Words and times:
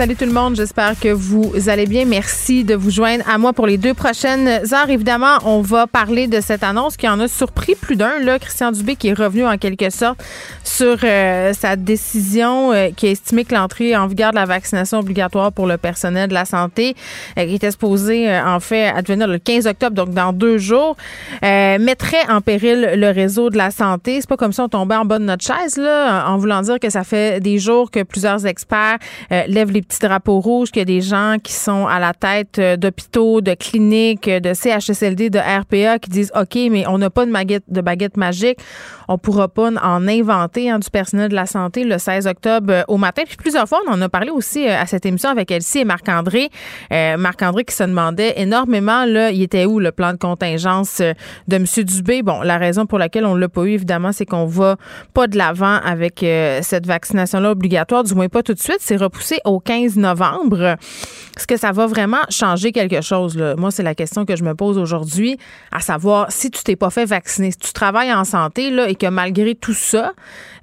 Salut 0.00 0.16
tout 0.16 0.24
le 0.24 0.32
monde, 0.32 0.56
j'espère 0.56 0.98
que 0.98 1.12
vous 1.12 1.68
allez 1.68 1.84
bien. 1.84 2.06
Merci 2.06 2.64
de 2.64 2.74
vous 2.74 2.90
joindre 2.90 3.22
à 3.28 3.36
moi 3.36 3.52
pour 3.52 3.66
les 3.66 3.76
deux 3.76 3.92
prochaines 3.92 4.48
heures. 4.48 4.88
Évidemment, 4.88 5.36
on 5.44 5.60
va 5.60 5.86
parler 5.86 6.26
de 6.26 6.40
cette 6.40 6.62
annonce 6.62 6.96
qui 6.96 7.06
en 7.06 7.20
a 7.20 7.28
surpris 7.28 7.74
plus 7.74 7.96
d'un. 7.96 8.18
Là, 8.20 8.38
Christian 8.38 8.72
Dubé 8.72 8.96
qui 8.96 9.08
est 9.08 9.12
revenu 9.12 9.44
en 9.44 9.58
quelque 9.58 9.90
sorte 9.90 10.18
sur 10.64 10.96
euh, 11.04 11.52
sa 11.52 11.76
décision 11.76 12.72
euh, 12.72 12.88
qui 12.96 13.08
a 13.08 13.10
estimé 13.10 13.44
que 13.44 13.54
l'entrée 13.54 13.94
en 13.94 14.06
vigueur 14.06 14.30
de 14.30 14.36
la 14.36 14.46
vaccination 14.46 15.00
obligatoire 15.00 15.52
pour 15.52 15.66
le 15.66 15.76
personnel 15.76 16.30
de 16.30 16.34
la 16.34 16.46
santé, 16.46 16.96
euh, 17.38 17.44
qui 17.44 17.56
était 17.56 17.70
supposée 17.70 18.34
en 18.34 18.58
fait 18.58 18.86
advenir 18.86 19.28
le 19.28 19.38
15 19.38 19.66
octobre, 19.66 19.94
donc 19.94 20.14
dans 20.14 20.32
deux 20.32 20.56
jours, 20.56 20.96
mettrait 21.42 22.26
en 22.30 22.40
péril 22.40 22.92
le 22.94 23.10
réseau 23.10 23.50
de 23.50 23.58
la 23.58 23.70
santé. 23.70 24.18
C'est 24.22 24.30
pas 24.30 24.38
comme 24.38 24.54
si 24.54 24.60
on 24.60 24.68
tombait 24.70 24.96
en 24.96 25.04
bas 25.04 25.18
de 25.18 25.24
notre 25.24 25.44
chaise 25.44 25.76
là, 25.76 26.26
en 26.26 26.38
voulant 26.38 26.62
dire 26.62 26.80
que 26.80 26.88
ça 26.88 27.04
fait 27.04 27.40
des 27.40 27.58
jours 27.58 27.90
que 27.90 28.02
plusieurs 28.02 28.46
experts 28.46 28.96
lèvent 29.30 29.72
les 29.72 29.82
petit 29.90 29.98
drapeau 29.98 30.38
rouge, 30.38 30.70
qu'il 30.70 30.80
y 30.80 30.82
a 30.82 30.84
des 30.84 31.00
gens 31.00 31.36
qui 31.42 31.52
sont 31.52 31.86
à 31.86 31.98
la 31.98 32.14
tête 32.14 32.58
euh, 32.58 32.76
d'hôpitaux, 32.76 33.40
de 33.40 33.54
cliniques, 33.54 34.30
de 34.30 34.54
CHSLD, 34.54 35.30
de 35.30 35.38
RPA 35.38 35.98
qui 35.98 36.10
disent 36.10 36.32
OK, 36.34 36.54
mais 36.70 36.86
on 36.86 36.98
n'a 36.98 37.10
pas 37.10 37.26
de 37.26 37.80
baguette, 37.80 38.16
magique. 38.16 38.58
On 39.08 39.18
pourra 39.18 39.48
pas 39.48 39.70
en 39.82 40.06
inventer 40.06 40.70
hein, 40.70 40.78
du 40.78 40.88
personnel 40.88 41.28
de 41.30 41.34
la 41.34 41.46
santé 41.46 41.82
le 41.84 41.98
16 41.98 42.28
octobre 42.28 42.72
euh, 42.72 42.82
au 42.86 42.98
matin. 42.98 43.22
Puis 43.26 43.36
plusieurs 43.36 43.68
fois, 43.68 43.80
on 43.86 43.92
en 43.92 44.00
a 44.00 44.08
parlé 44.08 44.30
aussi 44.30 44.66
euh, 44.66 44.80
à 44.80 44.86
cette 44.86 45.04
émission 45.04 45.28
avec 45.28 45.50
Elsie 45.50 45.80
et 45.80 45.84
Marc-André. 45.84 46.50
Marc-André 46.90 47.64
qui 47.64 47.74
se 47.74 47.82
demandait 47.82 48.34
énormément, 48.36 49.04
là, 49.04 49.30
il 49.30 49.42
était 49.42 49.66
où 49.66 49.80
le 49.80 49.90
plan 49.90 50.12
de 50.12 50.18
contingence 50.18 50.98
de 51.48 51.56
M. 51.56 51.64
Dubé? 51.84 52.22
Bon, 52.22 52.42
la 52.42 52.58
raison 52.58 52.86
pour 52.86 52.98
laquelle 52.98 53.24
on 53.24 53.34
l'a 53.34 53.48
pas 53.48 53.62
eu, 53.62 53.72
évidemment, 53.72 54.12
c'est 54.12 54.26
qu'on 54.26 54.46
va 54.46 54.76
pas 55.14 55.26
de 55.26 55.36
l'avant 55.36 55.78
avec 55.84 56.24
cette 56.62 56.86
vaccination-là 56.86 57.50
obligatoire, 57.50 58.04
du 58.04 58.14
moins 58.14 58.28
pas 58.28 58.42
tout 58.42 58.54
de 58.54 58.60
suite. 58.60 58.78
C'est 58.80 58.96
repoussé 58.96 59.38
au 59.44 59.60
15 59.60 59.79
novembre. 59.88 60.76
Est-ce 61.36 61.46
que 61.46 61.56
ça 61.56 61.72
va 61.72 61.86
vraiment 61.86 62.20
changer 62.28 62.72
quelque 62.72 63.00
chose? 63.00 63.36
Moi, 63.56 63.70
c'est 63.70 63.82
la 63.82 63.94
question 63.94 64.26
que 64.26 64.36
je 64.36 64.44
me 64.44 64.54
pose 64.54 64.76
aujourd'hui, 64.76 65.38
à 65.72 65.80
savoir 65.80 66.30
si 66.30 66.50
tu 66.50 66.62
t'es 66.62 66.76
pas 66.76 66.90
fait 66.90 67.04
vacciner, 67.04 67.50
si 67.52 67.58
tu 67.58 67.72
travailles 67.72 68.12
en 68.12 68.24
santé 68.24 68.70
là, 68.70 68.88
et 68.88 68.94
que 68.94 69.06
malgré 69.06 69.54
tout 69.54 69.72
ça, 69.72 70.12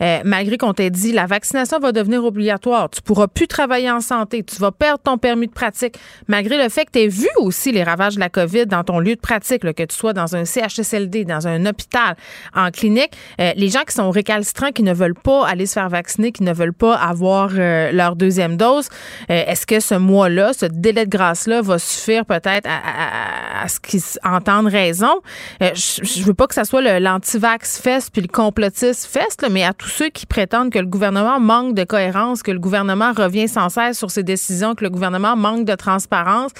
euh, 0.01 0.19
malgré 0.23 0.57
qu'on 0.57 0.73
t'ait 0.73 0.89
dit 0.89 1.11
la 1.11 1.25
vaccination 1.25 1.79
va 1.79 1.91
devenir 1.91 2.23
obligatoire, 2.23 2.89
tu 2.89 3.01
pourras 3.01 3.27
plus 3.27 3.47
travailler 3.47 3.89
en 3.89 4.01
santé, 4.01 4.43
tu 4.43 4.55
vas 4.57 4.71
perdre 4.71 4.99
ton 5.03 5.17
permis 5.17 5.47
de 5.47 5.51
pratique, 5.51 5.97
malgré 6.27 6.61
le 6.61 6.69
fait 6.69 6.85
que 6.85 6.91
tu 6.91 6.99
aies 6.99 7.07
vu 7.07 7.27
aussi 7.37 7.71
les 7.71 7.83
ravages 7.83 8.15
de 8.15 8.19
la 8.19 8.29
COVID 8.29 8.67
dans 8.67 8.83
ton 8.83 8.99
lieu 8.99 9.15
de 9.15 9.19
pratique, 9.19 9.61
que 9.61 9.83
tu 9.83 9.95
sois 9.95 10.13
dans 10.13 10.35
un 10.35 10.45
CHSLD, 10.45 11.25
dans 11.25 11.47
un 11.47 11.65
hôpital, 11.65 12.15
en 12.55 12.71
clinique, 12.71 13.11
euh, 13.39 13.51
les 13.55 13.69
gens 13.69 13.83
qui 13.83 13.93
sont 13.93 14.09
récalcitrants, 14.09 14.71
qui 14.71 14.83
ne 14.83 14.93
veulent 14.93 15.15
pas 15.15 15.47
aller 15.47 15.65
se 15.65 15.73
faire 15.73 15.89
vacciner, 15.89 16.31
qui 16.31 16.43
ne 16.43 16.53
veulent 16.53 16.73
pas 16.73 16.95
avoir 16.95 17.51
euh, 17.55 17.91
leur 17.91 18.15
deuxième 18.15 18.57
dose, 18.57 18.89
est-ce 19.29 19.65
que 19.65 19.79
ce 19.79 19.95
mois-là, 19.95 20.53
ce 20.53 20.65
délai 20.65 21.05
de 21.05 21.09
grâce-là 21.09 21.61
va 21.61 21.79
suffire 21.79 22.25
peut-être 22.25 22.67
à, 22.67 23.67
ce 23.67 23.79
qu'ils 23.79 24.01
entendent 24.23 24.67
raison? 24.67 25.21
Je, 25.59 26.23
veux 26.23 26.33
pas 26.33 26.47
que 26.47 26.53
ça 26.53 26.65
soit 26.65 26.99
l'anti-vax 26.99 27.79
fest 27.81 28.09
puis 28.11 28.21
le 28.21 28.27
complotiste 28.27 29.05
fest, 29.05 29.45
mais 29.49 29.63
à 29.63 29.73
tous 29.87 29.93
ceux 29.93 30.09
qui 30.09 30.25
prétendent 30.25 30.69
que 30.69 30.79
le 30.79 30.85
gouvernement 30.85 31.39
manque 31.39 31.73
de 31.73 31.85
cohérence, 31.85 32.43
que 32.43 32.51
le 32.51 32.59
gouvernement 32.59 33.13
revient 33.13 33.47
sans 33.47 33.69
cesse 33.69 33.97
sur 33.97 34.11
ses 34.11 34.21
décisions, 34.21 34.75
que 34.75 34.83
le 34.83 34.89
gouvernement 34.89 35.37
manque 35.37 35.63
de 35.63 35.75
transparence. 35.75 36.51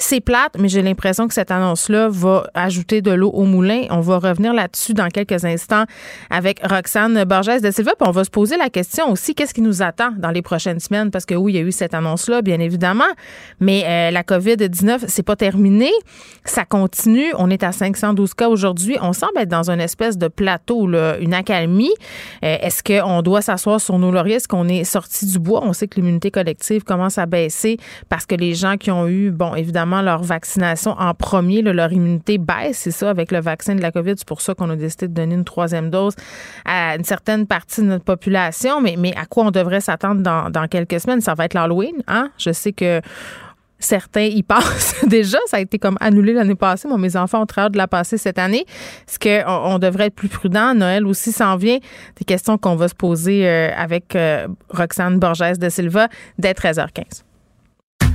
C'est 0.00 0.20
plate, 0.20 0.52
mais 0.56 0.68
j'ai 0.68 0.80
l'impression 0.80 1.26
que 1.26 1.34
cette 1.34 1.50
annonce-là 1.50 2.08
va 2.08 2.48
ajouter 2.54 3.02
de 3.02 3.10
l'eau 3.10 3.30
au 3.30 3.42
moulin. 3.42 3.86
On 3.90 3.98
va 3.98 4.18
revenir 4.18 4.54
là-dessus 4.54 4.94
dans 4.94 5.08
quelques 5.08 5.44
instants 5.44 5.84
avec 6.30 6.60
Roxane 6.64 7.24
Borges 7.24 7.60
de 7.60 7.72
Silva. 7.72 7.92
Puis 7.98 8.08
on 8.08 8.12
va 8.12 8.22
se 8.22 8.30
poser 8.30 8.56
la 8.56 8.70
question 8.70 9.10
aussi, 9.10 9.34
qu'est-ce 9.34 9.52
qui 9.52 9.60
nous 9.60 9.82
attend 9.82 10.12
dans 10.16 10.30
les 10.30 10.40
prochaines 10.40 10.78
semaines? 10.78 11.10
Parce 11.10 11.26
que 11.26 11.34
oui, 11.34 11.54
il 11.54 11.56
y 11.56 11.58
a 11.58 11.62
eu 11.62 11.72
cette 11.72 11.94
annonce-là, 11.94 12.42
bien 12.42 12.60
évidemment, 12.60 13.10
mais 13.58 13.82
euh, 13.86 14.12
la 14.12 14.22
COVID-19, 14.22 15.06
c'est 15.08 15.24
pas 15.24 15.34
terminé. 15.34 15.90
Ça 16.44 16.64
continue. 16.64 17.32
On 17.36 17.50
est 17.50 17.64
à 17.64 17.72
512 17.72 18.34
cas 18.34 18.48
aujourd'hui. 18.48 18.98
On 19.02 19.12
semble 19.12 19.38
être 19.38 19.48
dans 19.48 19.68
une 19.68 19.80
espèce 19.80 20.16
de 20.16 20.28
plateau, 20.28 20.86
là, 20.86 21.18
une 21.18 21.34
accalmie. 21.34 21.92
Euh, 22.44 22.56
est-ce 22.62 22.84
qu'on 22.84 23.20
doit 23.22 23.42
s'asseoir 23.42 23.80
sur 23.80 23.98
nos 23.98 24.12
lauriers? 24.12 24.36
Est-ce 24.36 24.48
qu'on 24.48 24.68
est 24.68 24.84
sorti 24.84 25.26
du 25.26 25.40
bois? 25.40 25.60
On 25.64 25.72
sait 25.72 25.88
que 25.88 25.96
l'immunité 25.96 26.30
collective 26.30 26.84
commence 26.84 27.18
à 27.18 27.26
baisser 27.26 27.78
parce 28.08 28.26
que 28.26 28.36
les 28.36 28.54
gens 28.54 28.76
qui 28.76 28.92
ont 28.92 29.08
eu, 29.08 29.32
bon, 29.32 29.56
évidemment, 29.56 29.87
leur 30.02 30.22
vaccination 30.22 30.92
en 30.98 31.14
premier, 31.14 31.62
leur 31.62 31.92
immunité 31.92 32.38
baisse. 32.38 32.78
C'est 32.78 32.90
ça, 32.90 33.10
avec 33.10 33.32
le 33.32 33.40
vaccin 33.40 33.74
de 33.74 33.82
la 33.82 33.90
COVID. 33.90 34.14
C'est 34.16 34.28
pour 34.28 34.40
ça 34.40 34.54
qu'on 34.54 34.70
a 34.70 34.76
décidé 34.76 35.08
de 35.08 35.14
donner 35.14 35.34
une 35.34 35.44
troisième 35.44 35.90
dose 35.90 36.14
à 36.64 36.96
une 36.96 37.04
certaine 37.04 37.46
partie 37.46 37.80
de 37.82 37.86
notre 37.86 38.04
population. 38.04 38.80
Mais, 38.80 38.96
mais 38.98 39.14
à 39.16 39.26
quoi 39.26 39.44
on 39.44 39.50
devrait 39.50 39.80
s'attendre 39.80 40.22
dans, 40.22 40.50
dans 40.50 40.66
quelques 40.68 41.00
semaines? 41.00 41.20
Ça 41.20 41.34
va 41.34 41.44
être 41.46 41.54
l'Halloween. 41.54 42.02
Hein? 42.06 42.30
Je 42.38 42.52
sais 42.52 42.72
que 42.72 43.00
certains 43.78 44.22
y 44.22 44.42
passent 44.44 45.04
déjà. 45.06 45.38
Ça 45.46 45.58
a 45.58 45.60
été 45.60 45.78
comme 45.78 45.96
annulé 46.00 46.32
l'année 46.32 46.54
passée. 46.54 46.88
Moi, 46.88 46.98
mes 46.98 47.16
enfants 47.16 47.42
ont 47.42 47.46
très 47.46 47.62
hâte 47.62 47.72
de 47.72 47.78
la 47.78 47.88
passer 47.88 48.18
cette 48.18 48.38
année. 48.38 48.64
Est-ce 49.08 49.18
qu'on 49.18 49.50
on 49.50 49.78
devrait 49.78 50.06
être 50.06 50.14
plus 50.14 50.28
prudent? 50.28 50.74
Noël 50.74 51.06
aussi 51.06 51.32
s'en 51.32 51.56
vient. 51.56 51.78
Des 52.16 52.24
questions 52.24 52.58
qu'on 52.58 52.76
va 52.76 52.88
se 52.88 52.94
poser 52.94 53.48
euh, 53.48 53.70
avec 53.76 54.14
euh, 54.16 54.48
Roxane 54.70 55.18
Borges 55.18 55.58
de 55.58 55.68
Silva 55.68 56.08
dès 56.38 56.52
13h15. 56.52 57.27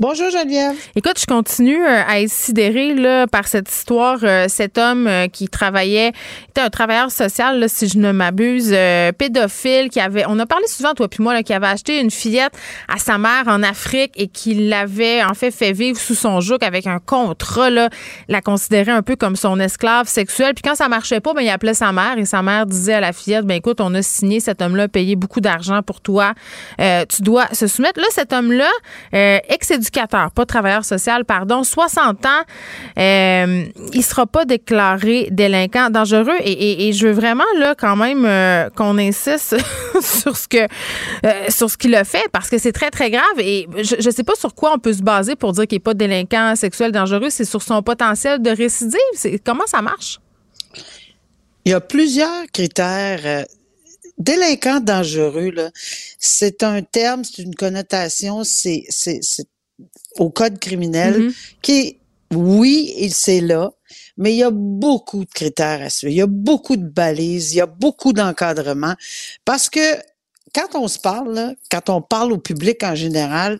Bonjour 0.00 0.30
Geneviève. 0.30 0.76
Écoute, 0.96 1.18
je 1.20 1.26
continue 1.26 1.84
euh, 1.84 2.02
à 2.08 2.22
être 2.22 2.30
sidérée 2.30 2.94
là, 2.94 3.26
par 3.26 3.46
cette 3.46 3.68
histoire. 3.68 4.16
Euh, 4.22 4.46
cet 4.48 4.78
homme 4.78 5.06
euh, 5.06 5.26
qui 5.26 5.46
travaillait, 5.48 6.12
était 6.48 6.62
un 6.62 6.70
travailleur 6.70 7.10
social, 7.10 7.60
là, 7.60 7.68
si 7.68 7.86
je 7.86 7.98
ne 7.98 8.10
m'abuse, 8.10 8.74
pédophile, 9.18 9.90
qui 9.90 10.00
avait, 10.00 10.24
on 10.26 10.38
a 10.38 10.46
parlé 10.46 10.66
souvent, 10.68 10.94
toi 10.94 11.06
puis 11.06 11.22
moi, 11.22 11.34
là, 11.34 11.42
qui 11.42 11.52
avait 11.52 11.66
acheté 11.66 12.00
une 12.00 12.10
fillette 12.10 12.52
à 12.88 12.96
sa 12.96 13.18
mère 13.18 13.42
en 13.44 13.62
Afrique 13.62 14.12
et 14.16 14.28
qui 14.28 14.54
l'avait 14.54 15.22
en 15.22 15.34
fait 15.34 15.50
fait 15.50 15.72
vivre 15.72 15.98
sous 15.98 16.14
son 16.14 16.40
joug 16.40 16.56
avec 16.62 16.86
un 16.86 16.98
contrat, 16.98 17.68
là, 17.68 17.90
la 18.28 18.40
considérait 18.40 18.92
un 18.92 19.02
peu 19.02 19.16
comme 19.16 19.36
son 19.36 19.60
esclave 19.60 20.08
sexuelle. 20.08 20.54
Puis 20.54 20.62
quand 20.62 20.76
ça 20.76 20.88
marchait 20.88 21.20
pas, 21.20 21.34
ben, 21.34 21.42
il 21.42 21.50
appelait 21.50 21.74
sa 21.74 21.92
mère 21.92 22.16
et 22.16 22.24
sa 22.24 22.40
mère 22.40 22.64
disait 22.64 22.94
à 22.94 23.00
la 23.00 23.12
fillette, 23.12 23.44
ben 23.44 23.56
écoute, 23.56 23.82
on 23.82 23.92
a 23.92 24.00
signé 24.00 24.40
cet 24.40 24.62
homme-là, 24.62 24.88
payé 24.88 25.14
beaucoup 25.14 25.42
d'argent 25.42 25.82
pour 25.82 26.00
toi, 26.00 26.32
tu 26.78 27.20
dois 27.20 27.48
se 27.52 27.66
soumettre. 27.66 28.00
Là, 28.00 28.06
cet 28.12 28.32
homme-là, 28.32 28.70
ex 29.12 29.70
pas 29.90 30.46
travailleur 30.46 30.84
social, 30.84 31.24
pardon, 31.24 31.64
60 31.64 32.26
ans, 32.26 32.28
euh, 32.98 33.64
il 33.92 34.02
sera 34.02 34.26
pas 34.26 34.44
déclaré 34.44 35.28
délinquant 35.30 35.90
dangereux. 35.90 36.38
Et, 36.44 36.92
je 36.92 37.06
veux 37.06 37.12
vraiment 37.12 37.44
là 37.58 37.74
quand 37.78 37.96
même 37.96 38.24
euh, 38.24 38.68
qu'on 38.70 38.98
insiste 38.98 39.56
sur 40.00 40.36
ce 40.36 40.48
que 40.48 40.66
euh, 41.24 41.44
sur 41.48 41.70
ce 41.70 41.76
qu'il 41.76 41.94
a 41.94 42.04
fait 42.04 42.26
parce 42.32 42.50
que 42.50 42.58
c'est 42.58 42.72
très 42.72 42.90
très 42.90 43.10
grave. 43.10 43.38
Et 43.38 43.68
je, 43.82 44.04
ne 44.04 44.10
sais 44.10 44.24
pas 44.24 44.34
sur 44.34 44.54
quoi 44.54 44.72
on 44.74 44.78
peut 44.78 44.92
se 44.92 45.02
baser 45.02 45.36
pour 45.36 45.52
dire 45.52 45.66
qu'il 45.66 45.76
n'est 45.76 45.80
pas 45.80 45.94
délinquant 45.94 46.56
sexuel 46.56 46.92
dangereux. 46.92 47.30
C'est 47.30 47.44
sur 47.44 47.62
son 47.62 47.82
potentiel 47.82 48.42
de 48.42 48.50
récidive. 48.50 49.40
Comment 49.44 49.66
ça 49.66 49.82
marche? 49.82 50.18
Il 51.64 51.72
y 51.72 51.74
a 51.74 51.80
plusieurs 51.80 52.46
critères. 52.52 53.20
Euh, 53.24 53.44
délinquant 54.18 54.80
dangereux, 54.80 55.52
c'est 56.18 56.62
un 56.62 56.82
terme, 56.82 57.24
c'est 57.24 57.42
une 57.42 57.54
connotation, 57.54 58.44
c'est 58.44 58.84
au 60.18 60.30
code 60.30 60.58
criminel 60.58 61.18
Mhm. 61.18 61.32
qui 61.62 61.96
oui, 62.32 62.94
il 62.96 63.12
c'est 63.12 63.40
là, 63.40 63.72
mais 64.16 64.32
il 64.32 64.36
y 64.36 64.44
a 64.44 64.50
beaucoup 64.52 65.24
de 65.24 65.30
critères 65.30 65.82
à 65.82 65.90
suivre. 65.90 66.12
Il 66.12 66.16
y 66.18 66.22
a 66.22 66.26
beaucoup 66.28 66.76
de 66.76 66.86
balises, 66.86 67.52
il 67.52 67.56
y 67.56 67.60
a 67.60 67.66
beaucoup 67.66 68.12
d'encadrement. 68.12 68.94
Parce 69.44 69.68
que 69.68 69.96
quand 70.54 70.74
on 70.74 70.86
se 70.86 70.98
parle, 71.00 71.34
là, 71.34 71.54
quand 71.70 71.88
on 71.90 72.00
parle 72.02 72.32
au 72.32 72.38
public 72.38 72.82
en 72.84 72.94
général, 72.94 73.58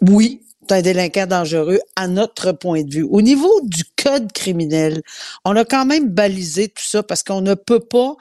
oui, 0.00 0.42
c'est 0.68 0.76
un 0.76 0.82
délinquant 0.82 1.26
dangereux 1.26 1.80
à 1.96 2.08
notre 2.08 2.52
point 2.52 2.82
de 2.84 2.94
vue. 2.94 3.02
Au 3.10 3.20
niveau 3.20 3.60
du 3.64 3.84
code 4.02 4.32
criminel, 4.32 5.02
on 5.44 5.56
a 5.56 5.64
quand 5.64 5.84
même 5.86 6.08
balisé 6.08 6.68
tout 6.68 6.84
ça 6.84 7.02
parce 7.02 7.22
qu'on 7.22 7.40
ne 7.40 7.54
peut 7.54 7.80
pas 7.80 8.16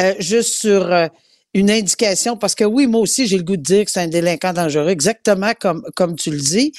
euh, 0.00 0.14
juste 0.18 0.54
sur 0.60 0.92
euh, 0.92 1.08
une 1.52 1.70
indication, 1.70 2.36
parce 2.36 2.54
que 2.54 2.62
oui, 2.64 2.86
moi 2.86 3.00
aussi, 3.00 3.26
j'ai 3.26 3.36
le 3.36 3.42
goût 3.42 3.56
de 3.56 3.62
dire 3.62 3.84
que 3.84 3.90
c'est 3.90 4.00
un 4.00 4.06
délinquant 4.06 4.52
dangereux, 4.52 4.88
exactement 4.90 5.52
comme, 5.58 5.82
comme 5.96 6.14
tu 6.14 6.30
le 6.30 6.38
dis. 6.38 6.72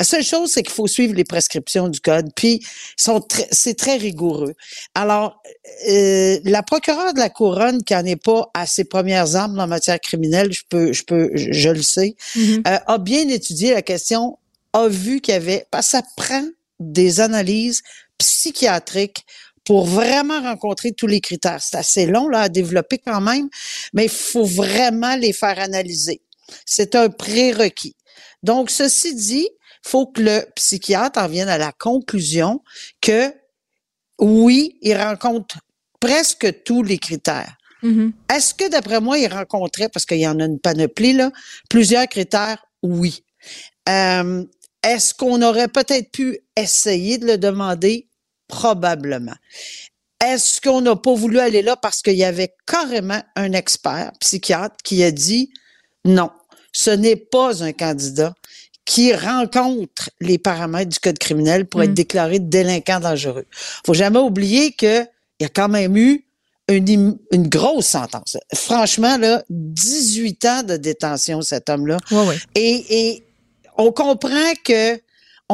La 0.00 0.04
seule 0.06 0.24
chose, 0.24 0.50
c'est 0.50 0.62
qu'il 0.62 0.72
faut 0.72 0.86
suivre 0.86 1.14
les 1.14 1.24
prescriptions 1.24 1.88
du 1.88 2.00
code, 2.00 2.30
puis 2.34 2.64
sont 2.96 3.22
c'est 3.50 3.74
très 3.76 3.96
rigoureux. 3.96 4.54
Alors, 4.94 5.42
euh, 5.88 6.38
la 6.44 6.62
procureure 6.62 7.12
de 7.12 7.18
la 7.18 7.28
couronne, 7.28 7.82
qui 7.84 7.94
en 7.94 8.04
est 8.06 8.16
pas 8.16 8.50
à 8.54 8.66
ses 8.66 8.84
premières 8.84 9.36
armes 9.36 9.58
en 9.58 9.66
matière 9.66 10.00
criminelle, 10.00 10.52
je 10.52 10.62
peux, 10.70 10.92
je 10.92 11.04
peux, 11.04 11.30
je, 11.34 11.52
je 11.52 11.68
le 11.68 11.82
sais, 11.82 12.16
Mhm. 12.36 12.62
euh, 12.66 12.78
a 12.86 12.98
bien 12.98 13.28
étudié 13.28 13.74
la 13.74 13.82
question, 13.82 14.38
a 14.72 14.88
vu 14.88 15.20
qu'il 15.20 15.34
y 15.34 15.36
avait, 15.36 15.66
parce 15.70 15.86
que 15.88 15.90
ça 15.98 16.02
prend 16.16 16.44
des 16.80 17.20
analyses 17.20 17.82
psychiatriques 18.18 19.24
pour 19.64 19.86
vraiment 19.86 20.40
rencontrer 20.40 20.92
tous 20.92 21.06
les 21.06 21.20
critères. 21.20 21.62
C'est 21.62 21.76
assez 21.76 22.06
long 22.06 22.28
là 22.28 22.42
à 22.42 22.48
développer 22.48 22.98
quand 22.98 23.20
même, 23.20 23.48
mais 23.92 24.04
il 24.04 24.10
faut 24.10 24.44
vraiment 24.44 25.16
les 25.16 25.32
faire 25.32 25.58
analyser. 25.58 26.20
C'est 26.66 26.94
un 26.94 27.08
prérequis. 27.08 27.96
Donc, 28.42 28.70
ceci 28.70 29.14
dit, 29.14 29.48
il 29.48 29.88
faut 29.88 30.06
que 30.06 30.20
le 30.20 30.46
psychiatre 30.54 31.18
en 31.18 31.28
vienne 31.28 31.48
à 31.48 31.58
la 31.58 31.72
conclusion 31.72 32.62
que 33.00 33.32
oui, 34.20 34.78
il 34.82 34.96
rencontre 34.96 35.58
presque 35.98 36.62
tous 36.64 36.82
les 36.82 36.98
critères. 36.98 37.56
Mhm. 37.82 38.12
Est-ce 38.32 38.54
que, 38.54 38.68
d'après 38.68 39.00
moi, 39.00 39.18
il 39.18 39.32
rencontrait, 39.32 39.88
parce 39.88 40.06
qu'il 40.06 40.18
y 40.18 40.28
en 40.28 40.38
a 40.40 40.44
une 40.44 40.60
panoplie, 40.60 41.14
là, 41.14 41.30
plusieurs 41.68 42.06
critères? 42.06 42.64
Oui. 42.82 43.24
Euh, 43.88 44.44
Est-ce 44.82 45.14
qu'on 45.14 45.40
aurait 45.40 45.68
peut-être 45.68 46.10
pu 46.10 46.38
essayer 46.56 47.16
de 47.18 47.26
le 47.26 47.38
demander? 47.38 48.08
Probablement. 48.48 49.34
Est-ce 50.24 50.60
qu'on 50.60 50.80
n'a 50.80 50.96
pas 50.96 51.14
voulu 51.14 51.38
aller 51.38 51.62
là 51.62 51.76
parce 51.76 52.02
qu'il 52.02 52.16
y 52.16 52.24
avait 52.24 52.54
carrément 52.66 53.20
un 53.36 53.52
expert 53.52 54.12
psychiatre 54.20 54.76
qui 54.82 55.02
a 55.02 55.10
dit 55.10 55.50
non, 56.04 56.30
ce 56.72 56.90
n'est 56.90 57.16
pas 57.16 57.62
un 57.62 57.72
candidat 57.72 58.34
qui 58.84 59.14
rencontre 59.14 60.10
les 60.20 60.38
paramètres 60.38 60.90
du 60.90 60.98
code 60.98 61.18
criminel 61.18 61.66
pour 61.66 61.80
Mm. 61.80 61.84
être 61.84 61.94
déclaré 61.94 62.38
délinquant 62.38 63.00
dangereux? 63.00 63.46
Faut 63.86 63.94
jamais 63.94 64.18
oublier 64.18 64.72
que 64.72 65.02
il 65.40 65.42
y 65.42 65.46
a 65.46 65.48
quand 65.48 65.68
même 65.68 65.96
eu 65.96 66.24
une, 66.68 67.18
grosse 67.32 67.86
sentence. 67.86 68.36
Franchement, 68.54 69.18
là, 69.18 69.42
18 69.50 70.44
ans 70.44 70.62
de 70.62 70.76
détention, 70.76 71.42
cet 71.42 71.68
homme-là. 71.68 71.98
Et 72.54 73.22
on 73.76 73.92
comprend 73.92 74.52
que 74.64 74.98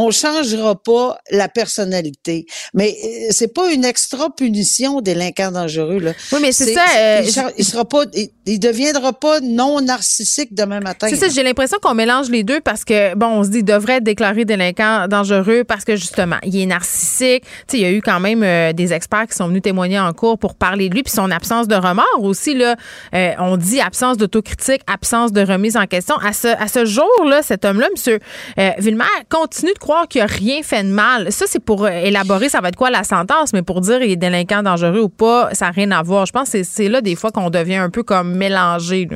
on 0.07 0.11
changera 0.11 0.75
pas 0.83 1.19
la 1.31 1.49
personnalité, 1.49 2.47
mais 2.75 2.97
euh, 3.05 3.29
c'est 3.31 3.53
pas 3.53 3.73
une 3.73 3.85
extra 3.85 4.31
punition 4.35 5.01
délinquant 5.01 5.51
dangereux 5.51 5.99
là. 5.99 6.13
Oui, 6.33 6.39
mais 6.43 6.53
c'est 6.53 6.75
ça. 6.75 6.85
euh, 6.97 7.23
il, 7.25 7.43
il 7.59 7.65
sera 7.65 7.85
pas, 7.85 8.05
il, 8.15 8.31
il 8.47 8.59
deviendra 8.59 9.13
pas 9.13 9.41
non 9.41 9.81
narcissique 9.81 10.55
demain 10.55 10.81
matin. 10.81 11.09
C'est 11.09 11.17
ça, 11.17 11.29
j'ai 11.29 11.43
l'impression 11.43 11.79
qu'on 11.81 11.95
mélange 11.95 12.31
les 12.31 12.45
deux 12.45 12.61
parce 12.61 12.85
que, 12.85 13.15
bon, 13.15 13.27
on 13.27 13.45
se 13.45 13.49
dit, 13.51 13.59
il 13.59 13.65
devrait 13.65 13.97
être 13.97 14.05
déclaré 14.05 14.45
délinquant 14.45 15.07
dangereux 15.09 15.65
parce 15.65 15.85
que, 15.85 15.97
justement, 15.97 16.37
il 16.45 16.59
est 16.61 16.67
narcissique. 16.67 17.45
Tu 17.45 17.49
sais, 17.69 17.79
il 17.79 17.81
y 17.81 17.85
a 17.85 17.91
eu 17.91 18.01
quand 18.03 18.21
même 18.21 18.43
euh, 18.43 18.73
des 18.73 18.93
experts 18.93 19.27
qui 19.29 19.37
sont 19.37 19.49
venus 19.49 19.63
témoigner 19.63 19.99
en 20.01 20.13
cours 20.13 20.39
pour 20.39 20.55
parler 20.55 20.89
de 20.89 20.95
lui, 20.95 21.03
puis 21.03 21.13
son 21.13 21.31
absence 21.31 21.69
de 21.69 21.75
remords 21.75 22.23
aussi, 22.23 22.55
là. 22.55 22.77
Euh, 23.15 23.33
on 23.39 23.57
dit 23.57 23.81
absence 23.81 24.17
d'autocritique, 24.17 24.83
absence 24.87 25.33
de 25.33 25.43
remise 25.43 25.77
en 25.77 25.87
question. 25.87 26.17
À 26.17 26.33
ce, 26.33 26.49
à 26.49 26.69
ce 26.69 26.85
jour-là, 26.85 27.43
cet 27.43 27.65
homme-là, 27.65 27.89
M. 28.07 28.19
Euh, 28.59 28.71
Villemer, 28.79 29.05
continue 29.29 29.73
de 29.73 29.79
croire 29.79 29.90
qu'il 30.09 30.21
a 30.23 30.27
rien 30.27 30.63
fait 30.63 30.83
de 30.85 30.89
mal. 30.89 31.31
Ça, 31.33 31.45
c'est 31.49 31.59
pour 31.63 31.85
euh, 31.85 31.89
élaborer, 31.91 32.49
ça 32.49 32.61
va 32.61 32.69
être 32.69 32.77
quoi 32.77 32.91
la 32.91 33.05
sentence, 33.05 33.53
mais 33.53 33.63
pour 33.63 33.81
dire 33.81 34.03
il 34.03 34.11
est 34.13 34.17
délinquant 34.17 34.63
dangereux 34.63 35.01
ou 35.03 35.09
pas, 35.09 35.51
ça 35.55 35.67
n'a 35.67 35.71
rien 35.73 35.91
à 35.91 36.03
voir. 36.03 36.27
Je 36.27 36.33
pense 36.33 36.51
que 36.51 36.63
c'est- 36.63 36.89
là, 36.89 37.01
des 37.01 37.17
fois, 37.17 37.31
qu'on 37.31 37.51
devient 37.51 37.77
un 37.77 37.91
peu 37.91 38.03
comme 38.03 38.35
mélangé. 38.35 39.09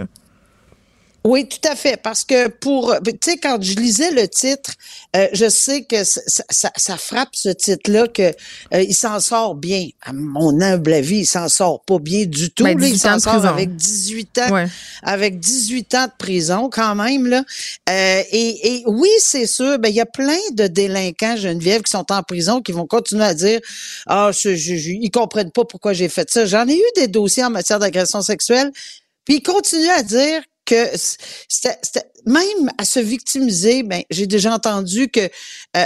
Oui, 1.27 1.49
tout 1.49 1.67
à 1.67 1.75
fait. 1.75 1.97
Parce 1.97 2.23
que 2.23 2.49
pour, 2.49 2.95
tu 3.03 3.13
sais, 3.25 3.39
quand 3.39 3.57
je 3.63 3.77
lisais 3.77 4.11
le 4.11 4.29
titre, 4.29 4.73
euh, 5.17 5.27
je 5.33 5.49
sais 5.49 5.85
que 5.85 6.05
ça, 6.05 6.21
ça, 6.51 6.71
ça 6.77 6.99
frappe 6.99 7.31
ce 7.33 7.49
titre-là 7.49 8.09
que 8.09 8.23
euh, 8.75 8.83
il 8.83 8.95
s'en 8.95 9.19
sort 9.21 9.55
bien. 9.55 9.89
À 10.03 10.13
mon 10.13 10.61
humble 10.61 10.93
avis, 10.93 11.21
il 11.21 11.27
s'en 11.27 11.49
sort 11.49 11.83
pas 11.87 11.99
bien 11.99 12.27
du 12.27 12.51
tout. 12.51 12.63
Ben, 12.63 12.79
là. 12.79 12.87
il 12.87 12.93
18 12.93 13.07
ans 13.07 13.19
s'en 13.19 13.41
sort 13.41 13.47
avec 13.47 13.75
18 13.75 14.39
ans, 14.41 14.51
Ouais. 14.53 14.67
avec 15.03 15.41
18 15.41 15.95
ans 15.95 16.07
de 16.09 16.13
prison 16.19 16.69
quand 16.71 16.95
même 16.95 17.27
là. 17.27 17.43
Euh, 17.89 18.23
et, 18.31 18.75
et 18.81 18.85
oui, 18.87 19.09
c'est 19.19 19.47
sûr. 19.47 19.79
Ben 19.79 19.89
il 19.89 19.95
y 19.95 20.01
a 20.03 20.07
plein 20.07 20.37
de 20.53 20.67
délinquants 20.67 21.37
Geneviève 21.37 21.81
qui 21.83 21.91
sont 21.93 22.13
en 22.13 22.23
prison 22.23 22.61
qui 22.61 22.73
vont 22.73 22.87
continuer 22.87 23.25
à 23.25 23.33
dire 23.33 23.61
ah 24.07 24.31
je, 24.31 24.55
je, 24.57 24.77
je- 24.77 24.91
ils 24.91 25.11
comprennent 25.11 25.53
pas 25.53 25.65
pourquoi 25.65 25.95
j'ai 25.95 26.11
fait 26.11 26.29
ça. 26.31 26.45
J'en 26.45 26.69
ai 26.69 26.77
eu 26.77 26.83
des 26.97 27.09
dossiers 27.09 27.45
en 27.45 27.51
matière 27.51 27.79
d'agression 27.79 28.21
sexuelle. 28.21 28.71
Puis 29.25 29.37
ils 29.37 29.43
continuent 29.43 29.89
à 29.89 30.03
dire 30.03 30.43
que 30.65 30.85
c'était 31.49 31.79
c'était- 31.83 32.07
même 32.27 32.71
à 32.79 32.87
se 32.87 33.01
victimiser, 33.01 33.83
ben 33.83 34.03
j'ai 34.11 34.27
déjà 34.27 34.55
entendu 34.55 35.09
que 35.09 35.21
euh, 35.21 35.85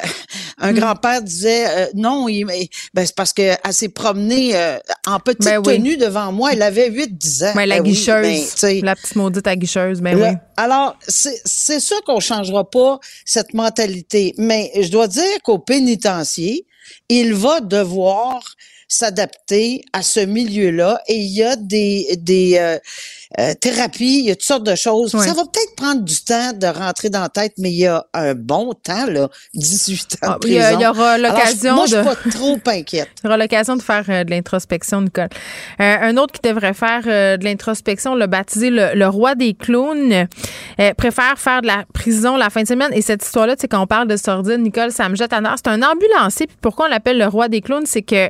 un 0.59 0.73
Mm. 0.73 0.77
grand-père 0.79 1.21
disait 1.23 1.67
euh, 1.69 1.87
non, 1.95 2.29
il, 2.29 2.45
ben, 2.45 3.05
c'est 3.05 3.15
parce 3.17 3.33
que 3.33 3.43
elle 3.65 3.73
s'est 3.73 3.89
promenée 3.89 4.55
euh, 4.55 4.79
en 5.07 5.19
petite 5.19 5.43
Ben 5.43 5.59
oui. 5.59 5.75
tenue 5.79 5.97
devant 5.97 6.31
moi, 6.31 6.53
elle 6.53 6.63
avait 6.63 6.91
8-10 6.91 7.45
ans. 7.45 7.53
La 7.57 7.67
Ben 7.67 7.83
oui, 7.83 7.91
guicheuse. 7.91 8.55
ben, 8.63 8.85
la 8.85 8.95
petite 8.95 9.17
maudite 9.17 9.47
à 9.49 9.57
guicheuse, 9.57 10.01
ben 10.01 10.17
Là, 10.17 10.31
oui. 10.31 10.37
Alors, 10.57 10.97
c'est 11.09 11.41
c'est 11.45 11.81
sûr 11.81 12.01
qu'on 12.05 12.21
changera 12.21 12.69
pas 12.71 13.01
cette 13.25 13.55
mentalité, 13.55 14.35
mais 14.39 14.71
je 14.81 14.89
dois 14.89 15.09
dire 15.09 15.43
qu'au 15.43 15.59
pénitencier, 15.59 16.67
il 17.09 17.35
va 17.35 17.61
devoir 17.61 18.55
s'adapter 18.87 19.83
à 19.93 20.03
ce 20.03 20.21
milieu-là 20.21 21.01
et 21.09 21.15
il 21.17 21.31
y 21.33 21.43
a 21.43 21.57
des, 21.57 22.17
des 22.19 22.57
euh, 22.59 22.79
euh, 23.39 23.53
thérapies, 23.61 24.21
il 24.21 24.25
y 24.27 24.31
a 24.31 24.35
toutes 24.37 24.45
sortes 24.45 24.65
de 24.65 24.75
choses. 24.75 25.11
Ça 25.13 25.19
va 25.35 25.43
peut-être 25.43 25.77
prendre 25.77 26.03
du 26.03 26.15
temps 26.25 26.53
de 26.55 26.67
rentrer 26.67 27.11
dans 27.11 27.21
la 27.21 27.29
tête, 27.29 27.53
mais 27.59 27.71
il 27.71 27.79
y 27.79 27.87
a 27.87 28.05
un 28.15 28.35
bon 28.35 28.73
temps, 28.73 29.07
là, 29.07 29.29
18 29.55 30.15
ans 30.15 30.17
Ah, 30.23 30.39
de 30.41 30.49
il 30.49 30.55
y 30.55 30.59
prison. 30.59 30.77
il 30.79 30.83
y 30.83 30.87
aura 30.87 31.19
l'occasion 31.19 31.75
Moi, 31.75 31.87
je 31.87 31.97
de- 31.97 32.03
suis 32.03 32.09
pas 32.09 32.31
trop 32.31 32.59
inquiète. 32.67 33.09
Tu 33.21 33.27
auras 33.27 33.37
l'occasion 33.37 33.77
de 33.77 33.83
faire 33.83 34.05
euh, 34.09 34.25
de 34.25 34.31
l'introspection, 34.31 35.03
Nicole. 35.03 35.29
Euh, 35.81 35.97
un 36.01 36.17
autre 36.17 36.33
qui 36.41 36.49
devrait 36.49 36.75
faire 36.75 37.03
de 37.05 37.45
l'introspection, 37.45 38.15
l'a 38.15 38.27
baptisé 38.27 38.71
le, 38.71 38.95
le 38.95 39.07
roi 39.09 39.35
des 39.35 39.55
clowns, 39.55 40.27
préfère 40.97 41.39
faire 41.39 41.63
de 41.63 41.67
la 41.67 41.85
prison 41.93 42.37
la 42.37 42.51
fin 42.51 42.63
de 42.63 42.69
semaine. 42.69 42.91
Et 42.93 43.03
cette 43.03 43.25
histoire-là, 43.25 43.57
tu 43.57 43.63
sais, 43.63 43.69
quand 43.69 43.83
on 43.83 43.87
parle 43.87 44.09
de 44.09 44.17
sordide, 44.17 44.61
Nicole, 44.61 44.91
ça 44.93 45.09
me 45.09 45.17
jette 45.17 45.33
à. 45.33 45.41
C'est 45.57 45.69
un 45.69 45.83
ambulancier. 45.83 46.47
Puis 46.47 46.57
pourquoi 46.61 46.87
on 46.87 46.89
l'appelle 46.89 47.19
le 47.19 47.27
roi 47.27 47.49
des 47.49 47.61
clowns? 47.61 47.87
C'est 47.87 48.03
que, 48.03 48.29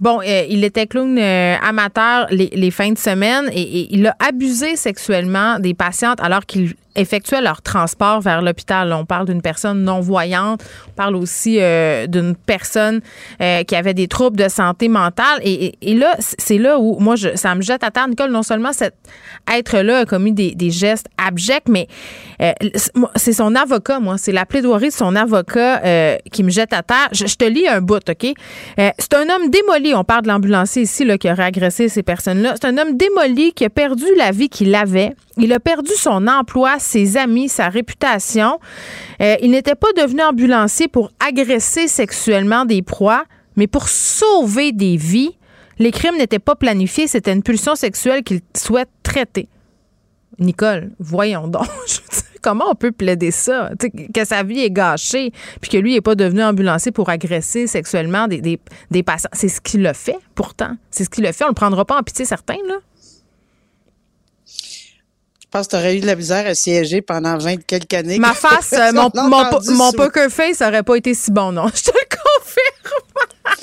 bon, 0.00 0.20
il 0.22 0.64
était 0.64 0.86
clown 0.86 1.18
amateur 1.18 2.26
les, 2.30 2.50
les 2.52 2.70
fins 2.70 2.90
de 2.92 2.98
semaine 2.98 3.48
et, 3.52 3.60
et 3.62 3.88
il 3.94 4.06
a 4.06 4.16
abusé 4.40 4.74
sexuellement 4.76 5.58
des 5.58 5.74
patientes 5.74 6.18
alors 6.20 6.46
qu'il 6.46 6.74
effectuaient 6.96 7.40
leur 7.40 7.62
transport 7.62 8.20
vers 8.20 8.42
l'hôpital. 8.42 8.92
On 8.92 9.04
parle 9.04 9.26
d'une 9.26 9.42
personne 9.42 9.82
non-voyante. 9.82 10.62
On 10.88 10.92
parle 10.92 11.16
aussi 11.16 11.58
euh, 11.60 12.06
d'une 12.06 12.34
personne 12.34 13.00
euh, 13.40 13.62
qui 13.62 13.76
avait 13.76 13.94
des 13.94 14.08
troubles 14.08 14.36
de 14.36 14.48
santé 14.48 14.88
mentale. 14.88 15.40
Et, 15.42 15.94
là, 15.94 16.16
c'est 16.18 16.58
là 16.58 16.78
où, 16.78 16.98
moi, 16.98 17.16
je, 17.16 17.36
ça 17.36 17.54
me 17.54 17.62
jette 17.62 17.84
à 17.84 17.90
terre. 17.90 18.08
Nicole, 18.08 18.30
non 18.30 18.42
seulement 18.42 18.72
cet 18.72 18.94
être-là 19.52 20.00
a 20.00 20.04
commis 20.04 20.32
des, 20.32 20.70
gestes 20.70 21.08
abjects, 21.18 21.68
mais 21.68 21.88
euh, 22.40 22.52
c'est- 23.16 23.32
son 23.32 23.54
avocat, 23.54 24.00
moi. 24.00 24.16
C'est 24.18 24.32
la 24.32 24.44
plaidoirie 24.44 24.88
de 24.88 24.92
son 24.92 25.14
avocat 25.16 25.80
qui 26.30 26.42
me 26.42 26.50
jette 26.50 26.72
à 26.72 26.82
terre. 26.82 27.08
Je, 27.12 27.24
te 27.24 27.44
lis 27.44 27.66
un 27.66 27.80
bout, 27.80 28.02
OK? 28.08 28.34
C'est 28.76 29.14
un 29.14 29.28
homme 29.28 29.50
démoli. 29.50 29.94
On 29.94 30.04
parle 30.04 30.22
de 30.22 30.28
l'ambulancier 30.28 30.82
ici 30.82 31.04
là, 31.04 31.16
qui 31.16 31.30
aurait 31.30 31.44
agressé 31.44 31.88
ces 31.88 32.02
personnes-là. 32.02 32.54
C'est 32.60 32.68
un 32.68 32.76
homme 32.78 32.96
démoli 32.96 33.52
qui 33.52 33.64
a 33.64 33.70
perdu 33.70 34.04
la 34.16 34.30
vie 34.30 34.48
qu'il 34.48 34.74
avait. 34.74 35.14
Il 35.40 35.54
a 35.54 35.60
perdu 35.60 35.92
son 35.96 36.26
emploi, 36.26 36.78
ses 36.78 37.16
amis, 37.16 37.48
sa 37.48 37.70
réputation. 37.70 38.60
Euh, 39.22 39.36
il 39.40 39.50
n'était 39.50 39.74
pas 39.74 39.90
devenu 39.96 40.22
ambulancier 40.22 40.86
pour 40.86 41.12
agresser 41.18 41.88
sexuellement 41.88 42.66
des 42.66 42.82
proies, 42.82 43.24
mais 43.56 43.66
pour 43.66 43.88
sauver 43.88 44.72
des 44.72 44.96
vies. 44.98 45.36
Les 45.78 45.92
crimes 45.92 46.18
n'étaient 46.18 46.38
pas 46.38 46.56
planifiés, 46.56 47.06
c'était 47.06 47.32
une 47.32 47.42
pulsion 47.42 47.74
sexuelle 47.74 48.22
qu'il 48.22 48.42
souhaite 48.54 48.90
traiter. 49.02 49.48
Nicole, 50.38 50.90
voyons 50.98 51.48
donc. 51.48 51.66
Comment 52.42 52.70
on 52.70 52.74
peut 52.74 52.92
plaider 52.92 53.30
ça? 53.30 53.70
Que 54.14 54.24
sa 54.26 54.42
vie 54.42 54.60
est 54.60 54.70
gâchée, 54.70 55.32
puis 55.60 55.70
que 55.70 55.76
lui 55.78 55.94
n'est 55.94 56.00
pas 56.02 56.14
devenu 56.14 56.42
ambulancier 56.42 56.92
pour 56.92 57.08
agresser 57.08 57.66
sexuellement 57.66 58.28
des, 58.28 58.58
des, 58.90 59.02
patients. 59.02 59.30
C'est 59.32 59.48
ce 59.48 59.60
qu'il 59.60 59.86
a 59.86 59.94
fait, 59.94 60.16
pourtant. 60.34 60.76
C'est 60.90 61.04
ce 61.04 61.10
qu'il 61.10 61.26
a 61.26 61.32
fait. 61.32 61.44
On 61.44 61.48
le 61.48 61.54
prendra 61.54 61.84
pas 61.86 61.98
en 61.98 62.02
pitié, 62.02 62.24
certain, 62.26 62.56
là. 62.66 62.76
Pense 65.50 65.66
que 65.66 65.72
tu 65.72 65.76
aurais 65.76 65.96
eu 65.96 66.00
de 66.00 66.06
la 66.06 66.16
misère 66.16 66.46
à 66.46 66.54
siéger 66.54 67.02
pendant 67.02 67.36
20 67.36 67.64
quelques 67.66 67.94
années. 67.94 68.18
Ma 68.18 68.34
face, 68.34 68.72
euh, 68.72 68.92
mon, 68.92 69.10
mon, 69.14 69.74
mon 69.74 69.92
poker 69.92 70.30
face 70.30 70.60
n'aurait 70.60 70.82
pas 70.82 70.96
été 70.96 71.14
si 71.14 71.30
bon, 71.30 71.52
non. 71.52 71.68
Je 71.74 71.82
te 71.82 71.90
le 71.90 72.16
confirme. 72.16 73.60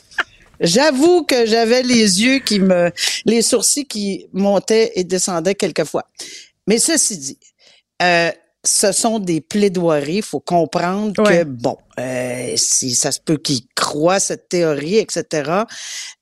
J'avoue 0.60 1.24
que 1.24 1.46
j'avais 1.46 1.84
les 1.84 2.24
yeux 2.24 2.40
qui 2.40 2.60
me, 2.60 2.92
les 3.26 3.42
sourcils 3.42 3.86
qui 3.86 4.28
montaient 4.34 4.92
et 4.96 5.04
descendaient 5.04 5.56
quelquefois. 5.56 6.06
Mais 6.66 6.80
ceci 6.80 7.18
dit, 7.18 7.40
euh, 8.02 8.32
ce 8.68 8.92
sont 8.92 9.20
des 9.20 9.42
plaidoiries. 9.42 10.18
Il 10.18 10.22
faut 10.22 10.40
comprendre 10.40 11.14
que, 11.24 11.44
bon, 11.44 11.78
euh, 12.00 12.54
si 12.56 12.94
ça 12.94 13.12
se 13.12 13.20
peut 13.20 13.38
qu'il 13.38 13.62
croit 13.76 14.20
cette 14.20 14.50
théorie, 14.50 14.98
etc. 14.98 15.64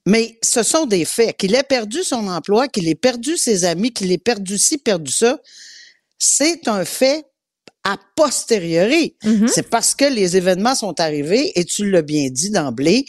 Mais 0.05 0.37
ce 0.43 0.63
sont 0.63 0.85
des 0.85 1.05
faits. 1.05 1.37
Qu'il 1.37 1.55
ait 1.55 1.63
perdu 1.63 2.03
son 2.03 2.27
emploi, 2.27 2.67
qu'il 2.67 2.87
ait 2.87 2.95
perdu 2.95 3.37
ses 3.37 3.65
amis, 3.65 3.91
qu'il 3.91 4.11
ait 4.11 4.17
perdu 4.17 4.57
ci, 4.57 4.77
perdu 4.77 5.11
ça, 5.11 5.39
c'est 6.17 6.67
un 6.67 6.85
fait 6.85 7.25
a 7.83 7.97
posteriori. 8.15 9.15
Mm-hmm. 9.23 9.47
C'est 9.47 9.69
parce 9.69 9.93
que 9.93 10.05
les 10.05 10.37
événements 10.37 10.75
sont 10.75 10.99
arrivés, 10.99 11.51
et 11.59 11.65
tu 11.65 11.89
l'as 11.89 12.01
bien 12.01 12.29
dit 12.31 12.49
d'emblée, 12.49 13.05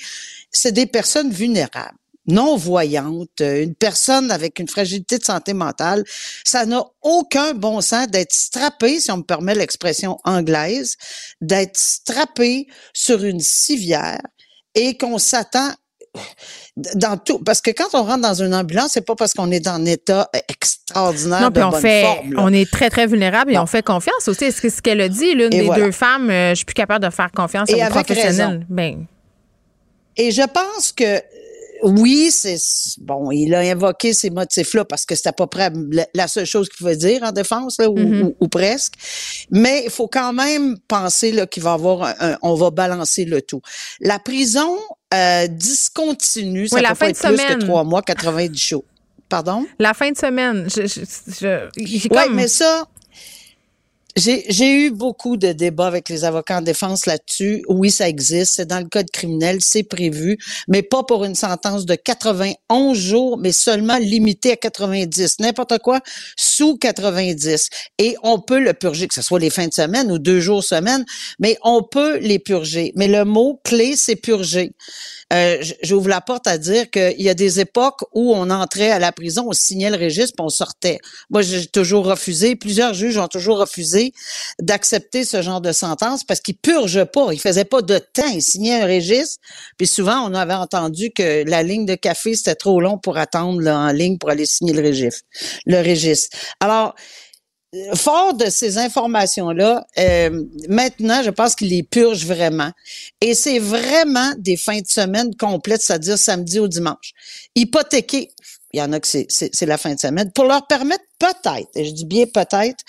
c'est 0.51 0.73
des 0.73 0.87
personnes 0.87 1.31
vulnérables 1.31 1.97
non-voyante, 2.27 3.41
euh, 3.41 3.63
une 3.63 3.75
personne 3.75 4.31
avec 4.31 4.59
une 4.59 4.69
fragilité 4.69 5.19
de 5.19 5.25
santé 5.25 5.55
mentale, 5.55 6.05
ça 6.45 6.67
n'a 6.67 6.85
aucun 7.03 7.55
bon 7.55 7.81
sens 7.81 8.09
d'être 8.09 8.33
strappé, 8.33 9.01
si 9.01 9.11
on 9.11 9.19
me 9.19 9.23
permet 9.23 9.55
l'expression 9.55 10.19
anglaise, 10.25 10.97
d'être 11.41 11.77
strappé 11.77 12.67
sur 12.93 13.25
une 13.25 13.41
civière 13.41 14.21
et 14.75 14.97
qu'on 14.97 15.19
s'attend 15.19 15.73
dans 16.95 17.17
tout. 17.19 17.39
Parce 17.39 17.61
que 17.61 17.71
quand 17.71 17.95
on 17.95 18.03
rentre 18.05 18.23
dans 18.23 18.35
une 18.35 18.55
ambulance 18.55 18.93
c'est 18.93 19.05
pas 19.05 19.15
parce 19.15 19.35
qu'on 19.35 19.51
est 19.51 19.61
dans 19.61 19.73
un 19.73 19.85
état 19.85 20.31
extraordinaire 20.49 21.43
non, 21.43 21.51
de 21.51 21.61
on 21.61 21.71
bonne 21.71 21.81
fait, 21.81 22.03
forme, 22.03 22.35
on 22.39 22.53
est 22.53 22.71
très 22.71 22.91
très 22.91 23.07
vulnérable 23.07 23.53
et 23.53 23.59
on 23.59 23.67
fait 23.67 23.83
confiance 23.83 24.27
aussi. 24.29 24.45
Est-ce 24.45 24.61
que 24.61 24.69
ce 24.69 24.81
qu'elle 24.83 25.01
a 25.01 25.09
dit 25.09 25.35
l'une 25.35 25.51
des 25.51 25.69
deux 25.69 25.93
femmes 25.93 26.31
euh, 26.31 26.51
je 26.51 26.57
suis 26.57 26.65
plus 26.65 26.75
capable 26.75 27.05
de 27.05 27.11
faire 27.11 27.31
confiance 27.33 27.71
à 27.71 27.87
aux 27.87 27.91
professionnels 27.91 28.67
ben. 28.69 29.07
Et 30.17 30.31
je 30.31 30.43
pense 30.43 30.93
que 30.93 31.21
oui, 31.83 32.31
c'est 32.31 32.57
bon, 32.99 33.31
il 33.31 33.55
a 33.55 33.61
invoqué 33.61 34.13
ces 34.13 34.31
motifs-là 34.31 34.85
parce 34.85 35.05
que 35.05 35.15
c'était 35.15 35.29
à 35.29 35.33
peu 35.33 35.47
près 35.47 35.71
la, 36.15 36.29
seule 36.29 36.47
chose 36.47 36.69
qu'il 36.69 36.79
pouvait 36.79 36.97
dire 36.97 37.23
en 37.23 37.33
défense, 37.33 37.79
là, 37.79 37.89
ou, 37.89 37.95
mm-hmm. 37.95 38.49
presque. 38.49 38.95
Mais 39.51 39.83
il 39.85 39.91
faut 39.91 40.09
quand 40.09 40.33
même 40.33 40.79
penser 40.89 41.33
là 41.33 41.47
qu'il 41.47 41.63
va 41.63 41.73
avoir, 41.73 42.15
un, 42.21 42.37
on 42.43 42.55
va 42.55 42.71
balancer 42.71 43.25
le 43.25 43.43
tout. 43.43 43.61
La 44.01 44.19
prison 44.19 44.77
euh, 45.15 45.47
discontinue, 45.47 46.69
ça 46.69 46.81
la 46.81 46.91
peut 46.91 46.95
fin 46.95 47.07
pas 47.07 47.07
de 47.07 47.11
être 47.11 47.29
plus 47.29 47.37
semaine. 47.37 47.59
que 47.59 47.65
trois 47.65 47.85
mois, 47.85 48.03
90 48.03 48.59
jours. 48.59 48.85
Pardon? 49.29 49.67
La 49.79 49.93
fin 49.93 50.11
de 50.11 50.17
semaine. 50.17 50.69
Je, 50.69 50.87
je, 50.87 51.01
je, 51.41 51.69
oui, 51.79 52.09
comme... 52.09 52.35
mais 52.35 52.49
ça, 52.49 52.87
j'ai 54.17 54.73
eu 54.73 54.91
beaucoup 54.91 55.37
de 55.37 55.53
débats 55.53 55.87
avec 55.87 56.09
les 56.09 56.25
avocats 56.25 56.59
en 56.59 56.63
défense 56.63 57.07
là-dessus. 57.07 57.63
Oui, 57.69 57.91
ça 57.91 58.09
existe. 58.09 58.55
C'est 58.57 58.67
dans 58.67 58.81
le 58.81 58.89
code 58.89 59.11
criminel, 59.11 59.59
c'est 59.61 59.83
prévu, 59.83 60.39
mais 60.69 60.83
pas 60.83 61.03
pour 61.03 61.25
une 61.25 61.35
sentence 61.35 61.85
de 61.85 61.95
91 61.95 62.99
jours, 62.99 63.37
mais 63.39 63.53
seulement 63.53 63.99
limité 63.99 64.53
à 64.53 64.57
90. 64.57 65.41
N'importe 65.41 65.79
quoi 65.81 66.01
sous 66.37 66.79
90. 66.79 67.69
Et 67.99 68.17
on 68.23 68.41
peut 68.41 68.59
le 68.59 68.73
purger, 68.73 69.07
que 69.07 69.15
ce 69.15 69.23
soit 69.23 69.39
les 69.39 69.51
fins 69.51 69.69
de 69.69 69.75
semaine 69.75 70.11
ou 70.11 70.19
deux 70.19 70.41
jours 70.41 70.65
semaine, 70.65 71.05
mais 71.39 71.59
on 71.63 71.83
peut 71.83 72.19
les 72.19 72.39
purger. 72.39 72.93
Mais 72.97 73.09
le 73.09 73.25
mot 73.25 73.61
clé, 73.65 73.97
c'est 73.97 74.17
purger. 74.17 74.73
Euh, 75.33 75.63
J'ouvre 75.83 76.09
la 76.09 76.21
porte 76.21 76.47
à 76.47 76.57
dire 76.59 76.91
qu'il 76.91 77.21
y 77.21 77.29
a 77.29 77.35
des 77.35 77.61
époques 77.61 78.03
où 78.15 78.33
on 78.35 78.49
entrait 78.51 78.91
à 78.91 78.99
la 78.99 79.13
prison, 79.13 79.47
on 79.49 79.53
signait 79.53 79.91
le 79.91 79.97
registre, 79.97 80.35
puis 80.37 80.45
on 80.45 80.49
sortait. 80.49 80.99
Moi, 81.31 81.43
j'ai 81.43 81.67
toujours 81.67 82.07
refusé. 82.07 82.55
Plusieurs 82.55 82.95
juges 82.95 83.19
ont 83.19 83.29
toujours 83.29 83.59
refusé 83.59 84.13
d'accepter 84.61 85.25
ce 85.25 85.43
genre 85.43 85.61
de 85.61 85.73
sentence 85.73 86.23
parce 86.25 86.41
qu'ils 86.41 86.57
purgent 86.57 87.05
pas. 87.05 87.33
Ils 87.33 87.41
faisaient 87.41 87.65
pas 87.65 87.83
de 87.83 87.99
temps. 87.99 88.29
Ils 88.33 88.43
signaient 88.43 88.81
un 88.81 88.87
registre. 88.87 89.39
Puis 89.79 89.87
souvent, 89.87 90.21
on 90.21 90.35
avait 90.35 90.55
entendu 90.55 91.11
que 91.11 91.45
la 91.49 91.63
ligne 91.63 91.87
de 91.87 91.97
café, 91.97 92.35
c'était 92.35 92.55
trop 92.55 92.81
long 92.81 92.99
pour 92.99 93.19
attendre 93.19 93.61
là, 93.61 93.79
en 93.79 93.93
ligne 93.93 94.19
pour 94.19 94.31
aller 94.31 94.47
signer 94.47 94.73
le 94.73 94.87
registre. 94.87 95.23
Le 95.67 95.79
registre. 95.79 96.37
Alors, 96.61 96.95
fort 97.95 98.35
de 98.35 98.47
ces 98.47 98.79
informations-là, 98.79 99.87
euh, 99.99 100.45
maintenant, 100.69 101.23
je 101.23 101.31
pense 101.31 101.55
qu'il 101.55 101.69
les 101.69 101.83
purge 101.83 102.27
vraiment. 102.27 102.71
Et 103.21 103.35
c'est 103.35 103.59
vraiment 103.59 104.33
des 104.39 104.57
fins 104.57 104.81
de 104.81 104.87
semaine 104.87 105.35
complètes, 105.35 105.83
c'est-à-dire 105.83 106.19
samedi 106.19 106.59
au 106.59 106.69
dimanche. 106.69 107.13
Hypothéquer, 107.55 108.31
il 108.73 108.81
y 108.81 108.83
en 108.83 108.93
a 108.93 109.01
que 109.01 109.07
c'est 109.07 109.67
la 109.67 109.79
fin 109.79 109.95
de 109.95 110.01
semaine, 110.01 110.31
pour 110.33 110.45
leur 110.45 110.67
permettre 110.67 111.05
peut-être, 111.19 111.69
et 111.75 111.85
je 111.85 111.93
dis 111.93 112.05
bien 112.05 112.27
peut-être, 112.27 112.85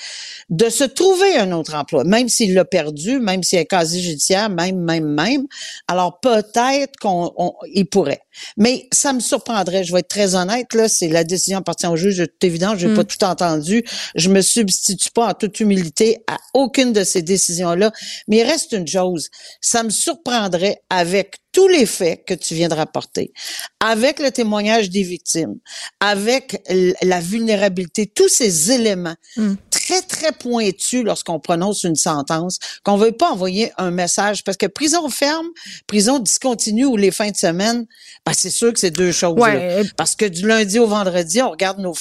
de 0.50 0.70
se 0.70 0.84
trouver 0.84 1.38
un 1.38 1.52
autre 1.52 1.76
emploi, 1.76 2.04
même 2.04 2.30
s'il 2.30 2.54
l'a 2.54 2.66
perdu, 2.66 3.20
même 3.20 3.44
s'il 3.44 3.60
est 3.60 3.66
quasi 3.66 4.02
judiciaire, 4.02 4.50
même, 4.50 4.80
même, 4.80 5.06
même. 5.06 5.48
Alors 5.88 6.20
peut-être 6.20 6.98
qu'on 7.00 7.34
il 7.74 7.86
pourrait. 7.86 8.22
Mais 8.58 8.88
ça 8.92 9.14
me 9.14 9.20
surprendrait, 9.20 9.84
je 9.84 9.94
vais 9.94 10.00
être 10.00 10.08
très 10.08 10.36
honnête, 10.36 10.74
là, 10.74 10.88
c'est 10.88 11.08
la 11.08 11.24
décision 11.24 11.60
appartient 11.60 11.88
au 11.88 11.96
juge, 11.96 12.18
c'est 12.18 12.48
évident, 12.48 12.76
je 12.78 12.88
n'ai 12.88 12.96
pas 12.96 13.04
mm. 13.04 13.08
tout 13.08 13.24
entendu. 13.24 13.84
Je 14.16 14.30
me 14.30 14.42
substitue 14.42 15.12
pas 15.12 15.30
en 15.30 15.34
toute 15.34 15.60
humilité 15.60 16.18
à 16.28 16.38
aucune 16.54 16.94
de 16.94 17.04
ces 17.04 17.22
décisions-là. 17.22 17.92
Mais 18.28 18.38
il 18.38 18.44
reste 18.44 18.74
une 18.74 18.88
chose, 18.88 19.30
ça 19.62 19.84
me 19.84 19.90
surprendrait 19.90 20.82
avec 20.90 21.38
tous 21.52 21.68
les 21.68 21.88
faits 21.88 22.24
que 22.26 22.36
tu 22.36 22.54
viens 22.54 22.68
de 22.68 22.76
rapporter, 22.76 23.32
avec 23.80 24.20
le 24.20 24.30
témoignage 24.30 24.92
des 24.92 25.02
victimes, 25.02 25.56
avec 26.00 26.62
la 27.02 27.20
vulnérabilité, 27.20 28.06
tous 28.18 28.30
ces 28.30 28.72
éléments 28.72 29.16
mm. 29.38 29.54
très, 29.70 30.02
très 30.02 30.32
pointus 30.32 31.04
lorsqu'on 31.04 31.40
prononce 31.40 31.84
une 31.84 31.96
sentence, 31.96 32.58
qu'on 32.84 32.98
ne 32.98 33.06
veut 33.06 33.12
pas 33.12 33.30
envoyer 33.30 33.72
un 33.78 33.92
message, 33.92 34.44
parce 34.44 34.58
que 34.58 34.66
prison 34.66 35.08
ferme, 35.08 35.48
prison 35.86 36.18
discontinue 36.18 36.86
ou 36.86 36.98
les 36.98 37.12
fins 37.12 37.30
de 37.30 37.38
semaine, 37.38 37.86
ben 38.26 38.34
c'est 38.36 38.50
sûr 38.50 38.74
que 38.74 38.80
c'est 38.80 38.92
deux 38.92 39.12
choses. 39.12 39.40
Parce 39.96 40.16
que 40.16 40.26
du 40.26 40.48
lundi 40.48 40.80
au 40.80 40.88
vendredi, 40.88 41.42
on 41.44 41.52
regarde 41.52 41.80
nos, 41.80 41.94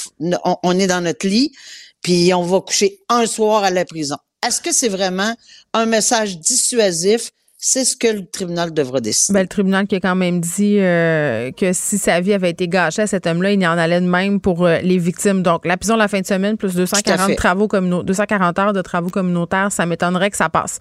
on 0.62 0.78
est 0.78 0.86
dans 0.86 1.02
notre 1.02 1.26
lit, 1.26 1.52
puis 2.00 2.32
on 2.32 2.42
va 2.42 2.62
coucher 2.62 2.98
un 3.10 3.26
soir 3.26 3.62
à 3.62 3.70
la 3.70 3.84
prison. 3.84 4.16
Est-ce 4.46 4.62
que 4.62 4.72
c'est 4.72 4.88
vraiment 4.88 5.34
un 5.74 5.84
message 5.84 6.38
dissuasif 6.38 7.30
c'est 7.68 7.84
ce 7.84 7.96
que 7.96 8.06
le 8.06 8.24
tribunal 8.24 8.72
devra 8.72 9.00
décider. 9.00 9.34
Ben, 9.34 9.42
le 9.42 9.48
tribunal 9.48 9.88
qui 9.88 9.96
a 9.96 10.00
quand 10.00 10.14
même 10.14 10.38
dit 10.38 10.76
euh, 10.78 11.50
que 11.50 11.72
si 11.72 11.98
sa 11.98 12.20
vie 12.20 12.32
avait 12.32 12.50
été 12.50 12.68
gâchée 12.68 13.02
à 13.02 13.08
cet 13.08 13.26
homme-là, 13.26 13.50
il 13.50 13.60
y 13.60 13.66
en 13.66 13.76
allait 13.76 14.00
de 14.00 14.06
même 14.06 14.38
pour 14.38 14.64
euh, 14.64 14.78
les 14.84 14.98
victimes. 14.98 15.42
Donc, 15.42 15.66
la 15.66 15.76
prison 15.76 15.96
la 15.96 16.06
fin 16.06 16.20
de 16.20 16.26
semaine 16.26 16.56
plus 16.56 16.76
240 16.76 17.34
travaux 17.34 17.66
communautaires, 17.66 18.04
240 18.04 18.58
heures 18.60 18.72
de 18.72 18.82
travaux 18.82 19.08
communautaires, 19.08 19.72
ça 19.72 19.84
m'étonnerait 19.84 20.30
que 20.30 20.36
ça 20.36 20.48
passe. 20.48 20.78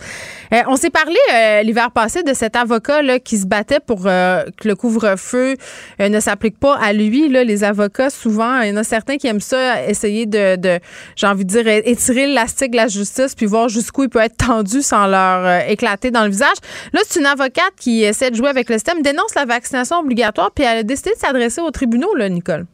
Euh, 0.54 0.62
on 0.68 0.75
s'est 0.75 0.92
parlé 0.92 1.15
l'hiver 1.63 1.89
passé 1.89 2.22
de 2.22 2.36
cet 2.36 2.56
avocat 2.56 3.01
là 3.01 3.18
qui 3.18 3.39
se 3.39 3.48
battait 3.48 3.80
pour 3.80 4.04
que 4.04 4.46
le 4.63 4.75
couvre-feu 4.75 5.56
ne 6.00 6.20
s'applique 6.20 6.60
pas 6.60 6.75
à 6.75 6.94
lui. 6.94 7.30
Là, 7.30 7.44
les 7.44 7.63
avocats, 7.63 8.12
souvent, 8.12 8.62
il 8.62 8.70
y 8.70 8.72
en 8.72 8.77
a 8.77 8.84
certains 8.84 9.18
qui 9.18 9.25
aiment 9.25 9.39
ça, 9.39 9.84
essayer 9.88 10.27
de, 10.27 10.56
de 10.56 10.80
j'ai 11.15 11.25
envie 11.25 11.46
de 11.46 11.50
dire, 11.50 11.68
étirer 11.68 12.27
l'élastique 12.27 12.72
de 12.72 12.77
la 12.77 12.88
justice 12.88 13.34
puis 13.34 13.48
voir 13.48 13.70
jusqu'où 13.70 14.04
il 14.04 14.10
peut 14.10 14.20
être 14.20 14.38
tendu 14.38 14.84
sans 14.84 15.08
leur 15.08 15.68
éclater 15.68 16.12
dans 16.12 16.24
le 16.24 16.30
visage. 16.30 16.58
Là, 16.94 17.01
c'est 17.08 17.20
une 17.20 17.25
avocate 17.25 17.74
qui 17.79 18.03
essaie 18.03 18.32
de 18.32 18.36
jouer 18.36 18.50
avec 18.50 18.70
le 18.70 18.75
système, 18.75 19.01
dénonce 19.01 19.36
la 19.36 19.46
vaccination 19.46 20.00
obligatoire, 20.00 20.51
puis 20.51 20.63
elle 20.63 20.79
a 20.79 20.84
décidé 20.84 21.12
de 21.12 21.20
s'adresser 21.20 21.62
aux 21.62 21.72
tribunaux, 21.72 22.13
là, 22.15 22.29
Nicole. 22.29 22.65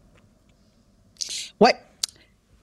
Ouais. 1.59 1.75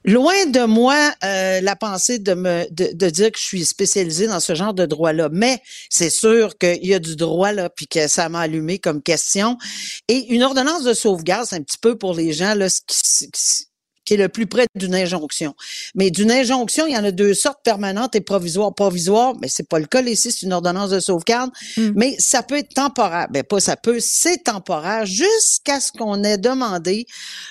Loin 0.04 0.46
de 0.46 0.64
moi 0.64 0.96
euh, 1.24 1.60
la 1.60 1.76
pensée 1.76 2.18
de 2.18 2.32
me 2.32 2.66
de, 2.70 3.10
dire 3.10 3.30
que 3.30 3.38
je 3.38 3.44
suis 3.44 3.64
spécialisée 3.64 4.26
dans 4.26 4.40
ce 4.40 4.54
genre 4.54 4.72
de 4.72 4.86
droit-là, 4.86 5.28
mais 5.30 5.60
c'est 5.90 6.08
sûr 6.08 6.56
qu'il 6.56 6.86
y 6.86 6.94
a 6.94 6.98
du 6.98 7.16
droit 7.16 7.52
là, 7.52 7.68
puis 7.68 7.86
que 7.88 8.08
ça 8.08 8.28
m'a 8.28 8.40
allumé 8.40 8.78
comme 8.78 9.02
question. 9.02 9.58
Et 10.06 10.32
une 10.32 10.42
ordonnance 10.44 10.84
de 10.84 10.94
sauvegarde, 10.94 11.46
c'est 11.46 11.56
un 11.56 11.62
petit 11.62 11.78
peu 11.78 11.98
pour 11.98 12.14
les 12.14 12.32
gens 12.32 12.54
là, 12.54 12.68
qui 12.68 13.67
est 14.14 14.18
le 14.18 14.28
plus 14.28 14.46
près 14.46 14.66
d'une 14.74 14.94
injonction. 14.94 15.54
Mais 15.94 16.10
d'une 16.10 16.30
injonction, 16.30 16.86
il 16.86 16.94
y 16.94 16.96
en 16.96 17.04
a 17.04 17.10
deux 17.10 17.34
sortes, 17.34 17.60
permanente 17.62 18.14
et 18.14 18.20
provisoire. 18.20 18.74
Provisoire, 18.74 19.34
mais 19.40 19.48
c'est 19.48 19.68
pas 19.68 19.78
le 19.78 19.86
cas 19.86 20.02
ici, 20.02 20.32
c'est 20.32 20.46
une 20.46 20.52
ordonnance 20.52 20.90
de 20.90 21.00
sauvegarde, 21.00 21.50
hmm. 21.76 21.90
mais 21.94 22.16
ça 22.18 22.42
peut 22.42 22.56
être 22.56 22.74
temporaire. 22.74 23.28
Ben 23.30 23.42
pas 23.42 23.60
ça 23.60 23.76
peut, 23.76 23.98
c'est 24.00 24.44
temporaire 24.44 25.06
jusqu'à 25.06 25.80
ce 25.80 25.92
qu'on 25.92 26.22
ait 26.24 26.38
demandé 26.38 27.06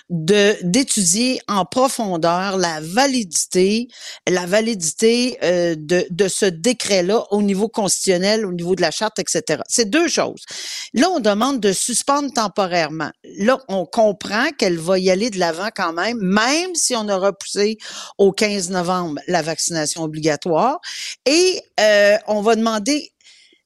de 0.09 0.55
d'étudier 0.63 1.41
en 1.47 1.65
profondeur 1.65 2.57
la 2.57 2.79
validité, 2.81 3.87
la 4.27 4.45
validité 4.45 5.37
euh, 5.43 5.75
de, 5.77 6.05
de 6.09 6.27
ce 6.27 6.45
décret-là 6.45 7.25
au 7.31 7.41
niveau 7.41 7.67
constitutionnel, 7.67 8.45
au 8.45 8.53
niveau 8.53 8.75
de 8.75 8.81
la 8.81 8.91
charte, 8.91 9.19
etc. 9.19 9.61
C'est 9.67 9.89
deux 9.89 10.07
choses. 10.07 10.43
Là, 10.93 11.09
on 11.09 11.19
demande 11.19 11.59
de 11.59 11.71
suspendre 11.71 12.31
temporairement. 12.31 13.11
Là, 13.37 13.59
on 13.67 13.85
comprend 13.85 14.49
qu'elle 14.57 14.77
va 14.77 14.99
y 14.99 15.09
aller 15.09 15.29
de 15.29 15.39
l'avant 15.39 15.69
quand 15.75 15.93
même, 15.93 16.17
même 16.19 16.46
si 16.75 16.95
on 16.95 17.07
a 17.07 17.17
repoussé 17.17 17.77
au 18.17 18.31
15 18.31 18.69
novembre 18.69 19.19
la 19.27 19.41
vaccination 19.41 20.03
obligatoire. 20.03 20.79
Et 21.25 21.61
euh, 21.79 22.17
on 22.27 22.41
va 22.41 22.55
demander 22.55 23.11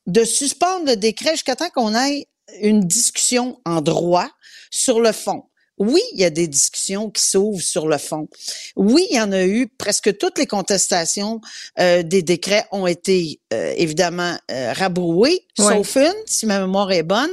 de 0.08 0.24
suspendre 0.24 0.86
le 0.86 0.96
décret 0.96 1.32
jusqu'à 1.32 1.56
temps 1.56 1.70
qu'on 1.70 1.96
ait 1.96 2.28
une 2.62 2.82
discussion 2.82 3.60
en 3.66 3.82
droit 3.82 4.30
sur 4.70 5.00
le 5.00 5.12
fond. 5.12 5.44
Oui, 5.82 6.02
il 6.14 6.20
y 6.20 6.26
a 6.26 6.30
des 6.30 6.48
discussions 6.48 7.10
qui 7.10 7.24
s'ouvrent 7.24 7.60
sur 7.60 7.88
le 7.88 7.98
fond. 7.98 8.28
Oui, 8.76 9.08
il 9.10 9.18
y 9.18 9.20
en 9.20 9.32
a 9.32 9.44
eu. 9.44 9.68
Presque 9.68 10.16
toutes 10.18 10.38
les 10.38 10.46
contestations 10.46 11.42
euh, 11.80 12.04
des 12.04 12.22
décrets 12.22 12.68
ont 12.72 12.86
été 12.86 13.42
euh, 13.52 13.74
évidemment 13.76 14.38
euh, 14.52 14.74
rabrouées, 14.74 15.48
sauf 15.58 15.96
une, 15.96 16.14
si 16.28 16.46
ma 16.46 16.60
mémoire 16.60 16.92
est 16.92 17.02
bonne. 17.02 17.32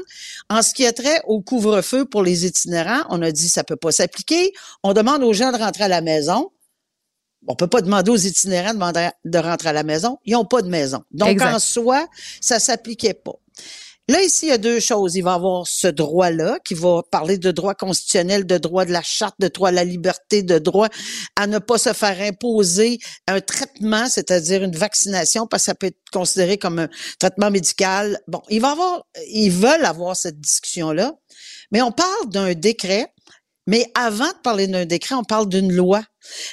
En 0.49 0.63
ce 0.63 0.73
qui 0.73 0.87
a 0.87 0.93
trait 0.95 1.21
au 1.27 1.43
couvre-feu 1.43 2.07
pour 2.07 2.23
les 2.23 2.47
itinérants, 2.47 3.05
on 3.11 3.21
a 3.21 3.31
dit 3.33 3.51
ça 3.51 3.65
peut 3.65 3.77
pas 3.77 3.93
s'appliquer. 3.93 4.55
On 4.83 4.95
demande 4.95 5.23
aux 5.23 5.35
gens 5.35 5.53
de 5.53 5.59
rentrer 5.59 5.85
à 5.85 5.89
la 5.89 6.01
maison. 6.01 6.51
On 7.47 7.55
peut 7.55 7.69
pas 7.69 7.83
demander 7.83 8.11
aux 8.11 8.17
itinérants 8.17 8.73
de, 8.73 9.11
de 9.27 9.39
rentrer 9.39 9.69
à 9.69 9.73
la 9.75 9.83
maison. 9.83 10.19
Ils 10.25 10.33
n'ont 10.33 10.47
pas 10.47 10.63
de 10.63 10.69
maison. 10.69 11.05
Donc, 11.11 11.41
en 11.43 11.59
soi, 11.59 12.09
ça 12.41 12.59
s'appliquait 12.59 13.15
pas. 13.15 13.37
Là, 14.11 14.23
ici, 14.23 14.47
il 14.47 14.49
y 14.49 14.53
a 14.53 14.59
deux 14.59 14.81
choses. 14.81 15.17
Il 15.17 15.23
va 15.23 15.35
avoir 15.35 15.67
ce 15.67 15.87
droit-là 15.87 16.59
qui 16.65 16.73
va 16.73 17.03
parler 17.11 17.37
de 17.37 17.51
droit 17.51 17.75
constitutionnel, 17.75 18.47
de 18.47 18.57
droit 18.57 18.87
de 18.87 18.91
la 18.91 19.03
charte, 19.03 19.35
de 19.39 19.49
droit 19.49 19.69
à 19.69 19.73
la 19.73 19.85
liberté, 19.85 20.43
de 20.43 20.59
droit 20.59 20.89
à 21.37 21.47
ne 21.47 21.59
pas 21.59 21.77
se 21.77 21.93
faire 21.93 22.19
imposer 22.23 22.99
un 23.27 23.43
traitement, 23.43 24.09
c'est-à-dire 24.09 24.63
une 24.65 24.75
vaccination, 24.75 25.47
parce 25.47 25.65
que 25.65 25.67
ça 25.67 25.75
peut 25.75 25.89
être 25.89 26.01
considéré 26.11 26.57
comme 26.57 26.79
un 26.79 26.89
traitement 27.19 27.51
médical. 27.51 28.19
Bon, 28.29 28.41
il 28.49 28.63
va 28.63 28.71
avoir, 28.71 29.05
ils 29.31 29.51
veulent 29.51 29.85
avoir 29.85 30.17
cette 30.17 30.41
discussion-là, 30.41 31.13
mais 31.71 31.83
on 31.83 31.93
parle 31.93 32.29
d'un 32.29 32.55
décret. 32.55 33.13
Mais 33.67 33.93
avant 33.95 34.29
de 34.29 34.39
parler 34.43 34.67
d'un 34.67 34.87
décret, 34.87 35.17
on 35.17 35.25
parle 35.25 35.51
d'une 35.51 35.71
loi. 35.71 36.03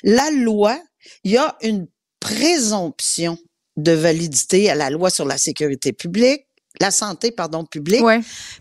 La 0.04 0.30
loi, 0.32 0.78
il 1.24 1.32
y 1.32 1.38
a 1.38 1.56
une 1.62 1.88
présomption 2.20 3.38
de 3.78 3.94
validité 3.94 4.70
à 4.70 4.76
la 4.76 4.90
loi 4.90 5.10
sur 5.10 5.24
la 5.24 5.38
sécurité 5.38 5.94
publique 5.94 6.45
la 6.80 6.92
santé, 6.92 7.32
pardon, 7.32 7.66
publique. 7.66 8.04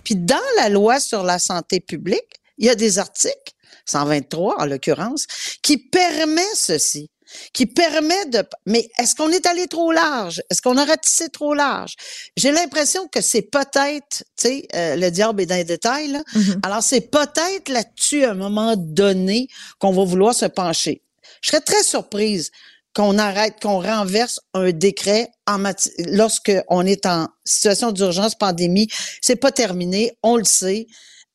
Puis 0.02 0.16
dans 0.16 0.36
la 0.56 0.68
loi 0.68 1.00
sur 1.00 1.22
la 1.22 1.38
santé 1.38 1.80
publique, 1.80 2.40
il 2.58 2.66
y 2.66 2.70
a 2.70 2.74
des 2.74 2.98
articles, 2.98 3.52
123 3.86 4.60
en 4.60 4.66
l'occurrence, 4.66 5.26
qui 5.62 5.78
permet 5.78 6.42
ceci 6.54 7.10
qui 7.52 7.66
permet 7.66 8.26
de... 8.26 8.42
Mais 8.66 8.88
est-ce 8.98 9.14
qu'on 9.14 9.30
est 9.30 9.46
allé 9.46 9.66
trop 9.66 9.92
large? 9.92 10.42
Est-ce 10.50 10.62
qu'on 10.62 10.76
a 10.76 10.84
ratissé 10.84 11.28
trop 11.28 11.54
large? 11.54 11.94
J'ai 12.36 12.52
l'impression 12.52 13.08
que 13.08 13.20
c'est 13.20 13.42
peut-être, 13.42 14.18
tu 14.18 14.24
sais, 14.36 14.68
euh, 14.74 14.96
le 14.96 15.10
diable 15.10 15.42
est 15.42 15.46
dans 15.46 15.56
les 15.56 15.64
détails, 15.64 16.08
là. 16.08 16.22
Mm-hmm. 16.34 16.60
Alors, 16.62 16.82
c'est 16.82 17.00
peut-être 17.00 17.68
là-dessus, 17.68 18.24
à 18.24 18.32
un 18.32 18.34
moment 18.34 18.74
donné, 18.76 19.48
qu'on 19.78 19.92
va 19.92 20.04
vouloir 20.04 20.34
se 20.34 20.46
pencher. 20.46 21.02
Je 21.40 21.50
serais 21.50 21.60
très 21.60 21.82
surprise 21.82 22.50
qu'on 22.94 23.18
arrête, 23.18 23.60
qu'on 23.60 23.80
renverse 23.80 24.40
un 24.54 24.70
décret 24.70 25.28
en 25.46 25.62
lorsque 25.98 26.52
on 26.68 26.86
est 26.86 27.06
en 27.06 27.28
situation 27.44 27.92
d'urgence 27.92 28.34
pandémie. 28.34 28.88
C'est 29.20 29.36
pas 29.36 29.50
terminé, 29.50 30.16
on 30.22 30.36
le 30.36 30.44
sait. 30.44 30.86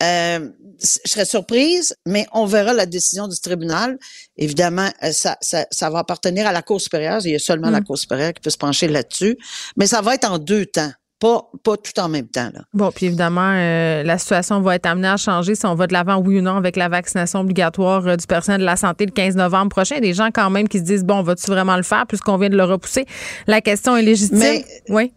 Euh, 0.01 0.49
je 0.81 1.09
serais 1.09 1.25
surprise, 1.25 1.93
mais 2.05 2.25
on 2.31 2.45
verra 2.45 2.73
la 2.73 2.85
décision 2.85 3.27
du 3.27 3.37
tribunal. 3.37 3.97
Évidemment, 4.37 4.89
euh, 5.03 5.11
ça, 5.11 5.37
ça, 5.41 5.67
ça 5.71 5.89
va 5.89 5.99
appartenir 5.99 6.47
à 6.47 6.53
la 6.53 6.61
Cour 6.61 6.79
supérieure. 6.79 7.19
Il 7.25 7.31
y 7.31 7.35
a 7.35 7.39
seulement 7.39 7.69
la 7.69 7.81
mm. 7.81 7.83
Cour 7.83 7.97
supérieure 7.97 8.33
qui 8.33 8.39
peut 8.39 8.49
se 8.49 8.57
pencher 8.57 8.87
là-dessus. 8.87 9.37
Mais 9.75 9.87
ça 9.87 10.01
va 10.01 10.15
être 10.15 10.31
en 10.31 10.37
deux 10.37 10.65
temps. 10.65 10.91
Pas, 11.19 11.49
pas 11.63 11.75
tout 11.75 11.99
en 11.99 12.07
même 12.07 12.27
temps. 12.27 12.49
Là. 12.53 12.61
Bon, 12.73 12.91
puis 12.91 13.07
évidemment, 13.07 13.51
euh, 13.53 14.03
la 14.03 14.17
situation 14.17 14.61
va 14.61 14.75
être 14.75 14.85
amenée 14.85 15.09
à 15.09 15.17
changer 15.17 15.53
si 15.53 15.65
on 15.65 15.75
va 15.75 15.85
de 15.85 15.91
l'avant, 15.91 16.17
oui 16.17 16.39
ou 16.39 16.41
non, 16.41 16.55
avec 16.55 16.77
la 16.77 16.87
vaccination 16.87 17.41
obligatoire 17.41 18.07
euh, 18.07 18.15
du 18.15 18.25
personnel 18.25 18.61
de 18.61 18.65
la 18.65 18.77
santé 18.77 19.05
le 19.05 19.11
15 19.11 19.35
novembre 19.35 19.69
prochain. 19.69 19.99
Des 19.99 20.13
gens 20.13 20.29
quand 20.33 20.49
même 20.49 20.69
qui 20.69 20.79
se 20.79 20.83
disent, 20.83 21.03
bon, 21.03 21.21
va-tu 21.21 21.51
vraiment 21.51 21.75
le 21.75 21.83
faire 21.83 22.05
puisqu'on 22.07 22.37
vient 22.37 22.49
de 22.49 22.55
le 22.55 22.63
repousser? 22.63 23.05
La 23.47 23.59
question 23.59 23.97
est 23.97 24.01
légitime. 24.01 24.37
Mais, 24.37 24.65
oui. 24.87 25.11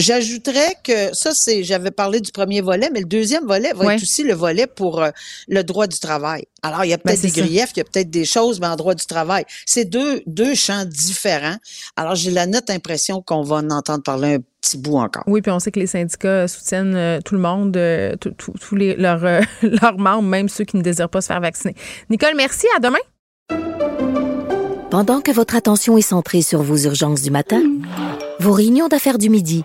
J'ajouterais 0.00 0.74
que 0.82 1.14
ça, 1.14 1.32
c'est, 1.32 1.62
j'avais 1.62 1.92
parlé 1.92 2.20
du 2.20 2.32
premier 2.32 2.60
volet, 2.60 2.90
mais 2.92 3.00
le 3.00 3.06
deuxième 3.06 3.46
volet 3.46 3.72
va 3.74 3.94
être 3.94 4.02
aussi 4.02 4.24
le 4.24 4.34
volet 4.34 4.66
pour 4.66 5.00
euh, 5.00 5.10
le 5.46 5.62
droit 5.62 5.86
du 5.86 5.98
travail. 6.00 6.46
Alors, 6.62 6.84
il 6.84 6.88
y 6.88 6.92
a 6.92 6.98
peut-être 6.98 7.22
ben, 7.22 7.30
des 7.30 7.40
griefs, 7.40 7.70
il 7.76 7.78
y 7.78 7.80
a 7.80 7.84
peut-être 7.84 8.10
des 8.10 8.24
choses, 8.24 8.60
mais 8.60 8.66
en 8.66 8.74
droit 8.74 8.94
du 8.94 9.06
travail, 9.06 9.44
c'est 9.66 9.84
deux, 9.84 10.22
deux 10.26 10.54
champs 10.54 10.84
différents. 10.84 11.56
Alors, 11.96 12.16
j'ai 12.16 12.32
la 12.32 12.46
nette 12.46 12.70
impression 12.70 13.22
qu'on 13.22 13.42
va 13.42 13.56
en 13.56 13.70
entendre 13.70 14.02
parler 14.02 14.34
un 14.34 14.38
petit 14.60 14.78
bout 14.78 14.96
encore. 14.96 15.22
Oui, 15.28 15.42
puis 15.42 15.52
on 15.52 15.60
sait 15.60 15.70
que 15.70 15.78
les 15.78 15.86
syndicats 15.86 16.48
soutiennent 16.48 16.96
euh, 16.96 17.20
tout 17.24 17.36
le 17.36 17.40
monde, 17.40 17.76
euh, 17.76 18.16
tous 18.16 18.74
les, 18.74 18.96
leurs, 18.96 19.42
leurs 19.62 19.98
membres, 19.98 20.28
même 20.28 20.48
ceux 20.48 20.64
qui 20.64 20.76
ne 20.76 20.82
désirent 20.82 21.10
pas 21.10 21.20
se 21.20 21.28
faire 21.28 21.40
vacciner. 21.40 21.74
Nicole, 22.10 22.34
merci. 22.36 22.66
À 22.76 22.80
demain. 22.80 22.98
Pendant 24.90 25.20
que 25.20 25.32
votre 25.32 25.56
attention 25.56 25.98
est 25.98 26.02
centrée 26.02 26.40
sur 26.42 26.62
vos 26.62 26.76
urgences 26.76 27.22
du 27.22 27.30
matin, 27.32 27.60
vos 28.38 28.52
réunions 28.52 28.86
d'affaires 28.86 29.18
du 29.18 29.28
midi, 29.28 29.64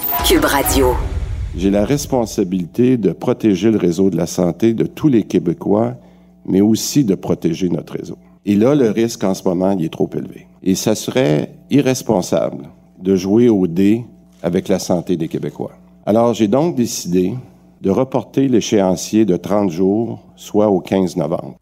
J'ai 1.55 1.71
la 1.71 1.83
responsabilité 1.83 2.97
de 2.97 3.11
protéger 3.11 3.71
le 3.71 3.77
réseau 3.77 4.09
de 4.09 4.17
la 4.17 4.27
santé 4.27 4.73
de 4.73 4.85
tous 4.85 5.07
les 5.07 5.23
Québécois, 5.23 5.95
mais 6.45 6.61
aussi 6.61 7.03
de 7.03 7.15
protéger 7.15 7.69
notre 7.69 7.93
réseau. 7.93 8.17
Et 8.45 8.55
là, 8.55 8.75
le 8.75 8.91
risque 8.91 9.23
en 9.23 9.33
ce 9.33 9.43
moment, 9.47 9.71
il 9.71 9.83
est 9.83 9.89
trop 9.89 10.09
élevé. 10.13 10.47
Et 10.63 10.75
ça 10.75 10.93
serait 10.93 11.53
irresponsable 11.69 12.69
de 13.01 13.15
jouer 13.15 13.49
au 13.49 13.65
dé 13.65 14.05
avec 14.43 14.67
la 14.67 14.77
santé 14.77 15.17
des 15.17 15.27
Québécois. 15.27 15.71
Alors, 16.05 16.33
j'ai 16.35 16.47
donc 16.47 16.75
décidé 16.75 17.33
de 17.81 17.89
reporter 17.89 18.47
l'échéancier 18.47 19.25
de 19.25 19.37
30 19.37 19.71
jours, 19.71 20.19
soit 20.35 20.69
au 20.69 20.81
15 20.81 21.17
novembre. 21.17 21.55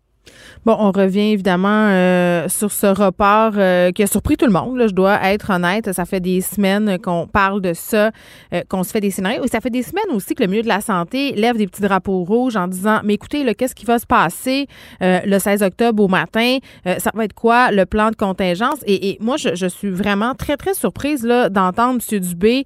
Bon, 0.65 0.75
on 0.77 0.91
revient 0.91 1.31
évidemment 1.31 1.87
euh, 1.87 2.49
sur 2.49 2.73
ce 2.73 2.87
report 2.87 3.53
euh, 3.55 3.91
qui 3.91 4.03
a 4.03 4.07
surpris 4.07 4.35
tout 4.35 4.45
le 4.45 4.51
monde. 4.51 4.77
Là, 4.77 4.87
je 4.87 4.93
dois 4.93 5.17
être 5.23 5.51
honnête. 5.51 5.93
Ça 5.93 6.03
fait 6.03 6.19
des 6.19 6.41
semaines 6.41 6.99
qu'on 6.99 7.27
parle 7.27 7.61
de 7.61 7.73
ça, 7.73 8.11
euh, 8.53 8.61
qu'on 8.67 8.83
se 8.83 8.91
fait 8.91 8.99
des 8.99 9.09
scénarios. 9.09 9.45
Et 9.45 9.47
ça 9.47 9.61
fait 9.61 9.69
des 9.69 9.83
semaines 9.83 10.13
aussi 10.13 10.35
que 10.35 10.43
le 10.43 10.49
milieu 10.49 10.61
de 10.61 10.67
la 10.67 10.81
santé 10.81 11.31
lève 11.31 11.55
des 11.55 11.65
petits 11.65 11.81
drapeaux 11.81 12.25
rouges 12.25 12.57
en 12.57 12.67
disant 12.67 12.99
Mais 13.05 13.13
écoutez, 13.13 13.55
qu'est-ce 13.55 13.73
qui 13.73 13.85
va 13.85 13.99
se 13.99 14.05
passer 14.05 14.67
le 14.99 15.39
16 15.39 15.63
octobre 15.63 16.03
au 16.03 16.07
matin? 16.07 16.57
ça 16.85 17.11
va 17.13 17.23
être 17.23 17.33
quoi 17.33 17.71
le 17.71 17.85
plan 17.85 18.09
de 18.09 18.15
contingence? 18.15 18.79
Et, 18.85 19.11
et 19.11 19.17
moi, 19.21 19.37
je, 19.37 19.55
je, 19.55 19.67
suis 19.67 19.89
vraiment 19.89 20.35
très, 20.35 20.57
très 20.57 20.73
surprise 20.73 21.23
d'entendre 21.23 21.99
M. 22.11 22.19
Dubé 22.19 22.65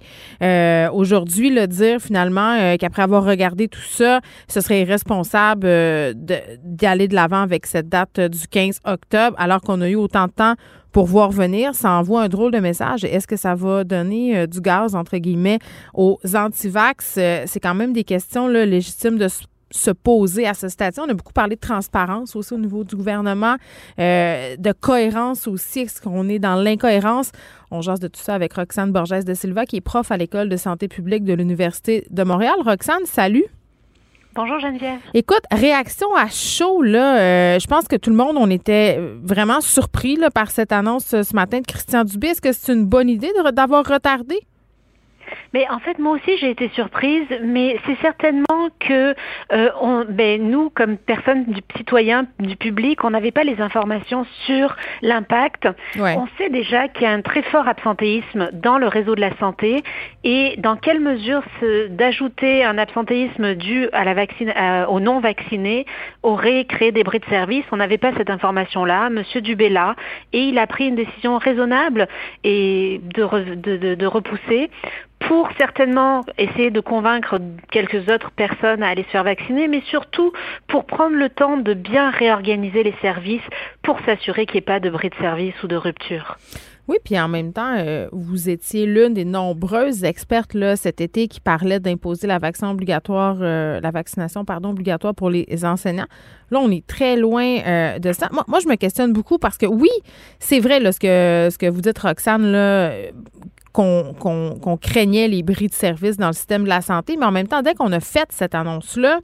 aujourd'hui 0.92 1.50
le 1.50 1.66
dire 1.66 2.00
finalement 2.00 2.76
qu'après 2.78 3.02
avoir 3.02 3.24
regardé 3.24 3.68
tout 3.68 3.80
ça, 3.80 4.20
ce 4.48 4.60
serait 4.60 4.80
irresponsable 4.80 5.68
d'y 6.14 6.86
aller 6.86 7.08
de 7.08 7.14
l'avant 7.14 7.42
avec 7.42 7.66
cette 7.66 7.83
date 7.84 8.20
du 8.20 8.48
15 8.48 8.80
octobre, 8.84 9.36
alors 9.38 9.60
qu'on 9.60 9.80
a 9.80 9.88
eu 9.88 9.94
autant 9.94 10.26
de 10.26 10.32
temps 10.32 10.54
pour 10.94 11.06
voir 11.06 11.32
venir, 11.32 11.74
ça 11.74 11.90
envoie 11.90 12.22
un 12.22 12.28
drôle 12.28 12.52
de 12.52 12.60
message. 12.60 13.04
Est-ce 13.04 13.26
que 13.26 13.36
ça 13.36 13.56
va 13.56 13.82
donner 13.82 14.38
euh, 14.38 14.46
du 14.46 14.60
gaz, 14.60 14.94
entre 14.94 15.16
guillemets, 15.16 15.58
aux 15.92 16.20
antivax? 16.34 17.16
Euh, 17.18 17.42
c'est 17.46 17.58
quand 17.58 17.74
même 17.74 17.92
des 17.92 18.04
questions 18.04 18.46
légitimes 18.46 19.18
de 19.18 19.26
se 19.72 19.90
poser 19.90 20.46
à 20.46 20.54
ce 20.54 20.68
stade. 20.68 20.94
On 20.98 21.08
a 21.08 21.14
beaucoup 21.14 21.32
parlé 21.32 21.56
de 21.56 21.60
transparence 21.60 22.36
aussi 22.36 22.54
au 22.54 22.58
niveau 22.58 22.84
du 22.84 22.94
gouvernement, 22.94 23.56
euh, 23.98 24.56
de 24.56 24.72
cohérence 24.72 25.48
aussi. 25.48 25.80
Est-ce 25.80 26.00
qu'on 26.00 26.28
est 26.28 26.38
dans 26.38 26.54
l'incohérence? 26.54 27.32
On 27.72 27.80
jase 27.80 27.98
de 27.98 28.06
tout 28.06 28.20
ça 28.20 28.34
avec 28.34 28.52
Roxane 28.52 28.92
Borges 28.92 29.24
de 29.24 29.34
Silva, 29.34 29.66
qui 29.66 29.76
est 29.76 29.80
prof 29.80 30.12
à 30.12 30.16
l'École 30.16 30.48
de 30.48 30.56
santé 30.56 30.86
publique 30.86 31.24
de 31.24 31.34
l'Université 31.34 32.06
de 32.08 32.22
Montréal. 32.22 32.54
Roxane, 32.64 33.04
salut. 33.04 33.46
Bonjour 34.34 34.58
Geneviève. 34.58 34.98
Écoute, 35.14 35.42
réaction 35.52 36.12
à 36.16 36.26
chaud, 36.28 36.82
là, 36.82 37.18
euh, 37.18 37.58
je 37.60 37.66
pense 37.68 37.86
que 37.86 37.94
tout 37.94 38.10
le 38.10 38.16
monde, 38.16 38.36
on 38.36 38.50
était 38.50 38.98
vraiment 39.22 39.60
surpris 39.60 40.18
par 40.34 40.50
cette 40.50 40.72
annonce 40.72 41.06
ce 41.22 41.36
matin 41.36 41.60
de 41.60 41.66
Christian 41.66 42.02
Dubé. 42.02 42.28
Est-ce 42.28 42.40
que 42.40 42.52
c'est 42.52 42.72
une 42.72 42.84
bonne 42.84 43.08
idée 43.08 43.30
d'avoir 43.52 43.86
retardé? 43.86 44.40
Mais 45.54 45.68
en 45.70 45.78
fait, 45.78 46.00
moi 46.00 46.14
aussi, 46.14 46.36
j'ai 46.38 46.50
été 46.50 46.68
surprise, 46.70 47.28
mais 47.40 47.78
c'est 47.86 47.96
certainement 48.02 48.70
que 48.80 49.14
euh, 49.52 49.70
on, 49.80 50.04
ben, 50.08 50.42
nous, 50.42 50.68
comme 50.70 50.96
personnes 50.96 51.44
du 51.44 51.60
citoyen, 51.76 52.26
du 52.40 52.56
public, 52.56 53.04
on 53.04 53.10
n'avait 53.10 53.30
pas 53.30 53.44
les 53.44 53.60
informations 53.60 54.26
sur 54.46 54.74
l'impact. 55.00 55.68
On 55.96 56.26
sait 56.38 56.50
déjà 56.50 56.88
qu'il 56.88 57.02
y 57.02 57.06
a 57.06 57.12
un 57.12 57.22
très 57.22 57.42
fort 57.42 57.68
absentéisme 57.68 58.50
dans 58.52 58.78
le 58.78 58.88
réseau 58.88 59.14
de 59.14 59.20
la 59.20 59.32
santé 59.36 59.84
et 60.24 60.56
dans 60.58 60.74
quelle 60.74 60.98
mesure 60.98 61.42
d'ajouter 61.90 62.64
un 62.64 62.76
absentéisme 62.76 63.54
dû 63.54 63.88
à 63.92 64.04
la 64.04 64.14
vaccine, 64.14 64.52
aux 64.88 64.98
non 64.98 65.20
vaccinés 65.20 65.86
aurait 66.24 66.64
créé 66.64 66.90
des 66.90 67.04
bris 67.04 67.20
de 67.20 67.26
service? 67.26 67.64
On 67.70 67.76
n'avait 67.76 67.98
pas 67.98 68.12
cette 68.16 68.30
information-là. 68.30 69.08
Monsieur 69.08 69.40
Dubé 69.40 69.68
là, 69.68 69.94
et 70.32 70.40
il 70.40 70.58
a 70.58 70.66
pris 70.66 70.88
une 70.88 70.96
décision 70.96 71.38
raisonnable 71.38 72.08
et 72.42 73.00
de, 73.14 73.54
de, 73.54 73.94
de 73.94 74.06
repousser 74.06 74.68
pour 75.28 75.43
certainement 75.58 76.22
essayer 76.38 76.70
de 76.70 76.80
convaincre 76.80 77.38
quelques 77.70 78.08
autres 78.08 78.30
personnes 78.30 78.82
à 78.82 78.88
aller 78.88 79.04
se 79.04 79.08
faire 79.08 79.24
vacciner, 79.24 79.68
mais 79.68 79.82
surtout 79.82 80.32
pour 80.68 80.84
prendre 80.84 81.16
le 81.16 81.28
temps 81.28 81.56
de 81.56 81.74
bien 81.74 82.10
réorganiser 82.10 82.82
les 82.82 82.94
services 83.00 83.42
pour 83.82 83.98
s'assurer 84.00 84.46
qu'il 84.46 84.54
n'y 84.54 84.58
ait 84.58 84.62
pas 84.62 84.80
de 84.80 84.90
bris 84.90 85.10
de 85.10 85.14
service 85.16 85.54
ou 85.62 85.66
de 85.66 85.76
rupture. 85.76 86.36
Oui, 86.86 86.98
puis 87.02 87.18
en 87.18 87.28
même 87.28 87.54
temps, 87.54 87.76
euh, 87.78 88.08
vous 88.12 88.50
étiez 88.50 88.84
l'une 88.84 89.14
des 89.14 89.24
nombreuses 89.24 90.04
expertes 90.04 90.52
là, 90.52 90.76
cet 90.76 91.00
été 91.00 91.28
qui 91.28 91.40
parlait 91.40 91.80
d'imposer 91.80 92.26
la 92.26 92.38
euh, 93.40 93.80
vaccination 93.90 94.44
obligatoire 94.68 95.14
pour 95.14 95.30
les 95.30 95.64
enseignants. 95.64 96.06
Là, 96.50 96.60
on 96.60 96.70
est 96.70 96.86
très 96.86 97.16
loin 97.16 97.58
euh, 97.66 97.98
de 97.98 98.12
ça. 98.12 98.28
Moi, 98.48 98.60
je 98.62 98.68
me 98.68 98.74
questionne 98.74 99.14
beaucoup 99.14 99.38
parce 99.38 99.56
que 99.56 99.64
oui, 99.64 99.88
c'est 100.38 100.60
vrai 100.60 100.78
ce 100.92 101.56
que 101.56 101.70
vous 101.70 101.80
dites, 101.80 101.98
Roxane, 101.98 102.52
qu'on 103.74 104.78
craignait 104.80 105.26
les 105.26 105.42
bris 105.42 105.66
de 105.66 105.74
service 105.74 106.16
dans 106.16 106.28
le 106.28 106.32
système 106.32 106.62
de 106.62 106.68
la 106.68 106.80
santé, 106.80 107.16
mais 107.18 107.26
en 107.26 107.32
même 107.32 107.48
temps, 107.48 107.60
dès 107.60 107.74
qu'on 107.74 107.90
a 107.90 107.98
fait 107.98 108.28
cette 108.30 108.54
annonce-là, 108.54 109.18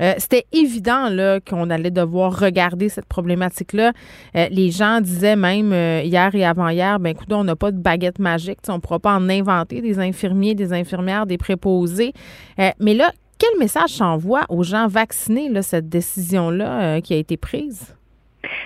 euh, 0.00 0.14
c'était 0.16 0.46
évident 0.52 1.08
qu'on 1.46 1.68
allait 1.68 1.90
devoir 1.90 2.38
regarder 2.38 2.88
cette 2.88 3.04
problématique-là. 3.04 3.92
Euh, 4.36 4.48
les 4.50 4.70
gens 4.70 5.02
disaient 5.02 5.36
même 5.36 5.72
euh, 5.74 6.00
hier 6.02 6.34
et 6.34 6.44
avant-hier, 6.44 6.98
ben 6.98 7.10
écoute, 7.10 7.30
on 7.30 7.44
n'a 7.44 7.56
pas 7.56 7.70
de 7.70 7.78
baguette 7.78 8.18
magique, 8.18 8.58
on 8.68 8.74
ne 8.74 8.78
pourra 8.78 8.98
pas 8.98 9.14
en 9.14 9.28
inventer 9.28 9.82
des 9.82 9.98
infirmiers, 9.98 10.54
des 10.54 10.72
infirmières, 10.72 11.26
des 11.26 11.36
préposés. 11.38 12.14
mais 12.78 12.94
là, 12.94 13.12
quel 13.38 13.58
message 13.58 13.90
s'envoie 13.90 14.44
aux 14.48 14.62
gens 14.62 14.86
vaccinés, 14.86 15.50
cette 15.62 15.88
décision-là 15.88 17.00
qui 17.02 17.14
a 17.14 17.16
été 17.16 17.36
prise? 17.36 17.94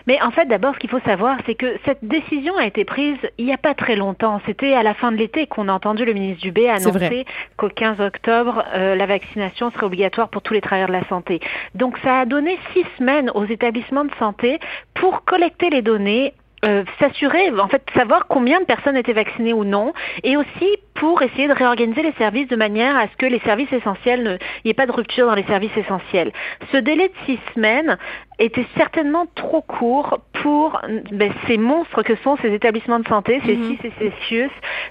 Mais 0.06 0.20
en 0.22 0.30
fait, 0.30 0.46
d'abord, 0.46 0.74
ce 0.74 0.78
qu'il 0.78 0.90
faut 0.90 1.00
savoir, 1.00 1.38
c'est 1.46 1.54
que 1.54 1.78
cette 1.84 2.04
décision 2.04 2.56
a 2.56 2.66
été 2.66 2.84
prise 2.84 3.16
il 3.38 3.46
n'y 3.46 3.52
a 3.52 3.58
pas 3.58 3.74
très 3.74 3.96
longtemps. 3.96 4.40
C'était 4.46 4.74
à 4.74 4.82
la 4.82 4.94
fin 4.94 5.12
de 5.12 5.16
l'été 5.16 5.46
qu'on 5.46 5.68
a 5.68 5.72
entendu 5.72 6.04
le 6.04 6.12
ministre 6.12 6.42
Dubé 6.42 6.68
annoncer 6.68 7.24
qu'au 7.56 7.68
15 7.68 8.00
octobre, 8.00 8.64
euh, 8.74 8.94
la 8.94 9.06
vaccination 9.06 9.70
serait 9.70 9.86
obligatoire 9.86 10.28
pour 10.28 10.42
tous 10.42 10.54
les 10.54 10.60
travailleurs 10.60 10.88
de 10.88 10.94
la 10.94 11.06
santé. 11.08 11.40
Donc, 11.74 11.98
ça 12.04 12.20
a 12.20 12.24
donné 12.26 12.58
six 12.72 12.84
semaines 12.98 13.30
aux 13.34 13.44
établissements 13.44 14.04
de 14.04 14.14
santé 14.18 14.58
pour 14.94 15.24
collecter 15.24 15.70
les 15.70 15.82
données, 15.82 16.34
euh, 16.64 16.84
s'assurer, 16.98 17.50
en 17.58 17.68
fait, 17.68 17.82
savoir 17.94 18.26
combien 18.26 18.60
de 18.60 18.64
personnes 18.64 18.96
étaient 18.96 19.12
vaccinées 19.12 19.52
ou 19.52 19.64
non, 19.64 19.92
et 20.22 20.36
aussi 20.36 20.78
pour 20.94 21.22
essayer 21.22 21.48
de 21.48 21.52
réorganiser 21.52 22.02
les 22.02 22.12
services 22.12 22.48
de 22.48 22.56
manière 22.56 22.96
à 22.96 23.08
ce 23.08 23.16
que 23.16 23.26
les 23.26 23.40
services 23.40 23.72
essentiels, 23.72 24.38
il 24.64 24.68
n'y 24.68 24.70
ait 24.70 24.74
pas 24.74 24.86
de 24.86 24.92
rupture 24.92 25.26
dans 25.26 25.34
les 25.34 25.44
services 25.44 25.76
essentiels. 25.76 26.32
Ce 26.72 26.76
délai 26.76 27.08
de 27.08 27.14
six 27.26 27.38
semaines 27.54 27.98
était 28.38 28.66
certainement 28.76 29.26
trop 29.34 29.62
court 29.62 30.20
pour 30.42 30.80
ben, 31.12 31.32
ces 31.46 31.58
monstres 31.58 32.02
que 32.02 32.16
sont 32.16 32.36
ces 32.42 32.52
établissements 32.52 33.00
de 33.00 33.08
santé, 33.08 33.40
ces 33.44 33.56
mm 33.56 33.64
six 33.64 33.86
et 33.86 34.12
ces 34.30 34.48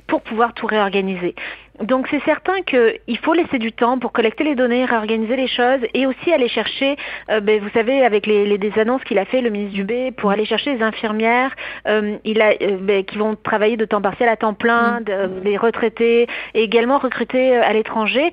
pour 0.07 0.21
pouvoir 0.21 0.53
tout 0.53 0.67
réorganiser. 0.67 1.35
Donc 1.81 2.07
c'est 2.11 2.23
certain 2.23 2.61
qu'il 2.61 3.17
faut 3.23 3.33
laisser 3.33 3.57
du 3.57 3.71
temps 3.71 3.97
pour 3.97 4.11
collecter 4.11 4.43
les 4.43 4.53
données, 4.53 4.85
réorganiser 4.85 5.35
les 5.35 5.47
choses 5.47 5.79
et 5.95 6.05
aussi 6.05 6.31
aller 6.31 6.47
chercher, 6.47 6.95
euh, 7.31 7.39
ben, 7.39 7.59
vous 7.61 7.69
savez, 7.73 8.05
avec 8.05 8.27
les, 8.27 8.45
les 8.45 8.59
des 8.59 8.77
annonces 8.79 9.03
qu'il 9.03 9.17
a 9.17 9.25
fait 9.25 9.41
le 9.41 9.49
ministre 9.49 9.73
Dubé 9.75 10.11
pour 10.11 10.29
aller 10.29 10.45
chercher 10.45 10.75
les 10.75 10.83
infirmières, 10.83 11.55
euh, 11.87 12.17
il 12.25 12.41
a, 12.41 12.51
euh, 12.61 12.77
ben, 12.79 13.03
qui 13.03 13.17
vont 13.17 13.35
travailler 13.35 13.75
de 13.75 13.85
temps 13.85 14.01
partiel 14.01 14.29
à 14.29 14.37
temps 14.37 14.53
plein, 14.53 14.99
mm. 14.99 15.43
les 15.43 15.57
retraités 15.57 16.27
et 16.53 16.63
également 16.63 16.99
recruter 16.99 17.55
à 17.55 17.73
l'étranger 17.73 18.31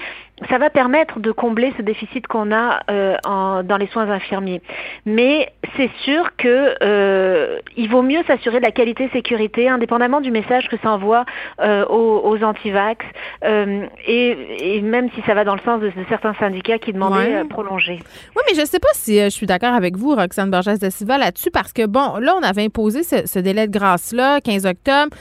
ça 0.48 0.58
va 0.58 0.70
permettre 0.70 1.20
de 1.20 1.32
combler 1.32 1.72
ce 1.76 1.82
déficit 1.82 2.26
qu'on 2.26 2.52
a 2.52 2.80
euh, 2.90 3.16
en, 3.24 3.62
dans 3.62 3.76
les 3.76 3.86
soins 3.88 4.08
infirmiers. 4.08 4.62
Mais 5.04 5.52
c'est 5.76 5.90
sûr 6.02 6.30
que 6.36 6.74
euh, 6.82 7.58
il 7.76 7.90
vaut 7.90 8.02
mieux 8.02 8.22
s'assurer 8.26 8.58
de 8.58 8.64
la 8.64 8.70
qualité 8.70 9.10
sécurité, 9.12 9.68
indépendamment 9.68 10.20
du 10.20 10.30
message 10.30 10.68
que 10.68 10.76
ça 10.82 10.90
envoie 10.90 11.24
euh, 11.60 11.84
aux, 11.86 12.22
aux 12.24 12.42
antivax, 12.42 13.04
et, 13.44 14.76
et, 14.76 14.80
même 14.80 15.10
si 15.14 15.22
ça 15.22 15.34
va 15.34 15.44
dans 15.44 15.54
le 15.54 15.60
sens 15.60 15.80
de, 15.80 15.92
certains 16.08 16.34
syndicats 16.34 16.78
qui 16.78 16.92
demandaient 16.92 17.34
ouais. 17.34 17.44
prolonger. 17.44 17.98
Oui, 18.36 18.42
mais 18.48 18.54
je 18.54 18.62
ne 18.62 18.66
sais 18.66 18.78
pas 18.78 18.88
si 18.94 19.18
je 19.18 19.28
suis 19.28 19.46
d'accord 19.46 19.74
avec 19.74 19.96
vous, 19.96 20.14
Roxane 20.14 20.50
Borges 20.50 20.78
de 20.78 20.90
Silva, 20.90 21.18
là-dessus, 21.18 21.50
parce 21.50 21.72
que 21.72 21.86
bon, 21.86 22.16
là, 22.18 22.34
on 22.38 22.42
avait 22.42 22.64
imposé 22.64 23.02
ce, 23.02 23.26
ce 23.26 23.38
délai 23.38 23.66
de 23.66 23.72
grâce-là, 23.72 24.40
15 24.40 24.66
octobre. 24.66 25.16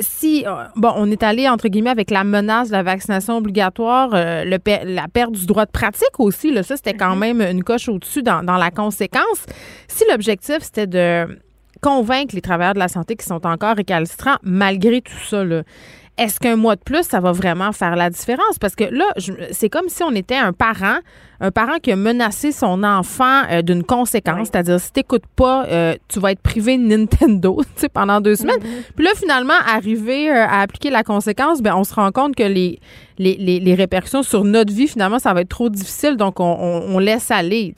si 0.00 0.44
bon, 0.76 0.92
on 0.96 1.10
est 1.10 1.22
allé 1.22 1.48
entre 1.48 1.68
guillemets 1.68 1.90
avec 1.90 2.10
la 2.10 2.24
menace 2.24 2.68
de 2.68 2.74
la 2.74 2.82
vaccination 2.82 3.36
obligatoire 3.36 4.10
euh, 4.24 4.44
le, 4.44 4.58
la 4.84 5.08
perte 5.08 5.32
du 5.32 5.46
droit 5.46 5.66
de 5.66 5.70
pratique 5.70 6.18
aussi. 6.18 6.52
Là, 6.52 6.62
ça, 6.62 6.76
c'était 6.76 6.94
quand 6.94 7.14
mm-hmm. 7.14 7.34
même 7.34 7.40
une 7.42 7.64
coche 7.64 7.88
au-dessus 7.88 8.22
dans, 8.22 8.42
dans 8.42 8.56
la 8.56 8.70
conséquence. 8.70 9.46
Si 9.88 10.04
l'objectif, 10.10 10.58
c'était 10.60 10.86
de 10.86 11.38
convaincre 11.80 12.34
les 12.34 12.40
travailleurs 12.40 12.74
de 12.74 12.78
la 12.78 12.88
santé 12.88 13.14
qui 13.14 13.26
sont 13.26 13.46
encore 13.46 13.76
récalcitrants, 13.76 14.36
malgré 14.42 15.02
tout 15.02 15.12
ça, 15.28 15.44
là, 15.44 15.62
est-ce 16.16 16.38
qu'un 16.38 16.56
mois 16.56 16.76
de 16.76 16.80
plus, 16.80 17.02
ça 17.02 17.20
va 17.20 17.32
vraiment 17.32 17.72
faire 17.72 17.96
la 17.96 18.08
différence? 18.08 18.58
Parce 18.60 18.76
que 18.76 18.84
là, 18.84 19.04
c'est 19.50 19.68
comme 19.68 19.88
si 19.88 20.02
on 20.02 20.12
était 20.12 20.36
un 20.36 20.52
parent 20.52 20.98
un 21.40 21.50
parent 21.50 21.78
qui 21.82 21.90
a 21.92 21.96
menacé 21.96 22.52
son 22.52 22.82
enfant 22.84 23.42
euh, 23.50 23.62
d'une 23.62 23.82
conséquence, 23.82 24.48
c'est-à-dire 24.50 24.80
si 24.80 24.92
t'écoutes 24.92 25.26
pas, 25.34 25.66
euh, 25.66 25.94
tu 26.08 26.20
vas 26.20 26.32
être 26.32 26.40
privé 26.40 26.78
de 26.78 26.82
Nintendo 26.82 27.60
pendant 27.92 28.20
deux 28.20 28.36
semaines. 28.36 28.58
Mm-hmm. 28.58 28.92
Puis 28.96 29.04
là, 29.04 29.10
finalement, 29.16 29.54
arriver 29.66 30.30
euh, 30.30 30.46
à 30.46 30.60
appliquer 30.60 30.90
la 30.90 31.02
conséquence, 31.02 31.60
ben 31.60 31.74
on 31.74 31.84
se 31.84 31.94
rend 31.94 32.12
compte 32.12 32.36
que 32.36 32.44
les, 32.44 32.78
les, 33.18 33.36
les, 33.36 33.74
répercussions 33.74 34.22
sur 34.22 34.44
notre 34.44 34.72
vie, 34.72 34.88
finalement, 34.88 35.18
ça 35.18 35.34
va 35.34 35.40
être 35.40 35.48
trop 35.48 35.68
difficile, 35.68 36.16
donc 36.16 36.40
on, 36.40 36.44
on, 36.44 36.98
laisse 36.98 37.30
aller. 37.30 37.74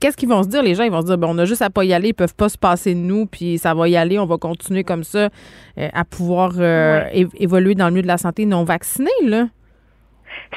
Qu'est-ce 0.00 0.16
qu'ils 0.16 0.28
vont 0.28 0.42
se 0.42 0.48
dire, 0.48 0.62
les 0.62 0.74
gens? 0.74 0.84
Ils 0.84 0.90
vont 0.90 1.02
se 1.02 1.06
dire, 1.06 1.18
ben, 1.18 1.28
on 1.30 1.38
a 1.38 1.44
juste 1.44 1.62
à 1.62 1.70
pas 1.70 1.84
y 1.84 1.92
aller, 1.92 2.08
ils 2.08 2.14
peuvent 2.14 2.34
pas 2.34 2.48
se 2.48 2.58
passer 2.58 2.94
de 2.94 3.00
nous, 3.00 3.26
puis 3.26 3.58
ça 3.58 3.74
va 3.74 3.88
y 3.88 3.96
aller, 3.96 4.18
on 4.18 4.26
va 4.26 4.38
continuer 4.38 4.84
comme 4.84 5.04
ça 5.04 5.28
à 5.76 6.04
pouvoir 6.04 6.52
évoluer 7.12 7.74
dans 7.74 7.86
le 7.86 7.92
milieu 7.92 8.02
de 8.02 8.08
la 8.08 8.18
santé 8.18 8.46
non 8.46 8.64
vacciné, 8.64 9.10
là. 9.22 9.46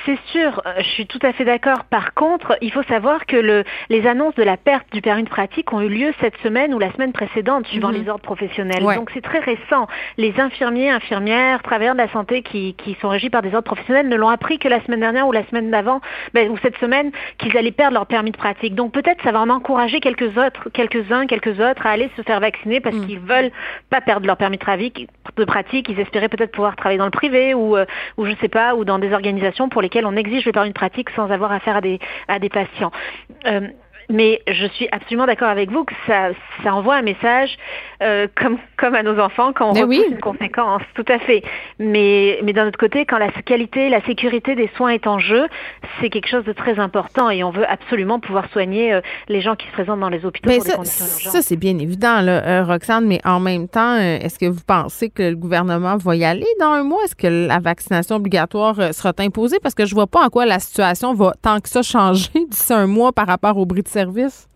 C'est 0.05 0.17
sûr, 0.31 0.61
euh, 0.65 0.73
je 0.77 0.89
suis 0.89 1.07
tout 1.07 1.19
à 1.21 1.33
fait 1.33 1.45
d'accord. 1.45 1.85
Par 1.89 2.13
contre, 2.13 2.57
il 2.61 2.71
faut 2.71 2.83
savoir 2.83 3.25
que 3.25 3.35
le, 3.35 3.63
les 3.89 4.07
annonces 4.07 4.35
de 4.35 4.43
la 4.43 4.57
perte 4.57 4.87
du 4.93 5.01
permis 5.01 5.23
de 5.23 5.29
pratique 5.29 5.71
ont 5.73 5.81
eu 5.81 5.89
lieu 5.89 6.13
cette 6.21 6.37
semaine 6.37 6.73
ou 6.73 6.79
la 6.79 6.91
semaine 6.93 7.11
précédente, 7.11 7.67
suivant 7.67 7.89
mhm. 7.89 8.01
les 8.01 8.09
ordres 8.09 8.23
professionnels. 8.23 8.83
Donc 8.83 9.09
c'est 9.13 9.21
très 9.21 9.39
récent. 9.39 9.87
Les 10.17 10.39
infirmiers, 10.39 10.89
infirmières, 10.89 11.61
travailleurs 11.63 11.95
de 11.95 11.99
la 11.99 12.09
santé 12.09 12.41
qui, 12.41 12.73
qui 12.75 12.97
sont 13.01 13.09
régis 13.09 13.29
par 13.29 13.41
des 13.41 13.53
ordres 13.53 13.65
professionnels 13.65 14.07
ne 14.07 14.15
l'ont 14.15 14.29
appris 14.29 14.59
que 14.59 14.67
la 14.67 14.81
semaine 14.83 14.99
dernière 14.99 15.27
ou 15.27 15.31
la 15.31 15.45
semaine 15.47 15.71
d'avant, 15.71 16.01
ben, 16.33 16.49
ou 16.49 16.57
cette 16.57 16.77
semaine, 16.77 17.11
qu'ils 17.37 17.57
allaient 17.57 17.71
perdre 17.71 17.93
leur 17.93 18.05
permis 18.05 18.31
de 18.31 18.37
pratique. 18.37 18.75
Donc 18.75 18.91
peut-être 18.91 19.21
ça 19.23 19.31
va 19.31 19.41
en 19.41 19.49
encourager 19.49 19.99
quelques 19.99 20.37
autres, 20.37 20.69
quelques-uns, 20.73 21.25
quelques 21.27 21.59
autres 21.59 21.85
à 21.85 21.91
aller 21.91 22.09
se 22.15 22.21
faire 22.21 22.39
vacciner 22.39 22.79
parce 22.79 22.95
mhm. 22.95 23.05
qu'ils 23.05 23.19
veulent 23.19 23.51
pas 23.89 24.01
perdre 24.01 24.27
leur 24.27 24.37
permis 24.37 24.57
de 24.57 24.63
pratique. 24.63 25.07
De 25.35 25.45
pratique, 25.45 25.87
ils 25.89 25.99
espéraient 25.99 26.29
peut-être 26.29 26.51
pouvoir 26.51 26.75
travailler 26.75 26.97
dans 26.97 27.05
le 27.05 27.11
privé 27.11 27.53
ou, 27.53 27.77
euh, 27.77 27.85
ou 28.17 28.25
je 28.25 28.33
sais 28.41 28.47
pas, 28.47 28.75
ou 28.75 28.85
dans 28.85 28.99
des 28.99 29.13
organisations 29.13 29.66
pour 29.69 29.82
lesquelles 29.82 30.06
on 30.06 30.15
exige 30.15 30.45
le 30.45 30.51
permis 30.51 30.69
de 30.69 30.73
pratique 30.73 31.10
sans 31.12 31.32
avoir 31.32 31.51
affaire 31.51 31.77
à 32.27 32.39
des, 32.39 32.49
patients. 32.49 32.91
Euh, 33.45 33.67
mais 34.10 34.41
je 34.47 34.65
suis 34.67 34.88
absolument 34.91 35.25
d'accord 35.25 35.49
avec 35.49 35.69
vous 35.69 35.84
que 35.84 35.93
ça 36.08 36.34
envoie 36.73 36.95
un 36.95 37.01
message 37.01 37.58
euh, 38.01 38.27
comme, 38.36 38.57
comme 38.77 38.95
à 38.95 39.03
nos 39.03 39.19
enfants 39.19 39.53
quand 39.53 39.71
on 39.71 39.73
mais 39.73 39.81
repousse 39.81 40.12
une 40.12 40.19
conséquence, 40.19 40.81
tout 40.93 41.05
à 41.07 41.19
fait. 41.19 41.43
Mais, 41.79 42.39
mais 42.43 42.53
d'un 42.53 42.67
autre 42.67 42.77
côté, 42.77 43.05
quand 43.05 43.17
la 43.17 43.31
qualité, 43.31 43.89
la 43.89 44.01
sécurité 44.05 44.55
des 44.55 44.69
soins 44.75 44.89
est 44.89 45.07
en 45.07 45.19
jeu, 45.19 45.47
c'est 45.99 46.10
quelque 46.10 46.27
chose 46.27 46.43
de 46.45 46.53
très 46.53 46.79
important 46.79 47.29
et 47.29 47.43
on 47.43 47.49
veut 47.49 47.67
absolument 47.69 48.19
pouvoir 48.19 48.49
soigner 48.51 48.93
euh, 48.93 49.01
les 49.27 49.41
gens 49.41 49.55
qui 49.55 49.67
se 49.67 49.71
présentent 49.71 49.99
dans 49.99 50.10
les 50.10 50.25
hôpitaux 50.25 50.49
mais 50.49 50.57
pour 50.57 50.65
ça, 50.65 50.71
des 50.71 50.77
conditions 50.77 51.31
Ça, 51.31 51.41
c'est 51.41 51.55
bien 51.55 51.77
évident, 51.79 52.21
là, 52.21 52.45
euh, 52.45 52.63
Roxane, 52.63 53.07
mais 53.07 53.19
en 53.25 53.39
même 53.39 53.67
temps, 53.67 53.95
euh, 53.95 54.19
est-ce 54.19 54.38
que 54.38 54.45
vous 54.45 54.62
pensez 54.65 55.10
que 55.10 55.23
le 55.23 55.36
gouvernement 55.36 55.97
va 55.97 56.15
y 56.15 56.23
aller 56.23 56.47
dans 56.60 56.71
un 56.71 56.83
mois? 56.83 57.03
Est-ce 57.05 57.15
que 57.15 57.47
la 57.47 57.60
vaccination 57.60 58.17
obligatoire 58.17 58.93
sera 58.93 59.13
imposée? 59.19 59.57
Parce 59.62 59.73
que 59.73 59.86
je 59.86 59.95
vois 59.95 60.07
pas 60.07 60.23
en 60.23 60.29
quoi 60.29 60.45
la 60.45 60.60
situation 60.60 61.13
va 61.13 61.33
tant 61.41 61.60
que 61.60 61.69
ça 61.69 61.81
changer 61.81 62.29
d'ici 62.49 62.73
un 62.73 62.88
mois 62.88 63.12
par 63.12 63.27
rapport 63.27 63.57
au 63.57 63.65
bris 63.65 63.83
de 63.83 63.88
service? 63.88 64.47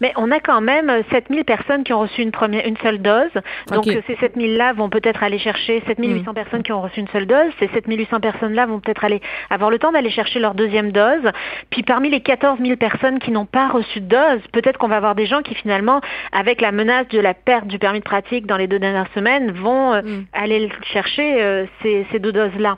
Mais 0.00 0.12
on 0.16 0.30
a 0.30 0.40
quand 0.40 0.60
même 0.60 0.90
7000 1.10 1.44
personnes 1.44 1.84
qui 1.84 1.92
ont 1.92 2.00
reçu 2.00 2.22
une 2.22 2.30
première, 2.30 2.66
une 2.66 2.76
seule 2.78 3.00
dose. 3.00 3.30
Donc 3.72 3.84
ces 3.84 4.14
7000-là 4.14 4.72
vont 4.72 4.88
peut-être 4.88 5.22
aller 5.22 5.38
chercher 5.38 5.82
7800 5.86 6.30
mm. 6.30 6.34
personnes 6.34 6.62
qui 6.62 6.72
ont 6.72 6.82
reçu 6.82 7.00
une 7.00 7.08
seule 7.08 7.26
dose. 7.26 7.52
Ces 7.58 7.68
7800 7.68 8.20
personnes-là 8.20 8.66
vont 8.66 8.80
peut-être 8.80 9.04
aller 9.04 9.20
avoir 9.50 9.70
le 9.70 9.78
temps 9.78 9.92
d'aller 9.92 10.10
chercher 10.10 10.40
leur 10.40 10.54
deuxième 10.54 10.92
dose. 10.92 11.30
Puis 11.70 11.82
parmi 11.82 12.10
les 12.10 12.20
14 12.20 12.58
000 12.60 12.76
personnes 12.76 13.18
qui 13.18 13.30
n'ont 13.30 13.46
pas 13.46 13.68
reçu 13.68 14.00
de 14.00 14.06
dose, 14.06 14.40
peut-être 14.52 14.78
qu'on 14.78 14.88
va 14.88 14.96
avoir 14.96 15.14
des 15.14 15.26
gens 15.26 15.42
qui 15.42 15.54
finalement, 15.54 16.00
avec 16.32 16.60
la 16.60 16.72
menace 16.72 17.08
de 17.08 17.20
la 17.20 17.34
perte 17.34 17.66
du 17.66 17.78
permis 17.78 18.00
de 18.00 18.04
pratique 18.04 18.46
dans 18.46 18.56
les 18.56 18.66
deux 18.66 18.78
dernières 18.78 19.10
semaines, 19.14 19.50
vont 19.52 19.94
euh, 19.94 20.02
mm. 20.02 20.26
aller 20.32 20.68
chercher 20.92 21.42
euh, 21.42 21.66
ces, 21.82 22.06
ces 22.10 22.18
deux 22.18 22.32
doses-là 22.32 22.76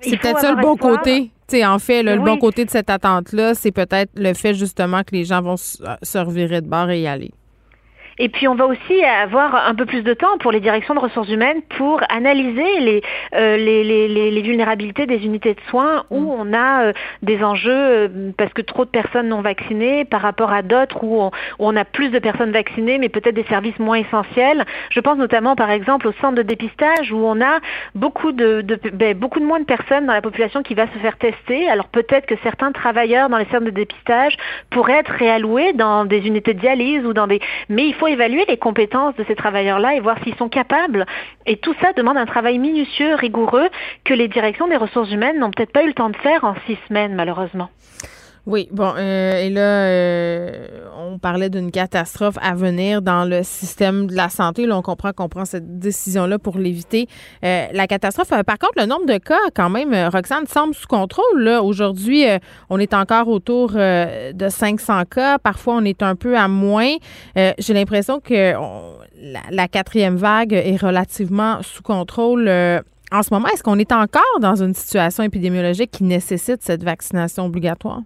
C'est 0.00 0.16
peut-être 0.18 0.40
ça 0.40 0.52
le 0.52 0.60
bon 0.60 0.76
côté. 0.76 1.30
En 1.54 1.78
fait, 1.78 2.02
le 2.02 2.18
bon 2.18 2.38
côté 2.38 2.64
de 2.64 2.70
cette 2.70 2.90
attente-là, 2.90 3.54
c'est 3.54 3.72
peut-être 3.72 4.10
le 4.16 4.34
fait 4.34 4.54
justement 4.54 5.02
que 5.02 5.14
les 5.14 5.24
gens 5.24 5.42
vont 5.42 5.56
se 5.56 6.18
revirer 6.18 6.60
de 6.60 6.68
bord 6.68 6.90
et 6.90 7.02
y 7.02 7.06
aller. 7.06 7.30
Et 8.22 8.28
puis 8.28 8.46
on 8.46 8.54
va 8.54 8.66
aussi 8.66 9.02
avoir 9.02 9.66
un 9.66 9.74
peu 9.74 9.86
plus 9.86 10.02
de 10.02 10.12
temps 10.12 10.36
pour 10.40 10.52
les 10.52 10.60
directions 10.60 10.94
de 10.94 11.00
ressources 11.00 11.30
humaines 11.30 11.62
pour 11.78 12.02
analyser 12.10 12.80
les, 12.80 13.02
euh, 13.34 13.56
les, 13.56 13.82
les, 13.82 14.30
les, 14.30 14.42
vulnérabilités 14.42 15.06
des 15.06 15.24
unités 15.24 15.54
de 15.54 15.60
soins 15.70 16.04
où 16.10 16.20
mm. 16.20 16.28
on 16.28 16.52
a 16.52 16.82
euh, 16.82 16.92
des 17.22 17.42
enjeux 17.42 17.72
euh, 17.72 18.30
parce 18.36 18.52
que 18.52 18.60
trop 18.60 18.84
de 18.84 18.90
personnes 18.90 19.28
non 19.28 19.40
vaccinées 19.40 20.04
par 20.04 20.20
rapport 20.20 20.52
à 20.52 20.60
d'autres 20.60 21.02
où, 21.02 21.22
où 21.24 21.30
on, 21.58 21.74
a 21.76 21.86
plus 21.86 22.10
de 22.10 22.18
personnes 22.18 22.52
vaccinées 22.52 22.98
mais 22.98 23.08
peut-être 23.08 23.34
des 23.34 23.44
services 23.44 23.78
moins 23.78 23.96
essentiels. 23.96 24.66
Je 24.90 25.00
pense 25.00 25.16
notamment 25.16 25.56
par 25.56 25.70
exemple 25.70 26.06
au 26.06 26.12
centre 26.20 26.34
de 26.34 26.42
dépistage 26.42 27.10
où 27.12 27.24
on 27.24 27.40
a 27.40 27.60
beaucoup 27.94 28.32
de, 28.32 28.60
de 28.60 28.78
ben, 28.92 29.16
beaucoup 29.16 29.40
de 29.40 29.46
moins 29.46 29.60
de 29.60 29.64
personnes 29.64 30.04
dans 30.04 30.12
la 30.12 30.20
population 30.20 30.62
qui 30.62 30.74
va 30.74 30.86
se 30.88 30.98
faire 30.98 31.16
tester. 31.16 31.70
Alors 31.70 31.88
peut-être 31.88 32.26
que 32.26 32.34
certains 32.42 32.72
travailleurs 32.72 33.30
dans 33.30 33.38
les 33.38 33.46
centres 33.46 33.64
de 33.64 33.70
dépistage 33.70 34.36
pourraient 34.68 34.98
être 34.98 35.12
réalloués 35.12 35.72
dans 35.72 36.04
des 36.04 36.26
unités 36.26 36.52
de 36.52 36.60
dialyse 36.60 37.06
ou 37.06 37.14
dans 37.14 37.26
des 37.26 37.40
mais 37.70 37.86
il 37.86 37.94
faut 37.94 38.09
évaluer 38.10 38.44
les 38.48 38.56
compétences 38.56 39.14
de 39.16 39.24
ces 39.24 39.34
travailleurs-là 39.34 39.94
et 39.94 40.00
voir 40.00 40.16
s'ils 40.22 40.36
sont 40.36 40.48
capables. 40.48 41.06
Et 41.46 41.56
tout 41.56 41.74
ça 41.80 41.92
demande 41.92 42.16
un 42.16 42.26
travail 42.26 42.58
minutieux, 42.58 43.14
rigoureux, 43.14 43.68
que 44.04 44.14
les 44.14 44.28
directions 44.28 44.68
des 44.68 44.76
ressources 44.76 45.10
humaines 45.10 45.38
n'ont 45.38 45.50
peut-être 45.50 45.72
pas 45.72 45.82
eu 45.82 45.88
le 45.88 45.94
temps 45.94 46.10
de 46.10 46.16
faire 46.16 46.44
en 46.44 46.54
six 46.66 46.78
semaines, 46.88 47.14
malheureusement. 47.14 47.70
Oui, 48.46 48.68
bon, 48.72 48.94
euh, 48.96 49.42
et 49.42 49.50
là, 49.50 49.84
euh, 49.84 50.66
on 50.98 51.18
parlait 51.18 51.50
d'une 51.50 51.70
catastrophe 51.70 52.36
à 52.40 52.54
venir 52.54 53.02
dans 53.02 53.28
le 53.28 53.42
système 53.42 54.06
de 54.06 54.14
la 54.14 54.30
santé. 54.30 54.64
Là, 54.64 54.78
on 54.78 54.82
comprend 54.82 55.12
qu'on 55.12 55.28
prend 55.28 55.44
cette 55.44 55.78
décision-là 55.78 56.38
pour 56.38 56.56
l'éviter. 56.56 57.06
Euh, 57.44 57.66
la 57.72 57.86
catastrophe, 57.86 58.28
par 58.28 58.58
contre, 58.58 58.74
le 58.78 58.86
nombre 58.86 59.04
de 59.04 59.18
cas, 59.18 59.38
quand 59.54 59.68
même, 59.68 59.94
Roxane, 60.10 60.46
semble 60.46 60.74
sous 60.74 60.86
contrôle. 60.86 61.48
Aujourd'hui, 61.62 62.24
on 62.70 62.78
est 62.78 62.94
encore 62.94 63.28
autour 63.28 63.72
de 63.72 64.48
500 64.48 65.04
cas. 65.04 65.38
Parfois, 65.38 65.74
on 65.74 65.84
est 65.84 66.02
un 66.02 66.16
peu 66.16 66.36
à 66.36 66.48
moins. 66.48 66.94
J'ai 67.36 67.74
l'impression 67.74 68.20
que 68.20 68.54
la, 69.22 69.40
la, 69.50 69.68
quatrième 69.68 70.16
vague 70.16 70.54
est 70.54 70.80
relativement 70.80 71.62
sous 71.62 71.82
contrôle. 71.82 72.48
en 72.48 73.22
ce 73.22 73.34
moment, 73.34 73.48
est-ce 73.48 73.62
qu'on 73.62 73.78
est 73.78 73.92
encore 73.92 74.40
dans 74.40 74.62
une 74.62 74.74
situation 74.74 75.22
épidémiologique 75.24 75.90
qui 75.90 76.04
nécessite 76.04 76.62
cette 76.62 76.82
vaccination 76.82 77.44
obligatoire? 77.44 78.00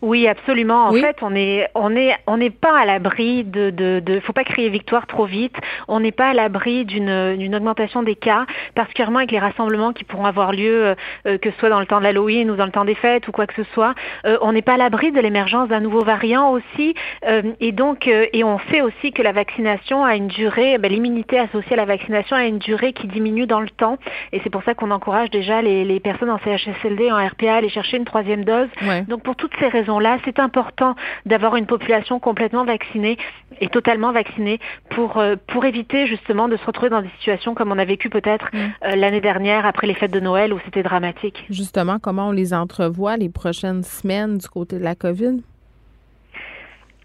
Oui, 0.00 0.28
absolument. 0.28 0.86
En 0.86 0.92
fait, 0.92 1.16
on 1.22 1.34
est, 1.34 1.68
on 1.74 1.96
est, 1.96 2.14
on 2.26 2.36
n'est 2.36 2.50
pas 2.50 2.78
à 2.78 2.84
l'abri 2.84 3.42
de, 3.42 3.70
de, 3.70 4.00
de, 4.00 4.20
faut 4.20 4.32
pas 4.32 4.44
crier 4.44 4.68
victoire 4.68 5.06
trop 5.06 5.24
vite. 5.24 5.56
On 5.88 5.98
n'est 5.98 6.12
pas 6.12 6.28
à 6.28 6.34
l'abri 6.34 6.84
d'une, 6.84 7.36
d'une 7.36 7.56
augmentation 7.56 8.04
des 8.04 8.14
cas, 8.14 8.46
particulièrement 8.76 9.18
avec 9.18 9.32
les 9.32 9.40
rassemblements 9.40 9.92
qui 9.92 10.04
pourront 10.04 10.26
avoir 10.26 10.52
lieu, 10.52 10.94
euh, 11.26 11.38
que 11.38 11.50
ce 11.50 11.58
soit 11.58 11.68
dans 11.68 11.80
le 11.80 11.86
temps 11.86 11.98
de 11.98 12.04
l'Halloween 12.04 12.50
ou 12.50 12.56
dans 12.56 12.66
le 12.66 12.70
temps 12.70 12.84
des 12.84 12.94
fêtes 12.94 13.26
ou 13.26 13.32
quoi 13.32 13.46
que 13.46 13.54
ce 13.54 13.64
soit. 13.72 13.94
Euh, 14.24 14.38
on 14.40 14.52
n'est 14.52 14.62
pas 14.62 14.74
à 14.74 14.76
l'abri 14.76 15.10
de 15.10 15.20
l'émergence 15.20 15.68
d'un 15.68 15.80
nouveau 15.80 16.04
variant 16.04 16.52
aussi, 16.52 16.94
euh, 17.26 17.42
et 17.60 17.72
donc, 17.72 18.06
et 18.06 18.44
on 18.44 18.58
sait 18.70 18.82
aussi 18.82 19.12
que 19.12 19.22
la 19.22 19.32
vaccination 19.32 20.04
a 20.04 20.14
une 20.14 20.28
durée, 20.28 20.78
ben, 20.78 20.92
l'immunité 20.92 21.38
associée 21.38 21.72
à 21.72 21.76
la 21.76 21.84
vaccination 21.84 22.36
a 22.36 22.44
une 22.44 22.58
durée 22.58 22.92
qui 22.92 23.08
diminue 23.08 23.46
dans 23.46 23.60
le 23.60 23.70
temps, 23.70 23.98
et 24.32 24.40
c'est 24.44 24.50
pour 24.50 24.62
ça 24.62 24.74
qu'on 24.74 24.92
encourage 24.92 25.30
déjà 25.30 25.60
les, 25.60 25.84
les 25.84 25.98
personnes 25.98 26.30
en 26.30 26.38
CHSLD, 26.38 27.10
en 27.10 27.26
RPA, 27.26 27.54
à 27.54 27.56
aller 27.56 27.68
chercher 27.68 27.96
une 27.96 28.04
troisième 28.04 28.44
dose. 28.44 28.68
Donc, 29.08 29.22
pour 29.22 29.34
toutes 29.34 29.52
ces 29.58 29.68
raisons 29.68 29.87
là 29.98 30.18
c'est 30.24 30.38
important 30.38 30.94
d'avoir 31.24 31.56
une 31.56 31.66
population 31.66 32.20
complètement 32.20 32.64
vaccinée 32.64 33.16
et 33.60 33.68
totalement 33.68 34.12
vaccinée 34.12 34.60
pour, 34.90 35.16
euh, 35.16 35.36
pour 35.46 35.64
éviter 35.64 36.06
justement 36.06 36.48
de 36.48 36.56
se 36.56 36.64
retrouver 36.64 36.90
dans 36.90 37.02
des 37.02 37.10
situations 37.18 37.54
comme 37.54 37.72
on 37.72 37.78
a 37.78 37.84
vécu 37.84 38.10
peut-être 38.10 38.46
mm. 38.52 38.58
euh, 38.58 38.96
l'année 38.96 39.20
dernière 39.20 39.64
après 39.64 39.86
les 39.86 39.94
fêtes 39.94 40.12
de 40.12 40.20
Noël 40.20 40.52
où 40.52 40.58
c'était 40.64 40.82
dramatique. 40.82 41.46
Justement, 41.48 41.98
comment 41.98 42.28
on 42.28 42.32
les 42.32 42.52
entrevoit 42.52 43.16
les 43.16 43.30
prochaines 43.30 43.82
semaines 43.82 44.38
du 44.38 44.48
côté 44.48 44.78
de 44.78 44.84
la 44.84 44.94
COVID? 44.94 45.40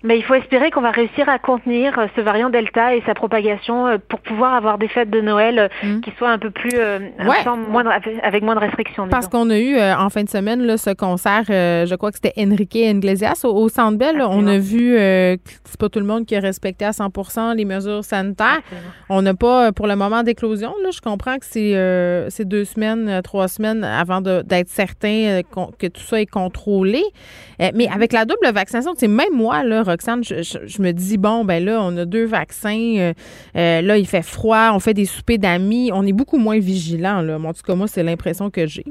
Mais 0.05 0.17
il 0.17 0.23
faut 0.23 0.33
espérer 0.33 0.69
qu'on 0.69 0.81
va 0.81 0.91
réussir 0.91 1.29
à 1.29 1.39
contenir 1.39 1.97
euh, 1.97 2.07
ce 2.13 2.19
variant 2.19 2.49
Delta 2.49 2.93
et 2.93 3.01
sa 3.05 3.13
propagation 3.13 3.87
euh, 3.87 3.97
pour 4.09 4.19
pouvoir 4.19 4.53
avoir 4.53 4.77
des 4.77 4.89
fêtes 4.89 5.09
de 5.09 5.21
Noël 5.21 5.57
euh, 5.57 5.67
mm. 5.81 6.01
qui 6.01 6.11
soient 6.17 6.29
un 6.29 6.37
peu 6.37 6.51
plus 6.51 6.77
avec 6.77 8.43
moins 8.43 8.55
de 8.55 8.59
restrictions. 8.59 9.07
Parce 9.07 9.27
qu'on 9.29 9.49
a 9.49 9.57
eu 9.57 9.79
en 9.79 10.09
fin 10.09 10.23
de 10.23 10.29
semaine 10.29 10.61
là, 10.63 10.77
ce 10.77 10.89
concert, 10.89 11.43
je 11.47 11.95
crois 11.95 12.11
que 12.11 12.17
c'était 12.21 12.33
Enrique 12.37 12.75
Iglesias 12.75 13.41
au, 13.45 13.55
au 13.55 13.69
Centre 13.69 13.97
Bell. 13.97 14.21
on 14.21 14.45
a 14.47 14.57
vu 14.57 14.93
que 14.93 15.37
c'est 15.63 15.79
pas 15.79 15.89
tout 15.89 15.99
le 15.99 16.05
monde 16.05 16.25
qui 16.25 16.35
a 16.35 16.39
respecté 16.39 16.83
à 16.83 16.91
100% 16.91 17.55
les 17.55 17.65
mesures 17.65 18.03
sanitaires. 18.03 18.61
On 19.09 19.21
n'a 19.21 19.33
pas 19.33 19.71
pour 19.71 19.87
le 19.87 19.95
moment 19.95 20.23
d'éclosion. 20.23 20.73
je 20.91 20.99
comprends 20.99 21.37
que 21.37 21.45
c'est 21.45 22.45
deux 22.45 22.65
semaines, 22.65 23.21
trois 23.23 23.47
semaines 23.47 23.83
avant 23.83 24.19
d'être 24.21 24.69
certain 24.69 25.41
que 25.79 25.87
tout 25.87 26.01
ça 26.01 26.19
est 26.19 26.25
contrôlé. 26.29 27.03
mais 27.59 27.87
avec 27.87 28.11
la 28.11 28.25
double 28.25 28.51
vaccination, 28.53 28.93
c'est 28.97 29.07
même 29.07 29.33
moi 29.33 29.63
là 29.63 29.83
Roxane, 29.93 30.23
je, 30.23 30.81
me 30.81 30.91
dis, 30.91 31.17
bon, 31.17 31.45
ben 31.45 31.63
là, 31.63 31.79
on 31.81 31.95
a 31.97 32.05
deux 32.05 32.25
vaccins. 32.25 32.95
Euh, 32.97 33.13
euh, 33.55 33.81
là, 33.81 33.97
il 33.97 34.07
fait 34.07 34.23
froid, 34.23 34.71
on 34.73 34.79
fait 34.79 34.93
des 34.93 35.05
soupers 35.05 35.37
d'amis. 35.37 35.91
On 35.93 36.05
est 36.05 36.13
beaucoup 36.13 36.37
moins 36.37 36.59
vigilants, 36.59 37.21
là. 37.21 37.37
En 37.37 37.53
tout 37.53 37.61
cas, 37.65 37.75
moi, 37.75 37.87
c'est 37.87 38.03
l'impression 38.03 38.49
que 38.49 38.65
j'ai. 38.65 38.85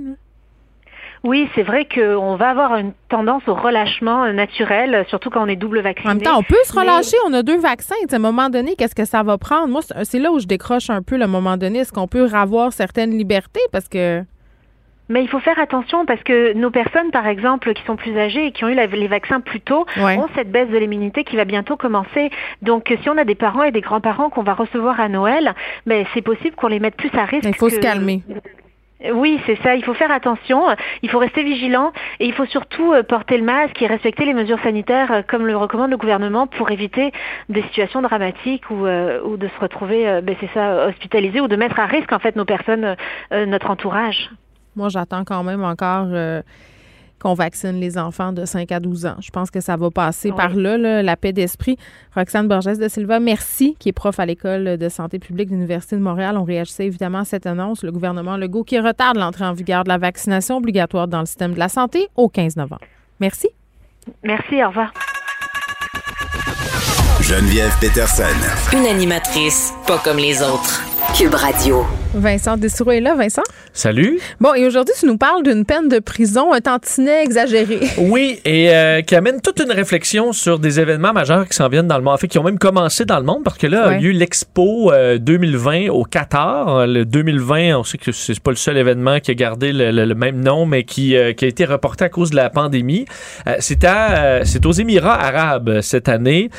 Oui, 1.25 1.49
c'est 1.55 1.63
vrai 1.63 1.87
qu'on 1.93 2.35
va 2.37 2.51
avoir 2.51 2.77
une 2.77 2.93
tendance 3.09 3.47
au 3.47 3.55
relâchement 3.55 4.25
euh, 4.25 4.33
naturel, 4.33 5.05
surtout 5.09 5.31
quand 5.31 5.45
on 5.45 5.49
est 5.49 5.57
double 5.57 5.81
vacciné. 5.81 6.11
En 6.11 6.15
même 6.15 6.23
temps, 6.23 6.39
on 6.39 6.43
peut 6.43 6.57
se 6.65 6.73
relâcher, 6.73 7.17
on 7.29 7.33
a 7.33 7.43
deux 7.43 7.59
vaccins. 7.59 7.95
À 8.11 8.15
un 8.15 8.19
moment 8.19 8.51
donné, 8.51 8.75
qu'est-ce 8.77 8.95
que 8.95 9.05
ça 9.05 9.23
va 9.23 9.39
prendre? 9.39 9.69
Moi, 9.69 9.83
c'est 10.03 10.19
là 10.19 10.33
où 10.33 10.41
je 10.41 10.47
décroche 10.47 10.91
un 10.91 11.03
peu, 11.03 11.17
le 11.17 11.27
moment 11.27 11.57
donné. 11.57 11.81
Est-ce 11.81 11.93
qu'on 11.93 12.09
peut 12.09 12.29
avoir 12.33 12.73
certaines 12.73 13.17
libertés? 13.17 13.63
Parce 13.71 13.89
que... 13.89 14.25
Mais 15.13 15.23
il 15.23 15.29
faut 15.29 15.41
faire 15.41 15.59
attention 15.59 16.07
parce 16.07 16.23
que 16.23 16.55
nos 16.55 16.71
personnes, 16.71 17.11
par 17.11 17.27
exemple, 17.27 17.75
qui 17.75 17.83
sont 17.85 17.97
plus 17.97 18.17
âgées 18.19 18.47
et 18.47 18.53
qui 18.53 18.65
ont 18.65 18.69
eu 18.69 18.75
les 18.75 19.09
vaccins 19.09 19.41
plus 19.41 19.61
tôt, 19.61 19.85
ont 19.99 20.29
cette 20.35 20.51
baisse 20.51 20.71
de 20.71 20.79
l'immunité 20.79 21.23
qui 21.23 21.37
va 21.37 21.45
bientôt 21.45 21.77
commencer. 21.77 22.31
Donc, 22.63 22.93
si 23.03 23.11
on 23.11 23.19
a 23.19 23.25
des 23.25 23.35
parents 23.35 23.63
et 23.63 23.73
des 23.73 23.83
grands-parents 23.83 24.31
qu'on 24.31 24.43
va 24.43 24.55
recevoir 24.55 25.01
à 25.01 25.11
Noël, 25.11 25.55
mais 25.85 26.07
c'est 26.15 26.23
possible 26.23 26.57
qu'on 26.57 26.69
les 26.69 26.81
mette 26.81 26.97
plus 26.97 27.11
à 27.13 27.27
risque. 27.27 27.45
Il 27.47 27.55
faut 27.55 27.69
se 27.69 27.79
calmer. 27.79 28.23
Oui, 29.13 29.41
c'est 29.47 29.61
ça. 29.63 29.75
Il 29.75 29.85
faut 29.85 29.95
faire 29.95 30.13
attention. 30.13 30.65
Il 31.03 31.11
faut 31.11 31.19
rester 31.19 31.43
vigilant 31.43 31.93
et 32.21 32.27
il 32.27 32.33
faut 32.33 32.47
surtout 32.47 32.93
euh, 32.93 33.03
porter 33.03 33.37
le 33.37 33.45
masque 33.45 33.83
et 33.83 33.87
respecter 33.87 34.25
les 34.25 34.35
mesures 34.35 34.61
sanitaires 34.63 35.11
euh, 35.11 35.23
comme 35.27 35.47
le 35.47 35.57
recommande 35.57 35.91
le 35.91 35.97
gouvernement 35.97 36.47
pour 36.47 36.71
éviter 36.71 37.13
des 37.49 37.63
situations 37.63 38.01
dramatiques 38.01 38.71
ou, 38.71 38.87
euh, 38.87 39.21
ou 39.25 39.37
de 39.37 39.49
se 39.49 39.61
retrouver, 39.61 40.21
ben 40.23 40.37
c'est 40.41 40.51
ça, 40.55 40.87
hospitalisé 40.87 41.41
ou 41.41 41.49
de 41.49 41.57
mettre 41.57 41.81
à 41.81 41.87
risque 41.87 42.13
en 42.13 42.19
fait 42.19 42.37
nos 42.37 42.45
personnes, 42.45 42.97
notre 43.31 43.71
entourage. 43.71 44.31
Moi, 44.77 44.89
j'attends 44.89 45.25
quand 45.25 45.43
même 45.43 45.65
encore 45.65 46.09
euh, 46.11 46.43
qu'on 47.23 47.35
vaccine 47.35 47.79
les 47.79 47.99
enfants 47.99 48.33
de 48.33 48.45
5 48.45 48.71
à 48.73 48.81
12 48.81 49.07
ans. 49.07 49.17
Je 49.21 49.31
pense 49.31 49.51
que 49.51 49.61
ça 49.61 49.77
va 49.77 49.91
passer 49.91 50.33
par 50.33 50.55
là, 50.55 51.03
la 51.03 51.17
paix 51.17 51.33
d'esprit. 51.33 51.77
Roxane 52.15 52.49
Borges 52.49 52.79
de 52.79 52.89
Silva, 52.89 53.21
merci, 53.21 53.77
qui 53.79 53.91
est 53.91 53.93
prof 53.93 54.19
à 54.19 54.27
l'École 54.27 54.77
de 54.77 54.89
santé 54.89 55.19
publique 55.19 55.49
de 55.49 55.55
l'Université 55.55 55.97
de 55.97 56.03
Montréal. 56.03 56.37
On 56.37 56.45
réagissait 56.45 56.87
évidemment 56.87 57.19
à 57.19 57.25
cette 57.25 57.47
annonce. 57.47 57.85
Le 57.85 57.93
gouvernement 57.93 58.37
Legault 58.37 58.65
qui 58.65 58.79
retarde 58.81 59.17
l'entrée 59.17 59.45
en 59.45 59.53
vigueur 59.53 59.85
de 59.85 59.89
la 59.89 59.99
vaccination 59.99 60.57
obligatoire 60.57 61.07
dans 61.07 61.21
le 61.21 61.27
système 61.27 61.55
de 61.55 61.59
la 61.59 61.69
santé 61.69 62.09
au 62.17 62.29
15 62.29 62.57
novembre. 62.57 62.83
Merci. 63.21 63.49
Merci, 64.25 64.63
au 64.65 64.69
revoir. 64.69 64.93
Geneviève 67.21 67.73
Peterson. 67.81 68.25
Une 68.73 68.87
animatrice 68.87 69.73
pas 69.87 69.99
comme 69.99 70.19
les 70.19 70.43
autres. 70.43 70.83
Cube 71.17 71.35
Radio. 71.35 71.85
Vincent 72.15 72.59
Dessoureau 72.59 72.91
est 72.91 73.01
là, 73.01 73.15
Vincent? 73.15 73.43
Salut. 73.73 74.21
Bon, 74.39 74.53
et 74.53 74.67
aujourd'hui, 74.67 74.95
tu 74.99 75.07
nous 75.07 75.17
parles 75.17 75.43
d'une 75.43 75.65
peine 75.65 75.89
de 75.89 75.99
prison 75.99 76.53
un 76.53 76.61
tantinet 76.61 77.25
exagérée. 77.25 77.81
Oui, 77.99 78.41
et 78.45 78.75
euh, 78.75 79.01
qui 79.01 79.15
amène 79.15 79.41
toute 79.41 79.61
une 79.61 79.71
réflexion 79.71 80.33
sur 80.33 80.59
des 80.59 80.81
événements 80.81 81.13
majeurs 81.13 81.49
qui 81.49 81.55
s'en 81.55 81.69
viennent 81.69 81.87
dans 81.87 81.97
le 81.97 82.03
monde, 82.03 82.15
en 82.15 82.17
fait, 82.19 82.29
qui 82.29 82.39
ont 82.39 82.43
même 82.43 82.59
commencé 82.59 83.07
dans 83.07 83.19
le 83.19 83.25
monde, 83.25 83.43
parce 83.45 83.57
que 83.57 83.67
là, 83.67 83.97
il 83.97 84.03
y 84.03 84.07
a 84.07 84.11
eu 84.11 84.13
l'Expo 84.13 84.93
2020 85.19 85.87
euh, 85.87 85.89
au 85.93 86.05
Qatar. 86.05 86.87
Le 86.87 87.05
2020, 87.05 87.79
on 87.79 87.85
sait 87.85 87.97
que 87.97 88.13
c'est 88.13 88.39
pas 88.41 88.51
le 88.51 88.57
seul 88.57 88.77
événement 88.77 89.21
qui 89.21 89.31
a 89.31 89.35
gardé 89.35 89.73
le, 89.73 90.15
même 90.15 90.41
nom, 90.41 90.67
mais 90.67 90.85
qui, 90.85 91.17
euh, 91.17 91.33
qui, 91.33 91.47
a 91.47 91.49
été 91.49 91.65
reporté 91.65 92.05
à 92.05 92.09
cause 92.11 92.31
de 92.31 92.37
la 92.37 92.51
pandémie. 92.51 93.07
c'est 93.61 94.67
aux 94.67 94.73
Émirats 94.73 95.19
arabes 95.19 95.81
cette 95.81 96.09
année. 96.09 96.51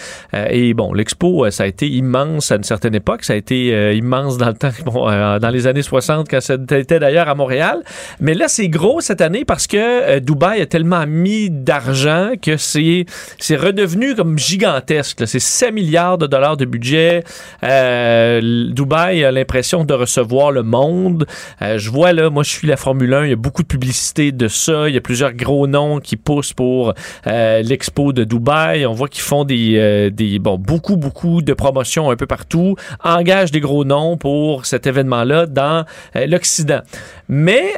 et 0.49 0.73
bon, 0.73 0.93
l'Expo, 0.93 1.49
ça 1.51 1.63
a 1.63 1.67
été 1.67 1.87
immense 1.87 2.51
à 2.51 2.55
une 2.55 2.63
certaine 2.63 2.95
époque. 2.95 3.23
Ça 3.23 3.33
a 3.33 3.35
été 3.35 3.95
immense 3.95 4.37
dans 4.37 4.47
le 4.47 4.53
temps. 4.53 4.69
Bon, 4.85 5.07
dans 5.43 5.49
les 5.49 5.67
années 5.67 5.81
60 5.81 6.27
quand 6.29 6.39
c'était 6.39 6.99
d'ailleurs 6.99 7.27
à 7.27 7.35
Montréal. 7.35 7.83
Mais 8.21 8.33
là, 8.33 8.47
c'est 8.47 8.69
gros 8.69 9.01
cette 9.01 9.19
année 9.19 9.43
parce 9.43 9.67
que 9.67 9.77
euh, 9.77 10.19
Dubaï 10.21 10.61
a 10.61 10.65
tellement 10.65 11.05
mis 11.05 11.49
d'argent 11.49 12.31
que 12.41 12.55
c'est 12.55 13.05
redevenu 13.51 14.15
comme 14.15 14.39
gigantesque. 14.39 15.27
C'est 15.27 15.39
7 15.39 15.73
milliards 15.73 16.17
de 16.17 16.27
dollars 16.27 16.55
de 16.55 16.63
budget. 16.63 17.25
Euh, 17.63 18.71
Dubaï 18.71 19.25
a 19.25 19.31
l'impression 19.31 19.83
de 19.83 19.93
recevoir 19.93 20.51
le 20.51 20.63
monde. 20.63 21.25
Euh, 21.61 21.77
je 21.77 21.91
vois 21.91 22.13
là, 22.13 22.29
moi 22.29 22.43
je 22.43 22.49
suis 22.49 22.67
la 22.67 22.77
Formule 22.77 23.13
1, 23.13 23.25
il 23.25 23.29
y 23.31 23.33
a 23.33 23.35
beaucoup 23.35 23.63
de 23.63 23.67
publicité 23.67 24.31
de 24.31 24.47
ça. 24.47 24.87
Il 24.87 24.95
y 24.95 24.97
a 24.97 25.01
plusieurs 25.01 25.33
gros 25.33 25.67
noms 25.67 25.99
qui 25.99 26.15
poussent 26.15 26.53
pour 26.53 26.93
l'expo 27.25 28.13
de 28.13 28.23
Dubaï. 28.23 28.85
On 28.85 28.93
voit 28.93 29.09
qu'ils 29.09 29.23
font 29.23 29.43
des, 29.43 30.09
des 30.11 30.39
bon 30.39 30.57
beaucoup 30.57 30.95
beaucoup 30.95 31.41
de 31.41 31.53
promotions 31.53 32.11
un 32.11 32.15
peu 32.15 32.27
partout, 32.27 32.75
engagent 33.03 33.51
des 33.51 33.59
gros 33.59 33.83
noms 33.83 34.15
pour 34.15 34.65
cet 34.65 34.87
événement-là 34.87 35.32
dans 35.47 35.85
l'Occident. 36.15 36.81
Mais 37.27 37.73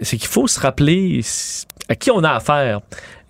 c'est 0.00 0.16
qu'il 0.16 0.28
faut 0.28 0.46
se 0.46 0.60
rappeler 0.60 1.20
à 1.88 1.94
qui 1.94 2.10
on 2.10 2.22
a 2.22 2.30
affaire. 2.30 2.80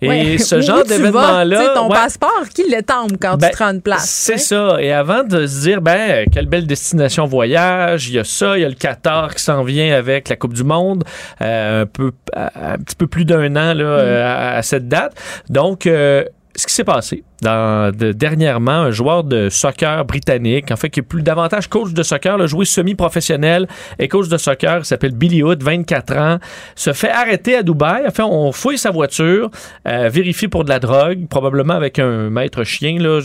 Et 0.01 0.37
ce 0.39 0.61
genre 0.61 0.83
d'événement-là. 0.83 1.73
Ton 1.75 1.89
passeport, 1.89 2.43
qui 2.53 2.63
le 2.63 2.81
tombe 2.81 3.17
quand 3.21 3.33
tu 3.33 3.41
ben, 3.41 3.51
te 3.51 3.57
rends 3.57 3.73
une 3.73 3.81
place? 3.81 4.09
C'est 4.09 4.37
ça. 4.37 4.77
Et 4.79 4.91
avant 4.91 5.23
de 5.23 5.45
se 5.45 5.61
dire, 5.61 5.81
ben, 5.81 6.25
quelle 6.31 6.47
belle 6.47 6.65
destination 6.65 7.25
voyage, 7.25 8.09
il 8.09 8.15
y 8.15 8.19
a 8.19 8.23
ça, 8.23 8.57
il 8.57 8.61
y 8.61 8.65
a 8.65 8.69
le 8.69 8.75
Qatar 8.75 9.35
qui 9.35 9.43
s'en 9.43 9.63
vient 9.63 9.95
avec 9.95 10.29
la 10.29 10.35
Coupe 10.35 10.53
du 10.53 10.63
Monde, 10.63 11.03
euh, 11.41 11.83
un, 11.83 11.85
peu, 11.85 12.11
un 12.35 12.77
petit 12.77 12.95
peu 12.95 13.07
plus 13.07 13.25
d'un 13.25 13.55
an 13.55 13.73
là, 13.73 13.73
mm. 13.73 13.99
euh, 13.99 14.57
à, 14.57 14.61
cette 14.63 14.87
date. 14.87 15.13
Donc, 15.49 15.85
euh, 15.85 16.23
ce 16.55 16.67
qui 16.67 16.73
s'est 16.73 16.83
passé 16.83 17.23
dernièrement, 17.41 18.71
un 18.71 18.91
joueur 18.91 19.23
de 19.23 19.49
soccer 19.49 20.05
britannique, 20.05 20.71
en 20.71 20.75
fait, 20.75 20.89
qui 20.89 20.99
est 20.99 21.03
plus 21.03 21.23
davantage 21.23 21.67
coach 21.67 21.91
de 21.91 22.03
soccer, 22.03 22.37
le 22.37 22.45
joué 22.45 22.65
semi-professionnel 22.65 23.67
et 23.97 24.07
coach 24.07 24.27
de 24.27 24.37
soccer, 24.37 24.85
s'appelle 24.85 25.15
Billy 25.15 25.41
Hood, 25.41 25.63
24 25.63 26.17
ans, 26.17 26.37
se 26.75 26.93
fait 26.93 27.09
arrêter 27.09 27.55
à 27.55 27.63
Dubaï. 27.63 28.03
Enfin, 28.07 28.25
on 28.25 28.51
fouille 28.51 28.77
sa 28.77 28.91
voiture, 28.91 29.49
euh, 29.87 30.09
vérifie 30.09 30.47
pour 30.47 30.63
de 30.63 30.69
la 30.69 30.79
drogue, 30.79 31.27
probablement 31.29 31.73
avec 31.73 31.97
un 31.97 32.29
maître 32.29 32.63
chien, 32.63 32.99
là, 32.99 33.21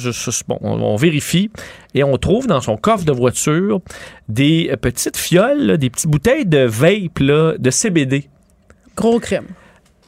bon, 0.48 0.58
on, 0.62 0.96
vérifie, 0.96 1.50
et 1.94 2.02
on 2.02 2.16
trouve 2.16 2.46
dans 2.46 2.60
son 2.60 2.76
coffre 2.76 3.04
de 3.04 3.12
voiture 3.12 3.80
des 4.28 4.74
petites 4.80 5.16
fioles, 5.16 5.76
des 5.76 5.90
petites 5.90 6.10
bouteilles 6.10 6.46
de 6.46 6.64
vape, 6.64 7.18
là, 7.20 7.54
de 7.58 7.70
CBD. 7.70 8.28
Gros 8.96 9.20
crime. 9.20 9.46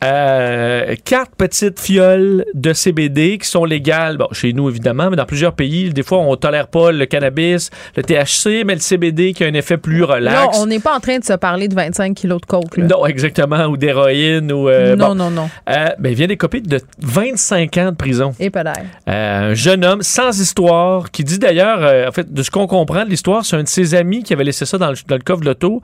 Euh, 0.05 0.95
quatre 1.05 1.33
petites 1.37 1.81
fioles 1.81 2.45
de 2.55 2.73
CBD 2.73 3.39
qui 3.39 3.49
sont 3.49 3.65
légales, 3.65 4.17
bon, 4.17 4.29
chez 4.31 4.53
nous 4.53 4.69
évidemment, 4.69 5.11
mais 5.11 5.17
dans 5.17 5.25
plusieurs 5.25 5.55
pays, 5.55 5.91
des 5.91 6.05
fois 6.05 6.19
on 6.19 6.37
tolère 6.37 6.69
pas 6.69 6.93
le 6.93 7.05
cannabis, 7.07 7.71
le 7.97 8.05
THC, 8.05 8.65
mais 8.65 8.75
le 8.75 8.81
CBD 8.81 9.33
qui 9.33 9.43
a 9.43 9.49
un 9.49 9.55
effet 9.55 9.77
plus 9.77 10.05
relax. 10.05 10.37
Non, 10.37 10.63
on 10.63 10.67
n'est 10.67 10.79
pas 10.79 10.97
en 10.97 11.01
train 11.01 11.19
de 11.19 11.25
se 11.25 11.33
parler 11.33 11.67
de 11.67 11.75
25 11.75 12.15
kilos 12.15 12.41
de 12.41 12.47
coke. 12.47 12.79
Non, 12.79 13.07
exactement, 13.07 13.67
ou 13.67 13.77
d'héroïne 13.77 14.53
ou. 14.53 14.69
Euh, 14.69 14.95
non, 14.95 15.17
non, 15.17 15.31
non, 15.31 15.51
euh, 15.69 15.89
ben, 15.99 16.11
il 16.11 16.15
vient 16.15 16.29
des 16.29 16.37
copies 16.37 16.63
de 16.63 16.81
25 17.01 17.77
ans 17.79 17.91
de 17.91 17.97
prison. 17.97 18.35
Et 18.39 18.51
pas 18.51 18.63
euh, 19.09 19.51
Un 19.51 19.55
jeune 19.55 19.85
homme 19.85 20.03
sans 20.03 20.41
histoire 20.41 21.11
qui 21.11 21.25
dit 21.25 21.41
d'ailleurs, 21.41 22.09
en 22.09 22.13
fait, 22.13 22.33
de 22.33 22.43
ce 22.45 22.53
qu'on 22.53 22.69
comprend 22.69 23.05
de 23.05 23.11
l'histoire, 23.11 23.45
c'est 23.45 23.57
un 23.57 23.65
de 23.65 23.69
ses 23.69 23.97
amis 23.97 24.23
qui 24.23 24.33
avait 24.33 24.45
laissé 24.45 24.65
ça 24.65 24.79
dans 24.79 24.91
le, 24.91 24.97
dans 25.09 25.17
le 25.17 25.23
coffre 25.23 25.41
de 25.41 25.47
l'auto 25.47 25.83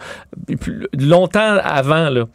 longtemps 0.96 1.58
avant 1.64 2.10
là. 2.10 2.26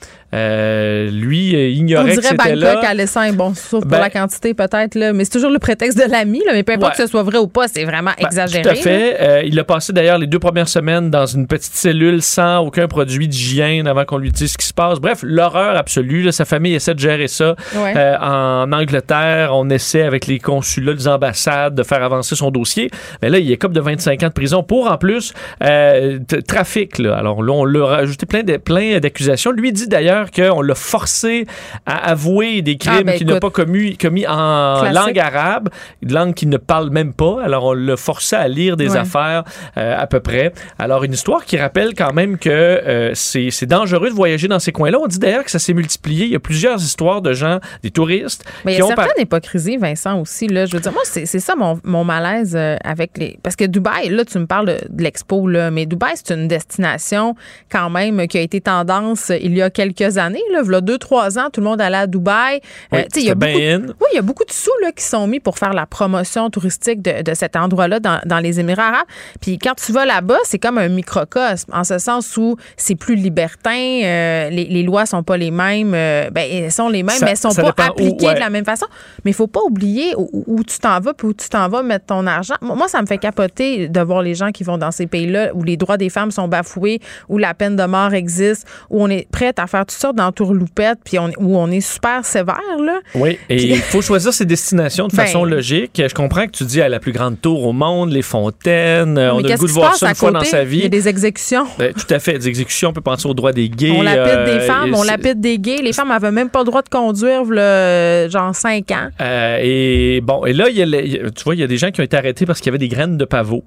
lui 1.10 1.69
ignorait 1.72 2.18
On 2.18 2.22
dirait 2.22 2.36
Bangkok 2.36 2.84
à 2.84 2.94
l'essaim, 2.94 3.34
bon, 3.34 3.54
sauf 3.54 3.82
pour 3.82 3.90
ben 3.90 4.00
la 4.00 4.10
quantité 4.10 4.54
peut-être, 4.54 4.96
là, 4.96 5.14
mais 5.14 5.26
c'est 5.26 5.32
toujours 5.32 5.52
le 5.52 5.60
prétexte 5.60 5.98
de 5.98 6.10
l'ami, 6.10 6.42
mais 6.52 6.64
peu 6.64 6.74
importe 6.74 6.96
que 6.96 7.04
ce 7.04 7.08
soit 7.08 7.24
vrai 7.24 7.38
ou 7.38 7.48
pas, 7.48 7.68
c'est 7.68 7.84
vraiment 7.84 8.12
ben, 8.20 8.28
exagéré. 8.28 8.64
Tout 8.64 8.70
à 8.70 8.76
fait. 8.76 9.18
Euh, 9.20 9.44
il 9.46 9.58
a 9.60 9.64
passé 9.64 9.94
d'ailleurs 9.94 10.18
les 10.18 10.28
deux 10.28 10.40
premières 10.40 10.68
semaines 10.68 11.10
dans 11.10 11.26
une 11.26 11.48
petite 11.48 11.74
cellule 11.74 12.22
sans 12.22 12.60
aucun 12.60 12.88
produit 12.88 13.28
d'hygiène 13.28 13.88
avant 13.88 14.06
qu'on 14.06 14.18
lui 14.18 14.32
dise 14.32 14.52
ce 14.54 14.58
qui 14.58 14.66
se 14.66 14.74
passe. 14.74 15.00
Bref, 15.00 15.20
l'horreur 15.24 15.76
absolue. 15.76 16.32
sa 16.32 16.46
famille 16.46 16.74
essaie 16.74 16.94
de 16.94 17.00
gérer 17.00 17.28
ça. 17.28 17.56
Euh, 17.76 18.18
en 18.20 18.72
Angleterre, 18.72 19.52
on 19.54 19.70
essaie 19.70 20.04
avec 20.04 20.28
les 20.28 20.40
consulats, 20.40 20.94
les 20.94 21.08
ambassades 21.08 21.76
de 21.76 21.84
faire 21.84 22.04
avancer 22.04 22.36
son 22.36 22.52
dossier. 22.52 22.90
Mais 23.22 23.30
là, 23.30 23.40
il 23.40 23.52
est 23.52 23.58
comme 23.58 23.74
de 23.74 23.82
25 23.82 24.24
ans 24.24 24.28
de 24.28 24.34
prison 24.34 24.64
pour 24.64 24.92
en 24.92 24.98
plus 24.98 25.34
euh, 25.64 26.20
trafic. 26.48 26.98
Là. 27.00 27.18
Alors 27.18 27.44
là, 27.44 27.54
on 27.54 27.66
l'a 27.66 27.86
rajouté 27.86 28.26
plein 28.26 29.00
d'accusations. 29.00 29.52
Lui 29.52 29.72
dit 29.72 29.88
d'ailleurs 29.88 30.32
qu'on 30.32 30.62
l'a 30.62 30.76
forcé 30.76 31.46
à 31.86 32.10
avouer 32.10 32.62
des 32.62 32.78
crimes 32.78 32.94
ah, 33.00 33.04
ben, 33.04 33.18
qu'il 33.18 33.28
n'a 33.28 33.40
pas 33.40 33.50
commis, 33.50 33.98
commis 33.98 34.26
en 34.28 34.92
langue 34.92 35.20
arabe, 35.20 35.70
une 36.02 36.14
langue 36.14 36.34
qu'il 36.34 36.50
ne 36.50 36.58
parle 36.58 36.90
même 36.90 37.14
pas. 37.14 37.42
Alors, 37.44 37.66
on 37.66 37.74
l'a 37.74 37.98
forcé 37.98 38.36
à 38.36 38.48
lire 38.48 38.78
des 38.78 38.96
affaires 38.96 39.44
euh, 39.78 39.96
à 39.98 40.08
peu 40.08 40.20
près. 40.20 40.54
Alors, 40.78 41.04
une 41.04 41.14
histoire 41.14 41.46
qui 41.46 41.58
rappelle 41.58 41.94
quand 41.96 42.14
même 42.14 42.38
que 42.38 42.50
euh, 42.50 43.12
c'est 43.14 43.66
dangereux 43.66 44.10
de 44.10 44.16
voyager 44.16 44.48
dans 44.48 44.60
ces 44.60 44.72
coins-là. 44.72 45.00
On 45.02 45.08
dit 45.08 45.20
d'ailleurs 45.20 45.44
que 45.44 45.52
ça 45.52 45.60
s'est 45.60 45.74
multiplié. 45.74 46.26
Il 46.26 46.32
y 46.32 46.36
a 46.36 46.40
plusieurs 46.40 46.82
histoires 46.82 47.22
de 47.22 47.34
gens, 47.34 47.60
des 47.84 47.92
touristes. 47.92 48.46
Mais 48.66 48.74
il 48.74 48.80
y 48.80 48.82
a 48.82 48.88
certaines 48.88 49.24
hypocrisies, 49.24 49.78
Vincent, 49.78 50.20
aussi. 50.20 50.48
Là. 50.48 50.66
Je 50.66 50.74
veux 50.74 50.82
dire, 50.82 50.92
moi, 50.92 51.02
c'est 51.06 51.26
ça 51.26 51.56
mon, 51.56 51.80
mon 51.84 52.04
malaise 52.04 52.56
euh, 52.56 52.76
avec 52.84 53.18
les. 53.18 53.40
Parce 53.44 53.56
que 53.56 53.66
Dubaï, 53.66 54.10
là, 54.10 54.26
tu 54.26 54.38
me 54.40 54.46
parles 54.46 54.68
de, 54.68 54.78
l'expo, 54.98 55.48
là, 55.48 55.72
mais 55.72 55.86
Dubaï, 55.86 56.14
c'est 56.16 56.34
une 56.34 56.48
destination 56.48 57.36
quand 57.72 57.90
même 57.90 58.28
qui 58.28 58.38
a 58.38 58.42
été 58.42 58.62
tendance 58.62 59.32
il 59.42 59.56
y 59.56 59.62
a 59.62 59.70
quelques 59.70 60.18
années. 60.18 60.42
Là, 60.52 60.62
il 60.64 60.72
y 60.72 60.76
a 60.76 60.82
deux, 60.82 60.98
trois 60.98 61.38
ans, 61.38 61.49
tout 61.50 61.62
le 61.62 61.68
monde 61.68 61.82
allait 61.82 61.98
à 61.98 62.08
Dubaï. 62.08 62.62
Oui, 62.92 63.00
il 63.16 63.24
y 63.24 63.30
a 63.30 63.36
beaucoup, 63.36 63.54
oui, 63.54 64.08
il 64.14 64.16
y 64.16 64.20
a 64.20 64.22
beaucoup 64.22 64.46
de 64.46 64.52
sous 64.52 64.72
là, 64.82 64.92
qui 64.92 65.04
sont 65.04 65.28
mis 65.28 65.40
pour 65.40 65.58
faire 65.58 65.74
la 65.74 65.86
promotion 65.86 66.50
touristique 66.50 67.02
de, 67.02 67.22
de 67.22 67.34
cet 67.34 67.56
endroit-là 67.56 68.00
dans, 68.00 68.20
dans, 68.26 68.40
les 68.40 68.60
Émirats 68.60 68.88
arabes. 68.88 69.08
Puis 69.42 69.58
quand 69.58 69.74
tu 69.76 69.92
vas 69.92 70.06
là-bas, 70.06 70.38
c'est 70.44 70.60
comme 70.60 70.78
un 70.78 70.88
microcosme, 70.88 71.72
en 71.74 71.84
ce 71.84 71.98
sens 71.98 72.38
où 72.38 72.56
c'est 72.78 72.96
plus 72.96 73.16
libertin, 73.16 73.72
euh, 73.72 74.50
les, 74.50 74.66
les, 74.66 74.84
lois 74.84 75.06
sont 75.06 75.24
pas 75.24 75.38
les 75.38 75.52
mêmes, 75.52 75.94
euh, 75.94 76.30
ben, 76.32 76.48
elles 76.50 76.72
sont 76.72 76.90
les 76.90 77.04
mêmes, 77.04 77.18
mais 77.22 77.32
elles 77.32 77.38
sont 77.38 77.54
pas 77.54 77.74
appliquées 77.78 78.34
de 78.34 78.40
la 78.40 78.50
même 78.50 78.66
façon. 78.66 78.86
Mais 79.24 79.32
il 79.32 79.36
faut 79.36 79.48
pas 79.48 79.62
oublier 79.62 80.14
où, 80.16 80.64
tu 80.64 80.80
t'en 80.80 81.00
vas, 81.00 81.14
puis 81.14 81.28
où 81.28 81.34
tu 81.34 81.50
t'en 81.50 81.68
vas 81.70 81.84
mettre 81.84 82.08
ton 82.08 82.26
argent. 82.28 82.56
Moi, 82.62 82.88
ça 82.88 83.02
me 83.02 83.08
fait 83.08 83.18
capoter 83.18 83.88
de 83.88 84.00
voir 84.02 84.22
les 84.22 84.36
gens 84.36 84.52
qui 84.52 84.64
vont 84.64 84.78
dans 84.78 84.92
ces 84.92 85.08
pays-là 85.08 85.52
où 85.54 85.64
les 85.64 85.78
droits 85.78 85.98
des 85.98 86.10
femmes 86.10 86.32
sont 86.32 86.48
bafoués, 86.48 87.00
où 87.28 87.38
la 87.38 87.54
peine 87.54 87.76
de 87.76 87.86
mort 87.86 88.14
existe, 88.14 88.68
où 88.90 89.04
on 89.04 89.10
est 89.10 89.30
prête 89.32 89.60
à 89.60 89.68
faire 89.68 89.86
toutes 89.86 90.00
sortes 90.00 90.16
d'entourloupettes, 90.16 91.00
puis 91.04 91.18
on, 91.20 91.32
où 91.40 91.58
on 91.58 91.70
est 91.72 91.82
super 91.82 92.26
sévère. 92.26 92.60
Là. 92.80 93.00
Oui, 93.16 93.38
et 93.50 93.64
il 93.64 93.78
faut 93.78 94.02
choisir 94.02 94.34
ses 94.34 94.46
destinations 94.46 95.08
de 95.08 95.14
façon 95.16 95.44
ben, 95.44 95.50
logique. 95.50 95.92
Je 95.96 96.14
comprends 96.14 96.46
que 96.46 96.52
tu 96.52 96.64
dis 96.64 96.82
à 96.82 96.90
la 96.90 97.00
plus 97.00 97.12
grande 97.12 97.40
tour 97.42 97.66
au 97.66 97.74
monde, 97.74 98.12
les 98.12 98.22
fontaines, 98.22 99.18
on 99.18 99.40
a 99.40 99.42
le 99.42 99.58
goût 99.58 99.68
de 99.68 99.72
voir 99.72 99.96
ça 99.96 100.10
une 100.10 100.16
fois 100.16 100.32
dans 100.32 100.44
sa 100.44 100.64
vie. 100.64 100.78
Il 100.78 100.84
y 100.84 100.86
a 100.86 100.90
des 100.90 101.08
exécutions. 101.08 101.66
Ben, 101.80 101.94
tout 101.94 102.14
à 102.14 102.20
fait, 102.20 102.38
des 102.38 102.50
exécutions. 102.50 102.90
On 102.90 102.94
peut 102.94 103.00
penser 103.00 103.28
aux 103.28 103.34
droits 103.34 103.54
des 103.54 103.70
gays. 103.70 103.94
On 103.96 104.02
lapide 104.02 104.46
des 104.46 104.60
euh, 104.64 104.68
femmes, 104.68 104.94
on 104.94 105.04
lapide 105.04 105.40
des 105.40 105.58
gays. 105.58 105.82
Les 105.82 105.94
femmes 105.94 106.10
n'avaient 106.10 106.32
même 106.32 106.50
pas 106.50 106.60
le 106.60 106.66
droit 106.66 106.82
de 106.82 106.90
conduire, 106.90 107.44
le, 107.46 108.28
genre 108.30 108.54
5 108.54 108.92
ans. 108.92 109.08
Euh, 109.22 109.60
et 109.62 110.20
bon, 110.22 110.46
et 110.46 110.52
là, 110.52 110.66
tu 110.70 111.44
vois, 111.46 111.56
il 111.56 111.62
y 111.62 111.64
a 111.64 111.68
des 111.68 111.78
gens 111.78 111.92
qui 111.92 112.02
ont 112.02 112.04
été 112.04 112.18
arrêtés 112.18 112.46
parce 112.46 112.60
qu'il 112.60 112.68
y 112.68 112.72
avait 112.72 112.78
des 112.80 112.90
graines 112.90 113.18
de 113.18 113.26
pavot. 113.26 113.64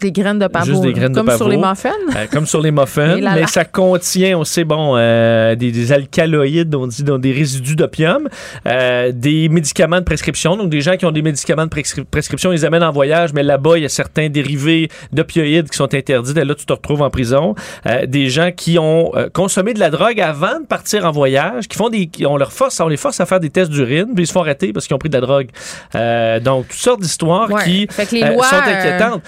Des 0.00 0.12
graines 0.12 0.38
de 0.38 0.46
pavot. 0.46 0.66
Juste 0.66 0.82
des 0.82 0.92
graines 0.92 1.12
comme 1.12 1.30
sur 1.30 1.48
les 1.48 1.56
muffins. 1.56 1.90
Euh, 2.14 2.26
comme 2.30 2.46
sur 2.46 2.62
les 2.62 2.70
muffins. 2.72 3.16
mais 3.16 3.46
ça 3.46 3.64
contient 3.64 4.38
aussi, 4.38 4.62
bon, 4.62 4.94
euh, 4.96 5.56
des, 5.56 5.92
alcaloïdes, 5.92 6.74
on 6.74 6.86
dit, 6.86 7.02
donc 7.02 7.20
des 7.20 7.32
résidus 7.32 7.74
d'opium, 7.74 8.28
euh, 8.66 9.10
des 9.12 9.48
médicaments 9.48 9.98
de 9.98 10.04
prescription. 10.04 10.56
Donc, 10.56 10.70
des 10.70 10.80
gens 10.80 10.96
qui 10.96 11.04
ont 11.04 11.10
des 11.10 11.22
médicaments 11.22 11.66
de 11.66 12.04
prescription, 12.10 12.52
ils 12.52 12.56
les 12.56 12.64
amènent 12.64 12.84
en 12.84 12.92
voyage, 12.92 13.32
mais 13.32 13.42
là-bas, 13.42 13.76
il 13.76 13.82
y 13.82 13.86
a 13.86 13.88
certains 13.88 14.28
dérivés 14.28 14.88
d'opioïdes 15.12 15.68
qui 15.68 15.76
sont 15.76 15.92
interdits. 15.92 16.38
Et 16.38 16.44
là, 16.44 16.54
tu 16.54 16.64
te 16.64 16.72
retrouves 16.72 17.02
en 17.02 17.10
prison. 17.10 17.54
des 18.06 18.28
gens 18.28 18.52
qui 18.52 18.78
ont 18.78 19.12
consommé 19.32 19.74
de 19.74 19.80
la 19.80 19.90
drogue 19.90 20.20
avant 20.20 20.60
de 20.60 20.66
partir 20.66 21.06
en 21.06 21.10
voyage, 21.10 21.66
qui 21.66 21.76
font 21.76 21.88
des, 21.88 22.08
on 22.24 22.36
leur 22.36 22.52
force, 22.52 22.78
on 22.80 22.88
les 22.88 22.96
force 22.96 23.20
à 23.20 23.26
faire 23.26 23.40
des 23.40 23.50
tests 23.50 23.70
d'urine, 23.70 24.12
puis 24.14 24.24
ils 24.24 24.26
se 24.26 24.32
font 24.32 24.42
arrêter 24.42 24.72
parce 24.72 24.86
qu'ils 24.86 24.94
ont 24.94 24.98
pris 24.98 25.08
de 25.08 25.18
la 25.18 25.26
drogue. 25.26 25.48
donc, 26.44 26.68
toutes 26.68 26.78
sortes 26.78 27.00
d'histoires 27.00 27.48
qui 27.64 27.88
sont 27.90 28.02
inquiétantes 28.02 29.22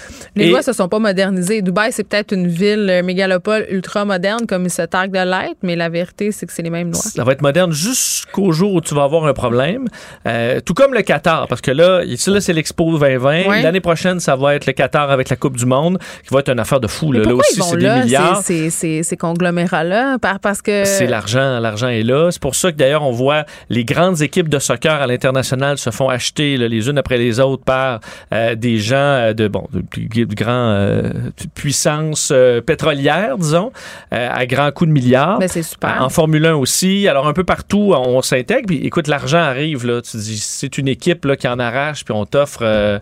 se 0.62 0.72
sont 0.72 0.88
pas 0.88 0.98
modernisés. 0.98 1.62
Dubaï, 1.62 1.92
c'est 1.92 2.04
peut-être 2.04 2.32
une 2.32 2.46
ville 2.46 2.88
euh, 2.90 3.02
mégalopole 3.02 3.66
ultra 3.70 4.04
moderne 4.04 4.46
comme 4.46 4.64
il 4.64 4.70
se 4.70 4.82
targue 4.82 5.12
de 5.12 5.18
l'être, 5.18 5.58
mais 5.62 5.76
la 5.76 5.88
vérité, 5.88 6.32
c'est 6.32 6.46
que 6.46 6.52
c'est 6.52 6.62
les 6.62 6.70
mêmes 6.70 6.90
lois. 6.90 7.00
Ça 7.00 7.24
va 7.24 7.32
être 7.32 7.42
moderne 7.42 7.72
jusqu'au 7.72 8.52
jour 8.52 8.74
où 8.74 8.80
tu 8.80 8.94
vas 8.94 9.04
avoir 9.04 9.26
un 9.26 9.32
problème. 9.32 9.86
Euh, 10.26 10.60
tout 10.60 10.74
comme 10.74 10.94
le 10.94 11.02
Qatar, 11.02 11.46
parce 11.48 11.60
que 11.60 11.70
là, 11.70 12.02
ici, 12.04 12.30
là 12.30 12.40
c'est 12.40 12.52
l'Expo 12.52 12.98
2020. 12.98 13.62
L'année 13.62 13.80
prochaine, 13.80 14.20
ça 14.20 14.36
va 14.36 14.54
être 14.54 14.66
le 14.66 14.72
Qatar 14.72 15.10
avec 15.10 15.28
la 15.28 15.36
Coupe 15.36 15.56
du 15.56 15.66
Monde, 15.66 15.98
qui 16.26 16.32
va 16.32 16.40
être 16.40 16.50
une 16.50 16.60
affaire 16.60 16.80
de 16.80 16.86
fou. 16.86 17.12
Là, 17.12 17.34
aussi, 17.34 17.60
c'est 17.62 17.76
des 17.76 17.88
milliards. 17.88 18.42
Ces 18.42 19.16
conglomérats-là, 19.18 20.18
parce 20.40 20.62
que... 20.62 20.84
C'est 20.84 21.06
l'argent. 21.06 21.60
L'argent 21.60 21.88
est 21.88 22.02
là. 22.02 22.30
C'est 22.30 22.42
pour 22.42 22.54
ça 22.54 22.72
que, 22.72 22.76
d'ailleurs, 22.76 23.02
on 23.02 23.12
voit 23.12 23.44
les 23.68 23.84
grandes 23.84 24.22
équipes 24.22 24.48
de 24.48 24.58
soccer 24.58 25.00
à 25.00 25.06
l'international 25.06 25.78
se 25.78 25.90
font 25.90 26.08
acheter 26.08 26.56
les 26.56 26.88
unes 26.88 26.98
après 26.98 27.18
les 27.18 27.40
autres 27.40 27.64
par 27.64 28.00
euh, 28.32 28.54
des 28.54 28.78
gens 28.78 29.32
de, 29.32 29.48
bon, 29.48 29.66
de, 29.72 29.80
de 29.80 30.24
euh, 30.24 30.34
puissance 31.54 32.30
euh, 32.32 32.60
pétrolière, 32.60 33.38
disons, 33.38 33.72
euh, 34.12 34.28
à 34.30 34.46
grands 34.46 34.70
coups 34.70 34.88
de 34.88 34.92
milliards. 34.92 35.38
Mais 35.38 35.46
ben, 35.46 35.52
c'est 35.52 35.62
super. 35.62 36.02
En 36.02 36.08
Formule 36.08 36.46
1 36.46 36.54
aussi. 36.54 37.08
Alors, 37.08 37.26
un 37.26 37.32
peu 37.32 37.44
partout, 37.44 37.94
on 37.96 38.22
s'intègre. 38.22 38.66
Puis, 38.66 38.86
écoute, 38.86 39.08
l'argent 39.08 39.38
arrive, 39.38 39.86
là. 39.86 40.00
Tu 40.02 40.16
dis, 40.16 40.38
c'est 40.38 40.78
une 40.78 40.88
équipe 40.88 41.24
là, 41.24 41.36
qui 41.36 41.48
en 41.48 41.58
arrache, 41.58 42.04
puis 42.04 42.14
on 42.14 42.24
t'offre 42.24 43.00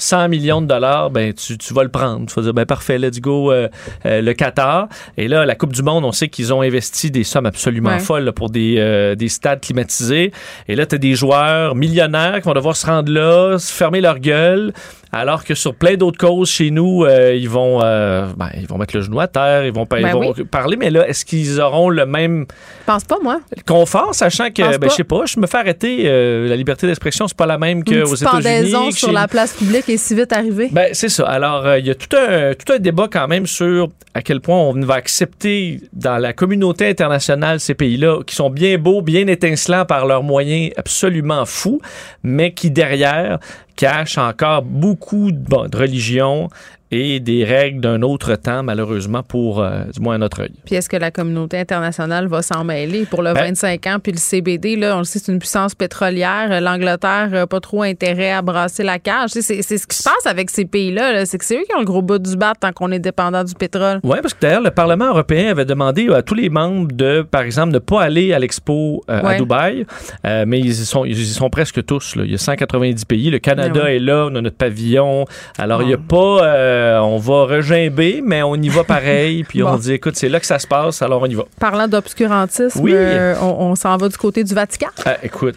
100 0.00 0.28
millions 0.28 0.62
de 0.62 0.66
dollars, 0.66 1.10
ben 1.10 1.32
tu, 1.32 1.74
vas 1.74 1.82
le 1.82 1.88
prendre. 1.90 2.26
Tu 2.26 2.34
vas 2.34 2.42
dire 2.42 2.54
ben 2.54 2.64
parfait, 2.64 2.98
let's 2.98 3.20
go 3.20 3.52
euh, 3.52 3.68
euh, 4.06 4.22
le 4.22 4.32
Qatar. 4.32 4.88
Et 5.16 5.28
là, 5.28 5.44
la 5.44 5.54
Coupe 5.54 5.72
du 5.72 5.82
Monde, 5.82 6.04
on 6.04 6.12
sait 6.12 6.28
qu'ils 6.28 6.52
ont 6.52 6.62
investi 6.62 7.10
des 7.10 7.24
sommes 7.24 7.46
absolument 7.46 7.98
folles 7.98 8.32
pour 8.32 8.50
des, 8.50 8.76
euh, 8.78 9.14
des 9.14 9.28
stades 9.28 9.60
climatisés. 9.60 10.32
Et 10.68 10.74
là, 10.74 10.86
tu 10.86 10.94
as 10.94 10.98
des 10.98 11.14
joueurs 11.14 11.74
millionnaires 11.74 12.36
qui 12.36 12.48
vont 12.48 12.54
devoir 12.54 12.76
se 12.76 12.86
rendre 12.86 13.12
là, 13.12 13.58
se 13.58 13.72
fermer 13.72 14.00
leur 14.00 14.18
gueule. 14.18 14.72
Alors 15.12 15.44
que 15.44 15.54
sur 15.54 15.74
plein 15.74 15.96
d'autres 15.96 16.18
causes 16.18 16.50
chez 16.50 16.70
nous, 16.70 17.04
euh, 17.04 17.34
ils 17.34 17.48
vont 17.48 17.80
euh, 17.82 18.26
ben, 18.36 18.48
ils 18.56 18.66
vont 18.66 18.78
mettre 18.78 18.96
le 18.96 19.02
genou 19.02 19.18
à 19.20 19.26
terre, 19.26 19.64
ils 19.64 19.72
vont, 19.72 19.86
ben 19.88 19.98
ils 19.98 20.06
vont 20.06 20.32
parler, 20.50 20.76
mais 20.76 20.90
là, 20.90 21.08
est-ce 21.08 21.24
qu'ils 21.24 21.60
auront 21.60 21.88
le 21.88 22.06
même 22.06 22.46
Je 22.80 22.84
pense 22.86 23.04
pas, 23.04 23.18
moi. 23.22 23.40
confort, 23.66 24.14
sachant 24.14 24.50
que, 24.50 24.78
ben, 24.78 24.88
je 24.88 24.94
sais 24.94 25.04
pas, 25.04 25.26
je 25.26 25.40
me 25.40 25.46
fais 25.46 25.58
arrêter, 25.58 26.02
euh, 26.04 26.48
la 26.48 26.56
liberté 26.56 26.86
d'expression, 26.86 27.26
c'est 27.26 27.36
pas 27.36 27.46
la 27.46 27.58
même 27.58 27.82
qu'aux 27.82 28.14
États-Unis. 28.14 28.92
sur 28.92 29.12
la 29.12 29.26
place 29.26 29.52
publique 29.54 29.88
est 29.88 29.96
si 29.96 30.14
vite 30.14 30.32
arrivée. 30.32 30.68
Ben, 30.70 30.90
c'est 30.92 31.08
ça. 31.08 31.26
Alors, 31.26 31.76
il 31.76 31.86
y 31.86 31.90
a 31.90 31.94
tout 31.94 32.16
un, 32.16 32.54
tout 32.54 32.72
un 32.72 32.78
débat 32.78 33.08
quand 33.10 33.26
même 33.26 33.46
sur 33.46 33.88
à 34.14 34.22
quel 34.22 34.40
point 34.40 34.56
on 34.56 34.72
va 34.80 34.94
accepter 34.94 35.80
dans 35.92 36.18
la 36.18 36.32
communauté 36.32 36.88
internationale 36.88 37.60
ces 37.60 37.74
pays-là, 37.74 38.22
qui 38.26 38.34
sont 38.34 38.50
bien 38.50 38.76
beaux, 38.78 39.02
bien 39.02 39.26
étincelants 39.26 39.84
par 39.84 40.06
leurs 40.06 40.22
moyens 40.22 40.72
absolument 40.76 41.44
fous, 41.46 41.80
mais 42.22 42.52
qui 42.52 42.70
derrière 42.70 43.38
cachent 43.80 44.18
encore 44.18 44.60
beaucoup 44.60 45.32
de 45.32 45.76
religion 45.76 46.50
et 46.90 47.20
des 47.20 47.44
règles 47.44 47.80
d'un 47.80 48.02
autre 48.02 48.34
temps, 48.34 48.62
malheureusement, 48.62 49.22
pour 49.22 49.62
euh, 49.62 49.84
du 49.94 50.00
moins 50.00 50.16
à 50.16 50.18
notre 50.18 50.42
œil. 50.42 50.52
Puis 50.64 50.74
est-ce 50.74 50.88
que 50.88 50.96
la 50.96 51.10
communauté 51.10 51.58
internationale 51.58 52.26
va 52.26 52.42
s'en 52.42 52.64
mêler 52.64 53.06
pour 53.06 53.22
le 53.22 53.32
25 53.32 53.80
ben 53.82 53.94
ans? 53.94 53.98
Puis 54.00 54.12
le 54.12 54.18
CBD, 54.18 54.76
là, 54.76 54.96
on 54.96 54.98
le 54.98 55.04
sait, 55.04 55.20
c'est 55.20 55.32
une 55.32 55.38
puissance 55.38 55.74
pétrolière. 55.74 56.60
L'Angleterre 56.60 57.30
n'a 57.30 57.46
pas 57.46 57.60
trop 57.60 57.82
intérêt 57.82 58.32
à 58.32 58.42
brasser 58.42 58.82
la 58.82 58.98
cage. 58.98 59.30
C'est, 59.30 59.62
ce 59.62 59.86
qui 59.86 59.96
se 59.96 60.02
passe 60.02 60.26
avec 60.26 60.50
ces 60.50 60.64
pays-là. 60.64 61.24
c'est 61.26 61.38
que 61.38 61.44
c'est 61.44 61.56
eux 61.56 61.64
qui 61.68 61.74
ont 61.76 61.80
le 61.80 61.84
gros 61.84 62.02
bout 62.02 62.18
du 62.18 62.36
bat 62.36 62.54
tant 62.58 62.72
qu'on 62.72 62.90
est 62.90 62.98
dépendant 62.98 63.44
du 63.44 63.54
pétrole. 63.54 64.00
Oui, 64.02 64.18
parce 64.20 64.34
que 64.34 64.40
d'ailleurs, 64.40 64.62
le 64.62 64.70
Parlement 64.70 65.06
européen 65.06 65.50
avait 65.50 65.64
demandé 65.64 66.08
à 66.12 66.22
tous 66.22 66.34
les 66.34 66.48
membres 66.48 66.90
de, 66.92 67.22
par 67.22 67.42
exemple, 67.42 67.72
ne 67.72 67.78
pas 67.78 68.02
aller 68.02 68.32
à 68.32 68.38
l'expo 68.38 69.02
euh, 69.08 69.22
à 69.22 69.36
Dubaï. 69.36 69.86
Euh, 70.26 70.44
mais 70.46 70.58
ils 70.58 70.70
y, 70.70 70.74
sont, 70.74 71.04
ils 71.04 71.16
sont 71.26 71.50
presque 71.50 71.84
tous. 71.84 72.16
Là. 72.16 72.24
Il 72.24 72.32
y 72.32 72.34
a 72.34 72.38
190 72.38 73.04
pays. 73.04 73.30
Le 73.30 73.38
Canada 73.38 73.82
ben 73.84 73.86
est 73.86 73.98
là, 73.98 74.26
on 74.30 74.34
a 74.34 74.40
notre 74.40 74.56
pavillon. 74.56 75.24
Alors, 75.58 75.82
il 75.82 75.88
n'y 75.88 75.94
a 75.94 75.98
pas 75.98 76.44
euh, 76.80 77.00
on 77.00 77.18
va 77.18 77.44
regimber, 77.44 78.22
mais 78.24 78.42
on 78.42 78.56
y 78.56 78.68
va 78.68 78.84
pareil. 78.84 79.44
Puis 79.48 79.62
on 79.62 79.76
dit, 79.76 79.92
écoute, 79.92 80.16
c'est 80.16 80.28
là 80.28 80.40
que 80.40 80.46
ça 80.46 80.58
se 80.58 80.66
passe, 80.66 81.02
alors 81.02 81.22
on 81.22 81.26
y 81.26 81.34
va. 81.34 81.44
Parlant 81.58 81.88
d'obscurantisme, 81.88 82.86
euh, 82.88 83.34
on, 83.40 83.74
s'en 83.74 83.96
va 83.96 84.08
du 84.08 84.16
côté 84.16 84.44
du 84.44 84.54
Vatican? 84.54 84.88
Ah, 85.04 85.16
écoute, 85.22 85.56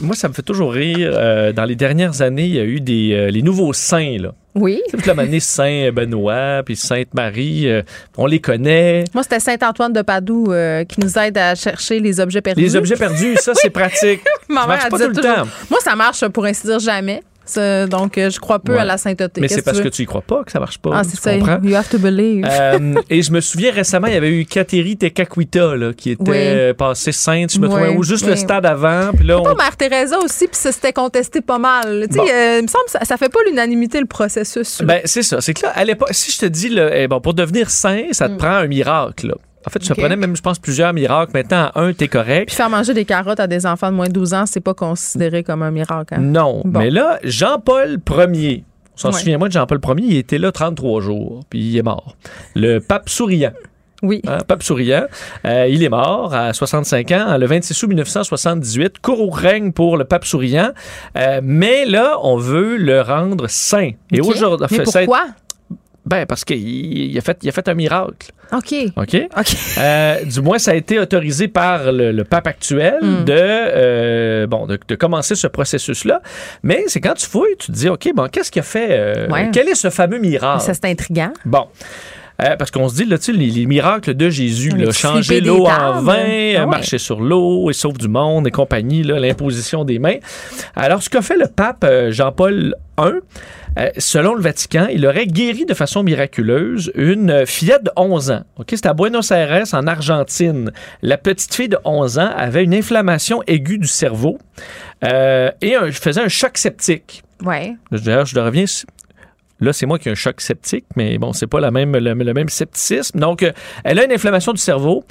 moi, 0.00 0.14
ça 0.14 0.28
me 0.28 0.34
fait 0.34 0.42
toujours 0.42 0.72
rire. 0.72 1.12
Euh, 1.14 1.52
dans 1.52 1.64
les 1.64 1.76
dernières 1.76 2.22
années, 2.22 2.44
il 2.44 2.54
y 2.54 2.58
a 2.58 2.64
eu 2.64 2.80
des, 2.80 3.30
les 3.30 3.42
nouveaux 3.42 3.72
saints, 3.72 4.18
là. 4.20 4.34
Oui. 4.54 4.82
Toute 4.90 5.06
la 5.06 5.12
année, 5.12 5.38
Saint 5.38 5.92
Benoît, 5.92 6.62
puis 6.64 6.74
Sainte 6.74 7.14
Marie, 7.14 7.68
on 8.16 8.26
les 8.26 8.40
connaît. 8.40 9.04
Moi, 9.14 9.22
c'était 9.22 9.38
Saint 9.38 9.58
Antoine 9.62 9.92
de 9.92 10.02
Padoue 10.02 10.52
qui 10.88 11.00
nous 11.00 11.16
aide 11.16 11.38
à 11.38 11.54
chercher 11.54 12.00
les 12.00 12.18
objets 12.18 12.40
perdus. 12.40 12.60
Les 12.60 12.74
objets 12.74 12.96
perdus, 12.96 13.36
ça, 13.36 13.52
c'est 13.54 13.70
pratique. 13.70 14.20
ça 14.48 14.66
marche 14.66 14.88
pas 14.88 14.98
tout 14.98 15.08
le 15.08 15.22
temps. 15.22 15.46
Moi, 15.70 15.78
ça 15.80 15.94
marche 15.94 16.26
pour 16.28 16.44
ainsi 16.44 16.66
dire 16.66 16.80
jamais 16.80 17.22
donc, 17.56 18.18
euh, 18.18 18.30
je 18.30 18.38
crois 18.38 18.58
peu 18.58 18.78
à 18.78 18.84
la 18.84 18.98
sainteté. 18.98 19.40
Mais 19.40 19.48
c'est 19.48 19.62
parce 19.62 19.80
que 19.80 19.88
tu 19.88 20.02
y 20.02 20.06
crois 20.06 20.22
pas 20.22 20.44
que 20.44 20.52
ça 20.52 20.60
marche 20.60 20.78
pas. 20.78 20.90
Ah, 20.94 21.02
c'est 21.04 21.20
ça. 21.20 21.36
You 21.36 21.74
have 21.74 21.88
to 21.88 21.98
believe. 21.98 22.46
Euh, 22.48 22.94
et 23.10 23.22
je 23.22 23.32
me 23.32 23.40
souviens 23.40 23.72
récemment, 23.72 24.06
il 24.06 24.14
y 24.14 24.16
avait 24.16 24.30
eu 24.30 24.44
Kateri 24.44 24.96
Tekakwita 24.96 25.76
là, 25.76 25.92
qui 25.92 26.10
était 26.12 26.74
passée 26.74 27.12
sainte. 27.12 27.52
Je 27.52 27.60
me 27.60 27.68
trouvais 27.68 27.88
ou 27.96 28.02
juste 28.02 28.26
le 28.26 28.36
stade 28.36 28.66
avant. 28.66 29.10
Puis 29.14 29.26
là, 29.26 29.40
on... 29.40 29.54
Mère 29.54 29.76
Teresa 29.76 30.18
aussi, 30.20 30.46
puis 30.46 30.56
ça 30.56 30.72
s'était 30.72 30.92
contesté 30.92 31.40
pas 31.40 31.58
mal. 31.58 32.06
Tu 32.08 32.14
sais, 32.14 32.20
euh, 32.20 32.58
il 32.58 32.62
me 32.62 32.68
semble 32.68 32.84
que 32.84 32.92
ça, 32.92 33.04
ça 33.04 33.16
fait 33.16 33.28
pas 33.28 33.40
l'unanimité 33.46 34.00
le 34.00 34.06
processus. 34.06 34.82
Ben, 34.82 35.00
c'est 35.04 35.22
ça. 35.22 35.40
C'est 35.40 35.54
que 35.54 35.62
là, 35.62 35.72
à 35.74 35.84
l'époque, 35.84 36.10
si 36.12 36.30
je 36.30 36.38
te 36.38 36.46
dis, 36.46 36.68
là, 36.68 36.90
eh, 36.96 37.08
bon, 37.08 37.20
pour 37.20 37.34
devenir 37.34 37.70
saint, 37.70 38.04
ça 38.12 38.28
te 38.28 38.34
mm. 38.34 38.38
prend 38.38 38.54
un 38.54 38.66
miracle. 38.66 39.28
Là. 39.28 39.34
En 39.66 39.70
fait, 39.70 39.82
okay. 39.90 40.00
prenais 40.00 40.16
même, 40.16 40.36
je 40.36 40.42
pense, 40.42 40.58
plusieurs 40.58 40.92
miracles. 40.92 41.32
Maintenant, 41.34 41.70
un, 41.74 41.92
t'es 41.92 42.08
correct. 42.08 42.46
Puis 42.46 42.56
faire 42.56 42.70
manger 42.70 42.94
des 42.94 43.04
carottes 43.04 43.40
à 43.40 43.46
des 43.46 43.66
enfants 43.66 43.90
de 43.90 43.96
moins 43.96 44.08
de 44.08 44.12
12 44.12 44.34
ans, 44.34 44.46
c'est 44.46 44.60
pas 44.60 44.74
considéré 44.74 45.42
comme 45.42 45.62
un 45.62 45.70
miracle. 45.70 46.14
Hein? 46.14 46.20
Non. 46.20 46.62
Mais 46.64 46.90
là, 46.90 47.18
Jean-Paul 47.24 47.98
Ier, 48.34 48.64
on 48.94 48.98
s'en 48.98 49.12
souvient, 49.12 49.38
moi, 49.38 49.48
de 49.48 49.52
Jean-Paul 49.52 49.80
Ier, 49.98 50.06
il 50.06 50.16
était 50.16 50.38
là 50.38 50.52
33 50.52 51.00
jours, 51.02 51.40
puis 51.50 51.60
il 51.60 51.76
est 51.76 51.82
mort. 51.82 52.16
Le 52.54 52.78
pape 52.78 53.08
souriant. 53.08 53.52
Oui. 54.02 54.22
Hein, 54.26 54.38
pape 54.46 54.62
souriant. 54.62 55.06
Euh, 55.44 55.66
il 55.68 55.82
est 55.82 55.88
mort 55.88 56.32
à 56.32 56.52
65 56.52 57.10
ans, 57.12 57.36
le 57.36 57.46
26 57.46 57.82
août 57.82 57.88
1978. 57.88 59.00
Court 59.00 59.20
au 59.20 59.30
règne 59.30 59.72
pour 59.72 59.96
le 59.96 60.04
pape 60.04 60.24
souriant. 60.24 60.70
Euh, 61.16 61.40
mais 61.42 61.84
là, 61.84 62.16
on 62.22 62.36
veut 62.36 62.76
le 62.76 63.00
rendre 63.00 63.48
saint. 63.48 63.90
Et 64.12 64.20
aujourd'hui. 64.20 64.66
Mais 64.70 64.84
pourquoi? 64.84 65.26
Ben, 66.08 66.24
parce 66.24 66.44
qu'il 66.44 67.16
a, 67.18 67.20
fait, 67.20 67.36
il 67.42 67.50
a 67.50 67.52
fait 67.52 67.68
un 67.68 67.74
miracle. 67.74 68.32
OK. 68.52 68.74
OK? 68.96 69.28
Euh, 69.76 70.24
du 70.24 70.40
moins, 70.40 70.58
ça 70.58 70.70
a 70.70 70.74
été 70.74 70.98
autorisé 70.98 71.48
par 71.48 71.92
le, 71.92 72.22
pape 72.24 72.46
actuel 72.46 72.98
hmm. 73.02 73.24
de, 73.24 73.34
euh, 73.36 74.46
bon, 74.46 74.66
de, 74.66 74.94
commencer 74.94 75.34
ce 75.34 75.46
processus-là. 75.46 76.22
Mais 76.62 76.84
c'est 76.86 77.02
quand 77.02 77.12
tu 77.12 77.26
fouilles, 77.26 77.56
tu 77.58 77.66
te 77.66 77.72
dis, 77.72 77.90
OK, 77.90 78.08
bon, 78.14 78.26
qu'est-ce 78.28 78.50
qu'il 78.50 78.60
a 78.60 78.62
fait? 78.62 78.88
Euh, 78.90 79.26
quel 79.52 79.68
est 79.68 79.74
ce 79.74 79.90
fameux 79.90 80.18
miracle? 80.18 80.62
Ça, 80.62 80.72
c'est 80.72 80.86
intriguant. 80.86 81.32
Bon. 81.44 81.66
parce 82.38 82.70
qu'on 82.70 82.88
se 82.88 82.94
dit, 82.94 83.04
là, 83.04 83.18
tu 83.18 83.32
les, 83.32 83.50
les 83.50 83.66
miracles 83.66 84.14
de 84.14 84.30
Jésus, 84.30 84.70
là, 84.70 84.92
changer 84.92 85.42
l'eau 85.42 85.66
en 85.66 86.00
vin, 86.00 86.54
ah 86.56 86.64
marcher 86.64 86.96
sur 86.96 87.20
l'eau 87.20 87.68
et 87.68 87.74
sauve 87.74 87.98
du 87.98 88.08
monde 88.08 88.46
et 88.46 88.50
compagnie, 88.50 89.02
l'imposition 89.02 89.84
des 89.84 89.98
mains. 89.98 90.16
Alors, 90.74 91.02
ce 91.02 91.10
qu'a 91.10 91.20
fait 91.20 91.36
le 91.36 91.48
pape 91.48 91.86
Jean-Paul 92.08 92.74
I, 92.98 93.10
euh, 93.78 93.90
selon 93.98 94.34
le 94.34 94.42
Vatican, 94.42 94.88
il 94.90 95.06
aurait 95.06 95.26
guéri 95.26 95.64
de 95.64 95.74
façon 95.74 96.02
miraculeuse 96.02 96.90
une 96.96 97.46
fillette 97.46 97.84
de 97.84 97.90
11 97.96 98.30
ans. 98.32 98.42
Ok, 98.56 98.70
C'était 98.70 98.88
à 98.88 98.94
Buenos 98.94 99.30
Aires, 99.30 99.66
en 99.72 99.86
Argentine. 99.86 100.72
La 101.02 101.16
petite 101.16 101.54
fille 101.54 101.68
de 101.68 101.78
11 101.84 102.18
ans 102.18 102.30
avait 102.36 102.64
une 102.64 102.74
inflammation 102.74 103.42
aiguë 103.46 103.78
du 103.78 103.86
cerveau 103.86 104.38
euh, 105.04 105.50
et 105.60 105.74
faisait 105.92 106.20
un 106.20 106.28
choc 106.28 106.58
septique. 106.58 107.22
Ouais. 107.44 107.76
D'ailleurs, 107.92 108.26
je 108.26 108.38
reviens 108.38 108.64
Là, 109.60 109.72
c'est 109.72 109.86
moi 109.86 109.98
qui 109.98 110.08
ai 110.08 110.12
un 110.12 110.14
choc 110.14 110.40
septique, 110.40 110.86
mais 110.94 111.18
bon, 111.18 111.32
c'est 111.32 111.48
pas 111.48 111.58
la 111.58 111.72
même, 111.72 111.96
le, 111.96 112.14
même 112.14 112.48
scepticisme. 112.48 113.18
Donc, 113.18 113.42
euh, 113.42 113.52
elle 113.82 113.98
a 113.98 114.04
une 114.04 114.12
inflammation 114.12 114.52
du 114.52 114.60
cerveau 114.60 115.04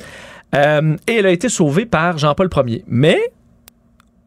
et 0.54 1.14
elle 1.14 1.26
a 1.26 1.32
été 1.32 1.50
sauvée 1.50 1.86
par 1.86 2.18
Jean-Paul 2.18 2.50
Ier. 2.66 2.84
Mais, 2.88 3.20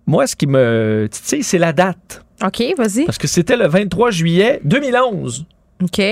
moi, 0.07 0.27
ce 0.27 0.37
qui 0.37 0.47
me 0.47 1.09
titille, 1.11 1.43
c'est 1.43 1.59
la 1.59 1.73
date. 1.73 2.23
OK, 2.45 2.63
vas-y. 2.77 3.05
Parce 3.05 3.19
que 3.19 3.27
c'était 3.27 3.57
le 3.57 3.69
23 3.69 4.11
juillet 4.11 4.61
2011. 4.65 5.45
OK. 5.83 6.03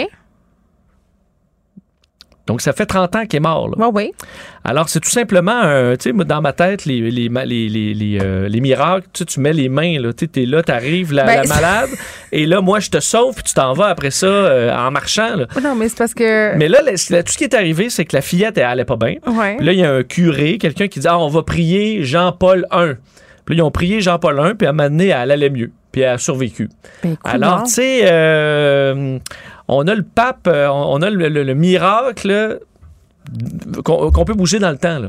Donc, 2.48 2.62
ça 2.62 2.72
fait 2.72 2.86
30 2.86 3.14
ans 3.14 3.26
qu'il 3.26 3.36
est 3.36 3.40
mort. 3.40 3.68
Là. 3.68 3.90
oui. 3.92 4.12
Alors, 4.64 4.88
c'est 4.88 5.00
tout 5.00 5.10
simplement, 5.10 5.94
tu 5.96 6.10
sais, 6.10 6.24
dans 6.24 6.40
ma 6.40 6.54
tête, 6.54 6.86
les, 6.86 7.10
les, 7.10 7.28
les, 7.28 8.18
euh, 8.22 8.48
les, 8.48 8.60
miracles, 8.62 9.06
tu 9.12 9.38
mets 9.38 9.52
les 9.52 9.68
mains, 9.68 10.00
là, 10.00 10.14
tu 10.14 10.26
es 10.34 10.46
là, 10.46 10.62
tu 10.62 10.72
arrives, 10.72 11.12
la, 11.12 11.24
ben, 11.24 11.46
malade, 11.46 11.90
et 12.32 12.46
là, 12.46 12.62
moi, 12.62 12.80
je 12.80 12.88
te 12.88 13.00
sauve, 13.00 13.34
puis 13.34 13.44
tu 13.44 13.52
t'en 13.52 13.74
vas 13.74 13.88
après 13.88 14.10
ça 14.10 14.26
euh, 14.26 14.74
en 14.74 14.90
marchant. 14.90 15.36
Là. 15.36 15.46
Non, 15.62 15.74
mais 15.74 15.90
c'est 15.90 15.98
parce 15.98 16.14
que. 16.14 16.56
Mais 16.56 16.68
là, 16.68 16.78
tout 16.80 16.96
ce 16.96 17.36
qui 17.36 17.44
est 17.44 17.54
arrivé, 17.54 17.90
c'est 17.90 18.06
que 18.06 18.16
la 18.16 18.22
fillette, 18.22 18.56
elle 18.56 18.64
allait 18.64 18.86
pas 18.86 18.96
bien. 18.96 19.16
Ouais. 19.26 19.58
Là, 19.60 19.72
il 19.72 19.78
y 19.78 19.84
a 19.84 19.92
un 19.92 20.02
curé, 20.02 20.56
quelqu'un 20.56 20.88
qui 20.88 21.00
dit, 21.00 21.08
ah, 21.08 21.18
on 21.18 21.28
va 21.28 21.42
prier 21.42 22.02
Jean-Paul 22.02 22.66
I. 22.72 22.94
Puis 23.44 23.56
là, 23.56 23.58
ils 23.58 23.62
ont 23.62 23.70
prié 23.70 24.00
Jean-Paul 24.00 24.40
I, 24.42 24.54
puis 24.54 24.66
à 24.66 24.70
un 24.70 24.72
moment 24.72 24.88
donné, 24.88 25.08
elle 25.08 25.32
allait 25.32 25.50
mieux 25.50 25.70
puis 25.98 26.04
elle 26.04 26.14
a 26.14 26.18
survécu. 26.18 26.68
Ben, 27.02 27.16
Alors, 27.24 27.64
tu 27.64 27.72
sais, 27.72 28.00
euh, 28.04 29.18
on 29.66 29.88
a 29.88 29.94
le 29.96 30.02
pape, 30.04 30.46
euh, 30.46 30.68
on 30.68 31.02
a 31.02 31.10
le 31.10 31.54
miracle 31.54 32.60
qu'on 33.84 34.24
peut 34.24 34.34
bouger 34.34 34.58
dans 34.58 34.70
le 34.70 34.78
temps. 34.78 34.98
Là. 34.98 35.08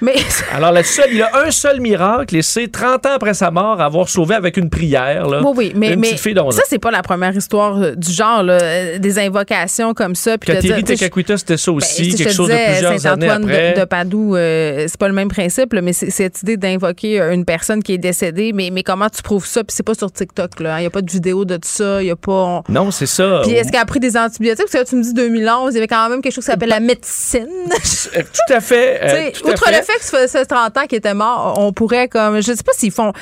Mais... 0.00 0.14
Alors 0.52 0.72
là-dessus, 0.72 1.02
il 1.12 1.22
a 1.22 1.44
un 1.46 1.50
seul 1.50 1.80
miracle 1.80 2.36
et 2.36 2.42
c'est 2.42 2.68
30 2.68 3.06
ans 3.06 3.12
après 3.14 3.34
sa 3.34 3.50
mort 3.50 3.80
avoir 3.80 4.08
sauvé 4.08 4.34
avec 4.34 4.56
une 4.56 4.70
prière. 4.70 5.28
Là, 5.28 5.42
oui, 5.42 5.52
oui, 5.56 5.72
mais, 5.74 5.96
mais 5.96 6.16
ça, 6.16 6.62
c'est 6.68 6.78
pas 6.78 6.90
la 6.90 7.02
première 7.02 7.36
histoire 7.36 7.80
euh, 7.80 7.94
du 7.94 8.10
genre, 8.10 8.42
là, 8.42 8.58
euh, 8.60 8.98
des 8.98 9.18
invocations 9.18 9.94
comme 9.94 10.14
ça. 10.14 10.38
Catherine 10.38 10.82
Tekakwita, 10.82 11.36
c'était 11.36 11.56
ça 11.56 11.70
ben, 11.70 11.76
aussi, 11.76 12.14
quelque 12.14 12.32
chose 12.32 12.48
de 12.48 12.72
plusieurs 12.72 13.06
années 13.06 13.28
après. 13.28 13.74
De, 13.74 13.80
de 13.80 13.84
Padoue, 13.84 14.36
euh, 14.36 14.86
c'est 14.88 14.98
pas 14.98 15.08
le 15.08 15.14
même 15.14 15.28
principe, 15.28 15.74
mais 15.74 15.92
c'est 15.92 16.10
cette 16.10 16.42
idée 16.42 16.56
d'invoquer 16.56 17.20
une 17.32 17.44
personne 17.44 17.82
qui 17.82 17.92
est 17.92 17.98
décédée. 17.98 18.52
Mais, 18.52 18.70
mais 18.72 18.82
comment 18.82 19.08
tu 19.08 19.22
prouves 19.22 19.46
ça? 19.46 19.62
Puis 19.64 19.74
c'est 19.76 19.82
pas 19.82 19.94
sur 19.94 20.10
TikTok, 20.10 20.60
là. 20.60 20.70
Il 20.70 20.72
hein. 20.72 20.80
n'y 20.80 20.86
a 20.86 20.90
pas 20.90 21.02
de 21.02 21.10
vidéo 21.10 21.44
de 21.44 21.58
ça. 21.62 22.02
Il 22.02 22.06
y 22.06 22.10
a 22.10 22.16
pas... 22.16 22.62
Non, 22.68 22.90
c'est 22.90 23.06
ça. 23.06 23.40
Puis 23.42 23.52
est-ce 23.52 23.70
qu'elle 23.70 23.80
a 23.80 23.86
pris 23.86 24.00
des 24.00 24.16
antibiotiques? 24.16 24.66
Parce 24.70 24.84
que 24.84 24.88
tu 24.88 24.96
me 24.96 25.02
dis 25.02 25.14
2011, 25.14 25.72
il 25.72 25.74
y 25.74 25.78
avait 25.78 25.86
quand 25.86 26.08
même 26.08 26.22
quelque 26.22 26.32
chose 26.32 26.44
qui 26.44 26.50
s'appelle 26.50 26.68
la 26.68 26.80
médecine. 26.80 27.49
Euh, 27.50 28.22
tout 28.22 28.52
à 28.52 28.60
fait. 28.60 29.00
Euh, 29.02 29.48
outre 29.48 29.64
le 29.68 29.82
fait 29.82 29.98
que 29.98 30.04
ça 30.04 30.18
faisait 30.18 30.44
30 30.44 30.76
ans 30.76 30.86
qu'il 30.86 30.98
était 30.98 31.14
mort, 31.14 31.56
on 31.58 31.72
pourrait 31.72 32.08
comme. 32.08 32.36
Je 32.36 32.52
sais 32.52 32.62
pas 32.62 32.72
s'ils 32.72 32.90
font. 32.90 33.12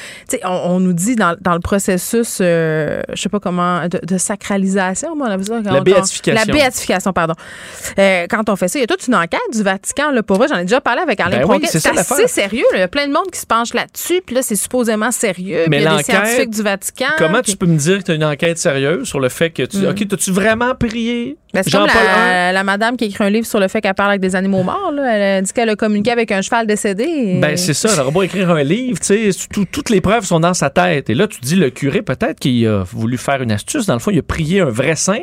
On, 0.45 0.49
on, 0.49 0.81
nous 0.81 0.93
dit 0.93 1.17
dans, 1.17 1.37
dans 1.41 1.55
le 1.55 1.61
processus, 1.61 2.39
euh, 2.41 3.03
je 3.13 3.21
sais 3.21 3.29
pas 3.29 3.41
comment, 3.41 3.83
de, 3.89 4.19
sacralisation, 4.19 5.15
on 5.19 5.25
a 5.25 5.43
ça, 5.43 5.61
La 5.61 5.81
béatification. 5.81 6.47
la 6.47 6.53
béatification, 6.53 7.13
pardon. 7.13 7.35
quand 7.97 8.49
on 8.49 8.57
fait 8.57 8.69
ça, 8.69 8.79
il 8.79 8.83
y 8.83 8.85
a 8.85 8.87
toute 8.87 9.07
une 9.07 9.15
enquête 9.15 9.41
du 9.53 9.63
Vatican. 9.63 10.11
Là, 10.11 10.23
pour 10.23 10.37
vrai, 10.37 10.49
j'en 10.49 10.59
ai 10.59 10.65
déjà 10.65 10.81
parlé 10.81 11.03
avec 11.03 11.21
Alain 11.21 11.47
ben 11.47 11.61
c'est 11.65 11.87
assez 11.87 12.29
sérieux. 12.29 12.65
Il 12.75 12.79
y 12.79 12.83
a 12.83 12.89
plein 12.89 13.07
de 13.07 13.13
monde 13.13 13.31
qui 13.33 13.41
se 13.41 13.47
penche 13.47 13.75
là-dessus. 13.75 14.23
Puis 14.25 14.35
là, 14.35 14.43
c'est 14.43 14.57
supposément 14.57 15.11
sérieux. 15.11 15.65
Mais 15.69 15.79
il 15.79 15.85
y 15.85 15.87
a 15.87 15.97
des 15.97 16.03
scientifiques 16.03 16.51
du 16.51 16.63
Vatican. 16.63 17.07
Comment 17.17 17.43
tu 17.43 17.57
peux 17.57 17.67
me 17.67 17.77
dire 17.77 17.99
que 17.99 18.05
tu 18.05 18.11
as 18.13 18.15
une 18.15 18.25
enquête 18.25 18.59
sérieuse 18.59 19.07
sur 19.07 19.21
le 19.21 19.29
fait 19.29 19.51
que 19.51 19.63
tu. 19.63 19.79
Hmm. 19.79 19.91
OK, 19.91 20.03
as-tu 20.13 20.31
vraiment 20.31 20.75
prié 20.75 21.37
c'est 21.55 21.71
comme 21.71 21.87
la, 21.87 22.53
la, 22.53 22.65
madame 22.65 22.97
qui 22.97 23.07
écrit 23.07 23.25
un 23.25 23.31
livre 23.31 23.47
sur 23.47 23.59
le 23.59 23.69
fait 23.69 23.81
qu'elle 23.81 23.95
parle 23.95 24.11
avec 24.11 24.21
des 24.21 24.37
animaux 24.37 24.63
morts. 24.63 24.93
Là. 24.93 25.17
Elle 25.17 25.45
dit 25.45 25.53
qu'elle 25.53 25.71
a 25.71 25.77
communiqué 25.77 26.11
avec 26.11 26.31
un 26.31 26.43
cheval 26.43 26.67
décédé. 26.67 27.39
Ben, 27.41 27.57
c'est 27.57 27.75
ça. 27.75 27.91
Elle 27.93 28.01
aura 28.01 28.11
beau 28.11 28.23
écrire 28.23 28.51
un 28.51 28.63
livre, 28.63 29.01
tu 29.01 29.33
sais, 29.33 29.47
toutes 29.49 29.91
les 29.91 30.01
preuves 30.01 30.25
sont 30.25 30.41
dans 30.41 30.55
sa 30.55 30.71
tête. 30.71 31.09
Et 31.11 31.15
là, 31.15 31.27
tu 31.27 31.41
dis, 31.41 31.57
le 31.57 31.71
curé, 31.71 32.03
peut-être 32.03 32.39
qu'il 32.39 32.67
a 32.67 32.83
voulu 32.83 33.17
faire 33.17 33.43
une 33.43 33.53
astuce. 33.53 33.87
Dans 33.87 33.95
le 33.95 34.01
fond, 34.01 34.11
il 34.11 34.19
a 34.19 34.23
prié 34.23 34.61
un 34.61 34.71
vrai 34.71 34.97
saint 34.97 35.21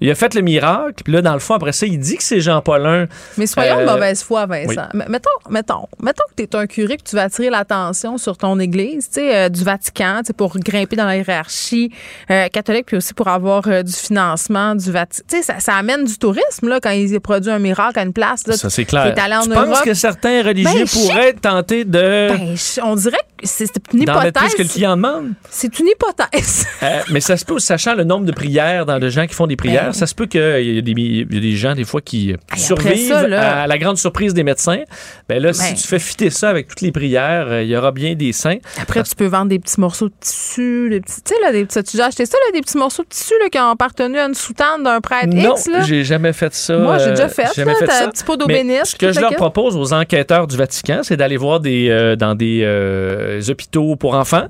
il 0.00 0.10
a 0.10 0.14
fait 0.14 0.34
le 0.34 0.42
miracle, 0.42 1.02
puis 1.04 1.12
là, 1.12 1.22
dans 1.22 1.32
le 1.32 1.38
fond, 1.38 1.54
après 1.54 1.72
ça, 1.72 1.86
il 1.86 1.98
dit 1.98 2.16
que 2.16 2.22
c'est 2.22 2.40
Jean-Paul 2.40 2.82
I. 2.82 3.14
Mais 3.38 3.46
soyons 3.46 3.76
de 3.76 3.82
euh, 3.82 3.92
mauvaise 3.92 4.22
foi, 4.22 4.46
Vincent. 4.46 4.88
Mettons, 4.94 5.30
mettons, 5.48 5.88
mettons 6.02 6.24
que 6.30 6.42
tu 6.42 6.42
es 6.42 6.56
un 6.56 6.66
curé 6.66 6.96
que 6.96 7.02
tu 7.02 7.16
vas 7.16 7.24
attirer 7.24 7.50
l'attention 7.50 8.18
sur 8.18 8.36
ton 8.36 8.58
église, 8.58 9.08
tu 9.08 9.20
sais, 9.20 9.36
euh, 9.36 9.48
du 9.48 9.64
Vatican, 9.64 10.20
pour 10.36 10.58
grimper 10.58 10.96
dans 10.96 11.06
la 11.06 11.16
hiérarchie 11.16 11.92
euh, 12.30 12.48
catholique, 12.48 12.86
puis 12.86 12.96
aussi 12.96 13.14
pour 13.14 13.28
avoir 13.28 13.62
du 13.62 13.92
financement 13.92 14.74
du 14.74 14.90
Vatican. 14.90 15.24
Tu 15.28 15.42
sais, 15.42 15.54
ça, 15.58 15.74
amène 15.74 16.04
du 16.04 16.18
tourisme, 16.18 16.68
là, 16.68 16.80
quand 16.80 16.90
il 16.90 17.18
produit 17.20 17.50
un 17.50 17.58
miracle 17.58 17.98
à 17.98 18.02
une 18.02 18.12
place. 18.12 18.46
Là, 18.46 18.56
ça, 18.56 18.70
c'est 18.70 18.84
clair. 18.84 19.14
tu 19.14 19.50
penses 19.50 19.80
que 19.82 19.94
certains 19.94 20.42
religieux 20.42 20.84
ben, 20.84 20.86
pourraient 20.86 21.32
tenter 21.34 21.84
de... 21.84 22.28
Ben, 22.28 22.56
on 22.82 22.96
dirait 22.96 23.18
que 23.38 23.46
c'est 23.46 23.70
une 23.92 24.02
hypothèse. 24.02 24.32
plus 24.32 24.54
que 24.54 24.62
le 24.62 24.68
client 24.68 24.96
demande? 24.96 25.32
C'est 25.48 25.78
une 25.78 25.88
hypothèse. 25.88 26.66
mais 27.10 27.20
ça 27.20 27.36
se 27.36 27.44
peut, 27.44 27.58
sachant 27.58 27.94
le 27.94 28.04
nombre 28.04 28.26
de 28.26 28.32
prières 28.32 28.86
dans 28.86 28.98
de 28.98 29.08
gens 29.08 29.26
qui 29.26 29.34
font 29.34 29.46
des 29.46 29.56
prières, 29.60 29.86
ben, 29.86 29.92
ça 29.92 30.06
se 30.06 30.14
peut 30.14 30.26
qu'il 30.26 30.40
y, 30.40 30.78
ait 30.78 30.82
des 30.82 31.56
gens, 31.56 31.74
des 31.74 31.84
fois, 31.84 32.00
qui 32.00 32.34
survivent 32.56 33.12
à 33.12 33.66
la 33.66 33.78
grande 33.78 33.98
surprise 33.98 34.34
des 34.34 34.44
médecins. 34.44 34.80
Ben 35.28 35.42
là, 35.42 35.52
si 35.52 35.74
tu 35.74 35.86
fais 35.86 35.98
fitter 35.98 36.30
ça 36.30 36.48
avec 36.48 36.68
toutes 36.68 36.80
les 36.80 36.92
prières, 36.92 37.46
euh, 37.48 37.62
il 37.62 37.68
y 37.68 37.76
aura 37.76 37.92
bien 37.92 38.14
des 38.14 38.32
saints. 38.32 38.58
Après, 38.80 39.02
tu 39.02 39.14
peux 39.14 39.26
vendre 39.26 39.48
des 39.48 39.58
petits 39.58 39.80
morceaux 39.80 40.08
de 40.08 40.14
tissu, 40.20 40.88
des 40.90 41.00
petits, 41.00 41.22
tu 41.22 41.34
sais, 41.34 41.40
là, 41.42 41.52
des 41.52 41.64
petits, 41.64 41.82
tu 41.82 42.00
as 42.00 42.06
acheté 42.06 42.26
ça, 42.26 42.36
là, 42.46 42.52
des 42.52 42.62
petits 42.62 42.78
morceaux 42.78 43.02
de 43.02 43.08
tissu 43.08 43.34
là, 43.40 43.48
qui 43.48 43.58
ont 43.58 43.70
appartenu 43.70 44.18
à 44.18 44.26
une 44.26 44.34
soutane 44.34 44.82
d'un 44.82 45.00
prêtre 45.00 45.28
non, 45.28 45.54
X. 45.56 45.68
Non, 45.68 45.82
j'ai 45.82 46.04
jamais 46.04 46.32
fait 46.32 46.54
ça. 46.54 46.76
Moi, 46.76 46.98
j'ai 46.98 47.10
déjà 47.10 47.28
fait, 47.28 47.46
ça. 47.46 47.62
Un 47.62 48.08
petit 48.10 48.24
pot 48.24 48.36
d'eau. 48.36 48.46
Ce 48.48 48.96
que 48.96 49.12
je 49.12 49.20
leur 49.20 49.34
propose 49.34 49.76
aux 49.76 49.92
enquêteurs 49.92 50.46
du 50.46 50.56
Vatican, 50.56 51.00
c'est 51.02 51.16
d'aller 51.16 51.36
voir 51.36 51.60
des, 51.60 51.88
euh, 51.90 52.16
dans 52.16 52.34
des 52.34 52.62
euh, 52.64 53.40
hôpitaux 53.48 53.96
pour 53.96 54.14
enfants. 54.14 54.48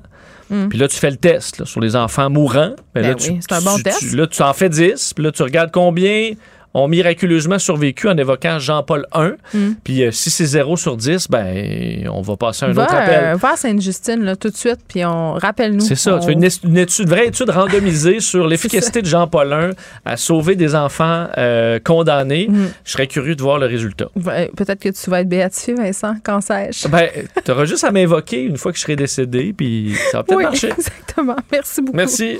Mm. 0.51 0.67
Puis 0.67 0.77
là, 0.77 0.87
tu 0.87 0.97
fais 0.97 1.09
le 1.09 1.17
test 1.17 1.65
sur 1.65 1.81
les 1.81 1.95
enfants 1.95 2.29
mourants. 2.29 2.75
Ben, 2.93 3.01
ben 3.01 3.15
oui, 3.19 3.39
c'est 3.39 3.55
un 3.55 3.61
bon 3.61 3.77
test. 3.79 4.13
là, 4.13 4.27
tu 4.27 4.41
en 4.43 4.53
fais 4.53 4.69
10. 4.69 5.13
Puis 5.15 5.23
là, 5.23 5.31
tu 5.31 5.41
regardes 5.41 5.71
combien 5.71 6.31
ont 6.73 6.87
miraculeusement 6.87 7.59
survécu 7.59 8.07
en 8.07 8.17
évoquant 8.17 8.59
Jean-Paul 8.59 9.05
I. 9.13 9.31
Hmm. 9.53 9.73
Puis 9.83 10.03
euh, 10.03 10.11
si 10.11 10.29
c'est 10.29 10.45
0 10.45 10.77
sur 10.77 10.97
10, 10.97 11.27
ben 11.29 12.07
on 12.11 12.21
va 12.21 12.37
passer 12.37 12.65
à 12.65 12.69
un 12.69 12.71
autre 12.71 12.93
appel. 12.93 13.23
Euh, 13.23 13.35
va 13.35 13.53
à 13.53 13.55
Sainte-Justine 13.57 14.23
là, 14.23 14.35
tout 14.35 14.49
de 14.49 14.55
suite, 14.55 14.79
puis 14.87 15.05
on 15.05 15.33
rappelle-nous. 15.33 15.81
C'est 15.81 15.95
ça. 15.95 16.19
Tu 16.19 16.27
fais 16.27 16.33
une, 16.33 16.77
étude, 16.77 17.09
vraie 17.09 17.27
étude 17.27 17.49
randomisée 17.49 18.19
sur 18.19 18.47
l'efficacité 18.47 19.01
de 19.01 19.07
Jean-Paul 19.07 19.71
I 19.71 19.75
à 20.05 20.17
sauver 20.17 20.55
des 20.55 20.75
enfants 20.75 21.27
euh, 21.37 21.79
condamnés. 21.83 22.47
Hmm. 22.49 22.67
Je 22.85 22.91
serais 22.91 23.07
curieux 23.07 23.35
de 23.35 23.41
voir 23.41 23.59
le 23.59 23.65
résultat. 23.65 24.07
Peut-être 24.55 24.79
que 24.79 24.89
tu 24.89 25.09
vas 25.09 25.21
être 25.21 25.29
béatifié, 25.29 25.73
Vincent. 25.73 26.15
Quand 26.23 26.41
sais-je? 26.41 26.87
Ben, 26.87 27.09
tu 27.43 27.51
auras 27.51 27.65
juste 27.65 27.83
à 27.83 27.91
m'invoquer 27.91 28.43
une 28.43 28.57
fois 28.57 28.71
que 28.71 28.77
je 28.77 28.83
serai 28.83 28.95
décédé, 28.95 29.53
puis 29.55 29.93
ça 30.11 30.19
va 30.19 30.23
peut-être 30.23 30.37
oui, 30.37 30.43
marcher. 30.43 30.69
Exactement. 30.77 31.35
Merci 31.51 31.81
beaucoup. 31.81 31.97
Merci. 31.97 32.39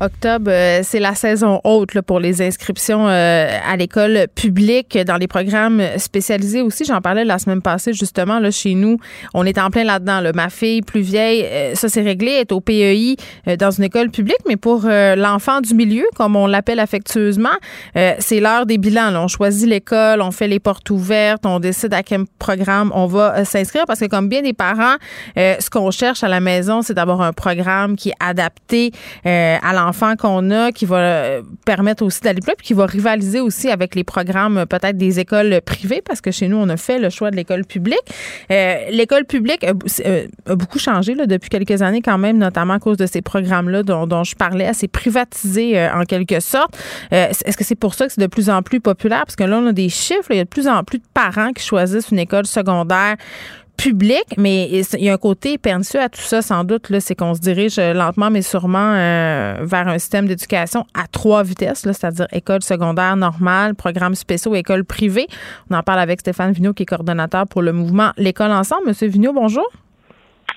Octobre, 0.00 0.48
euh, 0.52 0.80
c'est 0.84 1.00
la 1.00 1.16
saison 1.16 1.60
haute 1.64 2.00
pour 2.02 2.20
les 2.20 2.40
inscriptions 2.40 3.08
euh, 3.08 3.50
à 3.68 3.76
l'école 3.76 4.28
publique 4.32 4.96
dans 4.96 5.16
les 5.16 5.26
programmes 5.26 5.82
spécialisés 5.96 6.62
aussi. 6.62 6.84
J'en 6.84 7.00
parlais 7.00 7.24
la 7.24 7.40
semaine 7.40 7.62
passée 7.62 7.92
justement 7.92 8.38
là 8.38 8.52
chez 8.52 8.74
nous. 8.74 8.98
On 9.34 9.44
est 9.44 9.58
en 9.58 9.70
plein 9.70 9.82
là-dedans. 9.82 10.22
Ma 10.36 10.50
fille 10.50 10.82
plus 10.82 11.00
vieille, 11.00 11.44
euh, 11.44 11.74
ça 11.74 11.88
c'est 11.88 12.02
réglé, 12.02 12.30
est 12.30 12.52
au 12.52 12.60
PEI 12.60 13.16
dans 13.58 13.72
une 13.72 13.84
école 13.84 14.10
publique, 14.10 14.38
mais 14.46 14.56
pour 14.56 14.82
l'enfant 14.84 15.60
du 15.60 15.74
milieu, 15.74 16.04
comme 16.14 16.36
on 16.36 16.46
l'appelle 16.46 16.78
affectueusement, 16.78 17.48
c'est 17.94 18.40
l'heure 18.40 18.66
des 18.66 18.78
bilans. 18.78 19.14
On 19.16 19.28
choisit 19.28 19.68
l'école, 19.68 20.20
on 20.20 20.30
fait 20.30 20.48
les 20.48 20.60
portes 20.60 20.88
ouvertes, 20.90 21.44
on 21.46 21.58
décide 21.58 21.94
à 21.94 22.02
quel 22.02 22.24
programme 22.38 22.92
on 22.94 23.06
va 23.06 23.44
s'inscrire 23.44 23.84
parce 23.86 24.00
que 24.00 24.06
comme 24.06 24.28
bien 24.28 24.42
des 24.42 24.52
parents, 24.52 24.96
ce 25.36 25.70
qu'on 25.70 25.90
cherche 25.90 26.22
à 26.22 26.28
la 26.28 26.40
maison, 26.40 26.82
c'est 26.82 26.94
d'avoir 26.94 27.22
un 27.22 27.32
programme 27.32 27.96
qui 27.96 28.10
est 28.10 28.20
adapté 28.20 28.92
à 29.24 29.72
l'enfant 29.72 29.87
enfants 29.88 30.16
qu'on 30.16 30.50
a, 30.50 30.72
qui 30.72 30.84
va 30.84 30.98
euh, 30.98 31.42
permettre 31.64 32.04
aussi 32.04 32.20
d'aller 32.20 32.40
plus 32.40 32.54
puis 32.56 32.66
qui 32.68 32.74
va 32.74 32.86
rivaliser 32.86 33.40
aussi 33.40 33.70
avec 33.70 33.94
les 33.94 34.04
programmes 34.04 34.58
euh, 34.58 34.66
peut-être 34.66 34.96
des 34.96 35.20
écoles 35.20 35.60
privées, 35.64 36.02
parce 36.04 36.20
que 36.20 36.30
chez 36.30 36.48
nous, 36.48 36.56
on 36.56 36.68
a 36.68 36.76
fait 36.76 36.98
le 36.98 37.10
choix 37.10 37.30
de 37.30 37.36
l'école 37.36 37.64
publique. 37.64 37.98
Euh, 38.50 38.90
l'école 38.90 39.24
publique 39.24 39.64
a, 39.64 39.74
beaucoup 40.54 40.78
changé 40.78 41.14
là, 41.14 41.26
depuis 41.26 41.48
quelques 41.48 41.82
années 41.82 42.02
quand 42.02 42.18
même, 42.18 42.38
notamment 42.38 42.74
à 42.74 42.78
cause 42.78 42.96
de 42.96 43.06
ces 43.06 43.22
programmes-là 43.22 43.82
dont, 43.82 44.24
je 44.24 44.34
parlais, 44.34 44.66
assez 44.66 44.88
privatisé 44.88 45.88
en 45.88 46.04
quelque 46.04 46.40
sorte. 46.40 46.76
Est-ce 47.10 47.56
que 47.56 47.64
c'est 47.64 47.74
pour 47.74 47.94
ça 47.94 48.06
que 48.06 48.12
c'est 48.12 48.20
de 48.20 48.26
plus 48.26 48.50
en 48.50 48.62
plus 48.62 48.80
populaire? 48.80 49.24
Parce 49.24 49.36
que 49.36 49.44
là, 49.44 49.58
on 49.58 49.66
a 49.66 49.72
des 49.72 49.88
chiffres, 49.88 50.30
il 50.30 50.36
y 50.36 50.40
a 50.40 50.44
de 50.44 50.48
plus 50.48 50.68
en 50.68 50.84
plus 50.84 50.98
de 50.98 51.04
parents 51.14 51.52
qui 51.52 51.64
choisissent 51.64 52.10
une 52.10 52.18
école 52.18 52.46
secondaire 52.46 53.16
public, 53.78 54.24
mais 54.36 54.68
il 54.68 55.04
y 55.04 55.08
a 55.08 55.14
un 55.14 55.18
côté 55.18 55.56
pernicieux 55.56 56.00
à 56.00 56.08
tout 56.08 56.20
ça, 56.20 56.42
sans 56.42 56.64
doute, 56.64 56.92
c'est 56.98 57.14
qu'on 57.14 57.34
se 57.34 57.40
dirige 57.40 57.78
euh, 57.78 57.94
lentement 57.94 58.28
mais 58.28 58.42
sûrement 58.42 58.92
euh, 58.94 59.58
vers 59.62 59.86
un 59.86 59.98
système 59.98 60.26
d'éducation 60.26 60.84
à 60.94 61.06
trois 61.06 61.44
vitesses, 61.44 61.82
c'est-à-dire 61.82 62.26
école 62.32 62.62
secondaire 62.62 63.16
normale, 63.16 63.76
programme 63.76 64.16
spéciaux, 64.16 64.54
école 64.56 64.84
privée. 64.84 65.28
On 65.70 65.76
en 65.76 65.82
parle 65.82 66.00
avec 66.00 66.20
Stéphane 66.20 66.52
Vigneault, 66.52 66.74
qui 66.74 66.82
est 66.82 66.86
coordonnateur 66.86 67.46
pour 67.46 67.62
le 67.62 67.72
mouvement 67.72 68.10
L'école 68.16 68.50
ensemble. 68.50 68.88
Monsieur 68.88 69.06
Vigneault, 69.06 69.32
bonjour. 69.32 69.66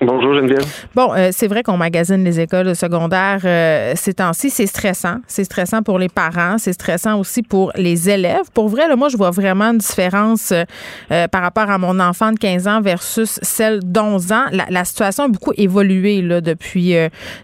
Bonjour 0.00 0.34
Geneviève. 0.34 0.64
Bon, 0.96 1.12
euh, 1.14 1.28
c'est 1.32 1.46
vrai 1.46 1.62
qu'on 1.62 1.76
magasine 1.76 2.24
les 2.24 2.40
écoles 2.40 2.74
secondaires 2.74 3.42
euh, 3.44 3.92
ces 3.94 4.14
temps-ci. 4.14 4.50
C'est 4.50 4.66
stressant. 4.66 5.18
C'est 5.28 5.44
stressant 5.44 5.82
pour 5.82 5.98
les 5.98 6.08
parents. 6.08 6.56
C'est 6.58 6.72
stressant 6.72 7.20
aussi 7.20 7.42
pour 7.42 7.72
les 7.76 8.10
élèves. 8.10 8.50
Pour 8.52 8.68
vrai, 8.68 8.88
là, 8.88 8.96
moi, 8.96 9.08
je 9.10 9.16
vois 9.16 9.30
vraiment 9.30 9.66
une 9.66 9.78
différence 9.78 10.52
euh, 10.52 11.28
par 11.28 11.42
rapport 11.42 11.70
à 11.70 11.78
mon 11.78 12.00
enfant 12.00 12.32
de 12.32 12.38
15 12.38 12.66
ans 12.66 12.80
versus 12.80 13.38
celle 13.42 13.80
d'11 13.80 14.32
ans. 14.32 14.44
La, 14.68 14.84
situation 14.84 15.24
a 15.24 15.28
beaucoup 15.28 15.52
évolué 15.56 16.20
là, 16.20 16.40
depuis, 16.40 16.94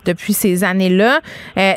depuis 0.05 0.33
ces 0.33 0.65
années-là. 0.65 1.21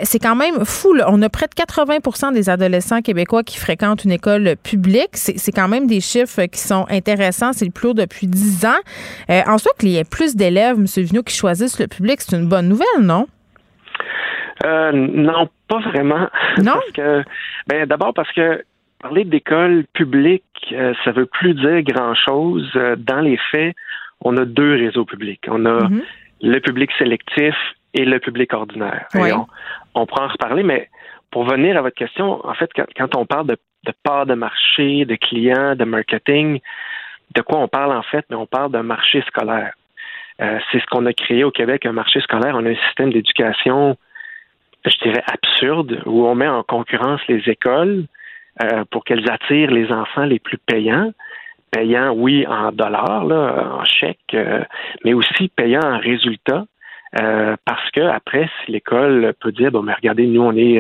c'est 0.04 0.20
quand 0.20 0.36
même 0.36 0.66
fou. 0.66 0.96
On 1.08 1.22
a 1.22 1.30
près 1.30 1.46
de 1.48 1.54
80% 1.54 2.34
des 2.34 2.50
adolescents 2.50 3.02
québécois 3.02 3.44
qui 3.44 3.58
fréquentent 3.58 4.04
une 4.04 4.12
école 4.12 4.56
publique. 4.64 5.12
C'est 5.14 5.52
quand 5.52 5.68
même 5.68 5.86
des 5.86 6.02
chiffres 6.02 6.46
qui 6.46 6.60
sont 6.60 6.88
intéressants. 6.90 7.54
C'est 7.54 7.66
le 7.66 7.72
plus 7.72 7.90
haut 7.90 7.94
depuis 7.94 8.26
10 8.26 8.66
ans. 8.66 8.70
en 9.30 9.58
soi, 9.60 9.72
qu'il 9.78 9.90
y 9.90 9.98
ait 9.98 10.04
plus 10.04 10.36
d'élèves 10.36 10.71
M. 10.78 10.86
Vigneault, 10.86 11.24
qui 11.24 11.36
choisissent 11.36 11.80
le 11.80 11.88
public, 11.88 12.22
c'est 12.22 12.36
une 12.36 12.48
bonne 12.48 12.68
nouvelle, 12.68 13.02
non? 13.02 13.28
Euh, 14.66 14.92
non, 14.92 15.50
pas 15.68 15.80
vraiment. 15.80 16.30
Non? 16.58 16.80
ben, 17.68 17.86
d'abord 17.86 18.14
parce 18.14 18.32
que 18.34 18.64
parler 19.02 19.24
d'école 19.24 19.86
publique, 19.94 20.44
euh, 20.74 20.94
ça 21.04 21.12
veut 21.12 21.26
plus 21.26 21.54
dire 21.54 21.82
grand-chose. 21.82 22.70
Euh, 22.76 22.96
dans 22.96 23.22
les 23.22 23.38
faits, 23.52 23.76
on 24.22 24.38
a 24.38 24.46
deux 24.46 24.76
réseaux 24.76 25.06
publics. 25.06 25.44
On 25.48 25.66
a 25.66 25.90
mhm. 25.90 26.04
le 26.42 26.60
public 26.60 26.92
sélectif 27.00 27.56
et 27.94 28.06
le 28.06 28.20
public 28.20 28.54
ordinaire. 28.54 29.08
on, 29.16 29.48
on 29.96 30.06
pourra 30.06 30.26
en 30.26 30.28
reparler, 30.28 30.64
mais 30.64 30.90
pour 31.32 31.46
venir 31.46 31.78
à 31.78 31.82
votre 31.82 31.96
question, 31.96 32.46
en 32.46 32.54
fait, 32.54 32.70
quand, 32.76 33.16
on 33.16 33.26
parle 33.26 33.48
de, 33.48 33.58
de 33.86 33.94
part 34.04 34.26
de 34.26 34.36
marché, 34.36 35.06
de 35.06 35.16
clients, 35.16 35.76
de 35.76 35.86
marketing, 35.86 36.60
de 37.36 37.42
quoi 37.42 37.60
on 37.60 37.68
parle 37.68 37.94
en 37.94 38.04
fait? 38.04 38.26
Mais 38.30 38.36
on 38.36 38.46
parle 38.46 38.72
d'un 38.72 38.84
marché 38.84 39.24
scolaire. 39.28 39.74
Euh, 40.42 40.60
c'est 40.72 40.80
ce 40.80 40.86
qu'on 40.88 41.06
a 41.06 41.14
créé 41.14 41.44
au 41.44 41.52
Québec, 41.52 41.86
un 41.86 41.92
marché 41.92 42.20
scolaire. 42.22 42.56
On 42.56 42.66
a 42.66 42.70
un 42.70 42.88
système 42.88 43.12
d'éducation, 43.12 43.96
je 44.86 44.98
dirais, 45.04 45.24
absurde, 45.32 46.02
où 46.06 46.26
on 46.26 46.36
met 46.36 46.48
en 46.48 46.64
concurrence 46.64 47.22
les 47.28 47.48
écoles 47.48 48.06
euh, 48.62 48.84
pour 48.90 49.04
qu'elles 49.04 49.30
attirent 49.30 49.72
les 49.72 49.92
enfants 49.92 50.26
les 50.26 50.40
plus 50.40 50.58
payants. 50.58 51.14
Payants, 51.72 52.14
oui, 52.14 52.46
en 52.48 52.72
dollars, 52.72 53.24
en 53.24 53.86
chèques, 53.86 54.34
euh, 54.34 54.64
mais 55.06 55.14
aussi 55.14 55.48
payants 55.50 55.84
en 55.84 56.00
résultats. 56.00 56.66
parce 57.66 57.92
que 57.92 58.02
après, 58.02 58.50
si 58.60 58.72
l'école 58.72 59.34
peut 59.40 59.52
dire 59.52 59.72
bon 59.72 59.84
mais 59.84 59.94
regardez, 59.94 60.26
nous 60.28 60.42
on 60.42 60.56
est 60.56 60.80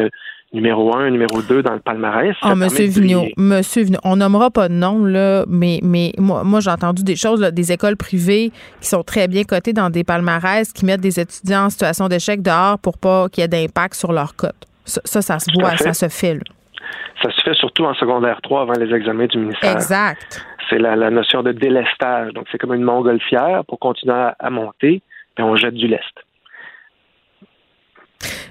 numéro 0.54 0.95
un, 0.95 1.10
numéro 1.10 1.41
deux 1.41 1.64
dans 1.64 1.74
le 1.74 1.80
palmarès. 1.80 2.36
Oh, 2.43 2.56
Monsieur 2.56 2.86
Vigneault, 2.86 3.28
Monsieur 3.38 3.84
Vigneault, 3.84 4.02
on 4.04 4.18
nommera 4.18 4.52
pas 4.52 4.68
de 4.68 4.74
nom, 4.74 5.06
là, 5.06 5.45
mais, 5.47 5.80
mais 5.82 6.12
moi, 6.18 6.43
moi 6.43 6.60
j'ai 6.60 6.72
entendu 6.72 7.04
des 7.04 7.16
choses, 7.16 7.39
des 7.39 7.72
écoles 7.72 7.95
privées 7.95 8.52
qui 8.82 8.88
sont 8.88 9.04
très 9.04 9.28
bien 9.28 9.43
cotées 9.43 9.74
dans 9.74 9.89
des 9.89 10.04
palmarès, 10.04 10.72
qui 10.74 10.86
mettent 10.86 11.02
des 11.02 11.20
étudiants 11.20 11.66
en 11.66 11.70
situation 11.70 12.08
d'échec 12.08 12.41
dehors 12.41 12.80
pour 12.80 12.97
pas 12.97 13.30
qu'il 13.30 13.41
y 13.41 13.45
ait 13.45 13.47
d'impact 13.47 13.95
sur 13.95 14.12
leur 14.12 14.36
cote. 14.36 14.68
Ça, 14.86 15.22
ça, 15.22 15.39
se 15.39 15.52
voit, 15.54 15.78
ça 15.78 15.93
se 15.93 16.10
fait. 16.10 16.39
Ça 17.22 17.30
se 17.32 17.41
fait 17.41 17.54
surtout 17.54 17.86
en 17.86 17.93
secondaire 17.93 18.39
3 18.41 18.64
avant 18.64 18.74
les 18.74 18.93
examens 18.93 19.28
du 19.28 19.38
ministère. 19.38 19.74
Exact. 19.74 20.45
C'est 20.70 20.80
la, 20.80 21.10
notion 21.10 21.43
de 21.43 21.52
délestage. 21.52 22.34
Donc, 22.34 22.47
c'est 22.52 22.58
comme 22.58 22.74
une 22.74 22.84
montgolfière 22.84 23.64
pour 23.66 23.80
continuer 23.80 24.16
à, 24.16 24.36
à 24.39 24.49
monter, 24.49 25.02
puis 25.36 25.43
on 25.43 25.56
jette 25.56 25.76
du 25.76 25.88
lest. 25.88 26.02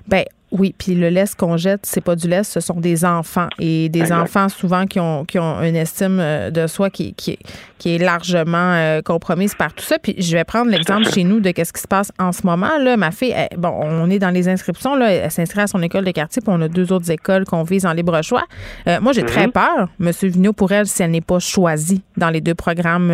Ben 0.06 0.24
oui, 0.52 0.74
puis 0.76 0.94
le 0.94 1.10
lest 1.10 1.36
qu'on 1.36 1.56
jette, 1.56 1.82
c'est 1.84 2.00
pas 2.00 2.16
du 2.16 2.26
lest, 2.28 2.52
ce 2.52 2.60
sont 2.60 2.80
des 2.80 3.04
enfants 3.04 3.48
et 3.60 3.88
des 3.88 4.12
enfants 4.12 4.48
souvent 4.48 4.86
qui 4.86 4.98
ont 4.98 5.24
qui 5.24 5.38
ont 5.38 5.62
une 5.62 5.76
estime 5.76 6.18
euh, 6.18 6.50
de 6.50 6.66
soi 6.66 6.90
qui 6.90 7.14
qui, 7.14 7.38
qui 7.78 7.94
est 7.94 7.98
largement 7.98 8.72
euh, 8.74 9.00
compromise 9.00 9.54
par 9.54 9.72
tout 9.72 9.84
ça. 9.84 9.98
Puis 9.98 10.16
je 10.18 10.36
vais 10.36 10.42
prendre 10.42 10.70
l'exemple 10.70 11.08
chez 11.08 11.22
nous 11.22 11.40
de 11.40 11.52
qu'est-ce 11.52 11.72
qui 11.72 11.80
se 11.80 11.86
passe 11.86 12.10
en 12.18 12.32
ce 12.32 12.44
moment 12.44 12.78
là. 12.78 12.96
Ma 12.96 13.12
fille, 13.12 13.34
bon, 13.56 13.72
on 13.80 14.10
est 14.10 14.18
dans 14.18 14.30
les 14.30 14.48
inscriptions 14.48 14.96
là, 14.96 15.12
elle 15.12 15.30
s'inscrit 15.30 15.60
à 15.60 15.66
son 15.68 15.82
école 15.82 16.04
de 16.04 16.10
quartier, 16.10 16.42
puis 16.42 16.52
on 16.52 16.60
a 16.60 16.68
deux 16.68 16.92
autres 16.92 17.10
écoles 17.10 17.44
qu'on 17.44 17.62
vise 17.62 17.86
en 17.86 17.92
libre 17.92 18.20
choix. 18.22 18.44
Euh, 18.88 19.00
moi, 19.00 19.12
j'ai 19.12 19.22
très 19.22 19.46
mhm. 19.46 19.52
peur, 19.52 19.88
Monsieur 19.98 20.28
Vigneault, 20.28 20.52
pour 20.52 20.72
elle 20.72 20.86
si 20.86 21.02
elle 21.02 21.12
n'est 21.12 21.20
pas 21.20 21.38
choisie 21.38 22.02
dans 22.16 22.30
les 22.30 22.40
deux 22.40 22.54
programmes 22.54 23.12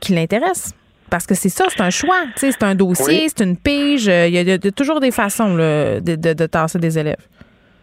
qui 0.00 0.14
l'intéressent. 0.14 0.74
Parce 1.12 1.26
que 1.26 1.34
c'est 1.34 1.50
ça, 1.50 1.66
c'est 1.68 1.82
un 1.82 1.90
choix. 1.90 2.22
C'est 2.36 2.62
un 2.62 2.74
dossier, 2.74 3.28
c'est 3.28 3.44
une 3.44 3.58
pige. 3.58 4.08
Euh, 4.08 4.28
il 4.28 4.32
y, 4.32 4.50
a, 4.50 4.58
toujours 4.72 4.98
des 4.98 5.10
façons 5.10 5.56
de, 5.56 6.00
de, 6.00 6.46
tasser 6.46 6.78
des 6.78 6.98
élèves. 6.98 7.20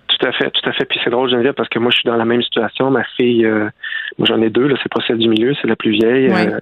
Tout 0.08 0.26
à 0.26 0.32
fait, 0.32 0.50
tout 0.50 0.68
à 0.68 0.74
fait. 0.74 0.86
Puis 0.86 1.00
c'est 1.04 1.12
drôle, 1.12 1.30
Geneviève, 1.30 1.54
parce 1.54 1.70
que 1.70 1.78
moi, 1.78 1.92
je 1.92 1.98
suis 1.98 2.10
dans 2.10 2.16
la 2.16 2.26
même 2.26 2.42
situation. 2.42 2.90
Ma 2.90 3.04
fille, 3.16 3.46
euh, 3.46 3.70
moi, 4.18 4.28
j'en 4.28 4.42
ai 4.42 4.50
deux, 4.50 4.68
là, 4.68 4.76
c'est 4.82 4.92
pas 4.92 5.02
celle 5.06 5.20
du 5.20 5.30
milieu, 5.30 5.54
c'est 5.62 5.68
la 5.68 5.76
plus 5.76 5.92
vieille. 5.92 6.26
Elle 6.26 6.54
euh, 6.56 6.60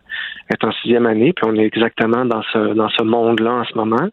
est 0.49 0.61
en 0.65 0.74
sixième 0.74 1.05
année, 1.05 1.32
puis 1.32 1.45
on 1.47 1.55
est 1.55 1.63
exactement 1.63 2.26
dans 2.26 2.41
ce, 2.51 2.74
dans 2.74 2.89
ce 2.89 3.01
monde-là 3.01 3.53
en 3.53 3.63
ce 3.63 3.74
moment. 3.76 4.09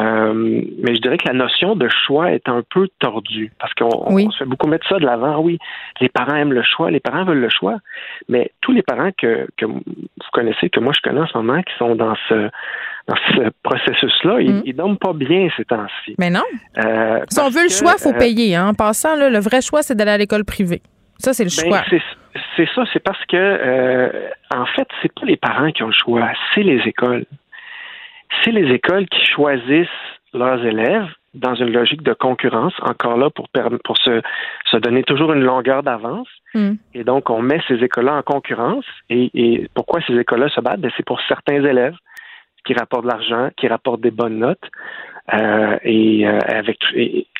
Euh, 0.00 0.62
mais 0.78 0.94
je 0.94 1.00
dirais 1.00 1.18
que 1.18 1.26
la 1.26 1.34
notion 1.34 1.74
de 1.74 1.88
choix 1.88 2.30
est 2.30 2.48
un 2.48 2.62
peu 2.70 2.88
tordue 3.00 3.50
parce 3.58 3.74
qu'on 3.74 4.30
se 4.30 4.38
fait 4.38 4.44
beaucoup 4.44 4.68
mettre 4.68 4.86
ça 4.88 4.98
de 4.98 5.04
l'avant. 5.04 5.40
Oui, 5.40 5.58
les 6.00 6.08
parents 6.08 6.36
aiment 6.36 6.52
le 6.52 6.62
choix, 6.62 6.90
les 6.90 7.00
parents 7.00 7.24
veulent 7.24 7.40
le 7.40 7.48
choix, 7.48 7.78
mais 8.28 8.52
tous 8.60 8.72
les 8.72 8.82
parents 8.82 9.10
que, 9.16 9.48
que 9.56 9.66
vous 9.66 9.82
connaissez, 10.32 10.70
que 10.70 10.78
moi 10.78 10.92
je 10.94 11.00
connais 11.00 11.20
en 11.20 11.26
ce 11.26 11.36
moment, 11.36 11.60
qui 11.62 11.72
sont 11.78 11.96
dans 11.96 12.14
ce 12.28 12.48
dans 13.08 13.16
ce 13.34 13.50
processus-là, 13.62 14.40
ils, 14.40 14.72
mm. 14.72 14.72
dorment 14.72 14.98
pas 14.98 15.14
bien 15.14 15.48
ces 15.56 15.64
temps-ci. 15.64 16.14
Mais 16.18 16.30
non. 16.30 16.44
Euh, 16.76 17.20
si 17.28 17.40
on 17.40 17.48
veut 17.48 17.64
le 17.64 17.70
choix, 17.70 17.94
il 17.98 18.02
faut 18.02 18.14
euh, 18.14 18.18
payer. 18.18 18.54
Hein. 18.54 18.68
En 18.68 18.74
passant, 18.74 19.16
là, 19.16 19.30
le 19.30 19.38
vrai 19.38 19.62
choix, 19.62 19.82
c'est 19.82 19.96
d'aller 19.96 20.12
à 20.12 20.18
l'école 20.18 20.44
privée. 20.44 20.82
Ça, 21.18 21.32
c'est 21.32 21.44
le 21.44 21.50
ben, 21.50 21.68
choix. 21.68 21.82
C'est 22.56 22.68
ça, 22.74 22.82
c'est 22.92 23.02
parce 23.02 23.24
que, 23.26 24.30
en 24.54 24.66
fait, 24.66 24.86
c'est 25.02 25.12
pas 25.12 25.26
les 25.26 25.36
parents 25.36 25.72
qui 25.72 25.82
ont 25.82 25.88
le 25.88 25.92
choix, 25.92 26.28
c'est 26.54 26.62
les 26.62 26.80
écoles 26.86 27.24
c'est 28.42 28.52
les 28.52 28.72
écoles 28.72 29.06
qui 29.08 29.24
choisissent 29.24 29.88
leurs 30.34 30.64
élèves 30.64 31.08
dans 31.34 31.54
une 31.54 31.72
logique 31.72 32.02
de 32.02 32.14
concurrence, 32.14 32.72
encore 32.80 33.16
là 33.16 33.30
pour, 33.30 33.48
pour 33.84 33.98
se, 33.98 34.22
se 34.70 34.76
donner 34.76 35.02
toujours 35.02 35.32
une 35.32 35.42
longueur 35.42 35.82
d'avance. 35.82 36.28
Hmm. 36.54 36.74
Et 36.94 37.04
donc, 37.04 37.30
on 37.30 37.42
met 37.42 37.60
ces 37.68 37.82
écoles-là 37.82 38.16
en 38.16 38.22
concurrence. 38.22 38.84
Et, 39.10 39.68
pourquoi 39.74 40.00
ces 40.06 40.18
écoles-là 40.18 40.48
se 40.48 40.60
battent? 40.60 40.80
Ben, 40.80 40.90
c'est 40.96 41.06
pour 41.06 41.20
certains 41.28 41.62
élèves 41.64 41.96
qui 42.64 42.74
rapportent 42.74 43.04
de 43.04 43.10
l'argent, 43.10 43.50
qui 43.56 43.68
rapportent 43.68 44.00
des 44.00 44.10
bonnes 44.10 44.38
notes. 44.38 44.64
Euh, 45.34 45.76
et, 45.82 46.26
euh, 46.26 46.38
avec, 46.46 46.78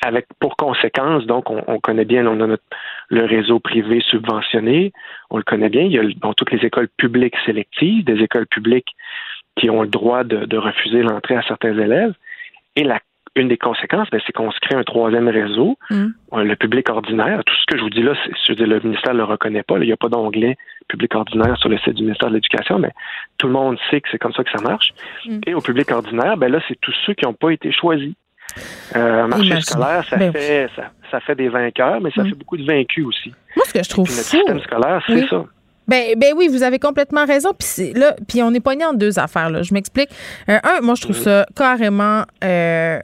avec 0.03 0.27
pour 0.39 0.55
conséquence, 0.55 1.25
donc 1.25 1.49
on, 1.49 1.79
connaît 1.79 2.05
bien, 2.05 2.27
on 2.27 2.39
a 2.39 2.45
notre, 2.45 2.63
le 3.09 3.25
réseau 3.25 3.59
privé 3.59 3.99
subventionné, 4.01 4.93
on 5.31 5.37
le 5.37 5.43
connaît 5.43 5.69
bien. 5.69 5.81
Il 5.81 5.91
y 5.91 5.97
a 5.97 6.03
bon, 6.17 6.33
toutes 6.33 6.51
les 6.51 6.63
écoles 6.65 6.87
publiques 6.97 7.35
sélectives, 7.47 8.05
des 8.05 8.21
écoles 8.21 8.45
publiques 8.45 8.95
qui 9.59 9.69
ont 9.69 9.81
le 9.81 9.87
droit 9.87 10.23
de, 10.23 10.57
refuser 10.57 11.01
l'entrée 11.01 11.35
à 11.35 11.41
certains 11.43 11.77
élèves. 11.77 12.13
Et 12.75 12.83
la, 12.83 12.99
une 13.35 13.47
des 13.47 13.57
conséquences, 13.57 14.09
ben, 14.09 14.21
c'est 14.25 14.33
qu'on 14.33 14.51
se 14.51 14.59
crée 14.59 14.75
un 14.75 14.83
troisième 14.83 15.27
réseau, 15.27 15.77
mm. 15.89 16.07
le 16.33 16.55
public 16.55 16.89
ordinaire. 16.89 17.43
Tout 17.45 17.55
ce 17.55 17.65
que 17.67 17.77
je 17.77 17.83
vous 17.83 17.89
dis 17.89 18.01
là, 18.01 18.13
le 18.47 18.79
ministère 18.79 19.13
ne 19.13 19.19
le 19.19 19.23
reconnaît 19.25 19.63
pas. 19.63 19.77
il 19.77 19.85
n'y 19.85 19.91
a 19.91 19.97
pas 19.97 20.09
d'onglet 20.09 20.57
public 20.87 21.13
ordinaire 21.15 21.55
sur 21.57 21.69
le 21.69 21.77
site 21.77 21.93
du 21.93 22.03
ministère 22.03 22.29
de 22.29 22.35
l'Éducation, 22.35 22.79
mais 22.79 22.91
tout 23.37 23.47
le 23.47 23.53
monde 23.53 23.77
sait 23.89 24.01
que 24.01 24.09
c'est 24.11 24.17
comme 24.17 24.33
ça 24.33 24.43
que 24.43 24.51
ça 24.51 24.61
marche. 24.61 24.93
Mm. 25.25 25.39
Et 25.45 25.53
au 25.53 25.61
public 25.61 25.91
ordinaire, 25.91 26.35
ben 26.35 26.51
là, 26.51 26.59
c'est 26.67 26.79
tous 26.81 26.95
ceux 27.05 27.13
qui 27.13 27.25
n'ont 27.25 27.33
pas 27.33 27.51
été 27.51 27.71
choisis. 27.71 28.13
Euh, 28.95 29.27
marché 29.27 29.61
scolaire, 29.61 30.03
ça 30.05 30.17
ben 30.17 30.33
fait 30.33 30.69
ça, 31.11 31.19
fait 31.19 31.35
des 31.35 31.49
vainqueurs, 31.49 32.01
mais 32.01 32.09
ça 32.11 32.23
mm. 32.23 32.29
fait 32.29 32.35
beaucoup 32.35 32.57
de 32.57 32.65
vaincus 32.65 33.05
aussi. 33.05 33.31
Moi, 33.55 33.65
ce 33.67 33.73
que 33.73 33.83
je 33.83 33.89
trouve 33.89 34.07
fou, 34.07 34.13
système 34.13 34.59
scolaire, 34.61 35.03
c'est 35.05 35.27
ça. 35.27 35.45
Ben, 35.89 36.13
ben 36.17 36.33
oui, 36.37 36.47
vous 36.47 36.61
avez 36.61 36.77
complètement 36.77 37.25
raison. 37.25 37.49
Puis 37.57 37.93
là, 37.93 38.15
puis 38.27 38.43
on 38.43 38.53
est 38.53 38.59
poigné 38.59 38.85
en 38.85 38.93
deux 38.93 39.17
affaires. 39.17 39.49
Là. 39.49 39.63
Je 39.63 39.73
m'explique. 39.73 40.09
Euh, 40.47 40.59
un, 40.63 40.81
moi, 40.81 40.93
je 40.95 41.01
trouve 41.01 41.17
ça 41.17 41.47
carrément 41.55 42.23
euh, 42.43 42.99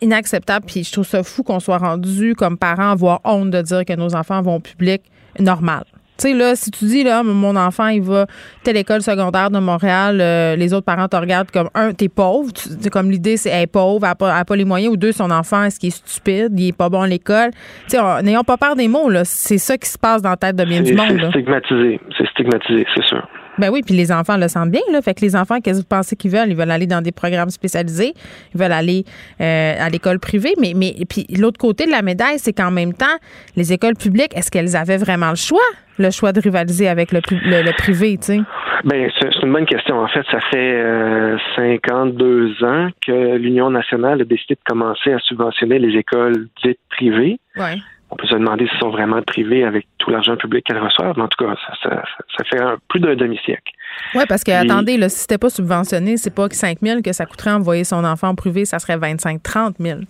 inacceptable. 0.00 0.66
Puis 0.66 0.84
je 0.84 0.92
trouve 0.92 1.06
ça 1.06 1.22
fou 1.24 1.42
qu'on 1.42 1.58
soit 1.58 1.78
rendu 1.78 2.34
comme 2.36 2.56
parents 2.56 2.92
avoir 2.92 3.20
honte 3.24 3.50
de 3.50 3.60
dire 3.60 3.84
que 3.84 3.94
nos 3.94 4.14
enfants 4.14 4.40
vont 4.40 4.56
au 4.56 4.60
public 4.60 5.02
normal. 5.40 5.84
Tu 6.18 6.28
sais, 6.28 6.34
là, 6.34 6.54
si 6.54 6.70
tu 6.70 6.84
dis, 6.84 7.04
là, 7.04 7.22
mon 7.22 7.56
enfant, 7.56 7.88
il 7.88 8.02
va 8.02 8.26
telle 8.62 8.76
école 8.76 9.02
secondaire 9.02 9.50
de 9.50 9.58
Montréal, 9.58 10.20
euh, 10.20 10.56
les 10.56 10.74
autres 10.74 10.84
parents 10.84 11.08
te 11.08 11.16
regardent 11.16 11.50
comme, 11.50 11.68
un, 11.74 11.92
t'es 11.92 12.08
pauvre. 12.08 12.50
C'est 12.54 12.90
comme 12.90 13.10
l'idée, 13.10 13.36
c'est, 13.36 13.50
elle 13.50 13.62
est 13.62 13.66
pauvre, 13.66 14.06
elle 14.06 14.28
n'a 14.28 14.44
pas, 14.44 14.56
les 14.56 14.64
moyens. 14.64 14.92
Ou 14.92 14.96
deux, 14.96 15.12
son 15.12 15.30
enfant, 15.30 15.64
est-ce 15.64 15.80
qu'il 15.80 15.88
est 15.88 16.06
stupide, 16.06 16.52
il 16.58 16.68
est 16.68 16.76
pas 16.76 16.88
bon 16.88 17.02
à 17.02 17.06
l'école? 17.06 17.50
Tu 17.88 17.96
sais, 17.96 18.22
n'ayons 18.22 18.44
pas 18.44 18.56
peur 18.56 18.76
des 18.76 18.88
mots, 18.88 19.08
là. 19.08 19.24
C'est 19.24 19.58
ça 19.58 19.78
qui 19.78 19.88
se 19.88 19.98
passe 19.98 20.22
dans 20.22 20.30
la 20.30 20.36
tête 20.36 20.56
de 20.56 20.64
bien 20.64 20.82
du 20.82 20.94
monde, 20.94 21.18
C'est 21.20 21.28
stigmatisé. 21.30 22.00
C'est 22.16 22.28
stigmatisé, 22.28 22.86
c'est 22.94 23.04
sûr. 23.04 23.26
Ben 23.62 23.70
oui, 23.70 23.82
puis 23.86 23.94
les 23.94 24.10
enfants 24.10 24.36
le 24.36 24.48
sentent 24.48 24.72
bien, 24.72 24.80
là. 24.90 25.00
Fait 25.02 25.14
que 25.14 25.20
les 25.20 25.36
enfants, 25.36 25.60
qu'est-ce 25.60 25.78
que 25.78 25.82
vous 25.84 25.88
pensez 25.88 26.16
qu'ils 26.16 26.32
veulent? 26.32 26.48
Ils 26.48 26.56
veulent 26.56 26.72
aller 26.72 26.88
dans 26.88 27.00
des 27.00 27.12
programmes 27.12 27.50
spécialisés, 27.50 28.12
ils 28.52 28.60
veulent 28.60 28.72
aller 28.72 29.04
euh, 29.40 29.74
à 29.78 29.88
l'école 29.88 30.18
privée. 30.18 30.54
Mais, 30.60 30.72
mais 30.74 30.96
puis 31.08 31.28
l'autre 31.38 31.60
côté 31.60 31.86
de 31.86 31.92
la 31.92 32.02
médaille, 32.02 32.40
c'est 32.40 32.52
qu'en 32.52 32.72
même 32.72 32.92
temps, 32.92 33.16
les 33.54 33.72
écoles 33.72 33.94
publiques, 33.94 34.36
est-ce 34.36 34.50
qu'elles 34.50 34.74
avaient 34.74 34.96
vraiment 34.96 35.30
le 35.30 35.36
choix? 35.36 35.60
Le 36.00 36.10
choix 36.10 36.32
de 36.32 36.40
rivaliser 36.40 36.88
avec 36.88 37.12
le, 37.12 37.20
le, 37.30 37.72
privé, 37.76 38.18
tu 38.18 38.32
sais? 38.32 38.40
Bien, 38.84 39.06
c'est 39.20 39.28
une 39.44 39.52
bonne 39.52 39.66
question. 39.66 39.96
En 39.96 40.08
fait, 40.08 40.24
ça 40.28 40.40
fait 40.50 41.36
52 41.54 42.24
euh, 42.24 42.66
ans 42.66 42.88
que 43.06 43.36
l'Union 43.36 43.70
nationale 43.70 44.22
a 44.22 44.24
décidé 44.24 44.54
de 44.54 44.60
commencer 44.66 45.12
à 45.12 45.20
subventionner 45.20 45.78
les 45.78 45.96
écoles 45.96 46.48
dites 46.64 46.80
privées. 46.90 47.38
Ouais 47.56 47.78
on 48.12 48.16
peut 48.16 48.26
se 48.26 48.34
demander 48.34 48.68
s'ils 48.68 48.78
sont 48.78 48.90
vraiment 48.90 49.22
privés 49.22 49.64
avec 49.64 49.86
tout 49.96 50.10
l'argent 50.10 50.36
public 50.36 50.64
qu'elles 50.66 50.78
reçoivent. 50.78 51.14
Mais 51.16 51.22
en 51.22 51.28
tout 51.28 51.42
cas, 51.42 51.54
ça, 51.82 52.44
fait 52.44 52.62
plus 52.88 53.00
d'un 53.00 53.16
demi-siècle. 53.16 53.72
Oui, 54.14 54.24
parce 54.28 54.44
que, 54.44 54.52
attendez, 54.52 54.98
là, 54.98 55.08
si 55.08 55.20
c'était 55.20 55.38
pas 55.38 55.48
subventionné, 55.48 56.18
c'est 56.18 56.34
pas 56.34 56.48
que 56.48 56.54
5 56.54 56.78
000 56.82 57.00
que 57.02 57.12
ça 57.12 57.24
coûterait 57.24 57.52
envoyer 57.52 57.84
son 57.84 58.04
enfant 58.04 58.28
en 58.28 58.34
privé, 58.34 58.66
ça 58.66 58.78
serait 58.78 58.98
25-30 58.98 59.76
000. 59.80 60.00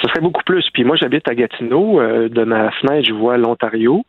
Ça 0.00 0.08
serait 0.08 0.20
beaucoup 0.20 0.42
plus. 0.44 0.64
Puis 0.72 0.84
moi, 0.84 0.96
j'habite 0.96 1.28
à 1.28 1.34
Gatineau. 1.34 2.00
Euh, 2.00 2.30
de 2.30 2.44
ma 2.44 2.70
fenêtre, 2.70 3.06
je 3.06 3.12
vois 3.12 3.36
l'Ontario. 3.36 4.04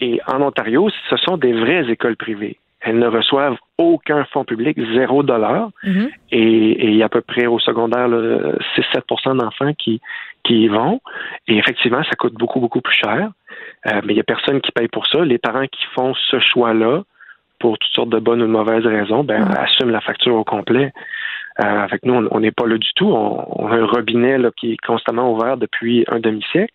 Et 0.00 0.20
en 0.26 0.42
Ontario, 0.42 0.90
ce 1.10 1.16
sont 1.16 1.36
des 1.36 1.52
vraies 1.52 1.88
écoles 1.88 2.16
privées. 2.16 2.58
Elles 2.80 2.98
ne 2.98 3.06
reçoivent 3.06 3.56
aucun 3.78 4.24
fonds 4.32 4.44
public, 4.44 4.78
zéro 4.94 5.22
dollar. 5.22 5.70
Mm-hmm. 5.84 6.10
Et 6.32 6.86
il 6.88 6.96
y 6.96 7.02
a 7.02 7.06
à 7.06 7.08
peu 7.08 7.20
près 7.20 7.46
au 7.46 7.58
secondaire 7.58 8.08
6-7% 8.08 9.38
d'enfants 9.38 9.72
qui, 9.78 10.00
qui 10.44 10.62
y 10.62 10.68
vont. 10.68 11.00
Et 11.48 11.56
effectivement, 11.56 12.02
ça 12.04 12.14
coûte 12.16 12.34
beaucoup, 12.34 12.60
beaucoup 12.60 12.80
plus 12.80 12.94
cher. 12.94 13.30
Euh, 13.86 14.00
mais 14.04 14.12
il 14.12 14.16
n'y 14.16 14.20
a 14.20 14.24
personne 14.24 14.60
qui 14.60 14.72
paye 14.72 14.88
pour 14.88 15.06
ça. 15.06 15.24
Les 15.24 15.38
parents 15.38 15.66
qui 15.66 15.84
font 15.94 16.14
ce 16.14 16.38
choix-là, 16.38 17.02
pour 17.58 17.78
toutes 17.78 17.92
sortes 17.92 18.10
de 18.10 18.18
bonnes 18.18 18.42
ou 18.42 18.46
de 18.46 18.50
mauvaises 18.50 18.86
raisons, 18.86 19.24
ben, 19.24 19.44
mm. 19.44 19.54
assument 19.58 19.90
la 19.90 20.00
facture 20.00 20.34
au 20.34 20.44
complet. 20.44 20.92
Euh, 21.60 21.84
avec 21.84 22.04
nous, 22.04 22.14
on 22.30 22.40
n'est 22.40 22.50
pas 22.50 22.66
là 22.66 22.78
du 22.78 22.92
tout. 22.94 23.06
On, 23.06 23.68
a 23.68 23.76
un 23.76 23.86
robinet 23.86 24.38
là, 24.38 24.50
qui 24.56 24.72
est 24.72 24.76
constamment 24.84 25.32
ouvert 25.32 25.56
depuis 25.56 26.04
un 26.08 26.18
demi-siècle. 26.18 26.74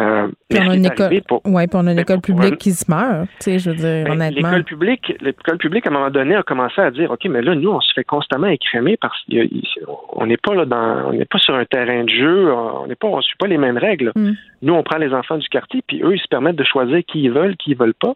Euh, 0.00 0.28
puis 0.48 0.58
on 0.60 0.70
a 0.70 0.74
une 0.74 0.86
école, 0.86 1.20
pour, 1.26 1.40
ouais, 1.46 1.66
puis 1.66 1.78
on 1.80 1.86
a 1.86 1.92
une 1.92 1.98
école 1.98 2.20
publique 2.20 2.58
qui 2.58 2.72
se 2.72 2.90
meurt, 2.90 3.28
tu 3.40 3.44
sais, 3.44 3.58
je 3.58 3.70
veux 3.70 3.76
dire, 3.76 4.04
ben, 4.04 4.12
honnêtement. 4.12 4.50
L'école 4.50 4.64
publique, 4.64 5.14
l'école 5.20 5.58
publique, 5.58 5.86
à 5.86 5.90
un 5.90 5.92
moment 5.92 6.10
donné, 6.10 6.34
a 6.34 6.42
commencé 6.42 6.80
à 6.80 6.90
dire, 6.90 7.10
OK, 7.10 7.24
mais 7.26 7.42
là, 7.42 7.54
nous, 7.54 7.70
on 7.70 7.80
se 7.80 7.92
fait 7.94 8.04
constamment 8.04 8.48
écrémer 8.48 8.96
parce 8.96 9.18
qu'on 9.30 10.26
n'est 10.26 10.36
pas 10.36 10.54
là 10.54 10.64
dans, 10.64 11.08
on 11.08 11.12
n'est 11.12 11.24
pas 11.24 11.38
sur 11.38 11.54
un 11.54 11.64
terrain 11.64 12.04
de 12.04 12.10
jeu, 12.10 12.52
on 12.52 12.86
n'est 12.86 12.94
pas, 12.94 13.08
on 13.08 13.20
suit 13.20 13.36
pas 13.38 13.46
les 13.46 13.58
mêmes 13.58 13.78
règles. 13.78 14.12
Mm. 14.14 14.32
Nous, 14.62 14.74
on 14.74 14.82
prend 14.82 14.98
les 14.98 15.12
enfants 15.12 15.38
du 15.38 15.48
quartier, 15.48 15.82
puis 15.86 16.02
eux, 16.02 16.14
ils 16.14 16.20
se 16.20 16.28
permettent 16.28 16.56
de 16.56 16.64
choisir 16.64 16.98
qui 17.06 17.22
ils 17.22 17.30
veulent, 17.30 17.56
qui 17.56 17.70
ils 17.70 17.76
veulent 17.76 17.94
pas. 17.94 18.14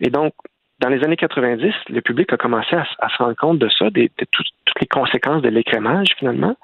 Et 0.00 0.10
donc, 0.10 0.32
dans 0.80 0.88
les 0.88 1.02
années 1.04 1.16
90, 1.16 1.72
le 1.88 2.00
public 2.00 2.32
a 2.32 2.36
commencé 2.36 2.76
à, 2.76 3.08
se 3.08 3.16
rendre 3.22 3.36
compte 3.36 3.58
de 3.58 3.68
ça, 3.68 3.88
de, 3.90 4.08
toutes 4.30 4.46
les 4.80 4.86
conséquences 4.86 5.42
de 5.42 5.48
l'écrémage, 5.48 6.08
finalement. 6.18 6.56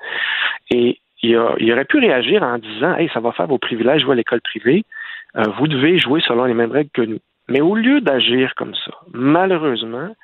Et 0.70 0.98
il, 1.22 1.36
aurait 1.36 1.84
pu 1.84 1.98
réagir 1.98 2.42
en 2.42 2.58
disant 2.58 2.94
Hey, 2.96 3.08
ça 3.14 3.20
va 3.20 3.32
faire 3.32 3.46
vos 3.46 3.58
privilèges, 3.58 4.04
vous 4.04 4.12
à 4.12 4.14
l'école 4.14 4.40
privée, 4.40 4.84
euh, 5.36 5.44
vous 5.58 5.68
devez 5.68 5.98
jouer 5.98 6.20
selon 6.26 6.44
les 6.44 6.54
mêmes 6.54 6.72
règles 6.72 6.90
que 6.92 7.02
nous. 7.02 7.20
Mais 7.48 7.60
au 7.60 7.74
lieu 7.74 8.00
d'agir 8.00 8.54
comme 8.56 8.74
ça, 8.74 8.92
malheureusement, 9.12 10.14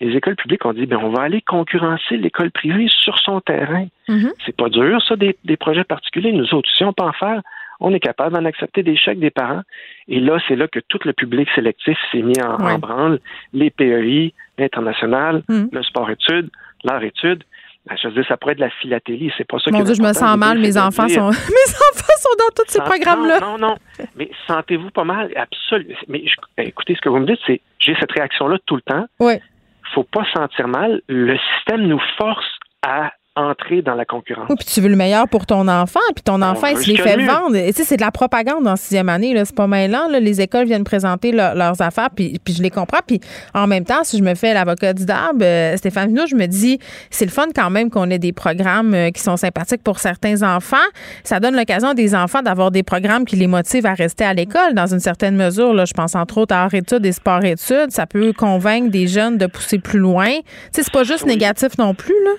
les 0.00 0.16
écoles 0.16 0.36
publiques 0.36 0.64
ont 0.64 0.72
dit 0.72 0.86
ben 0.86 0.98
on 1.02 1.10
va 1.10 1.22
aller 1.22 1.42
concurrencer 1.42 2.16
l'école 2.16 2.50
privée 2.50 2.88
sur 2.88 3.18
son 3.18 3.40
terrain. 3.40 3.86
Mm-hmm. 4.08 4.32
C'est 4.44 4.56
pas 4.56 4.68
dur, 4.68 5.02
ça, 5.02 5.16
des, 5.16 5.56
projets 5.56 5.84
particuliers. 5.84 6.32
Nous 6.32 6.54
autres, 6.54 6.70
si 6.76 6.84
on 6.84 6.92
peut 6.92 7.04
en 7.04 7.12
faire, 7.12 7.42
on 7.80 7.94
est 7.94 8.00
capable 8.00 8.34
d'en 8.34 8.44
accepter 8.44 8.82
des 8.82 8.96
chèques 8.96 9.20
des 9.20 9.30
parents. 9.30 9.62
Et 10.08 10.20
là, 10.20 10.38
c'est 10.48 10.56
là 10.56 10.68
que 10.68 10.80
tout 10.80 11.00
le 11.04 11.12
public 11.12 11.48
sélectif 11.54 11.98
s'est 12.12 12.22
mis 12.22 12.40
en, 12.42 12.78
branle. 12.78 13.20
Les 13.52 13.70
PEI, 13.70 14.34
l'international, 14.58 15.42
hmm. 15.48 15.66
le 15.72 15.82
sport-études, 15.82 16.50
l'art-études. 16.84 17.44
Ben, 17.86 17.96
je 18.00 18.08
veux 18.08 18.14
dire, 18.14 18.26
ça 18.28 18.36
pourrait 18.36 18.52
être 18.52 18.60
la 18.60 18.70
philatélie, 18.70 19.32
c'est 19.38 19.46
pas 19.46 19.58
ça 19.58 19.70
Mon 19.70 19.82
Dieu, 19.82 19.94
je 19.94 20.02
me 20.02 20.12
sens 20.12 20.36
mal, 20.36 20.58
mes 20.58 20.76
enfants 20.76 21.08
sont 21.08 21.30
mes 21.30 21.70
enfants 21.70 22.18
sont 22.18 22.36
dans 22.38 22.54
tous 22.54 22.68
ces 22.68 22.80
programmes-là. 22.80 23.40
Non, 23.40 23.58
non, 23.58 23.76
mais 24.16 24.30
sentez-vous 24.46 24.90
pas 24.90 25.04
mal, 25.04 25.32
absolument. 25.34 25.94
Mais 26.08 26.24
ben, 26.56 26.66
écoutez, 26.66 26.94
ce 26.94 27.00
que 27.00 27.08
vous 27.08 27.18
me 27.18 27.26
dites, 27.26 27.40
c'est 27.46 27.60
j'ai 27.78 27.96
cette 27.98 28.12
réaction-là 28.12 28.58
tout 28.66 28.76
le 28.76 28.82
temps. 28.82 29.06
Oui. 29.18 29.34
Faut 29.94 30.04
pas 30.04 30.24
sentir 30.34 30.68
mal. 30.68 31.00
Le 31.08 31.36
système 31.56 31.86
nous 31.86 32.00
force 32.18 32.46
à 32.82 33.12
entrer 33.36 33.80
dans 33.80 33.94
la 33.94 34.04
concurrence. 34.04 34.46
Oui, 34.48 34.56
puis 34.56 34.66
tu 34.66 34.80
veux 34.80 34.88
le 34.88 34.96
meilleur 34.96 35.28
pour 35.28 35.46
ton 35.46 35.68
enfant, 35.68 36.00
puis 36.14 36.22
ton 36.22 36.42
enfant, 36.42 36.66
il 36.66 36.76
se 36.78 36.88
les 36.88 36.96
fait 36.96 37.16
vendre. 37.16 37.56
Tu 37.56 37.72
sais, 37.72 37.84
c'est 37.84 37.96
de 37.96 38.02
la 38.02 38.10
propagande 38.10 38.66
en 38.66 38.76
sixième 38.76 39.08
année, 39.08 39.34
là. 39.34 39.44
C'est 39.44 39.54
pas 39.54 39.68
mêlant, 39.68 40.08
là. 40.08 40.18
Les 40.18 40.40
écoles 40.40 40.66
viennent 40.66 40.84
présenter 40.84 41.30
leurs 41.30 41.80
affaires, 41.80 42.10
puis, 42.14 42.40
puis 42.44 42.54
je 42.54 42.62
les 42.62 42.70
comprends. 42.70 43.00
Puis 43.06 43.20
en 43.54 43.66
même 43.66 43.84
temps, 43.84 44.02
si 44.02 44.18
je 44.18 44.22
me 44.22 44.34
fais 44.34 44.52
l'avocat 44.52 44.92
du 44.92 45.04
DAB, 45.04 45.42
euh, 45.42 45.76
Stéphane 45.76 46.08
Vino, 46.08 46.26
je 46.26 46.34
me 46.34 46.46
dis, 46.46 46.78
c'est 47.10 47.24
le 47.24 47.30
fun 47.30 47.46
quand 47.54 47.70
même 47.70 47.88
qu'on 47.88 48.10
ait 48.10 48.18
des 48.18 48.32
programmes 48.32 48.94
euh, 48.94 49.10
qui 49.10 49.22
sont 49.22 49.36
sympathiques 49.36 49.82
pour 49.82 50.00
certains 50.00 50.42
enfants. 50.42 50.76
Ça 51.22 51.38
donne 51.38 51.56
l'occasion 51.56 51.90
à 51.90 51.94
des 51.94 52.14
enfants 52.14 52.42
d'avoir 52.42 52.72
des 52.72 52.82
programmes 52.82 53.24
qui 53.24 53.36
les 53.36 53.46
motivent 53.46 53.86
à 53.86 53.94
rester 53.94 54.24
à 54.24 54.34
l'école 54.34 54.74
dans 54.74 54.92
une 54.92 55.00
certaine 55.00 55.36
mesure. 55.36 55.72
Là. 55.72 55.84
Je 55.84 55.94
pense 55.94 56.16
entre 56.16 56.38
autres 56.38 56.54
à 56.54 56.64
art-études 56.64 57.06
et 57.06 57.12
sport-études. 57.12 57.90
Ça 57.90 58.06
peut 58.06 58.32
convaincre 58.32 58.90
des 58.90 59.06
jeunes 59.06 59.38
de 59.38 59.46
pousser 59.46 59.78
plus 59.78 60.00
loin. 60.00 60.30
Tu 60.30 60.42
sais, 60.72 60.82
c'est 60.82 60.92
pas 60.92 61.04
juste 61.04 61.26
négatif 61.26 61.78
non 61.78 61.94
plus, 61.94 62.14
là 62.24 62.32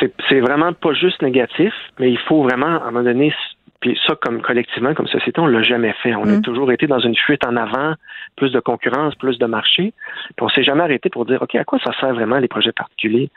c'est 0.00 0.40
vraiment 0.40 0.72
pas 0.72 0.92
juste 0.92 1.22
négatif, 1.22 1.72
mais 1.98 2.10
il 2.10 2.18
faut 2.18 2.42
vraiment, 2.42 2.66
à 2.66 2.88
un 2.88 2.90
moment 2.90 3.04
donné, 3.04 3.32
puis 3.80 3.96
ça, 4.06 4.16
comme 4.20 4.42
collectivement, 4.42 4.92
comme 4.92 5.06
société, 5.06 5.40
on 5.40 5.46
l'a 5.46 5.62
jamais 5.62 5.92
fait. 6.02 6.14
On 6.16 6.24
a 6.24 6.38
mm. 6.38 6.42
toujours 6.42 6.72
été 6.72 6.88
dans 6.88 6.98
une 6.98 7.14
fuite 7.14 7.46
en 7.46 7.54
avant, 7.54 7.94
plus 8.36 8.50
de 8.50 8.58
concurrence, 8.58 9.14
plus 9.14 9.38
de 9.38 9.46
marché. 9.46 9.92
Puis 10.36 10.44
on 10.44 10.48
s'est 10.48 10.64
jamais 10.64 10.82
arrêté 10.82 11.10
pour 11.10 11.24
dire, 11.26 11.40
OK, 11.42 11.54
à 11.54 11.64
quoi 11.64 11.78
ça 11.84 11.92
sert 12.00 12.12
vraiment 12.12 12.38
les 12.38 12.48
projets 12.48 12.72
particuliers? 12.72 13.30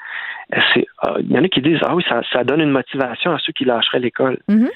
Ah, 0.51 1.17
il 1.19 1.31
y 1.31 1.37
en 1.37 1.43
a 1.43 1.47
qui 1.47 1.61
disent, 1.61 1.79
ah 1.83 1.95
oui, 1.95 2.03
ça, 2.33 2.43
donne 2.43 2.61
une 2.61 2.71
motivation 2.71 3.31
à 3.33 3.37
ceux 3.39 3.53
qui 3.53 3.65
lâcheraient 3.65 3.99
l'école. 3.99 4.39
Mm-hmm. 4.49 4.69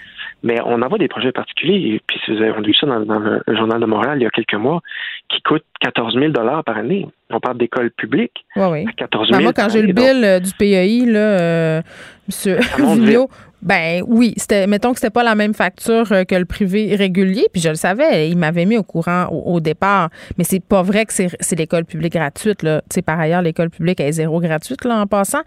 Mais 0.43 0.59
on 0.63 0.83
envoie 0.83 0.99
des 0.99 1.07
projets 1.07 1.31
particuliers, 1.31 1.95
et 1.95 2.01
puis 2.05 2.21
on 2.29 2.41
a 2.41 2.61
vu 2.61 2.73
ça 2.75 2.85
dans, 2.85 3.19
le, 3.19 3.41
Journal 3.47 3.79
de 3.79 3.85
Montréal 3.87 4.19
il 4.19 4.23
y 4.23 4.27
a 4.27 4.29
quelques 4.29 4.53
mois, 4.53 4.81
qui 5.29 5.41
coûtent 5.41 5.65
14 5.81 6.13
000 6.13 6.31
par 6.63 6.77
année. 6.77 7.07
On 7.31 7.39
parle 7.39 7.57
d'école 7.57 7.91
publique. 7.91 8.45
Oui, 8.55 8.65
oui. 8.71 8.85
14 8.97 9.27
000 9.27 9.37
ben, 9.37 9.43
moi, 9.43 9.53
quand 9.53 9.69
j'ai 9.69 9.81
le 9.81 9.93
bill 9.93 10.23
euh, 10.23 10.39
du 10.39 10.51
PEI, 10.51 11.05
là, 11.05 11.19
euh, 11.19 11.81
M. 12.29 12.59
Vigneault, 12.77 13.29
ben 13.65 14.03
oui, 14.07 14.35
c'était 14.37 14.67
mettons 14.67 14.93
que 14.93 14.99
c'était 14.99 15.09
pas 15.09 15.23
la 15.23 15.33
même 15.33 15.55
facture 15.55 16.11
euh, 16.11 16.23
que 16.23 16.35
le 16.35 16.45
privé 16.45 16.95
régulier, 16.95 17.47
puis 17.51 17.59
je 17.59 17.69
le 17.69 17.75
savais, 17.75 18.29
il 18.29 18.37
m'avait 18.37 18.65
mis 18.65 18.77
au 18.77 18.83
courant 18.83 19.25
au, 19.31 19.59
départ, 19.59 20.09
mais 20.37 20.43
c'est 20.43 20.59
pas 20.59 20.83
vrai 20.83 21.05
que 21.05 21.13
c'est 21.13 21.55
l'école 21.57 21.83
publique 21.83 22.13
gratuite 22.13 22.61
là. 22.61 22.81
Tu 22.81 22.95
sais 22.95 23.01
par 23.01 23.19
ailleurs 23.19 23.41
l'école 23.41 23.71
publique 23.71 23.99
est 23.99 24.11
zéro 24.11 24.39
gratuite 24.39 24.85
là 24.85 25.01
en 25.01 25.07
passant. 25.07 25.41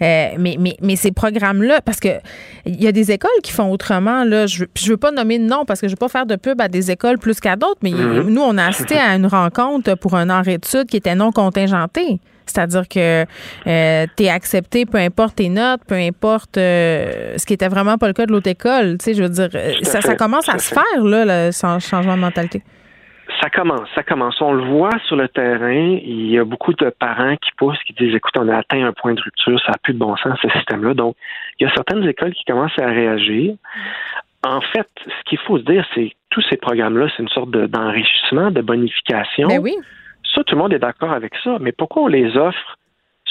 Euh, 0.00 0.28
mais, 0.38 0.56
mais 0.60 0.76
mais 0.80 0.94
ces 0.94 1.10
programmes 1.10 1.64
là 1.64 1.80
parce 1.80 1.98
que 1.98 2.20
il 2.64 2.80
y 2.80 2.86
a 2.86 2.92
des 2.92 3.10
écoles 3.10 3.30
qui 3.42 3.50
font 3.50 3.72
autrement 3.72 4.22
là, 4.22 4.46
je 4.46 4.66
je 4.76 4.90
veux 4.90 4.96
pas 4.96 5.10
nommer 5.10 5.40
de 5.40 5.44
nom 5.44 5.64
parce 5.64 5.80
que 5.80 5.88
je 5.88 5.92
veux 5.92 5.96
pas 5.96 6.08
faire 6.08 6.26
de 6.26 6.36
pub 6.36 6.60
à 6.60 6.68
des 6.68 6.92
écoles 6.92 7.18
plus 7.18 7.40
qu'à 7.40 7.56
d'autres, 7.56 7.80
mais 7.82 7.90
mm-hmm. 7.90 8.28
nous 8.28 8.42
on 8.42 8.56
a 8.56 8.66
assisté 8.66 8.96
à 8.96 9.16
une 9.16 9.26
rencontre 9.26 9.96
pour 9.96 10.14
un 10.14 10.30
an 10.30 10.42
d'études 10.42 10.86
qui 10.86 10.96
était 10.96 11.16
non 11.16 11.23
contingenté. 11.32 12.20
C'est-à-dire 12.46 12.88
que 12.88 13.24
euh, 13.66 14.06
tu 14.16 14.24
es 14.24 14.28
accepté, 14.28 14.86
peu 14.86 14.98
importe 14.98 15.36
tes 15.36 15.48
notes, 15.48 15.80
peu 15.88 15.94
importe 15.94 16.56
euh, 16.58 17.34
ce 17.36 17.46
qui 17.46 17.54
était 17.54 17.68
vraiment 17.68 17.96
pas 17.96 18.06
le 18.06 18.12
cas 18.12 18.26
de 18.26 18.32
l'autre 18.32 18.50
école. 18.50 18.98
Tu 18.98 19.04
sais, 19.04 19.14
je 19.14 19.22
veux 19.22 19.28
dire, 19.28 19.48
euh, 19.54 19.72
ça, 19.82 20.00
ça, 20.00 20.14
commence 20.14 20.48
à, 20.48 20.58
se 20.58 20.72
faire, 20.74 21.04
là, 21.04 21.24
le 21.24 21.52
changement 21.52 22.16
de 22.16 22.20
mentalité. 22.20 22.62
Ça 23.40 23.48
commence, 23.48 23.88
ça 23.94 24.02
commence. 24.02 24.40
On 24.40 24.52
le 24.52 24.64
voit 24.64 24.96
sur 25.06 25.16
le 25.16 25.28
terrain. 25.28 25.98
Il 26.02 26.30
y 26.30 26.38
a 26.38 26.44
beaucoup 26.44 26.74
de 26.74 26.90
parents 26.90 27.36
qui 27.36 27.50
poussent, 27.56 27.82
qui 27.86 27.94
disent 27.94 28.14
écoute, 28.14 28.34
on 28.38 28.48
a 28.48 28.58
atteint 28.58 28.84
un 28.84 28.92
point 28.92 29.14
de 29.14 29.20
rupture, 29.20 29.58
ça 29.60 29.72
n'a 29.72 29.78
plus 29.82 29.94
de 29.94 29.98
bon 29.98 30.14
sens, 30.16 30.38
ce 30.42 30.50
système-là. 30.50 30.94
Donc, 30.94 31.16
il 31.58 31.66
y 31.66 31.70
a 31.70 31.72
certaines 31.74 32.06
écoles 32.06 32.34
qui 32.34 32.44
commencent 32.44 32.78
à 32.78 32.86
réagir. 32.86 33.54
En 34.46 34.60
fait, 34.60 34.86
ce 35.06 35.30
qu'il 35.30 35.38
faut 35.38 35.58
se 35.58 35.64
dire, 35.64 35.86
c'est 35.94 36.10
que 36.10 36.14
tous 36.30 36.44
ces 36.50 36.58
programmes-là, 36.58 37.08
c'est 37.16 37.22
une 37.22 37.30
sorte 37.30 37.50
d'enrichissement, 37.50 38.50
de, 38.50 38.60
bonification. 38.60 39.48
Ben 39.48 39.58
oui 39.58 39.74
ça, 40.34 40.42
tout 40.44 40.54
le 40.54 40.62
monde 40.62 40.72
est 40.72 40.78
d'accord 40.78 41.12
avec 41.12 41.32
ça. 41.42 41.58
Mais 41.60 41.72
pourquoi 41.72 42.04
on 42.04 42.06
les 42.06 42.36
offre 42.36 42.78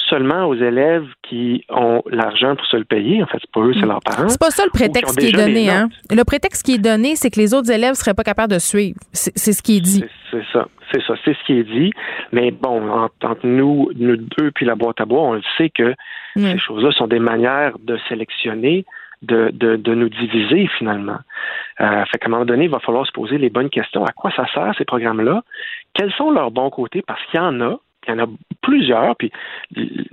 seulement 0.08 0.46
aux 0.46 0.54
élèves 0.54 1.06
qui 1.22 1.64
ont 1.70 2.02
l'argent 2.06 2.56
pour 2.56 2.66
se 2.66 2.76
le 2.76 2.84
payer? 2.84 3.22
En 3.22 3.26
fait, 3.26 3.38
c'est 3.40 3.50
pas 3.50 3.60
eux, 3.60 3.74
c'est 3.74 3.86
leurs 3.86 4.00
parents. 4.00 4.28
C'est 4.28 4.40
pas 4.40 4.50
ça 4.50 4.64
le 4.64 4.70
prétexte 4.70 5.18
qui 5.18 5.28
est 5.28 5.32
donné. 5.32 5.70
Hein? 5.70 5.88
Le 6.10 6.24
prétexte 6.24 6.64
qui 6.64 6.74
est 6.74 6.82
donné, 6.82 7.16
c'est 7.16 7.30
que 7.30 7.40
les 7.40 7.54
autres 7.54 7.70
élèves 7.70 7.94
seraient 7.94 8.14
pas 8.14 8.24
capables 8.24 8.52
de 8.52 8.58
suivre. 8.58 8.98
C'est 9.12 9.52
ce 9.52 9.62
qui 9.62 9.78
est 9.78 9.80
dit. 9.80 10.04
C'est 10.30 10.44
ça. 10.52 10.66
C'est 10.92 11.02
ça. 11.02 11.14
C'est 11.24 11.34
ce 11.34 11.44
qui 11.44 11.54
est 11.54 11.64
dit. 11.64 11.92
Mais 12.32 12.50
bon, 12.50 12.88
entre 12.90 13.46
nous, 13.46 13.90
nous 13.96 14.16
deux, 14.16 14.50
puis 14.52 14.66
la 14.66 14.74
boîte 14.74 15.00
à 15.00 15.04
bois, 15.04 15.22
on 15.22 15.32
le 15.34 15.42
sait 15.56 15.70
que 15.70 15.94
ces 16.36 16.58
choses-là 16.58 16.90
sont 16.92 17.06
des 17.06 17.18
manières 17.20 17.78
de 17.78 17.98
sélectionner. 18.08 18.84
De, 19.22 19.50
de, 19.50 19.94
nous 19.94 20.10
diviser 20.10 20.68
finalement. 20.76 21.16
Euh, 21.80 22.04
fait 22.12 22.18
qu'à 22.18 22.26
un 22.26 22.28
moment 22.28 22.44
donné, 22.44 22.64
il 22.64 22.70
va 22.70 22.78
falloir 22.78 23.06
se 23.06 23.12
poser 23.12 23.38
les 23.38 23.48
bonnes 23.48 23.70
questions. 23.70 24.04
À 24.04 24.12
quoi 24.12 24.30
ça 24.36 24.44
sert 24.52 24.74
ces 24.76 24.84
programmes-là? 24.84 25.42
Quels 25.94 26.12
sont 26.12 26.30
leurs 26.30 26.50
bons 26.50 26.70
côtés? 26.70 27.02
Parce 27.06 27.24
qu'il 27.26 27.40
y 27.40 27.42
en 27.42 27.60
a, 27.60 27.76
il 28.06 28.10
y 28.10 28.20
en 28.20 28.24
a 28.24 28.26
plusieurs, 28.60 29.16
puis 29.16 29.32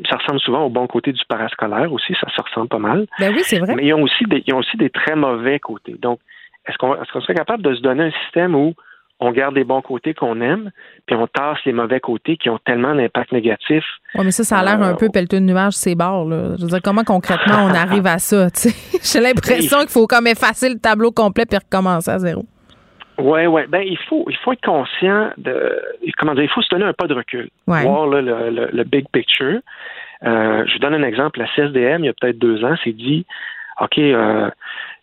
ça 0.10 0.18
ressemble 0.18 0.40
souvent 0.40 0.64
au 0.64 0.70
bon 0.70 0.88
côté 0.88 1.12
du 1.12 1.22
parascolaire 1.28 1.92
aussi, 1.92 2.14
ça 2.20 2.28
se 2.36 2.42
ressemble 2.42 2.70
pas 2.70 2.80
mal. 2.80 3.08
Ben 3.20 3.34
oui, 3.34 3.42
c'est 3.44 3.60
vrai. 3.60 3.76
Mais 3.76 3.86
ils 3.86 3.94
ont 3.94 4.04
aussi 4.04 4.24
des, 4.26 4.44
ils 4.48 4.54
ont 4.54 4.60
aussi 4.60 4.78
des 4.78 4.90
très 4.90 5.16
mauvais 5.16 5.60
côtés. 5.60 5.96
Donc, 6.00 6.20
est-ce 6.68 6.78
qu'on 6.78 6.96
est 6.96 7.22
serait 7.22 7.34
capable 7.34 7.64
de 7.64 7.74
se 7.76 7.82
donner 7.82 8.04
un 8.04 8.12
système 8.24 8.56
où 8.56 8.74
on 9.20 9.32
garde 9.32 9.56
les 9.56 9.64
bons 9.64 9.82
côtés 9.82 10.16
qu'on 10.16 10.42
aime, 10.42 10.72
puis 11.06 11.16
on 11.16 11.28
tasse 11.28 11.60
les 11.66 11.74
mauvais 11.74 12.00
côtés 12.00 12.38
qui 12.38 12.50
ont 12.50 12.58
tellement 12.66 12.96
d'impact 12.96 13.32
négatif? 13.32 13.84
Oui, 14.16 14.26
mais 14.26 14.32
ça, 14.32 14.44
ça 14.44 14.58
a 14.58 14.64
l'air 14.64 14.82
un 14.82 14.94
euh, 14.94 14.96
peu 14.96 15.10
pelleteux 15.10 15.40
de 15.40 15.46
nuages, 15.46 15.74
ces 15.74 15.94
bords. 15.94 16.26
Là. 16.26 16.56
Je 16.58 16.64
veux 16.64 16.70
dire, 16.70 16.82
comment 16.84 17.04
concrètement 17.04 17.66
on 17.66 17.70
arrive 17.74 18.08
à 18.08 18.18
ça? 18.18 18.48
J'ai 19.04 19.20
l'impression 19.20 19.80
qu'il 19.80 19.90
faut 19.90 20.08
comme 20.08 20.26
effacer 20.28 20.70
le 20.70 20.80
tableau 20.80 21.12
complet 21.12 21.46
puis 21.46 21.58
recommencer 21.58 22.10
à 22.10 22.18
zéro. 22.18 22.46
Oui, 23.18 23.45
oui. 23.45 23.62
Ben, 23.68 23.82
il 23.86 23.97
faut, 23.97 24.26
il 24.30 24.36
faut 24.38 24.53
être 24.53 24.64
conscient 24.64 25.32
de, 25.38 25.82
comment 26.18 26.34
dire, 26.34 26.43
il 26.43 26.49
faut 26.49 26.62
se 26.62 26.70
donner 26.70 26.86
un 26.86 26.93
pas 26.93 27.07
de 27.07 27.14
recul. 27.14 27.49
Voir 27.68 28.07
le, 28.07 28.22
le, 28.72 28.84
big 28.84 29.05
picture. 29.12 29.59
Euh, 30.24 30.64
je 30.66 30.74
vous 30.74 30.80
donne 30.80 30.93
un 30.93 31.03
exemple. 31.03 31.39
La 31.39 31.47
CSDM, 31.55 32.03
il 32.03 32.07
y 32.07 32.09
a 32.09 32.14
peut-être 32.14 32.39
deux 32.39 32.64
ans, 32.64 32.76
s'est 32.84 32.93
dit, 32.93 33.26
OK, 33.80 33.97
euh, 33.97 34.49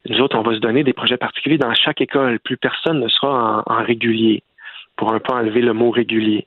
nous 0.09 0.21
autres, 0.21 0.39
on 0.39 0.43
va 0.43 0.55
se 0.55 0.61
donner 0.61 0.85
des 0.85 0.93
projets 0.93 1.17
particuliers 1.17 1.59
dans 1.59 1.75
chaque 1.75 2.01
école. 2.01 2.39
Plus 2.41 2.57
personne 2.57 3.01
ne 3.01 3.09
sera 3.09 3.63
en, 3.67 3.83
régulier, 3.83 4.43
pour 4.97 5.13
un 5.13 5.21
peu 5.21 5.33
enlever 5.33 5.61
le 5.61 5.73
mot 5.73 5.91
régulier. 5.91 6.47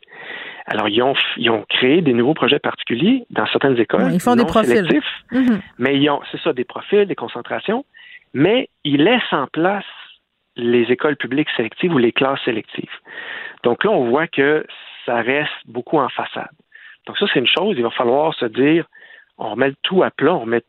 Alors, 0.67 0.87
ils 0.87 1.01
ont, 1.01 1.13
ils 1.37 1.49
ont 1.49 1.65
créé 1.67 2.01
des 2.01 2.13
nouveaux 2.13 2.33
projets 2.33 2.59
particuliers 2.59 3.25
dans 3.29 3.45
certaines 3.47 3.77
écoles. 3.79 4.09
ils 4.13 4.21
font 4.21 4.35
des 4.35 4.45
profils. 4.45 4.87
Mm-hmm. 5.31 5.59
Mais 5.79 5.97
ils 5.97 6.09
ont, 6.09 6.21
c'est 6.31 6.39
ça, 6.41 6.53
des 6.53 6.63
profils, 6.63 7.05
des 7.05 7.15
concentrations, 7.15 7.83
mais 8.33 8.69
ils 8.83 9.03
laissent 9.03 9.33
en 9.33 9.47
place 9.47 9.85
les 10.55 10.91
écoles 10.91 11.15
publiques 11.15 11.49
sélectives 11.55 11.93
ou 11.93 11.97
les 11.97 12.11
classes 12.11 12.43
sélectives. 12.43 12.91
Donc 13.63 13.83
là, 13.83 13.91
on 13.91 14.09
voit 14.09 14.27
que 14.27 14.65
ça 15.05 15.21
reste 15.21 15.51
beaucoup 15.65 15.97
en 15.97 16.09
façade. 16.09 16.49
Donc 17.07 17.17
ça, 17.17 17.25
c'est 17.33 17.39
une 17.39 17.47
chose, 17.47 17.75
il 17.77 17.83
va 17.83 17.91
falloir 17.91 18.33
se 18.35 18.45
dire, 18.45 18.85
on 19.37 19.51
remet 19.51 19.73
tout 19.81 20.03
à 20.03 20.11
plat, 20.11 20.35
on 20.35 20.45
met 20.45 20.61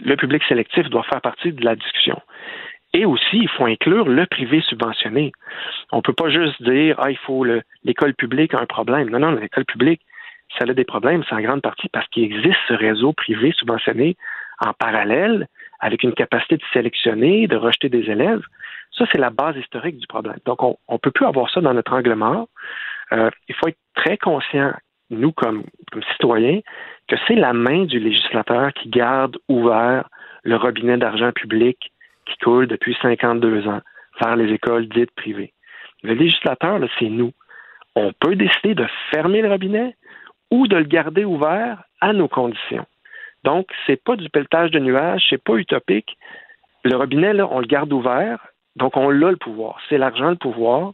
le 0.00 0.16
public 0.16 0.42
sélectif 0.44 0.88
doit 0.90 1.02
faire 1.02 1.20
partie 1.20 1.52
de 1.52 1.64
la 1.64 1.74
discussion. 1.74 2.20
Et 2.94 3.04
aussi, 3.04 3.38
il 3.38 3.48
faut 3.48 3.64
inclure 3.64 4.08
le 4.08 4.26
privé 4.26 4.60
subventionné. 4.60 5.32
On 5.92 5.98
ne 5.98 6.02
peut 6.02 6.12
pas 6.12 6.28
juste 6.28 6.62
dire, 6.62 6.96
ah, 6.98 7.10
il 7.10 7.16
faut 7.16 7.44
l'école 7.84 8.14
publique 8.14 8.54
a 8.54 8.60
un 8.60 8.66
problème. 8.66 9.08
Non, 9.10 9.18
non, 9.18 9.32
l'école 9.32 9.64
publique, 9.64 10.02
ça 10.58 10.64
a 10.68 10.74
des 10.74 10.84
problèmes, 10.84 11.24
c'est 11.28 11.34
en 11.34 11.40
grande 11.40 11.62
partie 11.62 11.88
parce 11.88 12.06
qu'il 12.08 12.24
existe 12.24 12.58
ce 12.68 12.74
réseau 12.74 13.12
privé 13.12 13.52
subventionné 13.52 14.16
en 14.60 14.74
parallèle, 14.74 15.48
avec 15.82 16.04
une 16.04 16.14
capacité 16.14 16.56
de 16.56 16.62
sélectionner, 16.72 17.46
de 17.48 17.56
rejeter 17.56 17.88
des 17.88 18.08
élèves. 18.08 18.42
Ça, 18.96 19.04
c'est 19.10 19.18
la 19.18 19.30
base 19.30 19.56
historique 19.56 19.98
du 19.98 20.06
problème. 20.06 20.38
Donc, 20.46 20.62
on 20.62 20.76
ne 20.90 20.98
peut 20.98 21.10
plus 21.10 21.26
avoir 21.26 21.50
ça 21.50 21.60
dans 21.60 21.74
notre 21.74 21.92
angle 21.92 22.14
mort. 22.14 22.46
Euh, 23.12 23.30
il 23.48 23.54
faut 23.56 23.68
être 23.68 23.78
très 23.94 24.16
conscient, 24.16 24.72
nous, 25.10 25.32
comme, 25.32 25.64
comme 25.90 26.02
citoyens, 26.12 26.60
que 27.08 27.16
c'est 27.26 27.34
la 27.34 27.52
main 27.52 27.84
du 27.84 27.98
législateur 27.98 28.72
qui 28.72 28.88
garde 28.88 29.36
ouvert 29.48 30.08
le 30.44 30.56
robinet 30.56 30.96
d'argent 30.96 31.32
public 31.32 31.92
qui 32.26 32.38
coule 32.38 32.68
depuis 32.68 32.96
52 33.02 33.66
ans 33.66 33.80
vers 34.20 34.36
les 34.36 34.52
écoles 34.52 34.88
dites 34.88 35.10
privées. 35.10 35.52
Le 36.02 36.14
législateur, 36.14 36.78
c'est 36.98 37.08
nous. 37.08 37.32
On 37.96 38.12
peut 38.12 38.36
décider 38.36 38.74
de 38.74 38.86
fermer 39.10 39.42
le 39.42 39.48
robinet 39.48 39.96
ou 40.50 40.68
de 40.68 40.76
le 40.76 40.84
garder 40.84 41.24
ouvert 41.24 41.82
à 42.00 42.12
nos 42.12 42.28
conditions. 42.28 42.86
Donc, 43.44 43.68
c'est 43.86 44.02
pas 44.02 44.16
du 44.16 44.28
pelletage 44.30 44.70
de 44.70 44.78
nuages, 44.78 45.24
c'est 45.28 45.42
pas 45.42 45.54
utopique. 45.54 46.16
Le 46.84 46.96
robinet, 46.96 47.32
là, 47.32 47.48
on 47.50 47.60
le 47.60 47.66
garde 47.66 47.92
ouvert 47.92 48.38
donc, 48.76 48.96
on 48.96 49.08
a 49.08 49.12
le 49.12 49.36
pouvoir. 49.36 49.78
C'est 49.88 49.98
l'argent 49.98 50.30
le 50.30 50.36
pouvoir. 50.36 50.92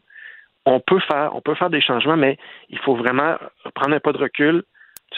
On 0.66 0.80
peut 0.80 1.00
faire, 1.00 1.34
on 1.34 1.40
peut 1.40 1.54
faire 1.54 1.70
des 1.70 1.80
changements, 1.80 2.16
mais 2.16 2.36
il 2.68 2.78
faut 2.78 2.94
vraiment 2.94 3.36
prendre 3.74 3.94
un 3.94 4.00
pas 4.00 4.12
de 4.12 4.18
recul, 4.18 4.64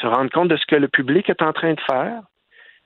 se 0.01 0.07
rendre 0.07 0.31
compte 0.31 0.49
de 0.49 0.57
ce 0.57 0.67
que 0.67 0.77
le 0.77 0.89
public 0.89 1.29
est 1.29 1.43
en 1.43 1.53
train 1.53 1.75
de 1.75 1.81
faire 1.81 2.23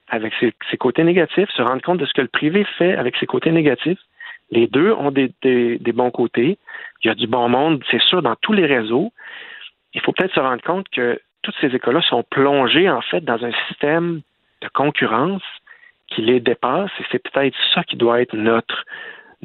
avec 0.09 0.33
ses, 0.39 0.77
côtés 0.77 1.03
négatifs, 1.03 1.49
se 1.51 1.63
rendre 1.63 1.83
compte 1.83 1.99
de 1.99 2.07
ce 2.07 2.13
que 2.13 2.21
le 2.21 2.29
privé 2.29 2.65
fait 2.79 2.95
avec 2.95 3.17
ses 3.17 3.27
côtés 3.27 3.51
négatifs, 3.51 3.99
Les 4.51 4.67
deux 4.67 4.93
ont 4.93 5.11
des, 5.11 5.33
bons 5.95 6.11
côtés. 6.11 6.59
Il 7.03 7.09
y 7.09 7.11
a 7.11 7.15
du 7.15 7.27
bon 7.27 7.49
monde, 7.49 7.83
c'est 7.91 8.03
sûr, 8.03 8.23
dans 8.23 8.37
tous 8.37 8.53
les 8.53 8.67
réseaux. 8.67 9.13
Il 9.93 10.01
faut 10.01 10.13
peut-être 10.13 10.35
se 10.35 10.41
rendre 10.41 10.63
compte 10.63 10.89
que 10.91 11.21
toutes 11.43 11.57
ces 11.61 11.75
écoles-là 11.75 12.03
sont 12.03 12.23
plongées, 12.23 12.89
en 12.89 13.03
fait, 13.03 13.23
dans 13.23 13.45
un 13.45 13.53
système 13.69 14.23
concurrence 14.73 15.43
qui 16.09 16.23
les 16.23 16.41
dépasse 16.41 16.91
et 17.01 17.05
c'est 17.11 17.23
peut-être 17.23 17.57
ça 17.75 17.83
qui 17.85 17.97
doit 17.97 18.21
être 18.21 18.37
notre 18.37 18.85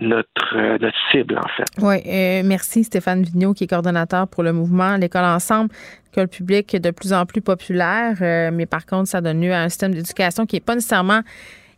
notre, 0.01 0.55
euh, 0.55 0.77
notre 0.79 0.97
cible, 1.11 1.37
en 1.37 1.47
fait. 1.49 1.65
Oui, 1.81 1.95
euh, 2.05 2.41
merci 2.45 2.83
Stéphane 2.83 3.23
Vigneault, 3.23 3.53
qui 3.53 3.65
est 3.65 3.67
coordonnateur 3.67 4.27
pour 4.27 4.43
le 4.43 4.53
mouvement 4.53 4.95
L'école 4.97 5.25
ensemble, 5.25 5.71
école 6.11 6.27
publique 6.27 6.75
de 6.75 6.91
plus 6.91 7.13
en 7.13 7.25
plus 7.25 7.41
populaire, 7.41 8.15
euh, 8.21 8.49
mais 8.53 8.65
par 8.65 8.85
contre, 8.85 9.09
ça 9.09 9.21
donne 9.21 9.41
lieu 9.41 9.53
à 9.53 9.61
un 9.61 9.69
système 9.69 9.93
d'éducation 9.93 10.45
qui 10.45 10.55
n'est 10.55 10.61
pas 10.61 10.75
nécessairement 10.75 11.21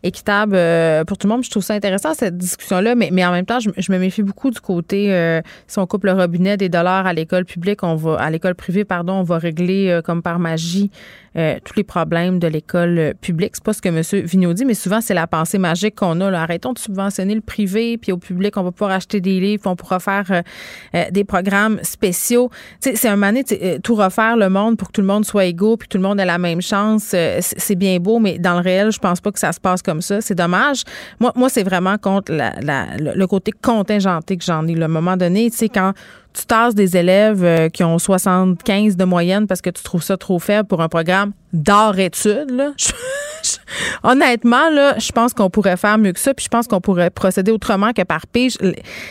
équitable 0.04 0.58
pour 1.06 1.20
tout 1.20 1.28
le 1.28 1.34
monde. 1.34 1.44
Je 1.44 1.52
trouve 1.52 1.62
ça 1.62 1.76
intéressant, 1.76 2.16
cette 2.16 2.36
discussion-là, 2.36 2.96
mais, 2.96 3.10
mais 3.12 3.24
en 3.24 3.32
même 3.32 3.46
temps, 3.46 3.60
je, 3.60 3.70
me 3.92 4.00
méfie 4.00 4.24
beaucoup 4.24 4.50
du 4.50 4.60
côté, 4.60 5.42
si 5.68 5.78
on 5.78 5.86
coupe 5.86 6.06
le 6.06 6.14
robinet 6.14 6.58
des 6.58 6.70
dollars 6.70 7.06
à 7.06 7.14
l'école 7.14 7.46
publique, 7.46 7.84
on 7.84 7.94
va, 7.94 8.16
à 8.16 8.32
l'école 8.32 8.56
privée, 8.56 8.84
pardon, 8.84 9.14
on 9.14 9.24
va 9.24 9.38
régler 9.38 10.00
comme 10.04 10.24
par 10.24 10.40
magie 10.40 10.90
tous 11.34 11.76
les 11.76 11.84
problèmes 11.84 12.40
de 12.40 12.48
l'école 12.48 13.14
publique. 13.22 13.52
C'est 13.56 13.64
pas 13.64 13.74
ce 13.74 13.82
que 13.82 13.90
M. 13.90 14.02
Vigneault 14.26 14.54
dit, 14.54 14.66
mais 14.66 14.74
souvent, 14.74 15.02
c'est 15.02 15.14
la 15.14 15.28
pensée 15.28 15.58
magique 15.58 15.96
qu'on 15.96 16.20
a. 16.22 16.30
Là. 16.30 16.42
Arrêtons 16.42 16.74
de 16.74 16.80
subventionner 16.80 17.36
le 17.36 17.42
privé, 17.42 17.98
puis 17.98 18.12
au 18.12 18.18
public, 18.18 18.58
on 18.58 18.64
va 18.64 18.72
pouvoir 18.72 18.92
acheter 18.92 19.22
des 19.22 19.40
livres, 19.40 19.64
on 19.66 19.76
pourra 19.76 20.00
faire 20.00 20.44
des 21.12 21.24
programmes 21.24 21.80
spéciaux. 21.84 22.50
c'est 22.80 23.08
un 23.08 23.16
mané, 23.16 23.44
tout 23.84 23.96
refaire 23.96 24.38
le 24.38 24.50
monde 24.50 24.78
pour 24.78 24.90
que 24.90 24.94
tout 24.94 25.02
le 25.02 25.08
monde 25.08 25.26
soit 25.26 25.46
égaux, 25.46 25.78
puis 25.78 25.88
tout 25.88 25.98
le 25.98 26.04
monde 26.04 26.20
ait 26.20 26.26
la 26.26 26.38
même 26.38 26.62
chance. 26.62 27.16
c'est 27.40 27.76
bien 27.76 27.98
beau, 28.00 28.20
mais 28.20 28.38
dans 28.38 28.56
le 28.56 28.62
réel, 28.62 28.92
je 28.92 29.00
pense 29.00 29.22
pas 29.22 29.32
que 29.32 29.40
ça 29.40 29.52
se 29.52 29.60
passe 29.60 29.82
comme 29.82 30.02
ça. 30.02 30.22
C'est 30.22 30.36
dommage. 30.36 30.84
Moi, 31.20 31.32
moi 31.36 31.50
c'est 31.50 31.64
vraiment 31.64 31.98
contre 31.98 32.32
le 32.32 33.26
côté 33.26 33.52
contingenté 33.52 34.38
que 34.38 34.44
j'en 34.44 34.68
ai. 34.68 34.76
Le 34.76 34.88
moment 34.88 35.18
donné, 35.18 35.50
quand 35.74 35.94
tu 36.34 36.46
tasses 36.46 36.76
des 36.76 36.98
élèves 36.98 37.44
euh, 37.44 37.70
qui 37.70 37.84
ont 37.84 38.00
75 38.00 38.98
de 38.98 39.06
moyenne 39.06 39.48
parce 39.48 39.62
que 39.62 39.70
tu 39.70 39.84
trouves 39.84 40.04
ça 40.04 40.18
trop 40.18 40.40
faible 40.40 40.68
pour 40.68 40.82
un 40.82 40.90
programme 40.90 41.34
d'art-études, 41.54 42.74
honnêtement, 44.04 44.70
là, 44.70 44.98
je 44.98 45.12
pense 45.12 45.34
qu'on 45.34 45.50
pourrait 45.50 45.78
faire 45.78 45.98
mieux 45.98 46.14
que 46.14 46.20
ça, 46.20 46.34
puis 46.34 46.46
je 46.46 46.50
pense 46.50 46.68
qu'on 46.68 46.82
pourrait 46.82 47.10
procéder 47.10 47.52
autrement 47.52 47.92
que 47.94 48.04
par 48.04 48.28
pige. 48.28 48.58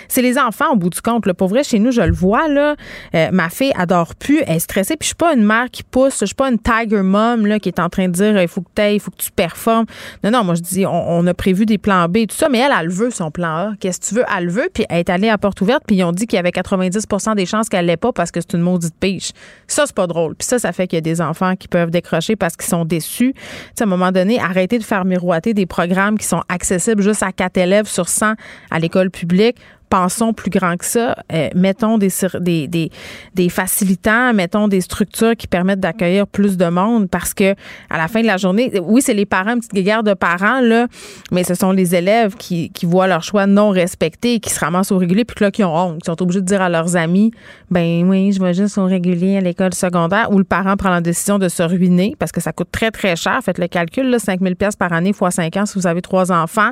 C'est 0.09 0.22
les 0.22 0.38
enfants, 0.38 0.72
au 0.72 0.76
bout 0.76 0.91
du 0.91 1.01
compte. 1.01 1.26
Là. 1.26 1.34
Pour 1.34 1.49
vrai, 1.49 1.64
chez 1.64 1.78
nous, 1.78 1.93
je 1.93 2.03
le 2.03 2.12
vois, 2.12 2.49
là, 2.49 2.76
euh, 3.14 3.28
ma 3.32 3.49
fille 3.49 3.72
adore 3.76 4.14
plus, 4.14 4.43
elle 4.47 4.57
est 4.57 4.61
stressée, 4.61 4.97
puis 4.97 5.07
je 5.07 5.09
suis 5.09 5.14
pas 5.14 5.34
une 5.34 5.45
mère 5.45 5.70
qui 5.70 5.82
pousse, 5.82 6.18
je 6.20 6.26
suis 6.26 6.34
pas 6.34 6.51
une 6.51 6.59
tiger 6.59 7.03
mom 7.03 7.47
là, 7.47 7.59
qui 7.59 7.68
est 7.68 7.80
en 7.80 7.88
train 7.88 8.09
de 8.09 8.12
dire 8.12 8.41
il 8.41 8.49
faut 8.49 8.61
que 8.62 8.68
tu 8.74 8.82
il 8.82 9.01
faut 9.01 9.11
que 9.11 9.16
tu 9.16 9.30
performes. 9.30 9.86
Non, 10.24 10.30
non, 10.30 10.45
moi, 10.45 10.55
je 10.55 10.62
dis, 10.62 10.86
on, 10.86 11.26
a 11.26 11.34
prévu 11.34 11.66
des 11.66 11.78
plans 11.78 12.09
B 12.09 12.26
tout 12.28 12.36
ça, 12.36 12.49
mais 12.49 12.59
elle, 12.59 12.72
elle 12.78 12.88
veut 12.88 13.11
son 13.11 13.30
plan 13.30 13.49
A. 13.49 13.72
Qu'est-ce 13.78 14.01
que 14.01 14.07
tu 14.07 14.14
veux? 14.14 14.24
Elle 14.36 14.47
le 14.47 14.53
veut, 14.53 14.70
puis 14.72 14.84
elle 14.88 14.99
est 14.99 15.11
allée 15.11 15.28
à 15.28 15.38
porte 15.38 15.61
ouverte, 15.61 15.82
puis 15.86 15.97
ils 15.97 16.05
ont 16.05 16.12
dit 16.12 16.26
qu'il 16.26 16.36
y 16.36 16.41
avait 16.41 16.51
90% 16.51 17.34
des 17.34 17.47
chances 17.47 17.68
qu'elle 17.68 17.86
l'ait 17.86 17.97
pas 17.97 18.12
parce 18.12 18.30
que 18.30 18.41
c'est 18.41 18.55
une 18.55 18.62
maudite 18.62 18.95
pêche. 18.99 19.30
Ça, 19.66 19.84
c'est 19.86 19.95
pas 19.95 20.07
drôle. 20.07 20.34
Puis 20.34 20.47
ça, 20.47 20.59
ça 20.59 20.72
fait 20.72 20.86
qu'il 20.86 20.97
y 20.97 20.99
a 20.99 21.03
des 21.03 21.20
enfants 21.20 21.57
qui 21.57 21.68
peuvent 21.68 21.91
décrocher 21.91 22.30
parce 22.37 22.57
qu'ils 22.57 22.68
sont 22.68 22.85
déçus. 22.85 23.35
À 23.78 23.85
un 23.85 23.87
moment 23.87 24.12
donné, 24.12 24.41
arrêtez 24.41 24.78
de 24.78 24.85
faire 24.85 25.05
miroiter 25.05 25.55
des 25.55 25.66
programmes 25.66 26.18
qui 26.18 26.26
sont 26.26 26.43
accessibles 26.49 27.03
juste 27.03 27.22
à 27.22 27.33
quatre 27.33 27.59
élèves 27.59 27.87
sur 27.87 28.09
100 28.09 28.35
à 28.70 28.78
l'école 28.78 29.11
publique 29.11 29.57
pensons 29.91 30.32
plus 30.32 30.51
grand 30.51 30.76
que 30.76 30.84
ça. 30.84 31.16
Euh, 31.32 31.51
mettons 31.55 31.99
des, 31.99 32.11
des, 32.41 32.68
des, 32.68 32.91
des, 33.34 33.49
facilitants, 33.49 34.32
mettons 34.32 34.68
des 34.68 34.80
structures 34.80 35.36
qui 35.36 35.47
permettent 35.47 35.80
d'accueillir 35.80 36.26
plus 36.26 36.57
de 36.57 36.66
monde 36.66 37.11
parce 37.11 37.34
que 37.34 37.55
à 37.91 37.99
la 37.99 38.09
fin 38.09 38.22
de 38.22 38.26
la 38.26 38.36
journée, 38.36 38.72
oui, 38.80 39.03
c'est 39.03 39.14
les 39.14 39.26
parents, 39.26 39.55
une 39.55 39.61
petite 39.61 39.84
guerre 39.84 40.03
de 40.03 40.14
parents, 40.14 40.61
là, 40.61 40.86
mais 41.32 41.45
ce 41.45 41.55
sont 41.55 41.72
les 41.72 41.95
élèves 41.95 42.36
qui, 42.36 42.70
qui 42.70 42.86
voient 42.86 43.09
leur 43.09 43.22
choix 43.22 43.47
non 43.47 43.70
respecté 43.70 44.34
et 44.34 44.41
qui 44.41 44.51
se 44.51 44.61
ramassent 44.61 44.93
au 44.93 44.99
régulier 44.99 45.24
puis 45.24 45.34
que 45.34 45.45
là, 45.45 45.51
qui 45.51 45.64
ont 45.64 45.76
honte, 45.76 46.03
qui 46.03 46.07
sont 46.07 46.22
obligés 46.22 46.41
de 46.41 46.47
dire 46.47 46.62
à 46.62 46.68
leurs 46.68 46.97
amis, 46.97 47.32
ben 47.70 48.09
oui, 48.09 48.32
je 48.32 48.41
vais 48.41 48.55
juste 48.55 48.78
au 48.78 48.84
régulier 48.84 49.38
à 49.38 49.41
l'école 49.41 49.74
secondaire 49.74 50.30
où 50.30 50.38
le 50.38 50.45
parent 50.45 50.76
prend 50.76 50.91
la 50.91 51.01
décision 51.01 51.38
de 51.38 51.49
se 51.49 51.62
ruiner 51.62 52.14
parce 52.18 52.30
que 52.30 52.41
ça 52.41 52.53
coûte 52.53 52.68
très, 52.70 52.93
très 52.93 53.16
cher. 53.16 53.41
Faites 53.43 53.59
le 53.59 53.66
calcul, 53.66 54.09
là, 54.09 54.18
5 54.20 54.41
000 54.41 54.55
par 54.78 54.93
année 54.93 55.12
fois 55.12 55.32
5 55.32 55.57
ans 55.57 55.66
si 55.66 55.78
vous 55.78 55.86
avez 55.86 56.03
trois 56.03 56.30
enfants. 56.30 56.70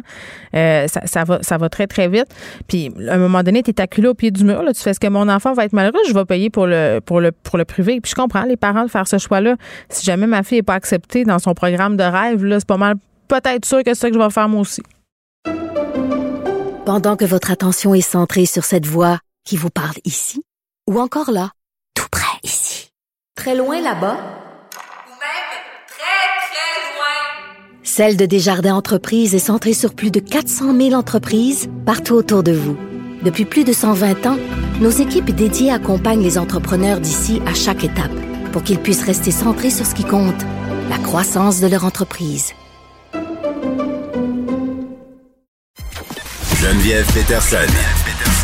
Euh, 0.55 0.87
ça, 0.87 1.01
ça, 1.05 1.25
va, 1.25 1.39
ça 1.43 1.59
va 1.59 1.69
très, 1.69 1.87
très 1.89 2.09
vite. 2.09 2.29
Puis 2.69 2.93
à 3.09 3.15
un 3.15 3.19
moment 3.19 3.43
donné, 3.43 3.63
tu 3.63 3.71
es 3.71 3.81
acculé 3.81 4.09
au 4.09 4.15
pied 4.15 4.31
du 4.31 4.45
mur. 4.45 4.63
Là, 4.63 4.73
tu 4.73 4.81
fais 4.81 4.95
ce 4.95 5.01
que 5.01 5.07
mon 5.07 5.29
enfant 5.29 5.53
va 5.53 5.65
être 5.65 5.73
malheureux, 5.73 6.01
je 6.09 6.15
vais 6.15 6.25
payer 6.25 6.51
pour 6.51 6.67
le, 6.67 7.01
pour 7.05 7.21
le, 7.21 7.33
pour 7.33 7.59
le. 7.59 7.65
Puis 7.65 7.85
je 8.07 8.15
comprends 8.15 8.45
les 8.45 8.57
parents 8.57 8.85
de 8.85 8.91
faire 8.91 9.07
ce 9.07 9.19
choix-là. 9.19 9.57
Si 9.89 10.05
jamais 10.05 10.27
ma 10.27 10.43
fille 10.43 10.59
n'est 10.59 10.63
pas 10.63 10.75
acceptée 10.75 11.25
dans 11.25 11.39
son 11.39 11.55
programme 11.55 11.97
de 11.97 12.05
rêve, 12.05 12.45
là, 12.45 12.59
c'est 12.59 12.69
pas 12.69 12.77
mal 12.77 12.97
peut-être 13.29 13.65
sûr 13.65 13.79
que 13.79 13.95
c'est 13.95 14.01
ça 14.01 14.09
que 14.09 14.15
je 14.15 14.19
vais 14.19 14.31
faire 14.31 14.49
moi 14.49 14.61
aussi. 14.61 14.83
Pendant 16.85 17.17
que 17.17 17.25
votre 17.25 17.51
attention 17.51 17.95
est 17.95 18.01
centrée 18.01 18.47
sur 18.47 18.65
cette 18.65 18.87
voix 18.87 19.19
qui 19.45 19.57
vous 19.57 19.71
parle 19.71 19.97
ici, 20.05 20.43
ou 20.89 20.99
encore 20.99 21.31
là, 21.31 21.51
tout 21.95 22.09
près 22.11 22.39
ici, 22.43 22.91
très 23.35 23.55
loin 23.55 23.81
là-bas, 23.81 24.17
Celle 27.99 28.17
de 28.17 28.27
Desjardins 28.27 28.77
Entreprises 28.77 29.35
est 29.35 29.41
centrée 29.41 29.73
sur 29.73 29.93
plus 29.93 30.13
de 30.13 30.21
400 30.21 30.77
000 30.77 30.93
entreprises 30.93 31.69
partout 31.85 32.15
autour 32.15 32.45
de 32.45 32.53
vous. 32.53 32.77
Depuis 33.23 33.45
plus 33.45 33.65
de 33.65 33.73
120 33.73 34.27
ans, 34.27 34.39
nos 34.81 34.91
équipes 34.91 35.31
dédiées 35.35 35.73
accompagnent 35.73 36.23
les 36.23 36.39
entrepreneurs 36.39 37.01
d'ici 37.01 37.43
à 37.47 37.55
chaque 37.55 37.83
étape 37.83 38.13
pour 38.53 38.63
qu'ils 38.63 38.79
puissent 38.79 39.05
rester 39.05 39.33
centrés 39.33 39.71
sur 39.71 39.85
ce 39.85 39.95
qui 39.95 40.05
compte, 40.05 40.41
la 40.89 40.99
croissance 40.99 41.61
de 41.61 41.67
leur 41.67 41.85
entreprise. 41.85 42.55
Geneviève 46.61 47.07
Peterson. 47.13 47.67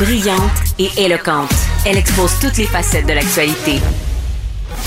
Brillante 0.00 0.40
et 0.78 0.90
éloquente, 0.96 1.54
elle 1.86 1.96
expose 1.96 2.32
toutes 2.40 2.56
les 2.56 2.66
facettes 2.66 3.06
de 3.06 3.12
l'actualité. 3.12 3.80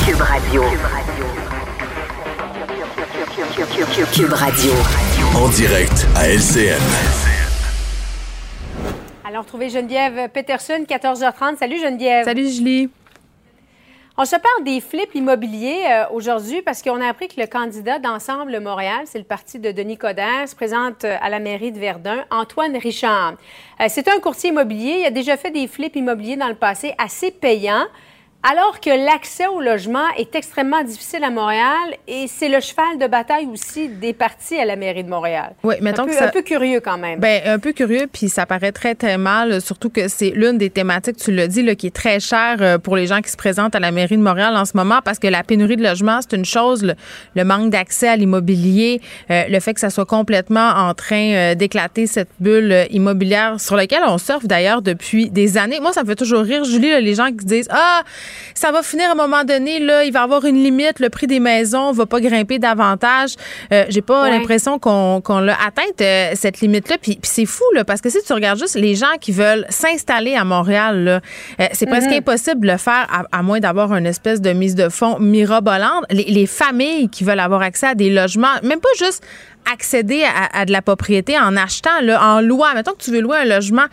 Cube 0.06 0.22
Radio. 0.22 0.64
Cube 4.12 4.34
Radio. 4.34 4.72
En 5.36 5.48
direct 5.50 6.08
à 6.16 6.28
LCN. 6.28 7.27
Alors, 9.28 9.44
retrouver 9.44 9.70
Geneviève 9.70 10.30
Peterson, 10.30 10.86
14h30. 10.88 11.58
Salut 11.58 11.80
Geneviève. 11.80 12.24
Salut 12.24 12.48
Julie. 12.48 12.90
On 14.18 14.24
se 14.24 14.38
parle 14.38 14.64
des 14.64 14.80
flips 14.80 15.14
immobiliers 15.16 15.82
euh, 15.92 16.06
aujourd'hui 16.14 16.62
parce 16.62 16.82
qu'on 16.82 17.02
a 17.02 17.10
appris 17.10 17.28
que 17.28 17.42
le 17.42 17.46
candidat 17.46 18.00
d'Ensemble 18.00 18.58
Montréal, 18.62 19.02
c'est 19.04 19.18
le 19.18 19.26
parti 19.26 19.60
de 19.60 19.74
Denis 19.74 19.98
Coderre, 19.98 20.48
se 20.48 20.56
présente 20.56 21.04
euh, 21.04 21.18
à 21.20 21.30
la 21.30 21.40
mairie 21.40 21.74
de 21.74 21.78
Verdun, 21.78 22.24
Antoine 22.32 22.78
Richard. 22.78 23.34
Euh, 23.82 23.88
c'est 23.90 24.08
un 24.08 24.18
courtier 24.20 24.52
immobilier. 24.52 25.00
Il 25.02 25.06
a 25.06 25.12
déjà 25.12 25.36
fait 25.36 25.52
des 25.52 25.68
flips 25.68 25.98
immobiliers 25.98 26.38
dans 26.38 26.48
le 26.48 26.56
passé 26.56 26.96
assez 26.98 27.30
payants. 27.30 27.86
Alors 28.44 28.80
que 28.80 28.92
l'accès 28.92 29.48
au 29.48 29.60
logement 29.60 30.08
est 30.16 30.36
extrêmement 30.36 30.84
difficile 30.84 31.24
à 31.24 31.32
Montréal 31.32 31.96
et 32.08 32.28
c'est 32.28 32.48
le 32.48 32.60
cheval 32.60 32.98
de 33.00 33.08
bataille 33.08 33.48
aussi 33.52 33.90
des 33.90 34.14
partis 34.14 34.58
à 34.58 34.64
la 34.64 34.76
mairie 34.76 35.04
de 35.04 35.10
Montréal. 35.10 35.54
Oui, 35.64 35.76
mettons 35.82 36.04
un 36.04 36.06
peu, 36.06 36.12
que 36.14 36.24
un 36.24 36.28
peu 36.30 36.42
curieux 36.44 36.80
quand 36.80 37.00
même. 37.00 37.20
Ben 37.20 37.42
un 37.46 37.58
peu 37.58 37.74
curieux 37.74 38.08
puis 38.12 38.30
ça 38.30 38.46
paraît 38.46 38.72
très 38.72 38.94
très 38.94 39.18
mal, 39.18 39.60
surtout 39.60 39.90
que 39.90 40.08
c'est 40.08 40.30
l'une 40.30 40.60
des 40.60 40.70
thématiques, 40.70 41.18
tu 41.18 41.32
l'as 41.34 41.48
dit, 41.48 41.64
là, 41.64 41.74
qui 41.76 41.88
est 41.88 41.96
très 41.96 42.20
chère 42.20 42.58
euh, 42.62 42.78
pour 42.78 42.96
les 42.96 43.08
gens 43.08 43.22
qui 43.22 43.32
se 43.32 43.38
présentent 43.38 43.76
à 43.76 43.80
la 43.80 43.92
mairie 43.92 44.18
de 44.18 44.22
Montréal 44.22 44.56
en 44.56 44.66
ce 44.66 44.78
moment 44.78 45.00
parce 45.04 45.18
que 45.18 45.28
la 45.28 45.44
pénurie 45.44 45.76
de 45.76 45.84
logement 45.84 46.20
c'est 46.22 46.38
une 46.38 46.46
chose, 46.46 46.96
le, 47.36 47.44
manque 47.44 47.72
d'accès 47.72 48.08
à 48.08 48.16
l'immobilier, 48.16 49.02
euh, 49.32 49.46
le 49.50 49.60
fait 49.60 49.74
que 49.74 49.80
ça 49.80 49.90
soit 49.90 50.06
complètement 50.06 50.70
en 50.70 50.94
train 50.94 51.34
euh, 51.34 51.56
d'éclater 51.56 52.06
cette 52.06 52.30
bulle 52.40 52.86
immobilière 52.92 53.60
sur 53.60 53.76
laquelle 53.76 54.04
on 54.08 54.20
surfe 54.20 54.46
d'ailleurs 54.46 54.84
depuis 54.84 55.32
des 55.32 55.58
années. 55.58 55.80
Moi 55.82 55.92
ça 55.92 56.04
me 56.04 56.08
fait 56.08 56.16
toujours 56.16 56.44
rire, 56.44 56.64
Julie, 56.64 57.02
les 57.02 57.16
gens 57.16 57.28
qui 57.28 57.46
disent 57.46 57.70
ah 57.72 58.04
ça 58.54 58.72
va 58.72 58.84
finir 58.84 59.10
à 59.10 59.12
un 59.12 59.16
moment 59.16 59.44
donné, 59.44 59.80
là, 59.80 60.04
il 60.04 60.12
va 60.12 60.22
y 60.22 60.24
avoir 60.24 60.46
une 60.46 60.62
limite, 60.64 61.00
le 61.00 61.10
prix 61.10 61.28
des 61.28 61.40
maisons 61.40 61.92
va 61.92 62.06
pas 62.06 62.20
grimper 62.20 62.60
davantage. 62.60 63.36
Euh, 63.72 63.86
j'ai 63.90 64.02
pas 64.02 64.30
l'impression 64.30 64.80
qu'on 64.80 65.40
l'a 65.40 65.58
atteinte, 65.66 66.02
euh, 66.02 66.32
cette 66.36 66.62
limite-là. 66.62 66.98
Puis, 67.02 67.20
c'est 67.24 67.46
fou, 67.46 67.64
là, 67.74 67.84
parce 67.84 68.02
que 68.02 68.10
si 68.10 68.18
tu 68.26 68.34
regardes 68.34 68.60
juste 68.60 68.76
les 68.76 68.96
gens 68.96 69.18
qui 69.20 69.32
veulent 69.32 69.66
s'installer 69.70 70.36
à 70.36 70.44
Montréal, 70.44 71.04
là, 71.04 71.22
euh, 71.60 71.66
c'est 71.74 71.86
presque 71.86 72.10
mm-hmm. 72.10 72.18
impossible 72.18 72.62
de 72.62 72.72
le 72.72 72.78
faire 72.78 73.08
à, 73.32 73.44
moins 73.44 73.60
d'avoir 73.60 73.94
une 73.94 74.06
espèce 74.06 74.42
de 74.42 74.52
mise 74.52 74.76
de 74.76 74.90
fonds 74.90 75.20
mirabolante. 75.20 76.06
Les, 76.10 76.26
les 76.26 76.46
familles 76.46 77.10
qui 77.10 77.24
veulent 77.24 77.40
avoir 77.40 77.62
accès 77.62 77.88
à 77.88 77.96
des 77.96 78.10
logements, 78.10 78.48
même 78.64 78.80
pas 78.80 78.90
juste 78.98 79.24
accéder 79.72 80.24
à, 80.54 80.66
de 80.66 80.72
la 80.72 80.82
propriété 80.82 81.38
en 81.38 81.56
achetant, 81.58 82.02
là, 82.02 82.24
en 82.24 82.42
loi. 82.42 82.74
Mettons 82.74 82.94
que 82.94 83.04
tu 83.04 83.12
veux 83.12 83.22
louer 83.22 83.38
un 83.40 83.46
logement. 83.46 83.86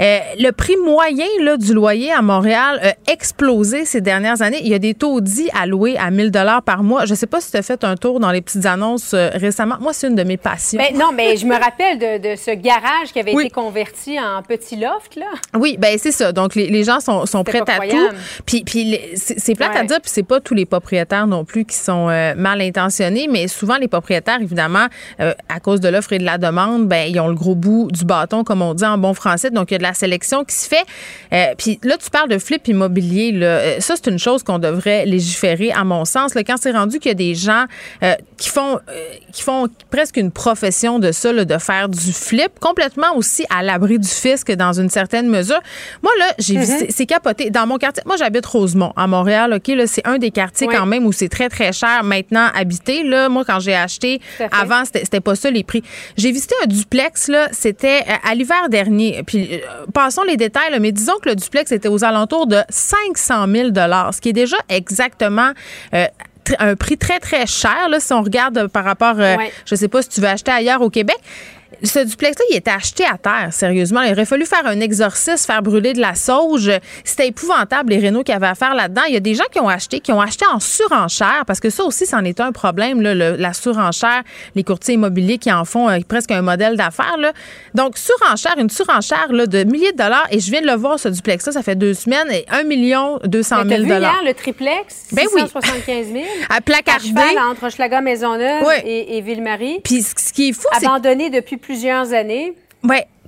Euh, 0.00 0.18
le 0.38 0.50
prix 0.50 0.76
moyen 0.76 1.26
là, 1.42 1.56
du 1.56 1.74
loyer 1.74 2.12
à 2.12 2.22
Montréal 2.22 2.80
a 2.82 3.12
explosé 3.12 3.69
explosé 3.70 3.84
ces 3.84 4.00
dernières 4.00 4.42
années. 4.42 4.60
Il 4.62 4.68
y 4.68 4.74
a 4.74 4.78
des 4.78 4.94
taudis 4.94 5.48
louer 5.66 5.96
à 5.98 6.10
1000 6.10 6.30
dollars 6.30 6.62
par 6.62 6.82
mois. 6.82 7.04
Je 7.04 7.14
sais 7.14 7.26
pas 7.26 7.40
si 7.40 7.50
tu 7.50 7.56
as 7.56 7.62
fait 7.62 7.84
un 7.84 7.96
tour 7.96 8.20
dans 8.20 8.30
les 8.30 8.40
petites 8.40 8.66
annonces 8.66 9.14
euh, 9.14 9.30
récemment. 9.34 9.76
Moi, 9.80 9.92
c'est 9.92 10.08
une 10.08 10.14
de 10.14 10.22
mes 10.22 10.36
passions. 10.36 10.80
Ben, 10.80 10.96
non, 10.96 11.12
mais 11.14 11.36
je 11.36 11.46
me 11.46 11.54
rappelle 11.54 11.98
de, 11.98 12.36
ce 12.36 12.52
garage 12.52 13.12
qui 13.12 13.20
avait 13.20 13.32
été 13.32 13.50
converti 13.50 14.18
en 14.18 14.42
petit 14.42 14.76
loft, 14.76 15.16
là. 15.16 15.26
Oui, 15.54 15.76
ben 15.78 15.96
c'est 15.98 16.12
ça. 16.12 16.32
Donc, 16.32 16.54
les, 16.54 16.84
gens 16.84 17.00
sont, 17.00 17.26
sont 17.26 17.44
prêts 17.44 17.60
à 17.60 17.86
tout. 17.86 18.08
Puis, 18.46 18.62
puis 18.64 18.98
c'est 19.14 19.54
plate 19.54 19.76
à 19.76 19.84
dire, 19.84 20.00
puis 20.00 20.10
c'est 20.12 20.22
pas 20.22 20.40
tous 20.40 20.54
les 20.54 20.66
propriétaires 20.66 21.26
non 21.26 21.44
plus 21.44 21.64
qui 21.64 21.76
sont 21.76 22.08
euh, 22.08 22.34
mal 22.34 22.60
intentionnés, 22.60 23.28
mais 23.28 23.48
souvent, 23.48 23.76
les 23.76 23.88
propriétaires, 23.88 24.40
évidemment, 24.40 24.86
euh, 25.20 25.34
à 25.48 25.60
cause 25.60 25.80
de 25.80 25.88
l'offre 25.88 26.12
et 26.12 26.18
de 26.18 26.24
la 26.24 26.38
demande, 26.38 26.88
ben 26.88 27.08
ils 27.08 27.20
ont 27.20 27.28
le 27.28 27.34
gros 27.34 27.54
bout 27.54 27.88
du 27.90 28.04
bâton, 28.04 28.44
comme 28.44 28.62
on 28.62 28.74
dit 28.74 28.84
en 28.84 28.98
bon 28.98 29.14
français. 29.14 29.50
Donc, 29.50 29.70
il 29.70 29.74
y 29.74 29.76
a 29.76 29.78
de 29.78 29.82
la 29.84 29.94
sélection 29.94 30.44
qui 30.44 30.54
se 30.54 30.68
fait. 30.68 31.54
puis 31.56 31.78
là, 31.82 31.96
tu 31.96 32.10
parles 32.10 32.28
de 32.28 32.38
flip 32.38 32.66
immobilier. 32.68 33.32
Là. 33.32 33.59
Ça, 33.80 33.94
c'est 33.96 34.10
une 34.10 34.18
chose 34.18 34.42
qu'on 34.42 34.58
devrait 34.58 35.06
légiférer, 35.06 35.72
à 35.72 35.84
mon 35.84 36.04
sens. 36.04 36.34
Là, 36.34 36.44
quand 36.44 36.56
c'est 36.60 36.72
rendu 36.72 36.98
qu'il 36.98 37.10
y 37.10 37.12
a 37.12 37.14
des 37.14 37.34
gens 37.34 37.64
qui 38.36 38.48
font 38.48 38.78
qui 39.32 39.42
font 39.42 39.68
presque 39.90 40.16
une 40.16 40.30
profession 40.30 40.98
de 40.98 41.12
ça, 41.12 41.32
de 41.32 41.58
faire 41.58 41.88
du 41.88 42.12
flip, 42.12 42.58
complètement 42.60 43.16
aussi 43.16 43.44
à 43.50 43.62
l'abri 43.62 43.98
du 43.98 44.08
fisc 44.08 44.50
dans 44.52 44.72
une 44.72 44.90
certaine 44.90 45.28
mesure. 45.28 45.60
Moi, 46.02 46.12
là, 46.18 46.26
j'ai 46.38 46.54
mm-hmm. 46.54 46.86
c'est 46.90 47.06
capoté. 47.06 47.50
Dans 47.50 47.66
mon 47.66 47.78
quartier, 47.78 48.02
moi, 48.06 48.16
j'habite 48.16 48.46
Rosemont, 48.46 48.92
à 48.96 49.06
Montréal, 49.06 49.54
OK, 49.54 49.68
là, 49.68 49.86
c'est 49.86 50.06
un 50.06 50.18
des 50.18 50.30
quartiers 50.30 50.66
quand 50.66 50.86
même 50.86 51.06
où 51.06 51.12
c'est 51.12 51.28
très, 51.28 51.48
très 51.48 51.72
cher 51.72 52.02
maintenant 52.04 52.48
habité. 52.54 53.02
Là, 53.04 53.28
moi, 53.28 53.44
quand 53.44 53.60
j'ai 53.60 53.74
acheté, 53.74 54.20
avant, 54.52 54.84
c'était 54.84 55.20
pas 55.20 55.34
ça 55.34 55.50
les 55.50 55.64
prix. 55.64 55.82
J'ai 56.16 56.32
visité 56.32 56.54
un 56.62 56.66
duplex, 56.66 57.28
là, 57.28 57.48
c'était 57.52 58.02
euh, 58.08 58.28
à 58.28 58.34
l'hiver 58.34 58.68
dernier. 58.68 59.22
Puis, 59.26 59.54
euh, 59.54 59.86
passons 59.92 60.22
les 60.22 60.36
détails, 60.36 60.78
mais 60.80 60.92
disons 60.92 61.18
que 61.22 61.28
le 61.28 61.34
duplex 61.36 61.72
était 61.72 61.88
aux 61.88 62.04
alentours 62.04 62.46
de 62.46 62.58
500 62.68 63.46
000 63.46 63.49
ce 63.50 64.20
qui 64.20 64.30
est 64.30 64.34
déjà 64.34 64.56
exactement 64.68 65.52
euh, 65.94 66.06
un 66.58 66.74
prix 66.74 66.96
très, 66.96 67.20
très 67.20 67.46
cher, 67.46 67.88
là, 67.88 68.00
si 68.00 68.12
on 68.12 68.22
regarde 68.22 68.66
par 68.68 68.84
rapport, 68.84 69.14
euh, 69.18 69.36
je 69.66 69.74
sais 69.74 69.88
pas 69.88 70.02
si 70.02 70.08
tu 70.08 70.20
veux 70.20 70.28
acheter 70.28 70.50
ailleurs 70.50 70.80
au 70.82 70.90
Québec 70.90 71.18
ce 71.82 72.00
duplex-là, 72.00 72.44
il 72.50 72.56
était 72.56 72.70
acheté 72.70 73.04
à 73.04 73.16
terre, 73.16 73.52
sérieusement. 73.52 74.02
Il 74.02 74.12
aurait 74.12 74.24
fallu 74.24 74.44
faire 74.44 74.66
un 74.66 74.80
exorcisme, 74.80 75.46
faire 75.46 75.62
brûler 75.62 75.92
de 75.92 76.00
la 76.00 76.14
sauge. 76.14 76.70
C'était 77.04 77.28
épouvantable, 77.28 77.92
les 77.92 77.98
rénaux 77.98 78.22
qui 78.22 78.32
avaient 78.32 78.48
à 78.48 78.54
faire 78.54 78.74
là-dedans. 78.74 79.02
Il 79.08 79.14
y 79.14 79.16
a 79.16 79.20
des 79.20 79.34
gens 79.34 79.44
qui 79.50 79.60
ont 79.60 79.68
acheté, 79.68 80.00
qui 80.00 80.12
ont 80.12 80.20
acheté 80.20 80.44
en 80.52 80.60
surenchère, 80.60 81.44
parce 81.46 81.60
que 81.60 81.70
ça 81.70 81.84
aussi, 81.84 82.06
c'en 82.06 82.24
est 82.24 82.40
un 82.40 82.52
problème, 82.52 83.00
là, 83.00 83.14
la 83.14 83.52
surenchère, 83.52 84.22
les 84.54 84.64
courtiers 84.64 84.94
immobiliers 84.94 85.38
qui 85.38 85.52
en 85.52 85.64
font 85.64 85.88
euh, 85.88 85.98
presque 86.06 86.30
un 86.30 86.42
modèle 86.42 86.76
d'affaires. 86.76 87.16
Donc, 87.74 87.96
surenchère, 87.96 88.56
une 88.58 88.70
surenchère 88.70 89.32
là, 89.32 89.46
de 89.46 89.64
milliers 89.64 89.92
de 89.92 89.98
dollars. 89.98 90.26
Et 90.30 90.40
je 90.40 90.50
viens 90.50 90.60
de 90.60 90.66
le 90.66 90.74
voir, 90.74 90.98
ce 90.98 91.08
duplex-là, 91.08 91.52
ça 91.52 91.62
fait 91.62 91.76
deux 91.76 91.94
semaines, 91.94 92.30
et 92.30 92.44
1 92.50 92.64
million 92.64 93.18
200 93.24 93.56
000 93.68 93.84
dollars. 93.84 94.22
le 94.24 94.34
triplex, 94.34 95.06
ben 95.12 95.26
675 95.28 96.06
000. 96.12 96.24
À 96.48 96.60
placardé. 96.60 97.08
À 97.38 97.48
entre 97.50 97.70
Schlager 97.70 98.00
Maisonneuve 98.00 98.64
et, 98.84 99.16
et 99.16 99.20
Ville-Marie. 99.20 99.80
Puis 99.84 100.02
ce 100.02 100.32
qui 100.32 100.48
est 100.48 100.52
fou, 100.52 100.66
c'est... 100.78 100.86
Abandonné 100.86 101.30
depuis 101.30 101.56
plusieurs 101.60 102.12
années. 102.12 102.54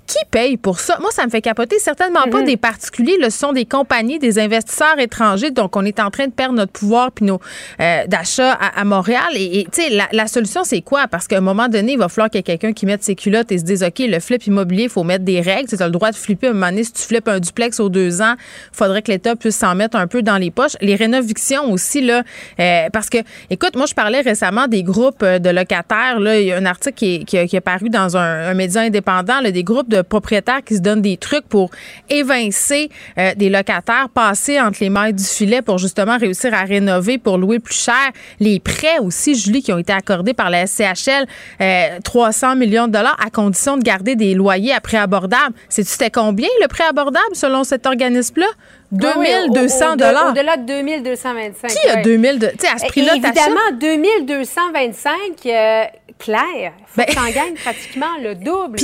Qui 0.06 0.18
paye 0.30 0.56
pour 0.56 0.80
ça? 0.80 0.98
Moi, 1.00 1.10
ça 1.10 1.24
me 1.24 1.30
fait 1.30 1.40
capoter. 1.40 1.78
Certainement 1.78 2.24
pas 2.30 2.40
mhm. 2.40 2.46
des 2.46 2.56
particuliers. 2.56 3.16
ce 3.22 3.30
sont 3.30 3.52
des 3.52 3.64
compagnies, 3.64 4.18
des 4.18 4.38
investisseurs 4.38 4.98
étrangers. 4.98 5.50
Donc, 5.50 5.76
on 5.76 5.84
est 5.84 6.00
en 6.00 6.10
train 6.10 6.26
de 6.26 6.32
perdre 6.32 6.54
notre 6.54 6.72
pouvoir 6.72 7.12
puis 7.12 7.24
nos 7.24 7.40
euh, 7.80 8.06
d'achat 8.06 8.52
à, 8.52 8.84
Montréal. 8.84 9.30
Et, 9.34 9.66
tu 9.72 9.82
sais, 9.82 9.90
la, 10.12 10.26
solution, 10.26 10.64
c'est 10.64 10.80
quoi? 10.80 11.06
Parce 11.08 11.26
qu'à 11.26 11.38
un 11.38 11.42
moment 11.42 11.68
donné, 11.68 11.92
il 11.92 11.98
va 11.98 12.08
falloir 12.08 12.30
qu'il 12.30 12.38
y 12.38 12.40
ait 12.40 12.42
quelqu'un 12.42 12.72
qui 12.72 12.86
mette 12.86 13.02
ses 13.02 13.14
culottes 13.14 13.52
et 13.52 13.58
se 13.58 13.64
dise, 13.64 13.82
OK, 13.82 13.98
le 14.00 14.20
flip 14.20 14.46
immobilier, 14.46 14.84
il 14.84 14.90
faut 14.90 15.04
mettre 15.04 15.24
des 15.24 15.40
règles. 15.40 15.68
Tu 15.68 15.80
as 15.80 15.86
le 15.86 15.92
droit 15.92 16.10
de 16.10 16.16
flipper. 16.16 16.48
À 16.48 16.50
un 16.50 16.54
moment 16.54 16.66
donné, 16.66 16.84
si 16.84 16.92
tu 16.92 17.02
flippes 17.02 17.28
un 17.28 17.40
duplex 17.40 17.80
aux 17.80 17.88
deux 17.88 18.20
ans, 18.22 18.34
il 18.36 18.76
faudrait 18.76 19.02
que 19.02 19.10
l'État 19.10 19.36
puisse 19.36 19.56
s'en 19.56 19.74
mettre 19.74 19.96
un 19.96 20.06
peu 20.06 20.22
dans 20.22 20.36
les 20.36 20.50
poches. 20.50 20.76
Les 20.80 20.96
rénovations 20.96 21.70
aussi, 21.70 22.00
là, 22.00 22.22
euh, 22.60 22.88
parce 22.92 23.08
que, 23.08 23.18
écoute, 23.50 23.76
moi, 23.76 23.86
je 23.86 23.94
parlais 23.94 24.20
récemment 24.20 24.66
des 24.66 24.82
groupes 24.82 25.22
euh, 25.22 25.38
de 25.38 25.50
locataires. 25.50 26.18
Là, 26.18 26.38
il 26.38 26.46
y 26.46 26.52
a 26.52 26.56
un 26.56 26.66
article 26.66 26.94
qui 26.94 27.36
est, 27.36 27.46
qui, 27.46 27.60
paru 27.60 27.88
dans 27.88 28.16
un, 28.16 28.54
média 28.54 28.82
indépendant, 28.82 29.40
là, 29.40 29.50
des 29.50 29.64
groupes 29.64 29.88
de 29.92 30.02
propriétaires 30.02 30.62
qui 30.64 30.76
se 30.76 30.80
donnent 30.80 31.02
des 31.02 31.16
trucs 31.16 31.46
pour 31.48 31.70
évincer 32.08 32.88
euh, 33.18 33.34
des 33.34 33.50
locataires, 33.50 34.08
passer 34.08 34.60
entre 34.60 34.78
les 34.80 34.90
mailles 34.90 35.12
du 35.12 35.24
filet 35.24 35.62
pour 35.62 35.78
justement 35.78 36.16
réussir 36.18 36.54
à 36.54 36.62
rénover, 36.64 37.18
pour 37.18 37.38
louer 37.38 37.58
plus 37.58 37.74
cher. 37.74 38.10
Les 38.40 38.58
prêts 38.60 38.98
aussi, 39.00 39.34
Julie, 39.34 39.62
qui 39.62 39.72
ont 39.72 39.78
été 39.78 39.92
accordés 39.92 40.34
par 40.34 40.50
la 40.50 40.66
SCHL, 40.66 41.26
300 42.04 42.52
euh, 42.52 42.54
millions 42.54 42.86
de 42.86 42.92
dollars 42.92 43.16
à 43.24 43.30
condition 43.30 43.76
de 43.76 43.82
garder 43.82 44.16
des 44.16 44.34
loyers 44.34 44.72
à 44.72 44.80
prix 44.80 44.96
abordable. 44.96 45.54
C'était 45.68 46.10
combien 46.10 46.48
le 46.60 46.68
prêt 46.68 46.84
abordable 46.84 47.34
selon 47.34 47.64
cet 47.64 47.86
organisme-là? 47.86 48.46
2200 48.92 49.96
dollars. 49.96 50.30
Au-delà 50.30 50.56
de 50.58 50.66
2225. 50.66 51.68
Qui 51.68 51.88
a 51.88 52.02
2000 52.02 52.38
tu 52.38 52.66
sais 52.66 52.72
à 52.72 52.78
ce 52.78 52.86
prix-là 52.86 53.14
Évidemment 53.16 53.60
2225 53.80 55.12
euh, 55.46 55.84
clair. 56.22 56.72
Faut 56.86 57.00
ben, 57.00 57.06
que 57.06 57.34
gagnes 57.34 57.54
pratiquement 57.54 58.18
le 58.22 58.34
double 58.34 58.78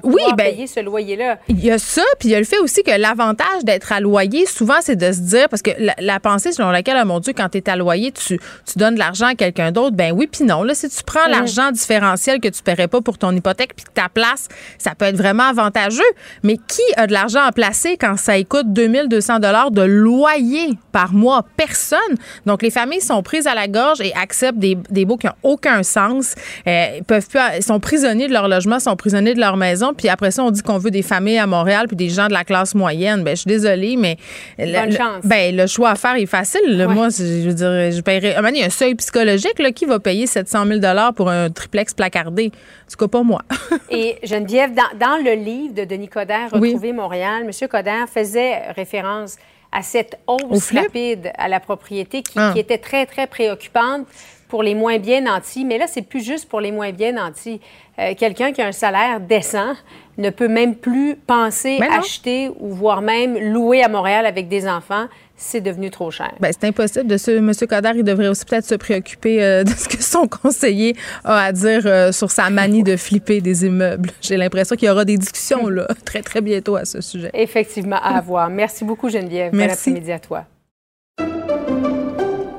pour 0.00 0.12
oui, 0.12 0.22
ben, 0.36 0.50
payer 0.50 0.66
ce 0.66 0.80
loyer-là. 0.80 1.38
Il 1.48 1.64
y 1.64 1.70
a 1.70 1.78
ça, 1.78 2.02
puis 2.18 2.28
il 2.28 2.32
y 2.32 2.34
a 2.34 2.38
le 2.38 2.44
fait 2.44 2.58
aussi 2.58 2.82
que 2.82 2.90
l'avantage 2.90 3.64
d'être 3.64 3.92
à 3.92 4.00
loyer, 4.00 4.44
souvent, 4.44 4.80
c'est 4.80 4.96
de 4.96 5.10
se 5.12 5.20
dire, 5.20 5.48
parce 5.48 5.62
que 5.62 5.70
la, 5.98 6.20
pensée 6.20 6.52
selon 6.52 6.70
laquelle, 6.70 6.98
oh 7.02 7.06
mon 7.06 7.20
Dieu, 7.20 7.32
quand 7.34 7.48
tu 7.48 7.58
es 7.58 7.70
à 7.70 7.76
loyer, 7.76 8.12
tu, 8.12 8.38
tu 8.38 8.78
donnes 8.78 8.94
de 8.94 8.98
l'argent 8.98 9.26
à 9.26 9.34
quelqu'un 9.34 9.72
d'autre, 9.72 9.96
ben 9.96 10.12
oui, 10.12 10.28
puis 10.30 10.44
non. 10.44 10.62
Là, 10.62 10.74
si 10.74 10.88
tu 10.88 11.02
prends 11.04 11.26
mm. 11.26 11.30
l'argent 11.30 11.70
différentiel 11.70 12.40
que 12.40 12.48
tu 12.48 12.60
ne 12.60 12.64
paierais 12.64 12.88
pas 12.88 13.00
pour 13.00 13.16
ton 13.16 13.32
hypothèque, 13.32 13.74
puis 13.74 13.84
que 13.84 13.92
ta 13.92 14.08
place, 14.08 14.48
ça 14.76 14.94
peut 14.94 15.06
être 15.06 15.16
vraiment 15.16 15.44
avantageux. 15.44 16.02
Mais 16.42 16.56
qui 16.56 16.82
a 16.96 17.06
de 17.06 17.12
l'argent 17.12 17.42
à 17.42 17.52
placer 17.52 17.96
quand 17.96 18.18
ça 18.18 18.34
coûte 18.44 18.72
2200 18.72 19.38
dollars 19.38 19.70
de 19.70 19.82
loyer 19.82 20.70
par 20.92 21.12
mois? 21.12 21.46
Personne. 21.56 21.98
Donc, 22.44 22.62
les 22.62 22.70
familles 22.70 23.00
sont 23.00 23.22
prises 23.22 23.46
à 23.46 23.54
la 23.54 23.68
gorge 23.68 24.00
et 24.00 24.12
acceptent 24.14 24.58
des, 24.58 24.76
des 24.90 25.04
baux 25.04 25.16
qui 25.16 25.26
n'ont 25.26 25.32
aucun 25.42 25.82
sens. 25.82 26.34
Euh, 26.66 26.73
ils 26.96 27.04
peuvent 27.04 27.26
plus, 27.28 27.40
ils 27.56 27.62
sont 27.62 27.80
prisonniers 27.80 28.28
de 28.28 28.32
leur 28.32 28.48
logement, 28.48 28.80
sont 28.80 28.96
prisonniers 28.96 29.34
de 29.34 29.40
leur 29.40 29.56
maison. 29.56 29.94
Puis 29.94 30.08
après 30.08 30.30
ça, 30.30 30.42
on 30.44 30.50
dit 30.50 30.62
qu'on 30.62 30.78
veut 30.78 30.90
des 30.90 31.02
familles 31.02 31.38
à 31.38 31.46
Montréal 31.46 31.86
puis 31.86 31.96
des 31.96 32.08
gens 32.08 32.28
de 32.28 32.32
la 32.32 32.44
classe 32.44 32.74
moyenne. 32.74 33.22
Ben, 33.22 33.36
je 33.36 33.42
suis 33.42 33.48
désolée, 33.48 33.96
mais 33.96 34.16
le, 34.58 34.90
chance. 34.92 35.24
Ben, 35.24 35.54
le 35.54 35.66
choix 35.66 35.90
à 35.90 35.94
faire 35.94 36.16
est 36.16 36.26
facile. 36.26 36.86
Moi, 36.88 37.08
je 37.10 37.48
veux 37.48 37.54
dire, 37.54 37.90
je 37.92 38.00
paierais. 38.00 38.36
il 38.50 38.56
y 38.58 38.62
a 38.62 38.66
un 38.66 38.70
seuil 38.70 38.94
psychologique 38.94 39.58
là, 39.58 39.72
qui 39.72 39.84
va 39.84 39.98
payer 39.98 40.26
700 40.26 40.66
000 40.66 40.80
pour 41.14 41.28
un 41.28 41.50
triplex 41.50 41.94
placardé. 41.94 42.46
En 42.46 42.90
tout 42.90 42.96
cas, 42.96 43.08
pas 43.08 43.22
moi. 43.22 43.42
Et 43.90 44.18
Geneviève, 44.22 44.72
dans, 44.74 45.24
le 45.24 45.34
livre 45.34 45.74
de 45.74 45.84
Denis 45.84 46.08
Coderre, 46.08 46.50
Retrouver 46.52 46.92
Montréal, 46.92 47.44
M. 47.44 47.68
Coderre 47.68 48.08
faisait 48.08 48.70
référence 48.72 49.36
à 49.72 49.82
cette 49.82 50.18
hausse 50.26 50.70
rapide 50.72 51.32
à 51.36 51.48
la 51.48 51.58
propriété 51.58 52.22
qui, 52.22 52.38
ah. 52.38 52.50
qui, 52.52 52.60
était 52.60 52.78
très, 52.78 53.06
très 53.06 53.26
préoccupante 53.26 54.06
pour 54.54 54.62
les 54.62 54.76
moins 54.76 54.98
bien 54.98 55.22
nantis, 55.22 55.64
mais 55.64 55.78
là, 55.78 55.86
c'est 55.88 56.02
plus 56.02 56.24
juste 56.24 56.48
pour 56.48 56.60
les 56.60 56.70
moins 56.70 56.92
bien 56.92 57.10
nantis. 57.10 57.60
Euh, 57.98 58.14
quelqu'un 58.16 58.52
qui 58.52 58.62
a 58.62 58.68
un 58.68 58.70
salaire 58.70 59.18
décent 59.18 59.74
ne 60.16 60.30
peut 60.30 60.46
même 60.46 60.76
plus 60.76 61.16
penser 61.16 61.80
acheter 61.90 62.52
ou 62.60 62.68
voire 62.68 63.02
même 63.02 63.36
louer 63.36 63.82
à 63.82 63.88
Montréal 63.88 64.26
avec 64.26 64.46
des 64.46 64.68
enfants. 64.68 65.06
C'est 65.36 65.60
devenu 65.60 65.90
trop 65.90 66.12
cher. 66.12 66.32
Bien, 66.38 66.52
c'est 66.52 66.68
impossible. 66.68 67.08
De 67.08 67.16
ce, 67.16 67.32
M. 67.32 67.50
Coder, 67.68 67.94
il 67.96 68.04
devrait 68.04 68.28
aussi 68.28 68.44
peut-être 68.44 68.64
se 68.64 68.76
préoccuper 68.76 69.42
euh, 69.42 69.64
de 69.64 69.70
ce 69.70 69.88
que 69.88 70.00
son 70.00 70.28
conseiller 70.28 70.94
a 71.24 71.46
à 71.46 71.50
dire 71.50 71.82
euh, 71.84 72.12
sur 72.12 72.30
sa 72.30 72.48
manie 72.48 72.84
de 72.84 72.96
flipper 72.96 73.40
des 73.40 73.66
immeubles. 73.66 74.10
J'ai 74.20 74.36
l'impression 74.36 74.76
qu'il 74.76 74.86
y 74.86 74.90
aura 74.92 75.04
des 75.04 75.18
discussions 75.18 75.66
là, 75.66 75.88
très, 76.04 76.22
très 76.22 76.42
bientôt 76.42 76.76
à 76.76 76.84
ce 76.84 77.00
sujet. 77.00 77.32
Effectivement, 77.34 77.96
à 77.96 78.18
avoir. 78.18 78.48
Merci 78.50 78.84
beaucoup, 78.84 79.08
Geneviève. 79.08 79.52
Merci. 79.52 79.90
Bon 79.90 79.96
après-midi 79.96 80.12
à 80.12 80.20
toi. 80.20 80.44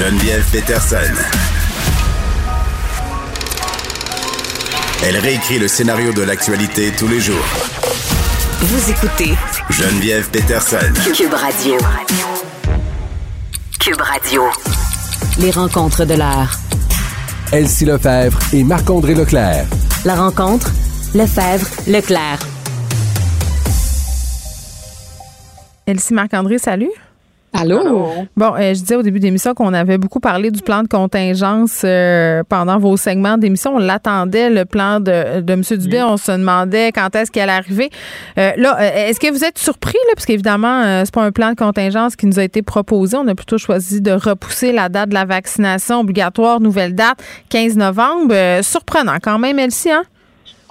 Geneviève 0.00 0.50
Peterson. 0.50 0.96
Elle 5.04 5.18
réécrit 5.18 5.58
le 5.58 5.68
scénario 5.68 6.10
de 6.14 6.22
l'actualité 6.22 6.90
tous 6.98 7.06
les 7.06 7.20
jours. 7.20 7.44
Vous 8.60 8.90
écoutez 8.90 9.34
Geneviève 9.68 10.30
Peterson. 10.30 10.78
Cube 11.14 11.34
Radio. 11.34 11.76
Cube 13.78 14.00
Radio. 14.00 14.44
Les 15.38 15.50
rencontres 15.50 16.06
de 16.06 16.14
l'heure. 16.14 16.58
Elsie 17.52 17.84
Lefebvre 17.84 18.38
et 18.54 18.64
Marc-André 18.64 19.12
Leclerc. 19.12 19.66
La 20.06 20.14
rencontre, 20.14 20.70
Lefebvre, 21.14 21.66
Leclerc. 21.86 22.38
Elsie 25.86 26.14
Marc-André, 26.14 26.56
salut. 26.56 26.88
Allô? 27.52 28.26
Bon, 28.36 28.54
euh, 28.54 28.74
je 28.74 28.80
disais 28.80 28.94
au 28.94 29.02
début 29.02 29.18
d'émission 29.18 29.54
qu'on 29.54 29.74
avait 29.74 29.98
beaucoup 29.98 30.20
parlé 30.20 30.50
du 30.50 30.62
plan 30.62 30.82
de 30.82 30.88
contingence 30.88 31.82
euh, 31.84 32.42
pendant 32.48 32.78
vos 32.78 32.96
segments 32.96 33.38
d'émission. 33.38 33.74
On 33.74 33.78
l'attendait, 33.78 34.50
le 34.50 34.64
plan 34.64 35.00
de, 35.00 35.40
de 35.40 35.52
M. 35.52 35.62
Dubé. 35.62 36.02
On 36.02 36.16
se 36.16 36.32
demandait 36.32 36.92
quand 36.92 37.14
est-ce 37.16 37.30
qu'il 37.30 37.42
allait 37.42 37.52
arriver. 37.52 37.90
Euh, 38.38 38.52
là, 38.56 39.08
est-ce 39.08 39.18
que 39.18 39.30
vous 39.30 39.44
êtes 39.44 39.58
surpris, 39.58 39.98
là? 40.06 40.12
Parce 40.14 40.26
qu'évidemment, 40.26 41.04
c'est 41.04 41.14
pas 41.14 41.24
un 41.24 41.32
plan 41.32 41.50
de 41.50 41.56
contingence 41.56 42.14
qui 42.14 42.26
nous 42.26 42.38
a 42.38 42.44
été 42.44 42.62
proposé. 42.62 43.16
On 43.16 43.26
a 43.26 43.34
plutôt 43.34 43.58
choisi 43.58 44.00
de 44.00 44.12
repousser 44.12 44.72
la 44.72 44.88
date 44.88 45.08
de 45.08 45.14
la 45.14 45.24
vaccination 45.24 46.00
obligatoire, 46.00 46.60
nouvelle 46.60 46.94
date, 46.94 47.18
15 47.48 47.76
novembre. 47.76 48.62
surprenant 48.62 49.16
quand 49.20 49.38
même, 49.38 49.58
Elsie, 49.58 49.90
hein? 49.90 50.04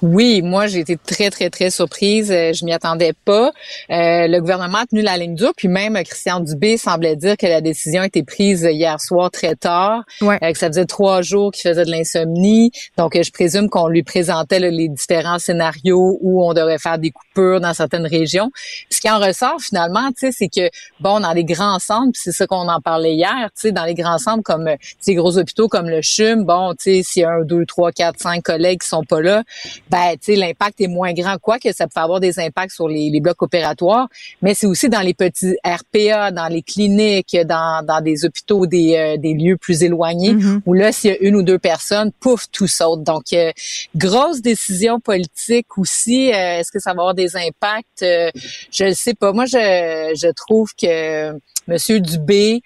Oui, 0.02 0.42
moi 0.42 0.68
j'ai 0.68 0.80
été 0.80 0.98
très 0.98 1.30
très 1.30 1.50
très 1.50 1.70
surprise. 1.70 2.32
Euh, 2.32 2.54
je 2.54 2.64
m'y 2.64 2.72
attendais 2.72 3.14
pas. 3.26 3.52
Euh, 3.90 4.28
le 4.28 4.40
gouvernement 4.40 4.80
a 4.80 4.86
tenu 4.86 5.02
la 5.02 5.18
ligne 5.18 5.36
dure, 5.36 5.52
puis 5.56 5.68
même 5.68 5.96
Christian 6.04 6.40
Dubé 6.40 6.78
semblait 6.78 7.16
dire 7.16 7.36
que 7.36 7.46
la 7.46 7.60
décision 7.60 8.02
a 8.04 8.06
été 8.06 8.24
prise 8.24 8.68
hier 8.70 9.00
soir 9.02 9.30
très 9.30 9.56
tard, 9.56 10.04
ouais. 10.22 10.40
euh, 10.42 10.52
que 10.54 10.58
ça 10.58 10.68
faisait 10.68 10.86
trois 10.86 11.22
jours 11.22 11.52
qu'il 11.52 11.70
faisait 11.70 11.84
de 11.84 11.92
l'insomnie. 11.92 12.72
Donc 12.98 13.22
je 13.22 13.32
présume 13.32 13.70
qu'on 13.70 13.88
lui 13.88 14.04
présentait 14.04 14.60
les 14.60 14.88
différents 14.88 15.40
scénarios 15.40 16.18
où 16.22 16.44
on 16.44 16.54
devrait 16.54 16.80
faire 16.80 16.98
des 16.98 17.12
coupures 17.12 17.60
dans 17.60 17.74
certaines 17.74 18.08
régions. 18.08 18.52
ce 18.90 19.02
qui 19.02 19.10
en 19.10 19.20
ressort 19.20 19.60
finalement, 19.60 20.10
tu 20.10 20.28
sais, 20.28 20.32
c'est 20.32 20.48
que 20.48 20.70
bon 21.02 21.20
dans 21.20 21.34
les 21.34 21.44
grands 21.44 21.80
centres, 21.80 22.18
c'est 22.22 22.32
ça 22.32 22.48
qu'on 22.48 22.70
en 22.70 22.80
parlait 22.80 23.16
hier, 23.16 23.50
tu 23.54 23.62
sais, 23.62 23.72
dans 23.72 23.86
les 23.86 23.96
grands 23.96 24.18
centres 24.18 24.44
comme 24.44 24.70
ces 25.00 25.14
gros 25.16 25.38
hôpitaux 25.38 25.68
comme 25.68 25.90
le 25.90 26.02
CHUM, 26.02 26.46
bon, 26.46 26.74
tu 26.74 26.84
sais, 26.84 27.04
s'il 27.04 27.22
y 27.24 27.26
a 27.26 27.32
un, 27.32 27.44
deux, 27.44 27.66
trois, 27.66 27.92
quatre, 27.92 28.20
cinq 28.20 28.44
collègues 28.44 28.80
qui 28.82 28.88
sont 28.88 29.04
pas 29.04 29.22
là 29.22 29.44
ben, 29.90 30.12
tu 30.14 30.34
sais, 30.34 30.36
l'impact 30.36 30.82
est 30.82 30.88
moins 30.88 31.14
grand, 31.14 31.38
quoi 31.38 31.60
que 31.60 31.74
ça 31.74 31.88
peut 31.88 32.00
avoir 32.00 32.20
des 32.20 32.40
impacts 32.40 32.74
sur 32.74 32.88
les, 32.88 33.10
les 33.10 33.20
blocs 33.20 33.42
opératoires, 33.42 34.08
mais 34.42 34.54
c'est 34.54 34.68
aussi 34.68 34.90
dans 34.90 35.02
les 35.02 35.14
petits 35.14 35.56
RPA, 35.66 36.32
dans 36.32 36.48
les 36.48 36.62
cliniques, 36.62 37.36
dans, 37.46 37.86
dans 37.86 38.02
des 38.02 38.26
hôpitaux, 38.26 38.66
des, 38.66 38.96
euh, 38.96 39.18
des 39.18 39.34
lieux 39.34 39.58
plus 39.58 39.84
éloignés, 39.84 40.34
mm-hmm. 40.34 40.62
où 40.66 40.74
là, 40.74 40.92
s'il 40.92 41.12
y 41.12 41.14
a 41.14 41.18
une 41.22 41.36
ou 41.36 41.44
deux 41.44 41.60
personnes, 41.60 42.12
pouf, 42.20 42.46
tout 42.52 42.68
saute. 42.68 43.04
Donc, 43.04 43.34
euh, 43.34 43.52
grosse 43.96 44.42
décision 44.42 45.00
politique 45.00 45.78
aussi. 45.78 46.32
Euh, 46.32 46.60
est-ce 46.60 46.72
que 46.72 46.80
ça 46.80 46.94
va 46.94 47.02
avoir 47.02 47.16
des 47.16 47.36
impacts? 47.36 47.88
je 48.02 48.84
ne 48.84 48.92
sais 48.94 49.14
pas. 49.14 49.34
Moi, 49.34 49.46
je, 49.46 49.58
je 50.16 50.32
trouve 50.32 50.70
que 50.80 51.32
M. 51.70 52.00
Dubé 52.00 52.62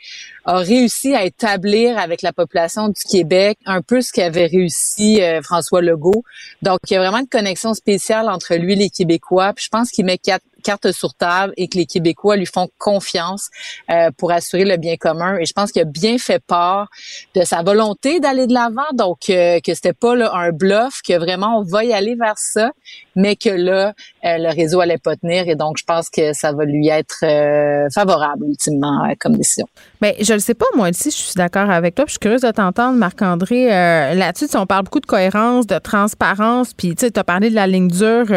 a 0.46 0.58
réussi 0.58 1.16
à 1.16 1.24
établir 1.24 1.98
avec 1.98 2.22
la 2.22 2.34
population 2.34 2.90
du 2.90 3.02
Québec 3.10 3.58
un 3.66 3.82
peu 3.82 4.02
ce 4.02 4.12
qu'avait 4.12 4.48
réussi 4.48 5.22
euh, 5.22 5.42
François 5.42 5.82
Legault. 5.82 6.24
Donc, 6.62 6.80
il 6.90 6.94
y 6.94 6.98
a 6.98 7.00
vraiment 7.00 7.20
une 7.20 7.28
connexion 7.28 7.74
spéciale 7.74 8.30
entre 8.30 8.56
lui 8.56 8.74
et 8.74 8.76
les 8.78 8.90
Québécois. 8.90 9.54
Puis 9.54 9.66
je 9.66 9.70
pense 9.70 9.90
qu'il 9.92 10.06
met 10.06 10.18
quatre 10.18 10.44
carte 10.64 10.92
sur 10.92 11.14
table 11.14 11.54
et 11.58 11.68
que 11.68 11.78
les 11.78 11.86
Québécois 11.86 12.38
lui 12.38 12.48
font 12.48 12.70
confiance 12.80 13.50
euh, 13.92 14.10
pour 14.18 14.32
assurer 14.32 14.66
le 14.66 14.78
bien 14.78 14.96
commun. 14.96 15.38
Et 15.38 15.46
je 15.46 15.54
pense 15.54 15.72
qu'il 15.72 15.84
a 15.84 15.86
bien 15.86 16.18
fait 16.18 16.40
part 16.40 16.90
de 17.36 17.44
sa 17.44 17.62
volonté 17.62 18.20
d'aller 18.20 18.48
de 18.48 18.54
l'avant, 18.54 18.82
donc 18.94 19.30
euh, 19.30 19.60
que 19.60 19.74
c'était 19.76 19.94
pas 19.94 20.16
là, 20.16 20.32
un 20.34 20.52
bluff, 20.52 21.02
que 21.08 21.14
vraiment 21.14 21.60
on 21.60 21.64
va 21.64 21.84
y 21.84 21.94
aller 21.94 22.16
vers 22.16 22.38
ça, 22.38 22.72
mais 23.16 23.36
que 23.36 23.50
là 23.50 23.94
euh, 24.26 24.38
le 24.38 24.56
réseau 24.56 24.80
allait 24.80 24.98
pas 24.98 25.16
tenir. 25.16 25.48
Et 25.48 25.56
donc 25.56 25.78
je 25.78 25.84
pense 25.84 26.10
que 26.10 26.34
ça 26.34 26.52
va 26.52 26.66
lui 26.66 26.88
être 26.88 27.24
euh, 27.24 27.88
favorable 27.94 28.46
ultimement 28.48 29.14
comme 29.20 29.38
décision. 29.38 29.68
Mais 30.02 30.16
je 30.20 30.34
le 30.34 30.40
sais 30.40 30.54
pas 30.54 30.66
moi 30.76 30.90
aussi, 30.90 31.12
je 31.12 31.16
suis 31.16 31.36
d'accord 31.36 31.70
avec 31.70 31.96
toi. 31.96 32.06
Je 32.08 32.14
suis 32.14 32.20
curieuse 32.20 32.42
de 32.42 32.52
t'entendre, 32.52 32.98
Marc-André, 32.98 33.68
là-dessus. 33.68 34.48
On 34.56 34.66
parle 34.66 34.84
beaucoup 34.84 35.00
de 35.00 35.06
cohérence, 35.06 35.68
de 35.68 35.78
transparence, 35.78 36.74
puis 36.74 36.96
tu 36.96 37.08
as 37.16 37.24
parlé 37.24 37.50
de 37.50 37.56
la 37.56 37.68
ligne 37.68 37.88
dure 37.88 38.28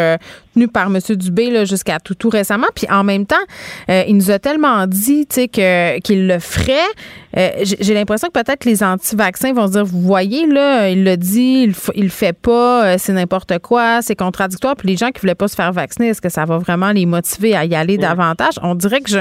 tenue 0.56 0.68
par 0.68 0.86
M. 0.86 0.98
Dubé 1.16 1.66
jusqu'à 1.66 2.00
tout 2.00 2.14
tout 2.14 2.28
récemment. 2.28 2.66
Puis 2.74 2.86
en 2.90 3.04
même 3.04 3.26
temps, 3.26 3.36
euh, 3.90 4.04
il 4.08 4.16
nous 4.16 4.30
a 4.30 4.38
tellement 4.38 4.86
dit 4.86 5.26
que, 5.26 5.98
qu'il 6.00 6.26
le 6.26 6.38
ferait. 6.38 6.72
Euh, 7.36 7.50
j'ai 7.62 7.94
l'impression 7.94 8.28
que 8.28 8.40
peut-être 8.40 8.64
les 8.64 8.82
anti-vaccins 8.82 9.52
vont 9.52 9.66
dire, 9.66 9.84
vous 9.84 10.00
voyez, 10.00 10.46
là, 10.46 10.88
il 10.88 11.04
l'a 11.04 11.16
dit, 11.16 11.66
il, 11.68 11.74
il 11.94 12.04
le 12.04 12.08
fait 12.08 12.32
pas, 12.32 12.86
euh, 12.86 12.96
c'est 12.98 13.12
n'importe 13.12 13.58
quoi, 13.58 14.00
c'est 14.00 14.16
contradictoire. 14.16 14.65
Puis 14.74 14.88
les 14.88 14.96
gens 14.96 15.10
qui 15.10 15.20
voulaient 15.20 15.34
pas 15.34 15.48
se 15.48 15.56
faire 15.56 15.72
vacciner, 15.72 16.08
est-ce 16.08 16.20
que 16.20 16.28
ça 16.28 16.44
va 16.44 16.58
vraiment 16.58 16.92
les 16.92 17.06
motiver 17.06 17.54
à 17.54 17.64
y 17.64 17.74
aller 17.74 17.98
davantage? 17.98 18.54
On 18.62 18.74
dirait 18.74 19.00
que 19.00 19.10
je... 19.10 19.18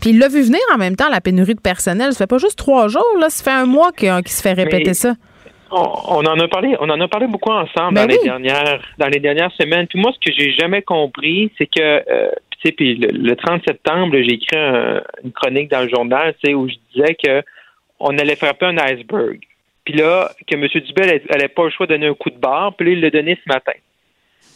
Puis 0.00 0.10
il 0.10 0.18
l'a 0.18 0.28
vu 0.28 0.42
venir 0.42 0.60
en 0.74 0.78
même 0.78 0.96
temps, 0.96 1.08
la 1.10 1.20
pénurie 1.20 1.54
de 1.54 1.60
personnel. 1.60 2.12
Ça 2.12 2.18
fait 2.18 2.26
pas 2.26 2.38
juste 2.38 2.58
trois 2.58 2.88
jours, 2.88 3.16
là, 3.20 3.30
ça 3.30 3.44
fait 3.44 3.56
un 3.56 3.66
mois 3.66 3.92
qu'il, 3.92 4.10
se 4.26 4.42
fait 4.42 4.52
répéter 4.52 4.94
ça 4.94 5.14
on, 5.74 6.24
en 6.24 6.38
a 6.38 6.48
parlé, 6.48 6.76
on 6.80 6.88
en 6.88 7.00
a 7.00 7.08
parlé 7.08 7.26
beaucoup 7.26 7.50
ensemble 7.50 7.94
ben 7.94 8.06
dans 8.06 8.12
les 8.12 8.22
dernières, 8.22 8.80
dans 8.98 9.08
les 9.08 9.20
dernières 9.20 9.52
semaines. 9.52 9.86
Puis 9.86 9.98
moi, 9.98 10.12
ce 10.12 10.30
que 10.30 10.34
j'ai 10.36 10.52
jamais 10.52 10.82
compris, 10.82 11.50
c'est 11.58 11.66
que, 11.66 11.80
euh, 11.80 12.30
tu 12.50 12.68
sais, 12.68 12.72
puis 12.72 12.94
le, 12.96 13.34
30 13.34 13.62
septembre, 13.66 14.14
j'ai 14.16 14.34
écrit 14.34 14.56
une 14.56 15.32
chronique 15.32 15.70
dans 15.70 15.82
le 15.82 15.88
journal, 15.88 16.34
tu 16.34 16.50
sais, 16.50 16.54
où 16.54 16.68
je 16.68 16.74
disais 16.94 17.14
que 17.14 17.42
on 18.00 18.16
allait 18.18 18.36
frapper 18.36 18.66
un 18.66 18.78
iceberg. 18.78 19.40
Puis 19.84 19.94
là, 19.94 20.30
que 20.46 20.54
M. 20.54 20.66
Dubé 20.66 21.20
n'allait 21.30 21.48
pas 21.48 21.64
le 21.64 21.70
choix 21.70 21.86
de 21.86 21.92
donner 21.92 22.06
un 22.06 22.14
coup 22.14 22.30
de 22.30 22.38
barre, 22.38 22.74
puis 22.74 22.86
là, 22.86 22.92
il 22.92 23.00
l'a 23.00 23.10
donné 23.10 23.38
ce 23.42 23.52
matin. 23.52 23.72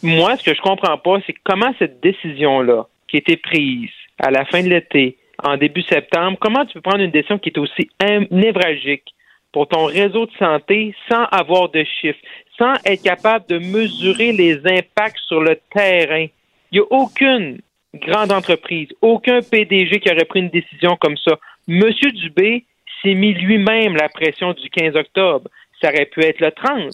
Moi, 0.01 0.37
ce 0.37 0.43
que 0.43 0.55
je 0.55 0.61
comprends 0.61 0.97
pas, 0.97 1.17
c'est 1.25 1.35
comment 1.43 1.73
cette 1.77 1.99
décision-là, 2.01 2.87
qui 3.07 3.17
été 3.17 3.37
prise 3.37 3.89
à 4.17 4.31
la 4.31 4.45
fin 4.45 4.63
de 4.63 4.69
l'été, 4.69 5.17
en 5.43 5.57
début 5.57 5.81
septembre, 5.83 6.37
comment 6.39 6.65
tu 6.65 6.73
peux 6.73 6.81
prendre 6.81 7.03
une 7.03 7.11
décision 7.11 7.37
qui 7.37 7.49
est 7.49 7.57
aussi 7.57 7.89
névralgique 8.31 9.13
pour 9.51 9.67
ton 9.67 9.85
réseau 9.85 10.25
de 10.25 10.31
santé 10.37 10.93
sans 11.09 11.23
avoir 11.25 11.69
de 11.69 11.83
chiffres, 11.83 12.19
sans 12.57 12.73
être 12.85 13.03
capable 13.03 13.45
de 13.47 13.57
mesurer 13.57 14.31
les 14.31 14.57
impacts 14.67 15.19
sur 15.27 15.41
le 15.41 15.57
terrain? 15.73 16.27
Il 16.71 16.79
n'y 16.79 16.79
a 16.79 16.87
aucune 16.91 17.59
grande 17.95 18.31
entreprise, 18.31 18.89
aucun 19.01 19.41
PDG 19.41 19.99
qui 19.99 20.11
aurait 20.11 20.25
pris 20.25 20.41
une 20.41 20.49
décision 20.49 20.95
comme 20.97 21.17
ça. 21.17 21.39
Monsieur 21.67 22.11
Dubé 22.11 22.65
s'est 23.01 23.15
mis 23.15 23.33
lui-même 23.33 23.95
la 23.95 24.09
pression 24.09 24.53
du 24.53 24.69
15 24.69 24.95
octobre. 24.95 25.49
Ça 25.81 25.89
aurait 25.89 26.05
pu 26.05 26.21
être 26.21 26.41
le 26.41 26.51
30, 26.51 26.91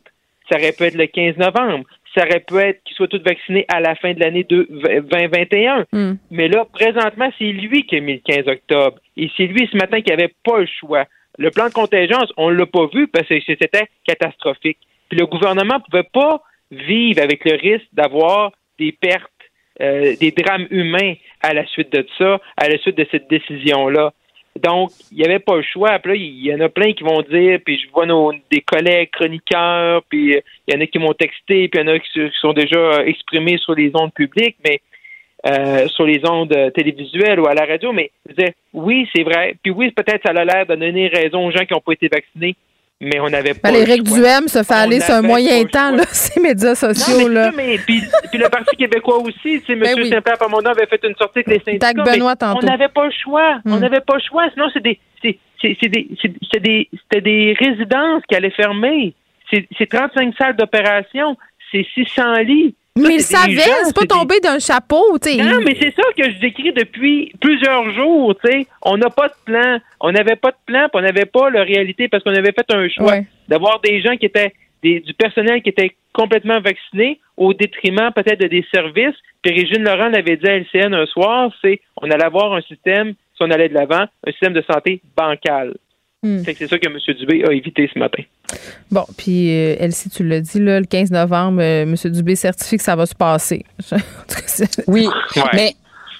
ça 0.49 0.57
aurait 0.57 0.71
pu 0.71 0.83
être 0.83 0.95
le 0.95 1.07
15 1.07 1.37
novembre, 1.37 1.85
ça 2.15 2.25
aurait 2.25 2.39
pu 2.39 2.57
être 2.57 2.81
qu'ils 2.83 2.95
soient 2.95 3.07
tous 3.07 3.21
vaccinés 3.21 3.65
à 3.67 3.79
la 3.79 3.95
fin 3.95 4.13
de 4.13 4.19
l'année 4.19 4.43
2021. 4.43 5.85
Hmm. 5.91 6.15
Mais 6.31 6.47
là, 6.47 6.65
présentement, 6.71 7.29
c'est 7.37 7.51
lui 7.51 7.85
qui 7.85 7.97
a 7.97 7.99
mis 7.99 8.13
le 8.13 8.19
15 8.19 8.47
octobre. 8.47 8.97
Et 9.17 9.29
c'est 9.35 9.47
lui 9.47 9.67
ce 9.71 9.77
matin 9.77 10.01
qui 10.01 10.11
n'avait 10.11 10.33
pas 10.43 10.59
le 10.59 10.67
choix. 10.79 11.05
Le 11.37 11.51
plan 11.51 11.67
de 11.67 11.73
contingence, 11.73 12.31
on 12.37 12.49
ne 12.49 12.55
l'a 12.55 12.65
pas 12.65 12.87
vu 12.93 13.07
parce 13.07 13.27
que 13.27 13.39
c'était 13.45 13.87
catastrophique. 14.05 14.77
Puis 15.09 15.19
le 15.19 15.25
gouvernement 15.25 15.75
ne 15.75 15.83
pouvait 15.91 16.09
pas 16.11 16.41
vivre 16.71 17.21
avec 17.21 17.43
le 17.45 17.55
risque 17.55 17.87
d'avoir 17.93 18.51
des 18.79 18.91
pertes, 18.91 19.31
euh, 19.81 20.15
des 20.19 20.31
drames 20.31 20.67
humains 20.71 21.15
à 21.41 21.53
la 21.53 21.65
suite 21.67 21.91
de 21.91 22.05
ça, 22.17 22.39
à 22.57 22.69
la 22.69 22.77
suite 22.79 22.97
de 22.97 23.05
cette 23.11 23.29
décision-là. 23.29 24.13
Donc, 24.61 24.91
il 25.11 25.17
n'y 25.17 25.25
avait 25.25 25.39
pas 25.39 25.57
le 25.57 25.63
choix. 25.63 25.99
Là, 26.03 26.15
il 26.15 26.45
y 26.45 26.53
en 26.53 26.61
a 26.61 26.69
plein 26.69 26.93
qui 26.93 27.03
vont 27.03 27.21
dire, 27.21 27.59
puis 27.65 27.77
je 27.77 27.91
vois 27.91 28.05
nos, 28.05 28.31
des 28.49 28.61
collègues 28.61 29.09
chroniqueurs, 29.11 30.03
puis 30.03 30.41
il 30.67 30.73
y 30.73 30.77
en 30.77 30.81
a 30.81 30.87
qui 30.87 30.97
m'ont 30.97 31.13
texté, 31.13 31.67
puis 31.67 31.81
il 31.81 31.87
y 31.87 31.89
en 31.89 31.93
a 31.93 31.99
qui, 31.99 32.09
sont 32.39 32.53
déjà 32.53 33.05
exprimés 33.05 33.57
sur 33.57 33.75
les 33.75 33.91
ondes 33.93 34.13
publiques, 34.13 34.55
mais 34.63 34.79
euh, 35.45 35.87
sur 35.89 36.05
les 36.05 36.21
ondes 36.27 36.55
télévisuelles 36.73 37.39
ou 37.39 37.47
à 37.47 37.53
la 37.53 37.65
radio, 37.65 37.91
mais 37.91 38.11
je 38.27 38.33
disais, 38.33 38.55
oui, 38.73 39.07
c'est 39.13 39.23
vrai. 39.23 39.55
Puis 39.61 39.71
oui, 39.71 39.91
peut-être 39.91 40.23
ça 40.25 40.31
a 40.33 40.45
l'air 40.45 40.65
de 40.65 40.75
donner 40.75 41.07
raison 41.07 41.45
aux 41.45 41.51
gens 41.51 41.65
qui 41.65 41.73
n'ont 41.73 41.81
pas 41.81 41.93
été 41.93 42.07
vaccinés, 42.07 42.55
mais 43.01 43.19
on 43.19 43.29
n'avait 43.29 43.53
pas. 43.53 43.71
L'Éric 43.71 44.03
Duhem 44.03 44.47
se 44.47 44.63
fait 44.63 44.73
aller 44.73 44.99
sur 44.99 45.15
un 45.15 45.21
moyen 45.21 45.63
temps, 45.65 45.91
là, 45.91 46.03
ces 46.11 46.39
médias 46.39 46.75
sociaux. 46.75 47.27
là. 47.27 47.51
mais, 47.55 47.77
puis, 47.77 48.01
puis, 48.31 48.39
le 48.39 48.49
Parti 48.49 48.75
québécois 48.77 49.17
aussi, 49.19 49.61
sais, 49.67 49.75
ben 49.75 49.97
M. 49.97 50.05
Saint-Pierre 50.05 50.37
Pamondon 50.37 50.69
avait 50.69 50.87
fait 50.87 51.03
une 51.03 51.15
sortie 51.15 51.39
avec 51.39 51.47
les 51.47 51.59
syndicats. 51.59 52.03
Benoît, 52.03 52.35
on 52.41 52.61
n'avait 52.61 52.87
pas 52.87 53.05
le 53.05 53.11
choix. 53.11 53.59
On 53.65 53.77
hmm. 53.77 53.79
n'avait 53.79 54.01
pas 54.01 54.15
le 54.15 54.21
choix. 54.21 54.49
Sinon, 54.53 54.69
c'est 54.71 54.83
des, 54.83 54.99
c'est, 55.21 55.37
des, 55.89 56.07
des, 56.61 56.89
c'était 57.01 57.21
des 57.21 57.55
résidences 57.59 58.23
qui 58.29 58.35
allaient 58.35 58.49
fermer. 58.51 59.13
C'est 59.51 59.89
35 59.89 60.33
salles 60.37 60.55
d'opération. 60.55 61.37
C'est 61.71 61.85
600 61.93 62.35
lits. 62.39 62.75
Mais 62.97 63.15
il 63.15 63.21
savait, 63.21 63.57
c'est 63.57 63.93
pas 63.93 64.05
tombé 64.05 64.39
d'un 64.39 64.57
chapeau, 64.57 65.19
tu 65.21 65.29
sais. 65.29 65.43
Non, 65.43 65.59
mais 65.65 65.75
c'est 65.77 65.93
ça 65.93 66.03
que 66.17 66.31
je 66.31 66.39
décris 66.39 66.71
depuis 66.71 67.33
plusieurs 67.41 67.91
jours, 67.93 68.33
tu 68.41 68.49
sais. 68.49 68.67
On 68.81 68.95
n'a 68.95 69.09
pas 69.09 69.27
de 69.27 69.33
plan. 69.43 69.79
On 69.99 70.13
n'avait 70.13 70.37
pas 70.37 70.51
de 70.51 70.57
plan, 70.65 70.87
puis 70.87 70.99
on 70.99 71.01
n'avait 71.01 71.25
pas 71.25 71.49
la 71.49 71.63
réalité 71.63 72.07
parce 72.07 72.23
qu'on 72.23 72.33
avait 72.33 72.53
fait 72.53 72.73
un 72.73 72.87
choix 72.87 73.17
d'avoir 73.49 73.81
des 73.81 74.01
gens 74.01 74.15
qui 74.15 74.25
étaient 74.25 74.53
du 74.81 75.13
personnel 75.17 75.61
qui 75.61 75.69
était 75.69 75.95
complètement 76.13 76.61
vacciné 76.61 77.19
au 77.37 77.53
détriment 77.53 78.11
peut-être 78.15 78.39
de 78.39 78.47
des 78.47 78.65
services. 78.73 79.15
Puis 79.41 79.53
Régine 79.53 79.83
Laurent 79.83 80.09
l'avait 80.09 80.37
dit 80.37 80.47
à 80.47 80.57
LCN 80.57 80.93
un 80.93 81.05
soir, 81.05 81.51
c'est 81.61 81.81
on 81.97 82.09
allait 82.09 82.23
avoir 82.23 82.53
un 82.53 82.61
système, 82.61 83.13
si 83.35 83.41
on 83.41 83.51
allait 83.51 83.69
de 83.69 83.73
l'avant, 83.73 84.05
un 84.25 84.31
système 84.31 84.53
de 84.53 84.63
santé 84.71 85.01
bancal. 85.17 85.75
Hmm. 86.25 86.41
C'est 86.43 86.67
ça 86.67 86.79
que 86.79 86.87
M. 86.87 86.97
Dubé 87.19 87.45
a 87.47 87.51
évité 87.51 87.87
ce 87.93 87.99
matin. 87.99 88.23
Bon, 88.89 89.05
puis 89.15 89.51
euh, 89.51 89.75
Elsie, 89.77 90.09
tu 90.09 90.27
l'as 90.27 90.41
dit, 90.41 90.59
là, 90.59 90.79
le 90.79 90.87
15 90.87 91.11
novembre, 91.11 91.61
euh, 91.61 91.83
M. 91.83 91.95
Dubé 92.11 92.35
certifie 92.35 92.77
que 92.77 92.83
ça 92.83 92.95
va 92.95 93.05
se 93.05 93.13
passer. 93.13 93.63
oui, 94.87 95.07
mais 95.53 95.75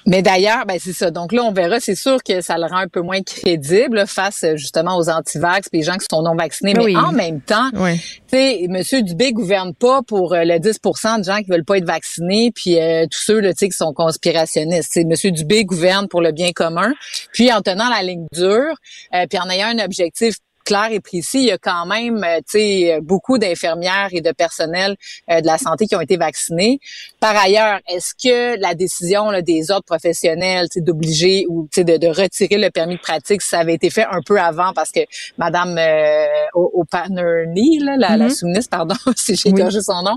Mais 0.06 0.22
d'ailleurs, 0.22 0.66
ben 0.66 0.78
c'est 0.80 0.92
ça. 0.92 1.10
Donc 1.10 1.32
là, 1.32 1.42
on 1.42 1.52
verra. 1.52 1.80
C'est 1.80 1.96
sûr 1.96 2.22
que 2.22 2.40
ça 2.40 2.56
le 2.58 2.66
rend 2.66 2.78
un 2.78 2.88
peu 2.88 3.00
moins 3.00 3.22
crédible 3.22 4.06
face 4.06 4.44
justement 4.54 4.96
aux 4.96 5.10
antivax 5.10 5.68
et 5.72 5.78
les 5.78 5.82
gens 5.82 5.96
qui 5.96 6.06
sont 6.08 6.22
non 6.22 6.36
vaccinés. 6.36 6.74
Ben 6.74 6.84
mais 6.86 6.96
en 6.96 7.12
même 7.12 7.40
temps, 7.40 7.70
tu 7.72 7.98
sais, 8.28 8.66
Monsieur 8.68 9.02
Dubé 9.02 9.32
gouverne 9.32 9.74
pas 9.74 10.02
pour 10.02 10.32
euh, 10.32 10.44
le 10.44 10.54
10% 10.54 11.18
de 11.18 11.24
gens 11.24 11.38
qui 11.38 11.50
veulent 11.50 11.64
pas 11.64 11.78
être 11.78 11.86
vaccinés, 11.86 12.52
puis 12.54 12.80
euh, 12.80 13.06
tous 13.10 13.22
ceux 13.24 13.40
là, 13.40 13.52
qui 13.52 13.70
sont 13.72 13.92
conspirationnistes. 13.92 14.90
C'est 14.92 15.04
Monsieur 15.04 15.32
Dubé 15.32 15.64
gouverne 15.64 16.06
pour 16.08 16.20
le 16.20 16.30
bien 16.30 16.52
commun, 16.52 16.92
puis 17.32 17.52
en 17.52 17.60
tenant 17.60 17.88
la 17.88 18.02
ligne 18.02 18.26
dure, 18.32 18.74
euh, 19.14 19.26
puis 19.28 19.38
en 19.38 19.50
ayant 19.50 19.68
un 19.68 19.84
objectif 19.84 20.36
clair 20.66 20.88
et 20.90 21.00
précis. 21.00 21.38
Il 21.38 21.46
y 21.46 21.52
a 21.52 21.58
quand 21.58 21.86
même, 21.86 22.22
euh, 22.22 22.38
tu 22.38 22.58
sais, 22.58 22.98
beaucoup 23.00 23.38
d'infirmières 23.38 24.08
et 24.10 24.20
de 24.20 24.32
personnel 24.32 24.96
euh, 25.30 25.40
de 25.40 25.46
la 25.46 25.58
santé 25.58 25.86
qui 25.86 25.96
ont 25.96 26.00
été 26.00 26.16
vaccinés. 26.16 26.80
Par 27.20 27.36
ailleurs, 27.36 27.78
est-ce 27.88 28.12
que 28.14 28.60
la 28.60 28.74
décision 28.74 29.30
là, 29.30 29.40
des 29.42 29.70
autres 29.70 29.84
professionnels, 29.86 30.68
tu 30.70 30.82
d'obliger 30.82 31.46
ou 31.48 31.68
tu 31.72 31.84
de, 31.84 31.96
de 31.96 32.08
retirer 32.08 32.58
le 32.58 32.70
permis 32.70 32.96
de 32.96 33.00
pratique, 33.00 33.42
ça 33.42 33.60
avait 33.60 33.74
été 33.74 33.90
fait 33.90 34.04
un 34.10 34.20
peu 34.26 34.38
avant 34.38 34.72
parce 34.74 34.90
que 34.90 35.00
Madame 35.38 35.76
euh, 35.78 36.26
O'Patterney, 36.54 37.78
la, 37.80 37.96
la 37.96 38.16
mm-hmm. 38.16 38.34
sous-ministre, 38.34 38.70
pardon, 38.70 38.94
si 39.16 39.36
j'ai 39.36 39.50
oui. 39.50 39.82
son 39.82 40.02
nom. 40.02 40.16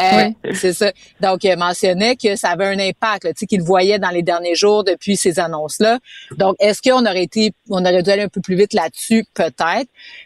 Euh, 0.00 0.52
C'est 0.54 0.72
ça. 0.72 0.92
Donc, 1.20 1.44
il 1.44 1.56
mentionnait 1.56 2.16
que 2.16 2.36
ça 2.36 2.50
avait 2.50 2.66
un 2.66 2.78
impact, 2.78 3.24
tu 3.24 3.32
sais, 3.36 3.46
qu'il 3.46 3.62
voyait 3.62 3.98
dans 3.98 4.10
les 4.10 4.22
derniers 4.22 4.54
jours 4.54 4.84
depuis 4.84 5.16
ces 5.16 5.40
annonces-là. 5.40 5.98
Donc, 6.36 6.54
est-ce 6.60 6.80
qu'on 6.80 7.04
aurait 7.04 7.24
été, 7.24 7.52
on 7.68 7.84
aurait 7.84 8.02
dû 8.02 8.10
aller 8.10 8.22
un 8.22 8.28
peu 8.28 8.40
plus 8.40 8.56
vite 8.56 8.72
là-dessus, 8.72 9.24
peut-être. 9.34 9.79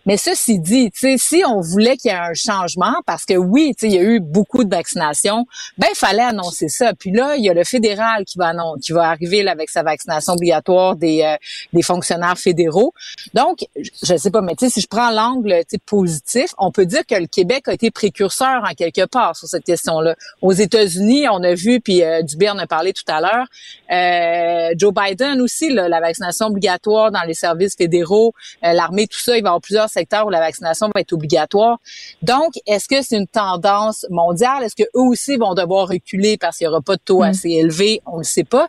Mais 0.06 0.16
ceci 0.16 0.58
dit, 0.58 0.90
si 0.94 1.42
on 1.46 1.60
voulait 1.60 1.96
qu'il 1.96 2.10
y 2.10 2.14
ait 2.14 2.18
un 2.18 2.34
changement, 2.34 2.94
parce 3.06 3.24
que 3.24 3.34
oui, 3.34 3.74
il 3.82 3.92
y 3.92 3.98
a 3.98 4.02
eu 4.02 4.20
beaucoup 4.20 4.64
de 4.64 4.70
vaccinations, 4.70 5.46
ben 5.78 5.88
fallait 5.94 6.22
annoncer 6.22 6.68
ça. 6.68 6.92
Puis 6.94 7.10
là, 7.10 7.36
il 7.36 7.44
y 7.44 7.50
a 7.50 7.54
le 7.54 7.64
fédéral 7.64 8.24
qui 8.24 8.38
va 8.38 8.52
qui 8.82 8.92
va 8.92 9.08
arriver 9.08 9.42
là, 9.42 9.52
avec 9.52 9.70
sa 9.70 9.82
vaccination 9.82 10.34
obligatoire 10.34 10.96
des, 10.96 11.22
euh, 11.22 11.36
des 11.72 11.82
fonctionnaires 11.82 12.38
fédéraux. 12.38 12.92
Donc, 13.32 13.66
je 13.76 14.16
sais 14.16 14.30
pas, 14.30 14.40
mais 14.40 14.54
si 14.58 14.80
je 14.80 14.86
prends 14.86 15.10
l'angle 15.10 15.62
positif, 15.86 16.54
on 16.58 16.70
peut 16.70 16.86
dire 16.86 17.04
que 17.06 17.14
le 17.14 17.26
Québec 17.26 17.68
a 17.68 17.72
été 17.72 17.90
précurseur 17.90 18.62
en 18.64 18.74
quelque 18.74 19.06
part 19.06 19.36
sur 19.36 19.48
cette 19.48 19.64
question-là. 19.64 20.14
Aux 20.42 20.52
États-Unis, 20.52 21.28
on 21.28 21.42
a 21.42 21.54
vu, 21.54 21.80
puis 21.80 22.02
euh, 22.02 22.22
Dubé 22.22 22.48
en 22.50 22.58
a 22.58 22.66
parlé 22.66 22.92
tout 22.92 23.04
à 23.08 23.20
l'heure, 23.20 23.46
euh, 23.90 24.74
Joe 24.76 24.92
Biden 24.92 25.40
aussi, 25.40 25.70
la 25.70 26.00
vaccination 26.00 26.46
obligatoire 26.46 27.10
dans 27.10 27.22
les 27.22 27.34
services 27.34 27.76
fédéraux, 27.76 28.32
euh, 28.64 28.72
l'armée, 28.72 29.06
tout 29.06 29.18
ça, 29.18 29.36
va 29.44 29.48
y 29.48 29.50
avoir 29.50 29.60
plusieurs 29.60 29.88
secteurs 29.88 30.26
où 30.26 30.30
la 30.30 30.40
vaccination 30.40 30.90
va 30.94 31.00
être 31.00 31.12
obligatoire. 31.12 31.78
Donc, 32.22 32.54
est-ce 32.66 32.88
que 32.88 33.02
c'est 33.02 33.16
une 33.16 33.26
tendance 33.26 34.06
mondiale? 34.10 34.64
Est-ce 34.64 34.76
que 34.76 34.88
eux 34.94 35.02
aussi 35.02 35.36
vont 35.36 35.54
devoir 35.54 35.88
reculer 35.88 36.36
parce 36.36 36.58
qu'il 36.58 36.66
n'y 36.66 36.72
aura 36.72 36.80
pas 36.80 36.96
de 36.96 37.02
taux 37.04 37.20
mm. 37.20 37.24
assez 37.24 37.50
élevé? 37.50 38.00
On 38.06 38.14
ne 38.14 38.18
le 38.18 38.24
sait 38.24 38.44
pas. 38.44 38.68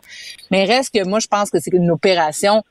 Mais 0.50 0.64
reste 0.64 0.94
que 0.94 1.04
moi, 1.04 1.18
je 1.18 1.26
pense 1.26 1.50
que 1.50 1.58
c'est 1.60 1.72
une 1.72 1.90
opération 1.90 2.62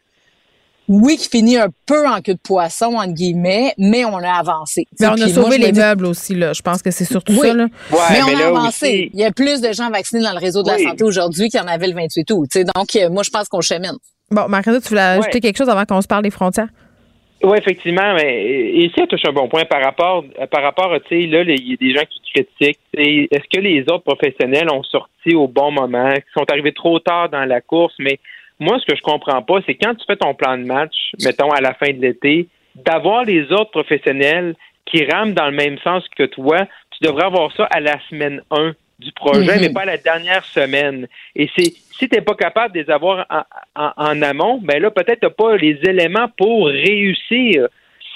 oui, 0.87 1.17
qui 1.17 1.29
finit 1.29 1.57
un 1.57 1.69
peu 1.85 2.07
en 2.07 2.21
queue 2.21 2.33
de 2.33 2.39
poisson, 2.39 2.95
entre 2.95 3.13
guillemets, 3.13 3.73
mais 3.77 4.05
on 4.05 4.17
a 4.17 4.31
avancé. 4.31 4.85
Mais 4.99 5.07
on 5.07 5.13
a 5.13 5.29
sauvé 5.29 5.57
les 5.57 5.71
meubles 5.71 6.05
aussi, 6.05 6.35
là. 6.35 6.53
Je 6.53 6.61
pense 6.61 6.81
que 6.81 6.91
c'est 6.91 7.05
surtout 7.05 7.35
ça, 7.41 7.53
là. 7.53 7.67
mais 8.11 8.21
on 8.21 8.39
a 8.39 8.47
avancé. 8.47 9.09
Il 9.13 9.19
y 9.19 9.23
a 9.23 9.31
plus 9.31 9.61
de 9.61 9.71
gens 9.73 9.89
vaccinés 9.89 10.23
dans 10.23 10.33
le 10.33 10.39
réseau 10.39 10.61
de 10.61 10.69
la 10.69 10.77
santé 10.77 11.03
aujourd'hui 11.03 11.49
qu'il 11.49 11.59
y 11.59 11.63
en 11.63 11.67
avait 11.67 11.87
le 11.87 11.95
28 11.95 12.31
août. 12.31 12.49
Donc, 12.75 12.95
euh, 12.95 13.09
moi, 13.09 13.23
je 13.23 13.31
pense 13.31 13.47
qu'on 13.47 13.61
chemine. 13.61 13.97
Bon, 14.31 14.47
marie 14.47 14.71
tu 14.81 14.89
voulais 14.89 15.01
ajouter 15.01 15.39
quelque 15.39 15.57
chose 15.57 15.69
avant 15.69 15.85
qu'on 15.85 16.01
se 16.01 16.07
parle 16.07 16.23
des 16.23 16.31
frontières? 16.31 16.69
Oui, 17.45 17.59
effectivement, 17.59 18.15
mais 18.15 18.71
ici, 18.73 18.95
elle 18.97 19.07
touche 19.07 19.23
un 19.27 19.31
bon 19.31 19.47
point 19.47 19.65
par 19.65 19.79
rapport, 19.79 20.23
par 20.49 20.63
rapport, 20.63 20.91
tu 21.07 21.21
sais, 21.21 21.27
là, 21.27 21.43
il 21.43 21.69
y 21.69 21.73
a 21.73 21.75
des 21.75 21.93
gens 21.93 22.05
qui 22.09 22.19
critiquent. 22.33 22.79
Est-ce 22.97 23.47
que 23.55 23.61
les 23.61 23.81
autres 23.81 24.03
professionnels 24.03 24.67
ont 24.71 24.81
sorti 24.81 25.35
au 25.35 25.47
bon 25.47 25.69
moment, 25.69 26.11
sont 26.35 26.49
arrivés 26.49 26.71
trop 26.71 26.97
tard 26.97 27.29
dans 27.29 27.45
la 27.45 27.61
course, 27.61 27.93
mais 27.99 28.19
moi, 28.59 28.79
ce 28.79 28.85
que 28.91 28.97
je 28.97 29.01
comprends 29.03 29.43
pas, 29.43 29.59
c'est 29.67 29.75
quand 29.75 29.93
tu 29.93 30.03
fais 30.07 30.15
ton 30.15 30.33
plan 30.33 30.57
de 30.57 30.63
match, 30.63 31.11
mettons 31.23 31.51
à 31.51 31.61
la 31.61 31.75
fin 31.75 31.91
de 31.91 32.01
l'été, 32.01 32.47
d'avoir 32.73 33.25
les 33.25 33.43
autres 33.51 33.69
professionnels 33.69 34.55
qui 34.87 35.05
rament 35.05 35.35
dans 35.35 35.45
le 35.45 35.55
même 35.55 35.77
sens 35.83 36.03
que 36.17 36.23
toi, 36.23 36.65
tu 36.97 37.07
devrais 37.07 37.25
avoir 37.25 37.55
ça 37.55 37.65
à 37.65 37.79
la 37.79 37.99
semaine 38.09 38.41
1 38.49 38.73
du 38.99 39.11
projet, 39.11 39.59
mais 39.59 39.67
mhm. 39.67 39.73
pas 39.73 39.81
à 39.81 39.85
la 39.85 39.97
dernière 39.97 40.45
semaine. 40.45 41.07
Et 41.35 41.49
c'est 41.57 41.73
si 41.97 42.09
tu 42.09 42.15
n'es 42.15 42.21
pas 42.21 42.35
capable 42.35 42.73
de 42.73 42.81
les 42.81 42.89
avoir 42.89 43.25
en, 43.75 44.21
amont, 44.21 44.59
ben 44.61 44.81
là, 44.81 44.91
peut-être 44.91 45.21
tu 45.21 45.25
n'as 45.25 45.31
pas 45.31 45.55
les 45.57 45.79
éléments 45.83 46.27
pour 46.37 46.67
réussir. 46.67 47.67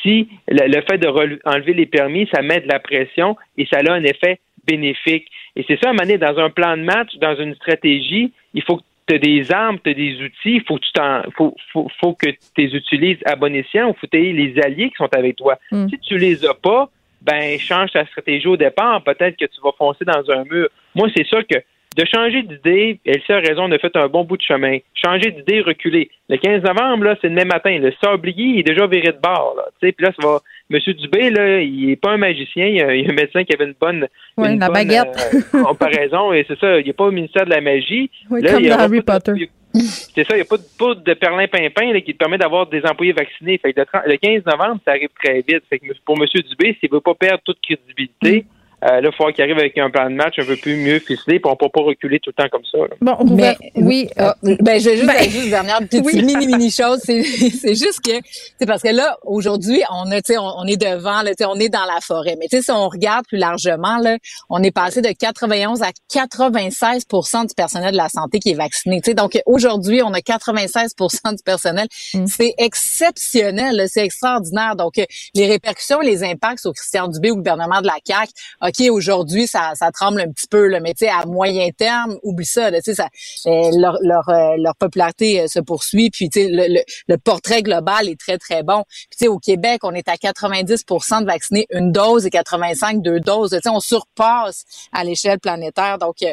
Si 0.02 0.30
le, 0.48 0.82
fait 0.90 0.98
de 0.98 1.08
enlever 1.46 1.74
les 1.74 1.86
permis, 1.86 2.28
ça 2.34 2.42
met 2.42 2.62
de 2.62 2.68
la 2.68 2.80
pression 2.80 3.36
et 3.58 3.66
ça 3.66 3.80
a 3.80 3.92
un 3.92 4.04
effet 4.04 4.40
bénéfique. 4.66 5.28
Et 5.56 5.66
c'est 5.68 5.80
ça, 5.82 5.90
à 5.90 5.92
un 5.92 6.18
dans 6.18 6.40
un 6.40 6.50
plan 6.50 6.78
de 6.78 6.84
match, 6.84 7.16
dans 7.18 7.36
une 7.36 7.56
stratégie, 7.56 8.32
il 8.54 8.64
faut 8.64 8.78
que 8.78 8.84
tu 9.08 9.16
as 9.16 9.18
des 9.18 9.52
armes, 9.52 9.78
tu 9.84 9.90
as 9.90 9.94
des 9.94 10.16
outils, 10.22 10.56
il 10.56 10.64
faut 10.66 10.76
que 10.76 10.86
tu 10.86 10.92
t'en, 10.94 11.22
faut, 11.36 11.56
faut, 12.00 12.14
que 12.14 12.30
tu 12.30 12.38
les 12.58 12.76
utilises 12.76 13.18
à 13.26 13.36
bon 13.36 13.54
escient, 13.54 13.90
il 13.90 13.94
faut 14.00 14.08
que 14.08 14.12
tu 14.12 14.30
aies 14.30 14.32
les 14.32 14.60
alliés 14.62 14.90
qui 14.90 14.96
sont 14.98 15.14
avec 15.14 15.36
toi. 15.36 15.58
Mm. 15.72 15.90
Si 15.90 16.00
tu 16.00 16.18
les 16.18 16.46
as 16.46 16.54
pas, 16.54 16.90
ben 17.22 17.60
change 17.60 17.92
ta 17.92 18.06
stratégie 18.06 18.48
au 18.48 18.58
départ, 18.58 19.04
peut-être 19.04 19.38
que 19.38 19.46
tu 19.46 19.62
vas 19.64 19.72
foncer 19.78 20.06
dans 20.06 20.30
un 20.32 20.44
mur. 20.46 20.70
Moi, 20.96 21.08
c'est 21.16 21.26
sûr 21.26 21.46
que 21.46 21.58
de 21.98 22.06
changer 22.06 22.44
d'idée, 22.44 23.00
elle 23.06 23.22
a 23.28 23.40
raison, 23.40 23.64
on 23.64 23.72
a 23.72 23.80
fait 23.80 23.96
un 23.96 24.08
bon 24.08 24.24
bout 24.24 24.38
de 24.38 24.44
chemin. 24.44 24.78
Changer 24.94 25.32
d'idée, 25.32 25.62
reculer. 25.62 26.10
Le 26.30 26.38
15 26.38 26.64
novembre, 26.64 27.06
là, 27.06 27.16
c'est 27.20 27.30
demain 27.30 27.46
matin. 27.46 27.78
Le 27.78 27.92
sablier 28.02 28.46
il 28.46 28.60
est 28.60 28.64
déjà 28.64 28.86
viré 28.86 29.12
de 29.12 29.20
bord. 29.22 29.56
Là. 29.58 29.64
Puis 29.82 29.94
là, 30.00 30.12
ça 30.20 30.28
va. 30.28 30.40
Monsieur 30.70 30.94
Dubé, 30.94 31.32
là, 31.32 31.60
il 31.62 31.90
est 31.90 31.96
pas 31.96 32.12
un 32.12 32.18
magicien. 32.18 32.68
Il 32.68 32.76
y 32.76 32.82
a, 32.82 32.90
un 32.90 33.14
médecin 33.14 33.44
qui 33.44 33.54
avait 33.54 33.66
une 33.66 33.76
bonne, 33.80 34.08
une 34.38 34.60
la 34.60 34.70
baguette. 34.70 35.18
Euh, 35.56 35.64
comparaison. 35.64 36.32
Et 36.32 36.46
c'est 36.48 36.60
ça, 36.60 36.80
il 36.80 36.86
n'est 36.86 36.94
pas 36.94 37.06
au 37.06 37.12
ministère 37.12 37.46
de 37.46 37.50
la 37.50 37.62
magie. 37.62 38.10
Oui, 38.30 38.44
comme 38.44 38.64
dans 38.64 38.80
Harry 38.80 39.02
Potter. 39.02 39.50
C'est 39.74 40.24
ça, 40.24 40.34
il 40.34 40.38
n'y 40.38 40.42
a 40.42 40.46
pas 40.46 40.58
de 40.58 40.66
poudre 40.78 41.02
de 41.02 41.14
perlin-pimpin 41.14 42.00
qui 42.02 42.14
te 42.14 42.18
permet 42.18 42.38
d'avoir 42.38 42.68
des 42.68 42.82
employés 42.86 43.14
vaccinés. 43.14 43.60
Fait 43.60 43.74
le, 43.76 44.18
15 44.18 44.46
novembre, 44.46 44.82
ça 44.84 44.92
arrive 44.92 45.10
très 45.22 45.44
vite. 45.48 45.64
Fait 45.70 45.80
que 45.80 45.94
pour 46.06 46.18
M. 46.18 46.26
Dubé, 46.50 46.76
s'il 46.80 46.90
ne 46.90 46.96
veut 46.96 47.02
pas 47.02 47.14
perdre 47.14 47.42
toute 47.46 47.60
crédibilité, 47.62 48.46
euh, 48.84 49.02
là, 49.02 49.10
il 49.12 49.16
faut 49.16 49.30
qu'il 49.32 49.44
arrive 49.44 49.58
avec 49.58 49.78
un 49.78 49.90
plan 49.90 50.10
de 50.10 50.16
match 50.16 50.40
un 50.40 50.46
peu 50.46 50.56
plus 50.56 50.78
mieux 50.78 51.00
ficelé, 51.00 51.40
puis 51.40 51.46
on 51.46 51.52
ne 51.52 51.56
peut 51.56 51.70
pas 51.70 51.82
reculer 51.82 52.20
tout 52.20 52.32
le 52.36 52.44
temps 52.44 52.50
comme 52.50 52.64
ça. 52.64 52.78
Bon, 53.02 53.18
mais, 53.36 53.58
oui. 53.76 54.10
Euh, 54.20 54.32
ben, 54.42 54.80
je 54.80 54.90
vais 54.90 54.98
juste 54.98 55.08
ben, 55.08 55.24
juste 55.24 55.44
une 55.44 55.50
dernière 55.50 55.80
petite 55.80 56.06
mini 56.06 56.48
mini 56.48 56.72
chose. 56.72 57.00
C'est, 57.04 57.24
c'est 57.62 57.76
juste 57.76 58.00
que 58.02 58.12
c'est 58.60 58.66
parce 58.66 58.82
que 58.82 58.90
là, 58.90 59.18
aujourd'hui, 59.24 59.82
on 59.92 60.12
a, 60.12 60.20
on, 60.38 60.54
on 60.58 60.66
est 60.66 60.78
devant, 60.78 61.22
là, 61.24 61.32
on 61.48 61.60
est 61.60 61.70
dans 61.70 61.86
la 61.86 62.00
forêt. 62.02 62.36
Mais 62.40 62.48
tu 62.50 62.58
sais, 62.58 62.64
si 62.64 62.72
on 62.72 62.88
regarde 62.88 63.26
plus 63.28 63.38
largement, 63.38 63.98
là, 63.98 64.18
on 64.50 64.64
est 64.64 64.72
passé 64.72 65.02
de 65.02 65.10
91 65.10 65.82
à 65.82 65.90
96% 66.14 67.48
du 67.48 67.54
personnel 67.56 67.92
de 67.92 67.98
la 67.98 68.10
santé 68.10 68.40
qui 68.40 68.52
est 68.52 68.56
vacciné. 68.56 69.02
Tu 69.02 69.12
sais, 69.12 69.14
donc 69.14 69.40
aujourd'hui, 69.46 70.02
on 70.04 70.14
a 70.14 70.22
96 70.22 70.96
du 70.96 71.44
personnel. 71.44 71.88
Mm. 72.14 72.26
C'est 72.28 72.54
exceptionnel, 72.58 73.86
c'est 73.88 74.06
extraordinaire. 74.06 74.76
Donc 74.76 74.94
les 75.36 75.48
répercussions, 75.48 76.00
les 76.00 76.24
impacts 76.24 76.60
sur 76.60 76.74
Christian 76.74 77.08
Dubé 77.08 77.32
au 77.32 77.36
gouvernement 77.36 77.82
de 77.82 77.88
la 77.88 77.98
CAQ 78.06 78.32
OK, 78.70 78.90
aujourd'hui, 78.92 79.48
ça, 79.48 79.72
ça 79.76 79.92
tremble 79.92 80.22
un 80.22 80.32
petit 80.32 80.48
peu, 80.48 80.68
là, 80.68 80.80
mais 80.80 80.94
tu 80.94 81.06
sais, 81.06 81.10
à 81.10 81.26
moyen 81.26 81.70
terme, 81.72 82.18
oublie 82.24 82.46
ça, 82.46 82.72
tu 82.72 82.80
sais, 82.84 82.96
ça, 82.96 83.10
euh, 83.48 83.72
leur, 83.78 83.98
leur, 84.02 84.30
euh, 84.30 84.56
leur 84.58 84.76
popularité 84.76 85.42
euh, 85.42 85.48
se 85.48 85.60
poursuit, 85.60 86.10
puis 86.10 86.30
tu 86.30 86.42
sais, 86.42 86.48
le, 86.50 86.82
le, 87.08 87.18
portrait 87.18 87.64
global 87.64 88.08
est 88.08 88.20
très, 88.20 88.38
très 88.38 88.64
bon. 88.64 88.84
Puis 88.88 89.08
tu 89.12 89.18
sais, 89.26 89.28
au 89.28 89.40
Québec, 89.40 89.82
on 89.84 89.94
est 89.94 90.08
à 90.08 90.16
90% 90.16 91.22
de 91.22 91.26
vaccinés 91.26 91.66
une 91.72 91.92
dose 91.92 92.26
et 92.26 92.30
85 92.30 93.02
deux 93.02 93.20
doses. 93.20 93.52
Tu 93.52 93.60
sais, 93.62 93.70
on 93.70 93.80
surpasse 93.80 94.64
à 94.92 95.04
l'échelle 95.04 95.40
planétaire. 95.40 95.98
Donc, 95.98 96.18
tu 96.18 96.28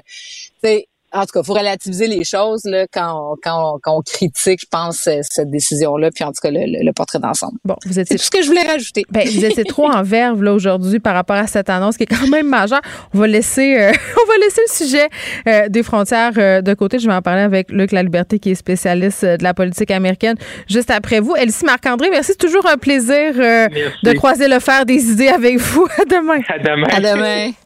sais, 0.62 0.88
en 1.18 1.22
tout 1.22 1.32
cas, 1.32 1.40
il 1.40 1.46
faut 1.46 1.54
relativiser 1.54 2.06
les 2.06 2.24
choses 2.24 2.62
là, 2.64 2.86
quand, 2.92 3.32
on, 3.32 3.36
quand, 3.42 3.78
quand 3.82 3.96
on 3.96 4.02
critique, 4.02 4.60
je 4.60 4.66
pense, 4.70 5.06
euh, 5.06 5.20
cette 5.22 5.50
décision-là, 5.50 6.10
puis 6.14 6.24
en 6.24 6.28
tout 6.28 6.40
cas, 6.42 6.50
le, 6.50 6.84
le, 6.84 6.92
portrait 6.92 7.18
d'ensemble. 7.18 7.58
Bon, 7.64 7.76
vous 7.84 7.98
étiez... 7.98 8.16
C'est 8.16 8.16
tout 8.16 8.24
ce 8.24 8.30
que 8.30 8.42
je 8.42 8.48
voulais 8.48 8.66
rajouter. 8.66 9.04
Ben, 9.10 9.26
vous 9.26 9.44
étiez 9.44 9.64
trop 9.64 9.90
en 9.90 10.02
verve 10.02 10.42
là 10.42 10.52
aujourd'hui 10.52 11.00
par 11.00 11.14
rapport 11.14 11.36
à 11.36 11.46
cette 11.46 11.70
annonce 11.70 11.96
qui 11.96 12.04
est 12.04 12.06
quand 12.06 12.28
même 12.28 12.48
majeure. 12.48 12.80
On 13.14 13.18
va 13.18 13.26
laisser, 13.26 13.76
euh, 13.78 13.92
on 14.24 14.28
va 14.28 14.38
laisser 14.38 14.60
le 14.66 14.72
sujet 14.72 15.08
euh, 15.48 15.68
des 15.68 15.82
frontières 15.82 16.32
de 16.32 16.74
côté. 16.74 16.98
Je 16.98 17.06
vais 17.06 17.14
en 17.14 17.22
parler 17.22 17.42
avec 17.42 17.70
Luc 17.70 17.92
La 17.92 18.02
Liberté, 18.02 18.38
qui 18.38 18.50
est 18.50 18.54
spécialiste 18.54 19.24
de 19.24 19.42
la 19.42 19.54
politique 19.54 19.90
américaine, 19.90 20.36
juste 20.68 20.90
après 20.90 21.20
vous. 21.20 21.34
Elsie 21.36 21.64
Marc-André, 21.64 22.10
merci. 22.10 22.26
C'est 22.26 22.38
toujours 22.38 22.66
un 22.66 22.76
plaisir 22.76 23.34
de 23.34 24.12
croiser 24.12 24.48
le 24.48 24.58
fer 24.58 24.84
des 24.84 25.12
idées 25.12 25.28
avec 25.28 25.58
vous. 25.58 25.86
À 25.98 26.04
demain. 26.04 26.40
À 26.48 26.58
demain. 26.58 26.88
À 26.90 27.00
demain. 27.00 27.65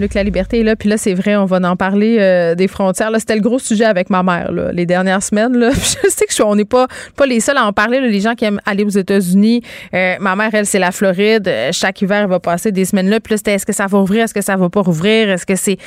Luc, 0.00 0.14
la 0.14 0.24
liberté 0.24 0.60
est 0.60 0.62
là. 0.64 0.74
Puis 0.74 0.88
là, 0.88 0.96
c'est 0.96 1.14
vrai, 1.14 1.36
on 1.36 1.44
va 1.44 1.58
en 1.58 1.76
parler 1.76 2.16
euh, 2.18 2.56
des 2.56 2.66
frontières. 2.66 3.12
Là, 3.12 3.20
c'était 3.20 3.36
le 3.36 3.40
gros 3.40 3.60
sujet 3.60 3.84
avec 3.84 4.10
ma 4.10 4.24
mère 4.24 4.50
là, 4.50 4.72
les 4.72 4.86
dernières 4.86 5.22
semaines. 5.22 5.56
Là. 5.56 5.70
je 5.72 6.08
sais 6.08 6.26
que 6.26 6.42
on 6.42 6.56
n'est 6.56 6.64
pas, 6.64 6.88
pas 7.16 7.26
les 7.26 7.38
seuls 7.38 7.56
à 7.56 7.64
en 7.64 7.72
parler. 7.72 8.00
les 8.00 8.20
gens 8.20 8.34
qui 8.34 8.44
aiment 8.44 8.60
aller 8.66 8.82
aux 8.82 8.88
États-Unis. 8.88 9.62
Euh, 9.94 10.16
ma 10.18 10.34
mère, 10.34 10.50
elle, 10.52 10.66
c'est 10.66 10.80
la 10.80 10.90
Floride. 10.90 11.46
Euh, 11.46 11.70
chaque 11.72 12.02
hiver, 12.02 12.22
elle 12.22 12.28
va 12.28 12.40
passer 12.40 12.72
des 12.72 12.84
semaines 12.84 13.08
là. 13.08 13.20
Puis 13.20 13.32
là, 13.32 13.36
c'était 13.36 13.52
est-ce 13.52 13.66
que 13.66 13.72
ça 13.72 13.86
va 13.86 13.98
ouvrir? 13.98 14.24
Est-ce 14.24 14.34
que 14.34 14.42
ça 14.42 14.56
va 14.56 14.68
pas 14.68 14.80
rouvrir? 14.80 15.30
Est-ce 15.30 15.46
que 15.46 15.54
c'est 15.54 15.78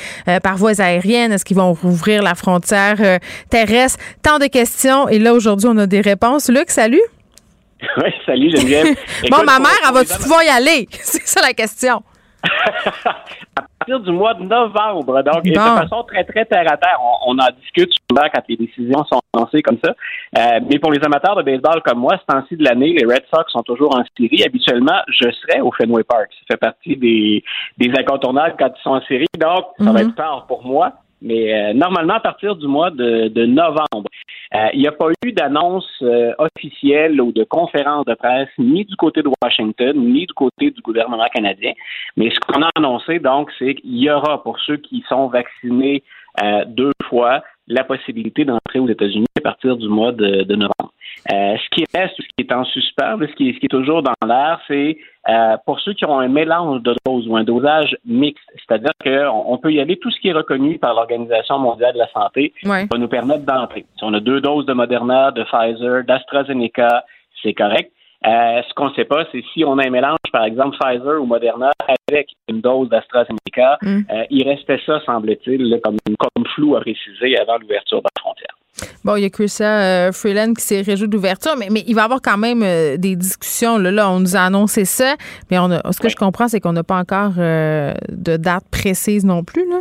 par 0.42 0.56
voies 0.56 0.80
aériennes? 0.80 1.32
Est-ce 1.32 1.44
qu'ils 1.44 1.56
vont 1.56 1.74
rouvrir 1.74 2.22
la 2.22 2.34
frontière 2.34 2.96
terrestre? 3.50 3.98
Tant 4.22 4.38
de 4.38 4.46
questions. 4.46 5.08
Et 5.08 5.18
là, 5.18 5.34
aujourd'hui, 5.34 5.68
on 5.70 5.76
a 5.76 5.86
des 5.86 6.00
réponses. 6.00 6.48
Luc, 6.48 6.70
salut. 6.70 7.02
Oui, 7.96 8.10
salut 8.26 8.50
Geneviève. 8.50 8.86
bon, 9.30 9.44
ma 9.44 9.60
mère, 9.60 9.70
elle 9.86 9.94
va-tu 9.94 10.18
pouvoir 10.18 10.42
y 10.42 10.48
aller? 10.48 10.88
C'est 10.90 11.26
ça 11.26 11.40
la 11.40 11.52
question. 11.52 12.02
Partir 13.88 14.00
du 14.00 14.12
mois 14.12 14.34
de 14.34 14.42
novembre, 14.42 15.22
donc 15.22 15.42
de 15.42 15.54
façon 15.54 16.02
très, 16.04 16.24
très 16.24 16.44
terre 16.44 16.70
à 16.70 16.76
terre, 16.76 16.98
on, 17.26 17.32
en 17.38 17.48
discute 17.60 17.90
souvent 18.10 18.26
quand 18.32 18.42
les 18.48 18.56
décisions 18.56 19.04
sont 19.04 19.20
annoncées 19.34 19.62
comme 19.62 19.78
ça. 19.82 19.94
Euh, 20.38 20.60
mais 20.68 20.78
pour 20.78 20.92
les 20.92 21.02
amateurs 21.04 21.36
de 21.36 21.42
baseball 21.42 21.82
comme 21.82 21.98
moi, 21.98 22.18
ce 22.20 22.32
temps-ci 22.32 22.56
de 22.56 22.64
l'année, 22.64 22.94
les 22.98 23.04
Red 23.04 23.24
Sox 23.32 23.50
sont 23.50 23.62
toujours 23.62 23.96
en 23.96 24.04
série. 24.16 24.44
Habituellement, 24.44 25.00
je 25.08 25.30
serais 25.30 25.60
au 25.60 25.72
Fenway 25.72 26.04
Park. 26.04 26.28
Ça 26.40 26.54
fait 26.54 26.56
partie 26.58 26.96
des, 26.96 27.42
des 27.78 27.90
incontournables 27.98 28.56
quand 28.58 28.70
ils 28.76 28.82
sont 28.82 28.90
en 28.90 29.02
série. 29.02 29.26
Donc, 29.38 29.66
ça 29.78 29.84
va 29.92 30.02
mhm. 30.02 30.08
être 30.08 30.14
tard 30.14 30.46
pour 30.46 30.64
moi. 30.64 30.92
Mais 31.20 31.52
euh, 31.52 31.72
normalement, 31.72 32.14
à 32.14 32.20
partir 32.20 32.54
du 32.54 32.68
mois 32.68 32.90
de, 32.90 33.28
de 33.28 33.46
novembre, 33.46 34.08
il 34.72 34.80
n'y 34.80 34.86
a 34.86 34.92
pas 34.92 35.08
eu 35.24 35.32
d'annonce 35.32 35.88
euh, 36.02 36.32
officielle 36.38 37.20
ou 37.20 37.32
de 37.32 37.44
conférence 37.44 38.04
de 38.06 38.14
presse 38.14 38.48
ni 38.58 38.84
du 38.84 38.96
côté 38.96 39.22
de 39.22 39.30
Washington 39.42 39.96
ni 39.96 40.26
du 40.26 40.34
côté 40.34 40.70
du 40.70 40.80
gouvernement 40.80 41.28
canadien. 41.34 41.72
Mais 42.16 42.30
ce 42.30 42.40
qu'on 42.40 42.62
a 42.62 42.70
annoncé, 42.76 43.18
donc, 43.18 43.50
c'est 43.58 43.74
qu'il 43.74 43.98
y 43.98 44.10
aura 44.10 44.42
pour 44.42 44.58
ceux 44.60 44.76
qui 44.76 45.04
sont 45.08 45.28
vaccinés 45.28 46.02
deux 46.68 46.92
fois 47.08 47.42
la 47.66 47.82
possibilité 47.82 48.44
d'entrer 48.44 48.78
aux 48.78 48.88
États-Unis 48.88 49.26
à 49.36 49.40
partir 49.40 49.76
du 49.76 49.88
mois 49.88 50.12
de 50.12 50.54
novembre. 50.54 50.92
Euh, 51.32 51.56
ce 51.56 51.68
qui 51.70 51.84
reste, 51.94 52.14
ce 52.16 52.22
qui 52.22 52.46
est 52.46 52.52
en 52.52 52.64
suspens, 52.64 53.18
ce 53.20 53.34
qui 53.34 53.50
est, 53.50 53.52
ce 53.54 53.58
qui 53.58 53.66
est 53.66 53.68
toujours 53.68 54.02
dans 54.02 54.14
l'air, 54.26 54.60
c'est 54.66 54.96
euh, 55.28 55.56
pour 55.66 55.78
ceux 55.80 55.92
qui 55.92 56.04
ont 56.06 56.18
un 56.18 56.28
mélange 56.28 56.82
de 56.82 56.94
doses 57.04 57.28
ou 57.28 57.36
un 57.36 57.44
dosage 57.44 57.96
mixte, 58.06 58.44
c'est-à-dire 58.56 58.92
qu'on 59.02 59.44
on 59.46 59.58
peut 59.58 59.72
y 59.72 59.80
aller, 59.80 59.98
tout 59.98 60.10
ce 60.10 60.20
qui 60.20 60.28
est 60.28 60.32
reconnu 60.32 60.78
par 60.78 60.94
l'Organisation 60.94 61.58
mondiale 61.58 61.92
de 61.94 61.98
la 61.98 62.08
santé 62.08 62.52
va 62.64 62.98
nous 62.98 63.08
permettre 63.08 63.44
d'entrer. 63.44 63.84
Si 63.98 64.04
on 64.04 64.14
a 64.14 64.20
deux 64.20 64.40
doses 64.40 64.66
de 64.66 64.72
Moderna, 64.72 65.30
de 65.30 65.44
Pfizer, 65.44 66.04
d'AstraZeneca, 66.04 67.04
c'est 67.42 67.54
correct. 67.54 67.92
Euh, 68.26 68.62
ce 68.68 68.74
qu'on 68.74 68.88
ne 68.88 68.94
sait 68.94 69.04
pas, 69.04 69.26
c'est 69.30 69.44
si 69.52 69.64
on 69.64 69.78
a 69.78 69.86
un 69.86 69.90
mélange, 69.90 70.18
par 70.32 70.44
exemple, 70.44 70.76
Pfizer 70.78 71.20
ou 71.20 71.26
Moderna 71.26 71.70
avec 72.08 72.30
une 72.48 72.60
dose 72.60 72.88
d'AstraZeneca, 72.88 73.78
mm. 73.80 74.00
euh, 74.10 74.24
il 74.30 74.48
restait 74.48 74.80
ça, 74.84 75.00
semble-t-il, 75.06 75.78
comme, 75.84 75.98
comme 76.18 76.46
flou 76.54 76.74
à 76.74 76.80
préciser 76.80 77.38
avant 77.38 77.58
l'ouverture 77.58 77.98
de 77.98 78.08
la 78.16 78.20
frontière. 78.20 78.57
Bon, 79.04 79.16
il 79.16 79.22
y 79.22 79.26
a 79.26 79.30
Chrissa 79.30 79.64
euh, 79.64 80.12
Freeland 80.12 80.54
qui 80.54 80.62
s'est 80.62 80.82
réjoui 80.82 81.08
d'ouverture, 81.08 81.52
mais, 81.58 81.68
mais, 81.70 81.84
il 81.86 81.94
va 81.94 82.02
y 82.02 82.04
avoir 82.04 82.20
quand 82.22 82.38
même 82.38 82.60
des 82.96 83.16
discussions. 83.16 83.78
Là, 83.78 83.90
là, 83.90 84.10
on 84.10 84.20
nous 84.20 84.36
a 84.36 84.40
annoncé 84.40 84.84
ça, 84.84 85.16
mais 85.50 85.58
on 85.58 85.70
a, 85.70 85.92
ce 85.92 86.00
que 86.00 86.08
je 86.08 86.16
comprends, 86.16 86.48
c'est 86.48 86.60
qu'on 86.60 86.72
n'a 86.72 86.84
pas 86.84 86.98
encore 86.98 87.32
de 87.34 88.36
date 88.36 88.64
précise 88.70 89.24
non 89.24 89.44
plus. 89.44 89.68
Là. 89.68 89.80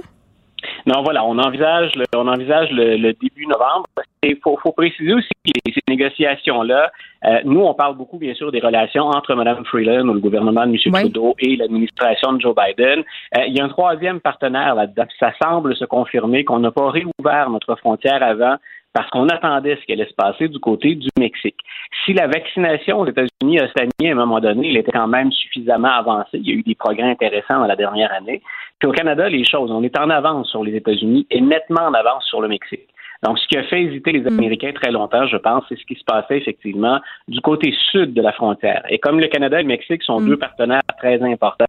Non, 0.86 1.04
voilà, 1.04 1.24
on 1.26 1.38
envisage 1.38 1.96
le, 1.96 2.06
on 2.16 2.28
envisage 2.28 2.70
le, 2.72 3.12
début 3.14 3.46
novembre. 3.46 3.86
Il 4.24 4.38
faut, 4.44 4.58
faut, 4.62 4.72
préciser 4.72 5.14
aussi 5.14 5.30
que 5.46 5.72
ces 5.74 5.82
négociations-là, 5.88 6.92
euh, 7.26 7.40
nous, 7.46 7.62
on 7.62 7.74
parle 7.74 7.96
beaucoup, 7.96 8.18
bien 8.18 8.34
sûr, 8.34 8.52
des 8.52 8.60
relations 8.60 9.04
entre 9.04 9.36
Mme 9.36 9.66
Freeland 9.66 10.08
ou 10.08 10.14
le 10.14 10.20
gouvernement 10.20 10.66
de 10.66 10.72
M. 10.72 10.94
Trudeau 10.94 11.36
et 11.40 11.56
l'administration 11.56 12.34
de 12.34 12.42
Joe 12.42 12.56
Biden. 12.56 13.04
Euh, 13.36 13.46
il 13.48 13.56
y 13.56 13.60
a 13.60 13.66
un 13.66 13.70
troisième 13.70 14.20
partenaire 14.20 14.76
là-dedans. 14.76 15.06
Ça 15.20 15.32
semble 15.42 15.76
se 15.76 15.86
confirmer 15.86 16.44
qu'on 16.44 16.60
n'a 16.60 16.72
pas 16.72 16.90
réouvert 16.90 17.50
notre 17.50 17.76
frontière 17.76 18.24
avant 18.24 18.56
parce 18.98 19.12
qu'on 19.12 19.30
attendait 19.30 19.76
ce 19.76 19.86
qui 19.86 19.94
allait 19.94 20.08
se 20.08 20.16
passer 20.16 20.48
du 20.48 20.58
côté 20.58 20.96
du 20.96 21.08
Mexique. 21.20 21.60
Si 22.04 22.14
la 22.14 22.26
vaccination 22.26 23.00
aux 23.00 23.06
États-Unis 23.06 23.60
a 23.60 23.70
stagné 23.70 24.10
à 24.10 24.14
un 24.14 24.16
moment 24.16 24.40
donné, 24.40 24.70
elle 24.70 24.78
était 24.78 24.92
quand 24.92 25.08
même 25.08 25.32
suffisamment 25.32 25.92
avancée. 26.00 26.40
Il 26.40 26.50
y 26.50 26.52
a 26.52 26.56
eu 26.56 26.64
des 26.64 26.74
progrès 26.74 27.04
intéressants 27.04 27.60
dans 27.60 27.68
la 27.68 27.76
dernière 27.76 28.12
année. 28.12 28.42
Puis 28.80 28.90
au 28.90 28.92
Canada, 28.92 29.30
les 29.30 29.46
choses, 29.46 29.70
on 29.70 29.84
est 29.84 29.96
en 30.00 30.10
avance 30.10 30.50
sur 30.50 30.64
les 30.64 30.76
États-Unis 30.76 31.28
et 31.30 31.42
nettement 31.42 31.84
en 31.84 31.94
avance 31.94 32.26
sur 32.26 32.42
le 32.42 32.48
Mexique. 32.48 32.90
Donc, 33.24 33.40
ce 33.40 33.48
qui 33.48 33.58
a 33.58 33.64
fait 33.64 33.82
hésiter 33.82 34.12
les 34.12 34.22
mm. 34.22 34.28
Américains 34.28 34.72
très 34.74 34.92
longtemps, 34.92 35.26
je 35.28 35.38
pense, 35.38 35.64
c'est 35.70 35.78
ce 35.78 35.86
qui 35.86 35.96
se 35.96 36.04
passait 36.04 36.38
effectivement 36.38 37.00
du 37.28 37.42
côté 37.42 37.74
sud 37.92 38.14
de 38.14 38.22
la 38.22 38.32
frontière. 38.32 38.84
Et 38.90 39.00
comme 39.00 39.20
le 39.20 39.28
Canada 39.28 39.60
et 39.60 39.64
le 39.64 39.68
Mexique 39.68 40.04
sont 40.04 40.20
mm. 40.20 40.28
deux 40.28 40.38
partenaires 40.38 40.82
très 41.00 41.22
importants, 41.22 41.66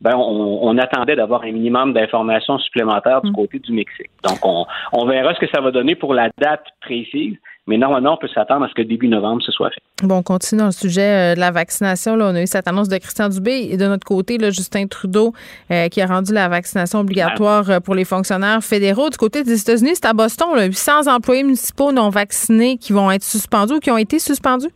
ben 0.00 0.14
on, 0.16 0.76
attendait 0.78 1.16
d'avoir 1.16 1.42
un 1.42 1.52
minimum 1.52 1.92
d'informations 1.92 2.58
supplémentaires 2.58 3.22
du 3.22 3.30
mm. 3.30 3.34
côté 3.34 3.58
du 3.58 3.72
Mexique. 3.72 4.10
Donc, 4.22 4.38
on, 4.44 4.66
on 4.92 5.06
verra 5.06 5.34
ce 5.34 5.40
que 5.40 5.48
ça 5.54 5.60
va 5.60 5.70
donner 5.70 5.94
pour 5.94 6.14
la 6.14 6.30
date 6.38 6.64
précise. 6.80 7.36
Mais 7.66 7.78
normalement, 7.78 8.14
on 8.14 8.16
peut 8.16 8.28
s'attendre 8.32 8.64
à 8.64 8.68
ce 8.68 8.74
que 8.74 8.82
début 8.82 9.08
novembre, 9.08 9.42
ce 9.42 9.50
soit 9.50 9.70
fait. 9.70 9.80
Bon, 10.02 10.18
on 10.18 10.22
continue 10.22 10.60
dans 10.60 10.66
le 10.66 10.72
sujet 10.72 11.32
euh, 11.32 11.34
de 11.34 11.40
la 11.40 11.50
vaccination. 11.50 12.14
Là, 12.14 12.28
on 12.30 12.34
a 12.34 12.42
eu 12.42 12.46
cette 12.46 12.68
annonce 12.68 12.88
de 12.88 12.96
Christian 12.98 13.28
Dubé 13.28 13.68
et 13.70 13.76
de 13.76 13.86
notre 13.86 14.04
côté, 14.04 14.38
là, 14.38 14.50
Justin 14.50 14.86
Trudeau, 14.86 15.32
euh, 15.70 15.88
qui 15.88 16.00
a 16.00 16.06
rendu 16.06 16.32
la 16.32 16.48
vaccination 16.48 17.00
obligatoire 17.00 17.68
euh, 17.70 17.80
pour 17.80 17.94
les 17.94 18.04
fonctionnaires 18.04 18.62
fédéraux. 18.62 19.10
Du 19.10 19.16
côté 19.16 19.42
des 19.42 19.60
États-Unis, 19.60 19.92
c'est 19.94 20.06
à 20.06 20.12
Boston, 20.12 20.48
là, 20.54 20.64
800 20.66 21.08
employés 21.08 21.42
municipaux 21.42 21.90
non 21.90 22.08
vaccinés 22.08 22.76
qui 22.76 22.92
vont 22.92 23.10
être 23.10 23.24
suspendus 23.24 23.74
ou 23.74 23.80
qui 23.80 23.90
ont 23.90 23.98
été 23.98 24.18
suspendus 24.18 24.70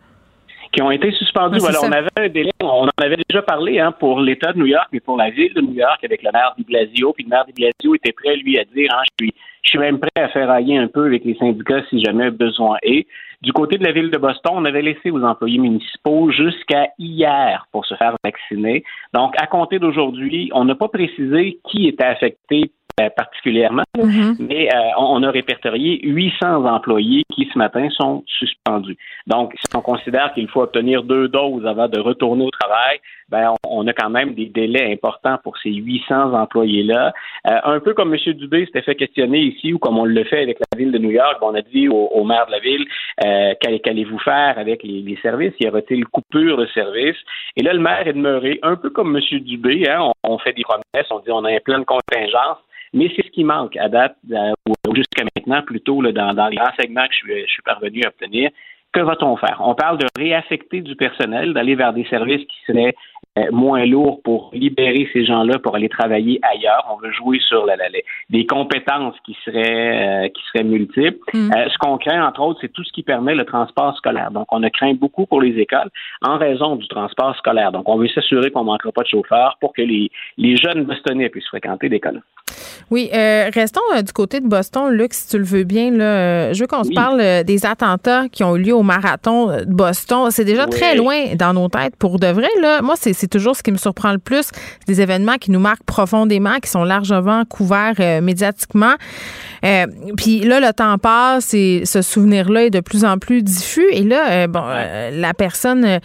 qui 0.72 0.82
ont 0.82 0.90
été 0.90 1.10
suspendus. 1.12 1.58
voilà, 1.58 1.78
on 1.82 1.92
avait 1.92 2.08
un 2.16 2.28
délai, 2.28 2.52
on 2.62 2.86
en 2.86 3.02
avait 3.02 3.16
déjà 3.28 3.42
parlé 3.42 3.80
hein, 3.80 3.92
pour 3.92 4.20
l'État 4.20 4.52
de 4.52 4.58
New 4.58 4.66
York, 4.66 4.88
mais 4.92 5.00
pour 5.00 5.16
la 5.16 5.30
ville 5.30 5.52
de 5.54 5.60
New 5.60 5.74
York 5.74 6.02
avec 6.04 6.22
le 6.22 6.30
maire 6.32 6.54
de 6.56 6.64
Blasio. 6.64 7.12
Puis 7.12 7.24
le 7.24 7.30
maire 7.30 7.44
de 7.46 7.52
Blasio 7.52 7.94
était 7.94 8.12
prêt, 8.12 8.36
lui, 8.36 8.58
à 8.58 8.64
dire 8.64 8.90
hein, 8.94 9.02
je 9.18 9.24
suis 9.24 9.34
je 9.62 9.68
suis 9.70 9.78
même 9.78 9.98
prêt 9.98 10.10
à 10.16 10.28
faire 10.28 10.48
railler 10.48 10.78
un 10.78 10.88
peu 10.88 11.06
avec 11.06 11.24
les 11.24 11.34
syndicats 11.34 11.82
si 11.90 12.02
jamais 12.02 12.30
besoin 12.30 12.76
est. 12.82 13.06
Du 13.42 13.52
côté 13.52 13.78
de 13.78 13.84
la 13.84 13.92
ville 13.92 14.10
de 14.10 14.18
Boston, 14.18 14.52
on 14.56 14.64
avait 14.64 14.82
laissé 14.82 15.10
aux 15.10 15.22
employés 15.22 15.58
municipaux 15.58 16.30
jusqu'à 16.30 16.88
hier 16.98 17.66
pour 17.72 17.86
se 17.86 17.94
faire 17.94 18.16
vacciner. 18.24 18.84
Donc, 19.14 19.34
à 19.40 19.46
compter 19.46 19.78
d'aujourd'hui, 19.78 20.50
on 20.54 20.64
n'a 20.64 20.74
pas 20.74 20.88
précisé 20.88 21.58
qui 21.70 21.88
était 21.88 22.04
affecté 22.04 22.72
euh, 23.00 23.08
particulièrement, 23.10 23.84
mm-hmm. 23.96 24.36
mais 24.40 24.68
euh, 24.74 24.78
on, 24.98 25.22
a 25.22 25.30
répertorié 25.30 26.00
800 26.02 26.64
employés 26.66 27.22
qui 27.32 27.48
ce 27.52 27.58
matin 27.58 27.88
sont 27.90 28.24
suspendus. 28.26 28.96
Donc, 29.26 29.54
si 29.54 29.76
on 29.76 29.80
considère 29.80 30.32
qu'il 30.34 30.48
faut 30.48 30.62
obtenir 30.62 31.02
deux 31.02 31.28
doses 31.28 31.66
avant 31.66 31.88
de 31.88 31.98
retourner 31.98 32.44
au 32.44 32.50
travail, 32.50 33.00
ben 33.28 33.54
on, 33.66 33.86
a 33.86 33.92
quand 33.92 34.10
même 34.10 34.34
des 34.34 34.46
délais 34.46 34.92
importants 34.92 35.38
pour 35.42 35.56
ces 35.58 35.70
800 35.70 36.34
employés-là. 36.34 37.12
Euh, 37.50 37.58
un 37.64 37.80
peu 37.80 37.94
comme 37.94 38.12
M. 38.12 38.32
Dubé 38.34 38.66
s'était 38.66 38.82
fait 38.82 38.96
questionner 38.96 39.40
ici, 39.40 39.72
ou 39.72 39.78
comme 39.78 39.98
on 39.98 40.04
le 40.04 40.24
fait 40.24 40.42
avec 40.42 40.58
la 40.58 40.78
ville 40.78 40.92
de 40.92 40.98
New 40.98 41.10
York, 41.10 41.38
on 41.42 41.54
a 41.54 41.62
dit 41.62 41.88
au, 41.88 42.24
maire 42.24 42.46
de 42.46 42.52
la 42.52 42.58
ville, 42.58 42.86
qu'allez-vous 43.82 44.18
faire 44.18 44.58
avec 44.58 44.82
les, 44.82 45.18
services? 45.22 45.54
Y 45.60 45.68
aura-t-il 45.68 46.04
coupure 46.06 46.56
de 46.56 46.66
services? 46.66 47.18
Et 47.56 47.62
là, 47.62 47.72
le 47.72 47.80
maire 47.80 48.06
est 48.06 48.12
demeuré 48.12 48.58
un 48.62 48.76
peu 48.76 48.90
comme 48.90 49.16
M. 49.16 49.38
Dubé. 49.40 49.88
Hein? 49.88 50.10
On, 50.24 50.34
on 50.34 50.38
fait 50.38 50.52
des 50.52 50.62
promesses, 50.62 51.10
on 51.10 51.20
dit 51.20 51.30
on 51.30 51.44
a 51.44 51.50
un 51.50 51.60
plan 51.64 51.78
de 51.78 51.84
contingence 51.84 52.58
mais 52.92 53.10
c'est 53.14 53.24
ce 53.24 53.30
qui 53.30 53.44
manque 53.44 53.76
à 53.76 53.88
date, 53.88 54.16
euh, 54.32 54.52
ou 54.68 54.94
jusqu'à 54.94 55.24
maintenant, 55.24 55.62
plutôt 55.62 56.02
là, 56.02 56.12
dans, 56.12 56.48
les 56.48 56.58
renseignements 56.58 57.06
que 57.06 57.14
je 57.14 57.46
suis, 57.46 57.62
parvenu 57.62 58.02
à 58.04 58.08
obtenir. 58.08 58.50
Que 58.92 59.00
va-t-on 59.00 59.36
faire? 59.36 59.60
On 59.60 59.74
parle 59.74 59.98
de 59.98 60.06
réaffecter 60.18 60.80
du 60.80 60.96
personnel, 60.96 61.54
d'aller 61.54 61.76
vers 61.76 61.92
des 61.92 62.04
services 62.06 62.44
qui 62.46 62.56
seraient 62.66 62.94
moins 63.52 63.86
lourds 63.86 64.20
pour 64.22 64.50
libérer 64.52 65.08
ces 65.12 65.24
gens-là 65.24 65.58
pour 65.58 65.76
aller 65.76 65.88
travailler 65.88 66.40
ailleurs. 66.42 66.86
On 66.92 66.96
veut 66.96 67.12
jouer 67.12 67.38
sur 67.46 67.64
la, 67.64 67.76
la, 67.76 67.86
des 68.28 68.46
compétences 68.46 69.14
qui 69.24 69.36
seraient 69.44 70.26
euh, 70.26 70.28
qui 70.28 70.42
seraient 70.52 70.64
multiples. 70.64 71.18
Mm. 71.32 71.50
ce 71.52 71.78
qu'on 71.78 71.96
craint, 71.98 72.26
entre 72.26 72.40
autres, 72.40 72.58
c'est 72.60 72.72
tout 72.72 72.84
ce 72.84 72.92
qui 72.92 73.02
permet 73.02 73.34
le 73.34 73.44
transport 73.44 73.96
scolaire. 73.96 74.30
Donc, 74.30 74.46
on 74.50 74.62
a 74.62 74.70
craint 74.70 74.94
beaucoup 74.94 75.26
pour 75.26 75.40
les 75.40 75.58
écoles 75.58 75.90
en 76.22 76.38
raison 76.38 76.76
du 76.76 76.88
transport 76.88 77.36
scolaire. 77.36 77.72
Donc, 77.72 77.88
on 77.88 77.96
veut 77.96 78.08
s'assurer 78.08 78.50
qu'on 78.50 78.60
ne 78.60 78.66
manquera 78.66 78.92
pas 78.92 79.02
de 79.02 79.08
chauffeurs 79.08 79.56
pour 79.60 79.72
que 79.72 79.82
les, 79.82 80.10
les 80.36 80.56
jeunes 80.56 80.84
bostonnais 80.84 81.28
puissent 81.28 81.48
fréquenter 81.48 81.88
l'école. 81.88 82.22
Oui, 82.90 83.08
euh, 83.14 83.50
restons 83.54 83.80
euh, 83.94 84.02
du 84.02 84.12
côté 84.12 84.40
de 84.40 84.48
Boston, 84.48 84.90
Luc, 84.90 85.14
si 85.14 85.28
tu 85.28 85.38
le 85.38 85.44
veux 85.44 85.62
bien. 85.62 85.92
Là, 85.92 86.04
euh, 86.04 86.52
je 86.52 86.60
veux 86.60 86.66
qu'on 86.66 86.82
se 86.82 86.92
parle 86.92 87.44
des 87.44 87.66
attentats 87.66 88.28
qui 88.28 88.42
ont 88.42 88.56
eu 88.56 88.62
lieu 88.62 88.74
au 88.74 88.82
marathon 88.82 89.46
de 89.58 89.64
Boston. 89.64 90.30
C'est 90.30 90.44
déjà 90.44 90.66
très 90.66 90.96
loin 90.96 91.34
dans 91.36 91.54
nos 91.54 91.68
têtes 91.68 91.94
pour 91.96 92.18
de 92.18 92.26
vrai. 92.26 92.48
Là. 92.60 92.82
Moi, 92.82 92.94
c'est 92.96 93.12
toujours 93.28 93.56
ce 93.56 93.62
qui 93.62 93.72
me 93.72 93.76
surprend 93.76 94.12
le 94.12 94.18
plus. 94.18 94.50
des 94.86 95.00
événements 95.00 95.36
qui 95.36 95.50
nous 95.50 95.60
marquent 95.60 95.84
profondément, 95.84 96.58
qui 96.60 96.70
sont 96.70 96.84
largement 96.84 97.44
couverts 97.44 98.22
médiatiquement. 98.22 98.94
Puis 100.16 100.40
là, 100.40 100.60
le 100.60 100.72
temps 100.72 100.98
passe 100.98 101.54
et 101.54 101.82
ce 101.84 102.02
souvenir-là 102.02 102.64
est 102.64 102.70
de 102.70 102.80
plus 102.80 103.04
en 103.04 103.18
plus 103.18 103.42
diffus. 103.42 103.86
Et 103.92 104.02
là, 104.02 104.46
bon, 104.46 104.64
la 105.12 105.34
personne 105.34 106.00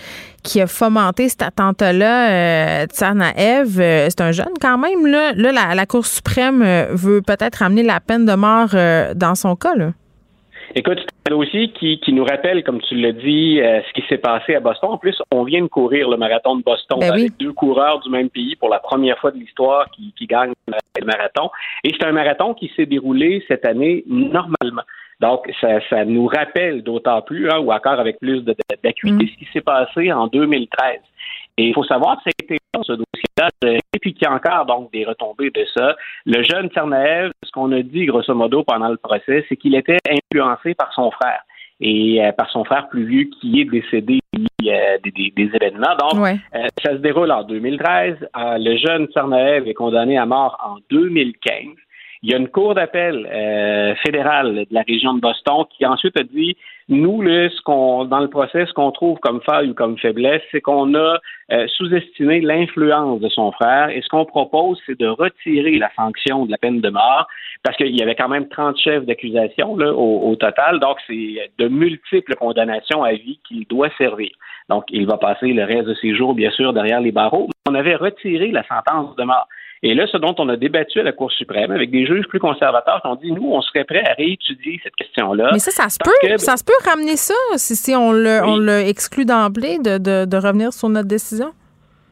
qui 0.46 0.62
a 0.62 0.68
fomenté 0.68 1.28
cet 1.28 1.42
attentat-là, 1.42 2.30
euh, 2.30 2.86
Tsarnaev, 2.86 3.80
euh, 3.80 4.08
c'est 4.10 4.22
un 4.22 4.32
jeune 4.32 4.54
quand 4.62 4.78
même. 4.78 5.06
Là, 5.08 5.34
là 5.34 5.74
la, 5.74 5.86
Cour 5.86 6.06
suprême 6.06 6.62
euh, 6.62 6.88
veut 6.92 7.22
peut-être 7.22 7.56
ramener 7.56 7.84
la 7.84 8.00
peine 8.00 8.26
de 8.26 8.34
mort 8.36 8.70
euh, 8.74 9.14
dans 9.16 9.36
son 9.36 9.56
cas. 9.56 9.76
Là. 9.76 9.92
Écoute, 10.78 11.00
c'est 11.00 11.32
un 11.32 11.38
dossier 11.38 11.70
qui, 11.72 12.00
qui, 12.02 12.12
nous 12.12 12.26
rappelle, 12.26 12.62
comme 12.64 12.82
tu 12.82 12.96
l'as 12.96 13.14
dit, 13.14 13.60
ce 13.62 13.94
qui 13.94 14.06
s'est 14.10 14.18
passé 14.18 14.56
à 14.56 14.60
Boston. 14.60 14.90
En 14.92 14.98
plus, 14.98 15.16
on 15.32 15.44
vient 15.44 15.62
de 15.62 15.68
courir 15.68 16.10
le 16.10 16.18
marathon 16.18 16.58
de 16.58 16.64
Boston 16.64 17.00
ben 17.00 17.14
avec 17.14 17.38
deux 17.38 17.54
coureurs 17.54 18.02
du 18.02 18.10
même 18.10 18.30
pays 18.30 18.58
pour 18.58 18.68
la 18.68 18.80
première 18.80 19.18
fois 19.20 19.32
de 19.32 19.38
l'histoire 19.38 19.90
qui, 19.92 20.14
qui 20.18 20.28
gagnent 20.28 20.54
le 20.68 21.06
marathon. 21.06 21.50
Et 21.86 21.94
c'est 21.98 22.06
un 22.06 22.12
marathon 22.12 22.54
qui 22.54 22.70
s'est 22.76 22.86
déroulé 22.86 23.44
cette 23.48 23.66
année 23.66 24.04
normalement. 24.08 24.84
Donc, 25.22 25.50
ça, 25.62 25.80
ça 25.90 26.04
nous 26.04 26.28
rappelle 26.28 26.84
d'autant 26.84 27.22
plus, 27.22 27.50
hein, 27.50 27.60
ou 27.60 27.72
encore 27.72 28.00
avec 28.00 28.20
plus 28.20 28.44
d'acuité, 28.44 29.26
mm. 29.26 29.28
ce 29.28 29.38
qui 29.38 29.48
s'est 29.54 29.62
passé 29.62 30.12
en 30.12 30.28
2013. 30.28 31.00
Et 31.58 31.68
il 31.68 31.74
faut 31.74 31.84
savoir 31.84 32.18
que 32.18 32.24
c'était 32.26 32.58
ce 32.82 32.92
dossier-là, 32.92 33.50
et 33.64 34.00
puis 34.00 34.14
qu'il 34.14 34.24
y 34.24 34.26
a 34.26 34.34
encore 34.34 34.66
donc 34.66 34.92
des 34.92 35.06
retombées 35.06 35.50
de 35.52 35.66
ça. 35.74 35.96
Le 36.26 36.44
jeune 36.44 36.68
Tsarnaev, 36.70 37.32
ce 37.44 37.52
qu'on 37.52 37.72
a 37.72 37.82
dit 37.82 38.06
grosso 38.06 38.34
modo 38.34 38.64
pendant 38.64 38.90
le 38.90 38.98
procès, 38.98 39.46
c'est 39.48 39.56
qu'il 39.56 39.76
était 39.76 40.00
influencé 40.10 40.74
par 40.76 40.92
son 40.94 41.12
frère. 41.12 41.42
et 41.80 42.22
par 42.38 42.50
son 42.50 42.66
frère 42.66 42.88
plus 42.90 43.06
vieux 43.06 43.30
qui 43.40 43.62
est 43.62 43.66
décédé 43.66 44.20
des, 44.34 45.32
des, 45.36 45.50
événements. 45.54 45.96
Donc, 46.00 46.40
ça 46.84 46.92
se 46.92 46.98
déroule 46.98 47.32
en 47.32 47.44
2013. 47.44 48.18
le 48.36 48.78
jeune 48.78 49.08
Tsarnaev 49.08 49.68
est 49.68 49.74
condamné 49.74 50.18
à 50.18 50.26
mort 50.26 50.58
en 50.62 50.78
2015. 50.90 51.76
Il 52.26 52.32
y 52.32 52.34
a 52.34 52.38
une 52.38 52.48
cour 52.48 52.74
d'appel 52.74 53.30
euh, 53.32 53.94
fédérale 54.04 54.56
de 54.56 54.68
la 54.72 54.82
région 54.82 55.14
de 55.14 55.22
Boston 55.22 55.66
qui 55.70 55.86
ensuite 55.86 56.18
a 56.20 56.24
dit 56.24 56.58
nous, 56.88 57.22
là, 57.22 57.50
ce 57.50 57.62
qu'on 57.62 58.06
dans 58.06 58.20
le 58.20 58.28
procès, 58.28 58.66
ce 58.68 58.74
qu'on 58.74 58.92
trouve 58.92 59.18
comme 59.20 59.42
faille 59.42 59.72
ou 59.72 59.74
comme 59.74 59.98
faiblesse, 59.98 60.44
c'est 60.52 60.62
qu'on 60.62 60.94
a 60.94 61.18
euh, 61.52 61.68
sous-estimé 61.68 62.42
l'influence 62.42 63.20
de 63.22 63.30
son 63.30 63.52
frère 63.54 63.90
et 63.90 64.02
ce 64.02 64.10
qu'on 64.10 64.26
propose, 64.26 64.80
c'est 64.86 65.00
de 65.00 65.08
retirer 65.08 65.80
la 65.80 65.90
sanction 65.96 66.46
de 66.46 66.52
la 66.52 66.58
peine 66.58 66.82
de 66.82 66.90
mort 66.90 67.28
parce 67.64 67.76
qu'il 67.78 67.96
y 67.96 68.04
avait 68.04 68.14
quand 68.14 68.30
même 68.30 68.48
30 68.50 68.78
chefs 68.78 69.06
d'accusation 69.06 69.74
au, 69.74 70.30
au 70.30 70.36
total, 70.36 70.80
donc 70.80 70.98
c'est 71.08 71.52
de 71.58 71.68
multiples 71.68 72.36
condamnations 72.36 73.04
à 73.04 73.14
vie 73.14 73.40
qu'il 73.48 73.66
doit 73.68 73.90
servir. 73.98 74.30
Donc, 74.70 74.86
il 74.90 75.06
va 75.06 75.18
passer 75.18 75.54
le 75.54 75.64
reste 75.64 75.88
de 75.88 75.94
ses 75.96 76.16
jours, 76.16 76.34
bien 76.34 76.50
sûr, 76.52 76.74
derrière 76.74 77.00
les 77.00 77.12
barreaux. 77.12 77.50
On 77.68 77.76
avait 77.76 77.96
retiré 77.96 78.52
la 78.52 78.64
sentence 78.64 79.16
de 79.16 79.24
mort. 79.24 79.48
Et 79.86 79.94
là, 79.94 80.08
ce 80.12 80.18
dont 80.18 80.34
on 80.40 80.50
a 80.50 80.58
débattu 80.58 81.00
à 81.00 81.04
la 81.04 81.12
Cour 81.12 81.32
suprême 81.32 81.70
avec 81.70 81.92
des 81.92 82.08
juges 82.08 82.26
plus 82.28 82.40
conservateurs 82.40 83.04
qui 83.04 83.08
ont 83.08 83.16
dit, 83.18 83.32
nous, 83.32 83.52
on 83.52 83.62
serait 83.62 83.84
prêt 83.84 84.04
à 84.04 84.14
réétudier 84.14 84.80
cette 84.84 84.96
question-là. 84.96 85.52
Mais 85.54 85.60
ça, 85.60 85.70
ça 85.70 85.90
se 85.90 86.00
peut. 86.04 86.38
Ça 86.38 86.58
se 86.58 86.64
peut 86.64 86.74
ramener 86.90 87.16
ça 87.16 87.36
si, 87.58 87.94
on 87.96 88.12
le, 88.12 88.42
on 88.44 88.58
le 88.58 88.80
exclut 88.80 89.26
d'emblée 89.26 89.78
de, 89.78 90.00
de, 90.00 90.26
de, 90.26 90.38
revenir 90.38 90.74
sur 90.74 90.90
notre 90.90 91.08
décision? 91.08 91.52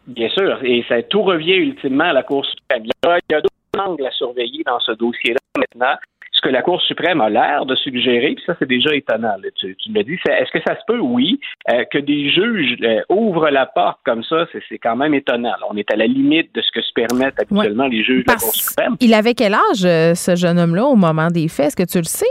Bien 0.05 0.29
sûr. 0.29 0.59
Et 0.63 0.85
ça, 0.87 1.01
tout 1.01 1.23
revient 1.23 1.55
ultimement 1.55 2.03
à 2.03 2.13
la 2.13 2.21
Cour 2.21 2.45
suprême. 2.45 2.83
Il 2.85 2.91
y 3.31 3.33
a, 3.33 3.41
d'autres 3.41 3.89
angles 3.89 4.05
à 4.05 4.11
surveiller 4.11 4.61
dans 4.67 4.79
ce 4.79 4.91
dossier-là 4.91 5.39
maintenant 5.57 5.95
que 6.43 6.49
la 6.49 6.61
Cour 6.61 6.81
suprême 6.81 7.21
a 7.21 7.29
l'air 7.29 7.65
de 7.65 7.75
suggérer, 7.75 8.35
puis 8.35 8.43
ça, 8.45 8.55
c'est 8.59 8.67
déjà 8.67 8.93
étonnant. 8.93 9.35
tu, 9.55 9.75
tu 9.75 9.91
me 9.91 10.03
dis, 10.03 10.19
est-ce 10.29 10.51
que 10.51 10.59
ça 10.65 10.75
se 10.75 10.81
peut? 10.85 10.99
Oui. 10.99 11.39
Euh, 11.71 11.85
que 11.85 11.97
des 11.97 12.29
juges 12.29 12.77
euh, 12.83 13.01
ouvrent 13.09 13.49
la 13.49 13.65
porte 13.65 13.99
comme 14.05 14.23
ça, 14.23 14.45
c'est 14.69 14.77
quand 14.77 14.95
même 14.95 15.13
étonnant. 15.13 15.53
on 15.69 15.77
est 15.77 15.89
à 15.91 15.95
la 15.95 16.05
limite 16.05 16.53
de 16.53 16.61
ce 16.61 16.71
que 16.71 16.81
se 16.81 16.93
permettent 16.93 17.39
habituellement 17.39 17.87
les 17.87 18.03
juges 18.03 18.25
de 18.25 18.31
la 18.31 18.37
Cour 18.37 18.53
suprême. 18.53 18.95
Il 18.99 19.13
avait 19.13 19.33
quel 19.33 19.53
âge, 19.53 19.85
euh, 19.85 20.13
ce 20.13 20.35
jeune 20.35 20.59
homme-là, 20.59 20.85
au 20.85 20.95
moment 20.95 21.29
des 21.29 21.47
faits? 21.47 21.67
Est-ce 21.67 21.75
que 21.75 21.89
tu 21.89 21.97
le 21.97 22.03
sais? 22.03 22.25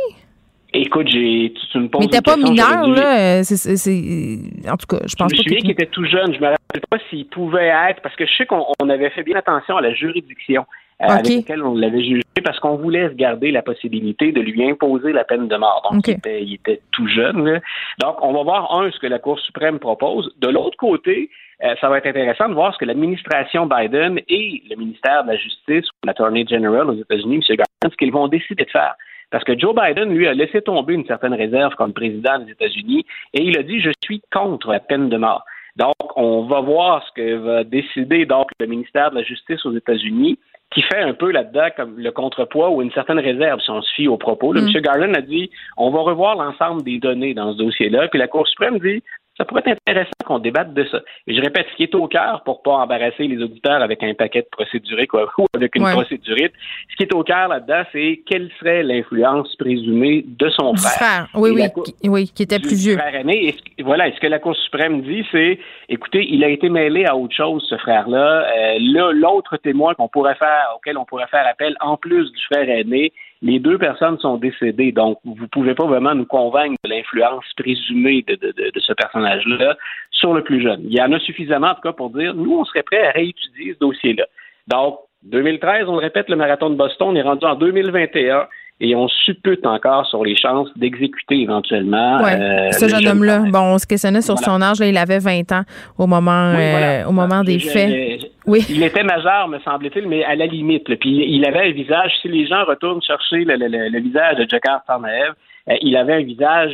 Écoute, 0.74 1.09
j'ai, 1.09 1.52
tu, 1.70 1.78
me 1.78 1.89
poses 1.89 2.01
Mais 2.01 2.09
t'es 2.09 2.22
pas 2.22 2.36
mineur, 2.36 2.89
là. 2.89 3.40
En 3.40 4.76
tout 4.76 4.86
cas, 4.86 5.02
je 5.06 5.16
pense 5.16 5.30
je 5.32 5.36
me 5.36 5.43
souviens 5.43 5.59
qu'il 5.59 5.70
était 5.70 5.86
tout 5.86 6.05
jeune. 6.06 6.34
Je 6.34 6.40
me 6.40 6.47
rappelle 6.47 6.82
pas 6.89 6.98
s'il 7.10 7.26
pouvait 7.26 7.70
être, 7.90 8.01
parce 8.01 8.16
que 8.16 8.24
je 8.24 8.32
sais 8.32 8.47
qu'on 8.47 8.89
avait 8.89 9.10
fait 9.10 9.22
bien 9.22 9.36
attention 9.36 9.76
à 9.76 9.82
la 9.82 9.93
juridiction. 9.93 10.64
Euh, 11.02 11.08
avec 11.08 11.26
lequel 11.26 11.62
on 11.64 11.74
l'avait 11.74 12.02
jugé 12.02 12.22
parce 12.44 12.58
qu'on 12.60 12.76
voulait 12.76 13.08
se 13.08 13.14
garder 13.14 13.50
la 13.50 13.62
possibilité 13.62 14.30
de 14.30 14.40
lui 14.40 14.68
imposer 14.68 15.12
la 15.12 15.24
peine 15.24 15.48
de 15.48 15.56
mort. 15.56 15.88
Donc, 15.90 16.06
il, 16.06 16.54
était, 16.54 16.80
tout 16.92 17.08
jeune. 17.08 17.60
Donc, 18.00 18.22
on 18.22 18.32
va 18.32 18.42
voir, 18.42 18.74
un, 18.80 18.90
ce 18.90 18.98
que 18.98 19.06
la 19.06 19.18
Cour 19.18 19.38
suprême 19.40 19.78
propose. 19.78 20.32
De 20.38 20.48
l'autre 20.48 20.76
côté, 20.76 21.30
euh, 21.64 21.74
ça 21.80 21.88
va 21.88 21.98
être 21.98 22.06
intéressant 22.06 22.48
de 22.48 22.54
voir 22.54 22.72
ce 22.74 22.78
que 22.78 22.84
l'administration 22.84 23.66
Biden 23.66 24.20
et 24.28 24.62
le 24.70 24.76
ministère 24.76 25.24
de 25.24 25.30
la 25.30 25.36
Justice 25.36 25.86
l'Attorney 26.04 26.46
General 26.48 26.88
aux 26.88 26.94
États-Unis, 26.94 27.36
M. 27.36 27.42
Garland, 27.48 27.90
ce 27.90 27.96
qu'ils 27.96 28.12
vont 28.12 28.28
décider 28.28 28.64
de 28.64 28.70
faire. 28.70 28.94
Parce 29.30 29.44
que 29.44 29.58
Joe 29.58 29.74
Biden, 29.74 30.14
lui, 30.14 30.28
a 30.28 30.34
laissé 30.34 30.60
tomber 30.62 30.94
une 30.94 31.06
certaine 31.06 31.34
réserve 31.34 31.74
comme 31.74 31.92
président 31.92 32.38
des 32.38 32.52
États-Unis 32.52 33.04
et 33.32 33.42
il 33.42 33.58
a 33.58 33.62
dit, 33.62 33.80
je 33.80 33.90
suis 34.04 34.22
contre 34.30 34.72
la 34.72 34.80
peine 34.80 35.08
de 35.08 35.16
mort. 35.16 35.44
Donc, 35.76 35.94
on 36.16 36.42
va 36.42 36.60
voir 36.60 37.02
ce 37.06 37.12
que 37.12 37.36
va 37.36 37.64
décider 37.64 38.26
donc 38.26 38.48
le 38.60 38.66
ministère 38.66 39.10
de 39.10 39.16
la 39.16 39.22
Justice 39.22 39.64
aux 39.64 39.74
États-Unis 39.74 40.38
qui 40.72 40.82
fait 40.82 41.00
un 41.00 41.14
peu 41.14 41.30
là-dedans 41.30 41.68
comme 41.76 41.98
le 41.98 42.10
contrepoids 42.10 42.70
ou 42.70 42.82
une 42.82 42.92
certaine 42.92 43.18
réserve 43.18 43.60
si 43.60 43.70
on 43.70 43.82
se 43.82 43.92
fie 43.94 44.08
aux 44.08 44.16
propos. 44.16 44.54
M. 44.54 44.64
Mm. 44.64 44.80
Garland 44.80 45.14
a 45.14 45.20
dit 45.20 45.50
on 45.76 45.90
va 45.90 46.00
revoir 46.00 46.36
l'ensemble 46.36 46.82
des 46.82 46.98
données 46.98 47.34
dans 47.34 47.52
ce 47.52 47.58
dossier-là, 47.58 48.08
puis 48.08 48.18
la 48.18 48.28
Cour 48.28 48.46
suprême 48.48 48.78
dit 48.78 49.02
ça 49.36 49.44
pourrait 49.44 49.62
être 49.66 49.80
intéressant 49.86 50.10
qu'on 50.26 50.38
débatte 50.38 50.74
de 50.74 50.84
ça. 50.84 51.00
Et 51.26 51.34
je 51.34 51.40
répète, 51.40 51.66
ce 51.70 51.76
qui 51.76 51.84
est 51.84 51.94
au 51.94 52.06
cœur, 52.06 52.42
pour 52.44 52.62
pas 52.62 52.72
embarrasser 52.72 53.26
les 53.26 53.42
auditeurs 53.42 53.82
avec 53.82 54.02
un 54.02 54.12
paquet 54.14 54.42
de 54.42 54.48
procéduriques 54.50 55.14
ou 55.14 55.46
avec 55.54 55.74
une 55.74 55.84
procédurite, 55.84 56.52
ce 56.90 56.96
qui 56.96 57.04
est 57.04 57.14
au 57.14 57.22
cœur 57.22 57.48
là-dedans, 57.48 57.82
c'est 57.92 58.22
quelle 58.26 58.50
serait 58.59 58.82
l'influence 58.82 59.54
présumée 59.56 60.24
de 60.26 60.50
son 60.50 60.74
frère. 60.76 61.28
Oui, 61.34 61.50
oui, 61.50 61.62
oui, 62.04 62.32
qui 62.34 62.42
était 62.42 62.59
plus 62.59 62.76
vieux. 62.76 62.96
Frère 62.96 63.14
aîné. 63.14 63.54
voilà, 63.82 64.09
et 64.09 64.12
ce 64.12 64.20
que 64.20 64.26
la 64.26 64.38
Cour 64.38 64.54
suprême 64.56 65.02
dit, 65.02 65.24
c'est, 65.32 65.59
écoutez, 65.88 66.26
il 66.28 66.44
a 66.44 66.48
été 66.48 66.68
mêlé 66.68 67.06
à 67.06 67.16
autre 67.16 67.34
chose, 67.34 67.64
ce 67.68 67.76
frère-là. 67.78 68.44
Euh, 68.44 68.78
là, 68.80 69.12
l'autre 69.12 69.56
témoin 69.56 69.94
qu'on 69.94 70.09
pourrait 70.09 70.34
faire, 70.34 70.74
auquel 70.76 70.98
on 70.98 71.04
pourrait 71.04 71.26
faire 71.28 71.46
appel, 71.46 71.74
en 71.80 71.96
plus 71.96 72.30
du 72.30 72.42
frère 72.44 72.68
aîné, 72.68 73.12
les 73.43 73.59
deux 73.59 73.77
personnes 73.77 74.19
sont 74.20 74.36
décédées, 74.36 74.93
donc 74.93 75.19
vous 75.24 75.48
pouvez 75.48 75.74
pas 75.74 75.86
vraiment 75.86 76.14
nous 76.14 76.24
convaincre 76.24 76.77
de 76.85 76.90
l'influence 76.90 77.44
présumée 77.56 78.23
de, 78.23 78.36
de, 78.36 78.81
ce 78.81 78.93
personnage-là 78.93 79.77
sur 80.12 80.32
le 80.32 80.44
plus 80.44 80.62
jeune. 80.62 80.81
Il 80.85 80.94
y 80.94 81.02
en 81.02 81.12
a 81.12 81.19
suffisamment, 81.19 81.70
en 81.70 81.74
tout 81.74 81.81
cas, 81.81 81.93
pour 81.93 82.10
dire, 82.10 82.35
nous, 82.35 82.56
on 82.56 82.64
serait 82.64 82.85
prêt 82.85 83.05
à 83.05 83.10
réétudier 83.10 83.74
ce 83.74 83.78
dossier-là. 83.81 84.27
Donc, 84.69 85.01
2013, 85.24 85.89
on 85.89 85.94
le 85.94 85.98
répète, 85.98 86.28
le 86.28 86.36
marathon 86.36 86.70
de 86.70 86.77
Boston, 86.77 87.09
on 87.10 87.16
est 87.16 87.23
rendu 87.23 87.44
en 87.44 87.56
2021 87.56 88.47
et 88.80 88.96
on 88.96 89.06
suppute 89.08 89.64
encore 89.64 90.06
sur 90.06 90.24
les 90.24 90.36
chances 90.36 90.68
d'exécuter 90.76 91.36
éventuellement. 91.36 92.18
Euh, 92.24 92.72
ce 92.72 92.88
jeune 92.88 93.06
homme-là, 93.06 93.38
bon, 93.48 93.74
on 93.74 93.78
se 93.78 93.86
questionnait 93.86 94.22
sur 94.22 94.38
son 94.38 94.60
âge, 94.60 94.80
là, 94.80 94.88
il 94.88 94.98
avait 94.98 95.20
20 95.20 95.52
ans 95.52 95.62
au 95.98 96.08
moment, 96.08 96.52
euh, 96.56 97.04
au 97.04 97.12
moment 97.12 97.44
des 97.44 97.60
faits. 97.60 98.20
oui. 98.44 98.66
Il 98.68 98.82
était 98.82 99.04
majeur, 99.04 99.46
me 99.46 99.60
semble-t-il, 99.60 100.08
mais 100.08 100.24
à 100.24 100.34
la 100.34 100.46
limite. 100.46 100.84
Puis 100.98 101.24
il 101.28 101.44
avait 101.44 101.68
un 101.68 101.72
visage, 101.72 102.10
si 102.20 102.28
les 102.28 102.46
gens 102.46 102.64
retournent 102.64 103.02
chercher 103.02 103.44
le, 103.44 104.00
visage 104.00 104.36
de 104.36 104.48
Jakar 104.48 104.82
Sarnaev, 104.84 105.34
euh, 105.70 105.74
il 105.80 105.96
avait 105.96 106.14
un 106.14 106.24
visage 106.24 106.72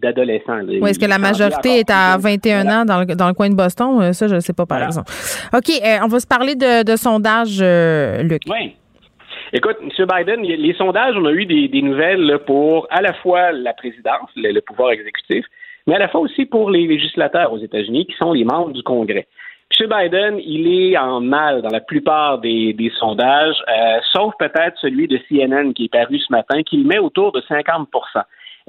d'adolescent. 0.00 0.62
De, 0.62 0.78
oui, 0.80 0.90
est-ce 0.90 1.00
que 1.00 1.06
la 1.06 1.18
majorité 1.18 1.80
est 1.80 1.90
à 1.90 2.16
21 2.18 2.68
ans 2.68 2.84
dans 2.84 3.00
le, 3.00 3.06
dans 3.16 3.26
le, 3.26 3.34
coin 3.34 3.50
de 3.50 3.56
Boston? 3.56 4.12
Ça, 4.12 4.28
je 4.28 4.36
ne 4.36 4.40
sais 4.40 4.52
pas, 4.52 4.64
par 4.64 4.80
exemple. 4.84 5.10
OK, 5.52 5.72
on 6.04 6.06
va 6.06 6.20
se 6.20 6.26
parler 6.26 6.54
de, 6.54 6.84
de 6.84 6.94
sondage, 6.94 7.60
Luc. 8.22 8.42
Oui. 8.48 8.76
Écoute, 9.54 9.78
M. 9.80 10.06
Biden, 10.06 10.42
les 10.42 10.74
sondages, 10.74 11.14
on 11.16 11.24
a 11.24 11.32
eu 11.32 11.46
des, 11.46 11.80
nouvelles 11.80 12.38
pour 12.46 12.86
à 12.90 13.00
la 13.00 13.14
fois 13.14 13.50
la 13.50 13.72
présidence, 13.72 14.28
le, 14.36 14.60
pouvoir 14.60 14.90
exécutif, 14.90 15.46
mais 15.86 15.94
à 15.94 15.98
la 15.98 16.08
fois 16.08 16.20
aussi 16.20 16.44
pour 16.44 16.70
les 16.70 16.86
législateurs 16.86 17.50
aux 17.50 17.58
États-Unis, 17.58 18.04
qui 18.04 18.14
sont 18.16 18.32
les 18.32 18.44
membres 18.44 18.72
du 18.72 18.82
Congrès. 18.82 19.26
M. 19.80 19.88
Biden, 19.88 20.38
il 20.44 20.68
est 20.68 20.98
en 20.98 21.22
mal 21.22 21.62
dans 21.62 21.70
la 21.70 21.80
plupart 21.80 22.40
des, 22.40 22.92
sondages, 22.98 23.56
euh, 23.68 24.00
sauf 24.12 24.34
peut-être 24.38 24.76
celui 24.82 25.08
de 25.08 25.18
CNN 25.28 25.72
qui 25.72 25.86
est 25.86 25.92
paru 25.92 26.18
ce 26.18 26.30
matin, 26.30 26.62
qui 26.62 26.76
le 26.76 26.84
met 26.84 26.98
autour 26.98 27.32
de 27.32 27.40
50% 27.40 27.86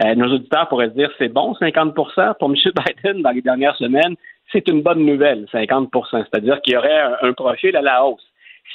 euh, 0.06 0.16
Nos 0.16 0.34
auditeurs 0.34 0.70
pourraient 0.70 0.90
se 0.90 0.96
dire, 0.96 1.12
c'est 1.18 1.28
bon, 1.28 1.56
50% 1.60 2.38
Pour 2.40 2.50
M. 2.50 2.56
Biden, 2.56 3.22
dans 3.22 3.32
les 3.32 3.42
dernières 3.42 3.76
semaines, 3.76 4.16
c'est 4.50 4.66
une 4.70 4.82
bonne 4.82 5.06
nouvelle, 5.06 5.46
50% 5.52 5.90
C'est-à-dire 6.12 6.62
qu'il 6.62 6.76
y 6.76 6.78
aurait 6.78 7.02
un 7.22 7.34
profil 7.34 7.76
à 7.76 7.82
la 7.82 8.06
hausse. 8.06 8.29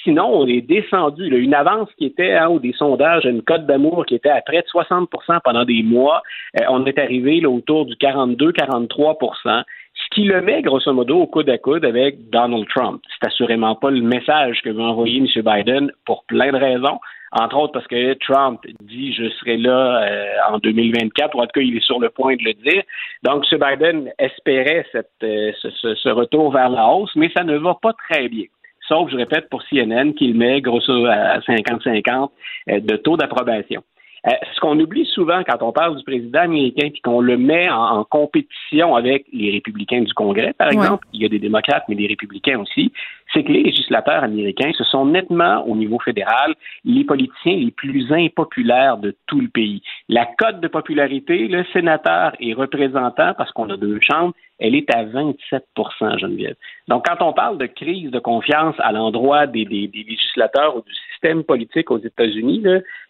Sinon, 0.05 0.27
on 0.27 0.47
est 0.47 0.61
descendu. 0.61 1.27
une 1.37 1.55
avance 1.55 1.89
qui 1.97 2.05
était 2.07 2.35
hein, 2.35 2.49
ou 2.51 2.59
des 2.61 2.75
sondages, 2.75 3.25
une 3.25 3.43
cote 3.43 3.67
d'amour 3.67 4.05
qui 4.07 4.15
était 4.15 4.29
à 4.29 4.43
près 4.43 4.61
de 4.61 4.67
60% 4.67 5.07
pendant 5.43 5.65
des 5.65 5.83
mois. 5.83 6.23
Euh, 6.61 6.65
on 6.69 6.85
est 6.85 6.99
arrivé 6.99 7.41
là, 7.41 7.49
autour 7.49 7.87
du 7.87 7.95
42-43% 7.95 9.65
ce 9.95 10.15
qui 10.15 10.25
le 10.25 10.41
met, 10.43 10.63
grosso 10.63 10.93
modo, 10.93 11.21
au 11.21 11.27
coude 11.27 11.49
à 11.49 11.59
coude 11.59 11.85
avec 11.85 12.29
Donald 12.31 12.67
Trump. 12.69 13.01
C'est 13.09 13.29
assurément 13.29 13.77
pas 13.77 13.91
le 13.91 14.03
message 14.03 14.61
que 14.63 14.71
veut 14.71 14.83
envoyer 14.83 15.19
M. 15.19 15.27
Biden 15.43 15.93
pour 16.05 16.25
plein 16.25 16.53
de 16.53 16.59
raisons. 16.59 16.99
Entre 17.33 17.57
autres 17.57 17.73
parce 17.73 17.87
que 17.89 18.15
Trump 18.15 18.61
dit 18.83 19.13
je 19.13 19.29
serai 19.41 19.57
là 19.57 20.05
euh, 20.05 20.53
en 20.53 20.59
2024, 20.59 21.35
ou 21.35 21.41
en 21.41 21.47
tout 21.47 21.53
cas 21.55 21.61
il 21.61 21.77
est 21.77 21.85
sur 21.85 21.99
le 21.99 22.11
point 22.11 22.37
de 22.37 22.45
le 22.45 22.55
dire. 22.55 22.83
Donc 23.25 23.45
M. 23.51 23.59
Biden 23.59 24.13
espérait 24.19 24.87
euh, 24.95 25.53
ce, 25.61 26.09
retour 26.11 26.53
vers 26.53 26.69
la 26.69 26.87
hausse, 26.89 27.11
mais 27.17 27.31
ça 27.37 27.43
ne 27.43 27.57
va 27.57 27.77
pas 27.81 27.93
très 28.09 28.29
bien 28.29 28.47
sauf, 28.89 29.11
je 29.11 29.17
répète, 29.17 29.49
pour 29.49 29.63
CNN, 29.65 30.13
qu'il 30.13 30.35
met 30.35 30.61
grosso 30.61 31.07
à 31.07 31.39
50-50 31.41 32.31
euh, 32.71 32.81
de 32.81 32.97
taux 32.97 33.17
d'approbation. 33.17 33.83
Euh, 34.27 34.31
ce 34.55 34.61
qu'on 34.61 34.79
oublie 34.81 35.05
souvent 35.05 35.43
quand 35.47 35.63
on 35.63 35.71
parle 35.71 35.99
du 35.99 36.03
président 36.03 36.41
américain 36.41 36.89
puis 36.91 37.03
qu'on 37.03 37.21
le 37.21 37.37
met 37.37 37.69
en, 37.69 38.05
compétition 38.05 38.97
avec 38.97 39.27
les 39.35 39.51
républicains 39.51 40.01
du 40.01 40.15
Congrès, 40.15 40.55
par 40.55 40.71
exemple, 40.71 41.07
il 41.13 41.21
y 41.21 41.27
a 41.27 41.29
des 41.29 41.39
démocrates 41.39 41.85
mais 41.91 41.95
des 41.95 42.07
républicains 42.07 42.59
aussi, 42.59 42.91
c'est 43.33 43.43
que 43.45 43.53
les 43.53 43.63
législateurs 43.63 44.23
américains, 44.23 44.71
ce 44.77 44.85
sont 44.85 45.07
nettement 45.07 45.67
au 45.67 45.77
niveau 45.77 45.99
fédéral 45.99 46.55
les 46.85 47.05
politiciens 47.05 47.57
les 47.57 47.71
plus 47.71 48.13
impopulaires 48.13 48.99
de 48.99 49.15
tout 49.27 49.41
le 49.41 49.49
pays. 49.49 49.83
La 50.09 50.27
cote 50.27 50.61
de 50.61 50.69
popularité, 50.69 51.49
le 51.49 51.65
sénateur 51.73 52.33
et 52.41 52.55
représentant, 52.55 53.35
parce 53.35 53.51
qu'on 53.53 53.71
a 53.71 53.77
deux 53.77 53.99
chambres, 54.01 54.35
elle 54.59 54.75
est 54.75 54.95
à 54.95 55.05
27% 55.05 56.19
Geneviève. 56.19 56.55
Donc, 56.87 57.05
quand 57.07 57.27
on 57.27 57.33
parle 57.33 57.59
de 57.59 57.67
crise 57.67 58.11
de 58.11 58.19
confiance 58.21 58.77
à 58.79 58.93
l'endroit 58.93 59.47
des, 59.47 59.65
législateurs 59.65 60.77
ou 60.77 60.83
du 60.83 60.95
système 61.11 61.43
politique 61.43 61.91
aux 61.91 61.99
États-Unis, 61.99 62.63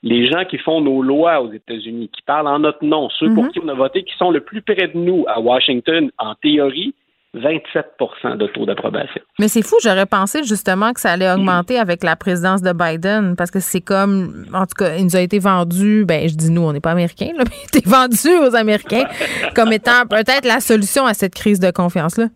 les 0.03 0.27
gens 0.31 0.45
qui 0.45 0.59
font 0.59 0.81
nos 0.81 1.03
lois 1.03 1.43
aux 1.43 1.53
États-Unis, 1.53 2.09
qui 2.09 2.23
parlent 2.23 2.49
en 2.49 2.61
notre 2.61 2.85
nom, 2.85 3.11
ceux 3.11 3.33
pour 3.35 3.45
mhm. 3.45 3.51
qui 3.51 3.61
on 3.63 3.69
a 3.69 3.75
voté, 3.75 4.05
qui 4.05 4.17
sont 4.17 4.31
le 4.31 4.41
plus 4.41 4.63
près 4.63 4.89
de 4.89 4.97
nous 4.97 5.25
à 5.29 5.41
Washington, 5.41 6.11
en 6.19 6.35
théorie, 6.37 6.95
27% 7.35 8.37
de 8.37 8.47
taux 8.49 8.65
d'approbation. 8.67 9.21
Mais 9.39 9.49
c'est 9.49 9.63
fou, 9.63 9.77
j'aurais 9.83 10.07
pensé 10.07 10.45
justement 10.45 10.93
que 10.93 11.01
ça 11.01 11.13
allait 11.13 11.31
augmenter 11.31 11.79
avec 11.79 12.05
la 12.05 12.17
présidence 12.17 12.63
de 12.63 12.73
Biden 12.73 13.35
parce 13.37 13.51
que 13.51 13.61
c'est 13.61 13.81
comme, 13.81 14.47
en 14.53 14.67
tout 14.67 14.75
cas, 14.79 14.97
il 14.97 15.05
nous 15.05 15.17
a 15.17 15.21
été 15.21 15.39
vendu, 15.39 16.05
ben 16.07 16.29
je 16.29 16.35
dis 16.35 16.51
nous, 16.51 16.63
on 16.63 16.73
n'est 16.73 16.81
pas 16.81 16.93
américains, 16.93 17.33
là, 17.37 17.45
mais 17.49 17.57
il 17.57 17.77
a 17.77 17.79
été 17.79 17.89
vendu 17.89 18.29
aux 18.47 18.55
Américains 18.55 19.05
comme 19.55 19.73
étant 19.73 20.07
peut-être 20.09 20.47
la 20.47 20.61
solution 20.61 21.07
à 21.07 21.15
cette 21.15 21.35
crise 21.35 21.61
de 21.61 21.71
confiance-là. 21.71 22.27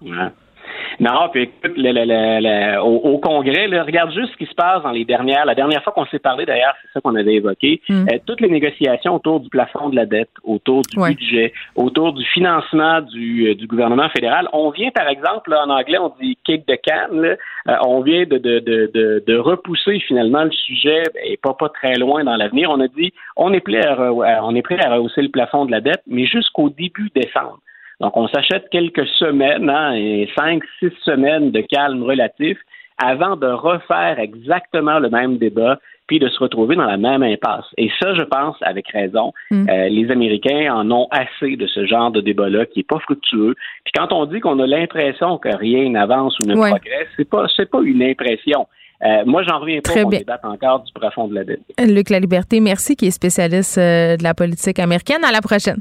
Non, 1.00 1.28
puis 1.30 1.42
écoute, 1.42 1.74
le, 1.76 2.80
au, 2.80 3.18
Congrès, 3.18 3.66
regarde 3.80 4.12
juste 4.12 4.32
ce 4.32 4.36
qui 4.36 4.46
se 4.46 4.54
passe 4.54 4.82
dans 4.82 4.90
les 4.90 5.04
dernières. 5.04 5.44
La 5.44 5.54
dernière 5.54 5.82
fois 5.84 5.92
qu'on 5.92 6.06
s'est 6.06 6.18
parlé, 6.18 6.44
d'ailleurs, 6.44 6.74
c'est 6.82 6.92
ça 6.92 7.00
qu'on 7.00 7.14
avait 7.14 7.34
évoqué. 7.34 7.80
Mm. 7.88 8.06
Euh, 8.12 8.18
toutes 8.26 8.40
les 8.40 8.48
négociations 8.48 9.14
autour 9.14 9.38
du 9.40 9.48
plafond 9.48 9.90
de 9.90 9.96
la 9.96 10.06
dette, 10.06 10.30
autour 10.42 10.82
du 10.82 11.00
budget, 11.00 11.52
autour 11.76 12.12
du 12.14 12.24
financement 12.24 13.00
du, 13.00 13.48
euh, 13.48 13.54
du, 13.54 13.68
gouvernement 13.68 14.08
fédéral. 14.08 14.48
On 14.52 14.70
vient, 14.70 14.90
par 14.90 15.08
exemple, 15.08 15.54
en 15.54 15.70
anglais, 15.70 15.98
on 15.98 16.12
dit 16.20 16.36
kick 16.44 16.66
the 16.66 16.78
can. 16.84 17.14
Là, 17.14 17.36
euh, 17.68 17.76
on 17.86 18.00
vient 18.00 18.24
de, 18.24 18.38
de, 18.38 18.58
de, 18.58 19.22
de, 19.24 19.36
repousser 19.36 20.00
finalement 20.00 20.42
le 20.42 20.50
sujet 20.50 21.04
et 21.24 21.36
pas 21.36 21.54
pas 21.54 21.68
très 21.68 21.94
loin 21.94 22.24
dans 22.24 22.36
l'avenir. 22.36 22.70
On 22.70 22.80
a 22.80 22.88
dit 22.88 23.12
on 23.36 23.52
est 23.52 23.60
prêt 23.60 23.86
à, 23.86 24.44
on 24.44 24.54
est 24.54 24.62
prêt 24.62 24.78
à 24.84 24.94
rehausser 24.94 25.22
le 25.22 25.28
plafond 25.28 25.64
de 25.64 25.70
la 25.70 25.80
dette, 25.80 26.02
mais 26.08 26.26
jusqu'au 26.26 26.70
début 26.70 27.10
décembre. 27.14 27.60
Donc, 28.00 28.16
on 28.16 28.28
s'achète 28.28 28.68
quelques 28.70 29.06
semaines, 29.18 29.68
hein, 29.68 29.94
et 29.94 30.28
cinq, 30.36 30.62
six 30.78 30.92
semaines 31.04 31.50
de 31.50 31.60
calme 31.60 32.02
relatif 32.02 32.58
avant 33.02 33.36
de 33.36 33.46
refaire 33.46 34.18
exactement 34.18 34.98
le 34.98 35.08
même 35.10 35.38
débat 35.38 35.78
puis 36.08 36.18
de 36.18 36.28
se 36.28 36.38
retrouver 36.38 36.74
dans 36.74 36.86
la 36.86 36.96
même 36.96 37.22
impasse. 37.22 37.66
Et 37.76 37.90
ça, 38.00 38.14
je 38.14 38.22
pense, 38.22 38.56
avec 38.62 38.88
raison, 38.88 39.32
mm. 39.50 39.68
euh, 39.68 39.88
les 39.88 40.10
Américains 40.10 40.74
en 40.74 40.90
ont 40.90 41.06
assez 41.10 41.56
de 41.56 41.66
ce 41.66 41.86
genre 41.86 42.10
de 42.10 42.20
débat-là 42.20 42.64
qui 42.66 42.80
est 42.80 42.88
pas 42.88 42.98
fructueux. 42.98 43.54
Puis 43.84 43.92
quand 43.94 44.12
on 44.12 44.24
dit 44.24 44.40
qu'on 44.40 44.58
a 44.58 44.66
l'impression 44.66 45.38
que 45.38 45.54
rien 45.54 45.90
n'avance 45.90 46.38
ou 46.40 46.44
ne 46.44 46.54
progresse, 46.54 47.08
c'est 47.16 47.28
pas 47.28 47.46
c'est 47.54 47.70
pas 47.70 47.82
une 47.82 48.02
impression. 48.02 48.66
Euh, 49.04 49.22
moi, 49.26 49.44
j'en 49.44 49.60
reviens 49.60 49.80
pas 49.80 50.02
qu'on 50.02 50.08
débatte 50.08 50.44
encore 50.44 50.82
du 50.82 50.92
profond 50.92 51.28
de 51.28 51.34
la 51.34 51.44
dette. 51.44 51.60
Luc 51.78 52.10
La 52.10 52.18
Liberté, 52.18 52.58
merci, 52.58 52.96
qui 52.96 53.06
est 53.06 53.12
spécialiste 53.12 53.78
euh, 53.78 54.16
de 54.16 54.24
la 54.24 54.34
politique 54.34 54.80
américaine. 54.80 55.22
À 55.24 55.30
la 55.30 55.40
prochaine. 55.40 55.80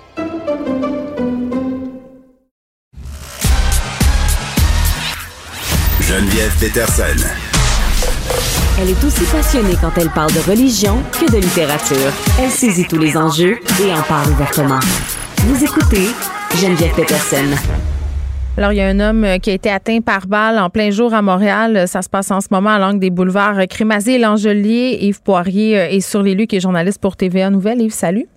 Geneviève 6.11 6.53
Peterson. 6.59 7.25
Elle 8.77 8.89
est 8.89 9.01
aussi 9.01 9.23
passionnée 9.31 9.77
quand 9.79 9.97
elle 9.97 10.09
parle 10.09 10.33
de 10.33 10.41
religion 10.41 10.97
que 11.13 11.31
de 11.31 11.37
littérature. 11.37 12.11
Elle 12.37 12.49
saisit 12.49 12.85
tous 12.85 12.97
les 12.97 13.15
enjeux 13.15 13.59
et 13.81 13.93
en 13.93 14.01
parle 14.01 14.29
ouvertement. 14.31 14.81
Vous 15.37 15.63
écoutez 15.63 16.07
Geneviève 16.57 16.93
Peterson. 16.95 17.55
Alors, 18.57 18.73
il 18.73 18.79
y 18.79 18.81
a 18.81 18.89
un 18.89 18.99
homme 18.99 19.25
qui 19.41 19.51
a 19.51 19.53
été 19.53 19.71
atteint 19.71 20.01
par 20.01 20.27
balle 20.27 20.59
en 20.59 20.69
plein 20.69 20.91
jour 20.91 21.13
à 21.13 21.21
Montréal. 21.21 21.87
Ça 21.87 22.01
se 22.01 22.09
passe 22.09 22.29
en 22.29 22.41
ce 22.41 22.47
moment 22.51 22.71
à 22.71 22.79
l'angle 22.79 22.99
des 22.99 23.09
boulevards 23.09 23.65
Crémazie 23.69 24.15
et 24.15 24.19
Langelier. 24.19 24.97
Yves 24.99 25.21
Poirier 25.21 25.95
est 25.95 26.01
sur 26.01 26.21
les 26.23 26.35
lieux, 26.35 26.45
qui 26.45 26.57
est 26.57 26.59
journaliste 26.59 26.99
pour 26.99 27.15
TVA 27.15 27.49
Nouvelle. 27.49 27.81
Yves, 27.81 27.93
salut. 27.93 28.27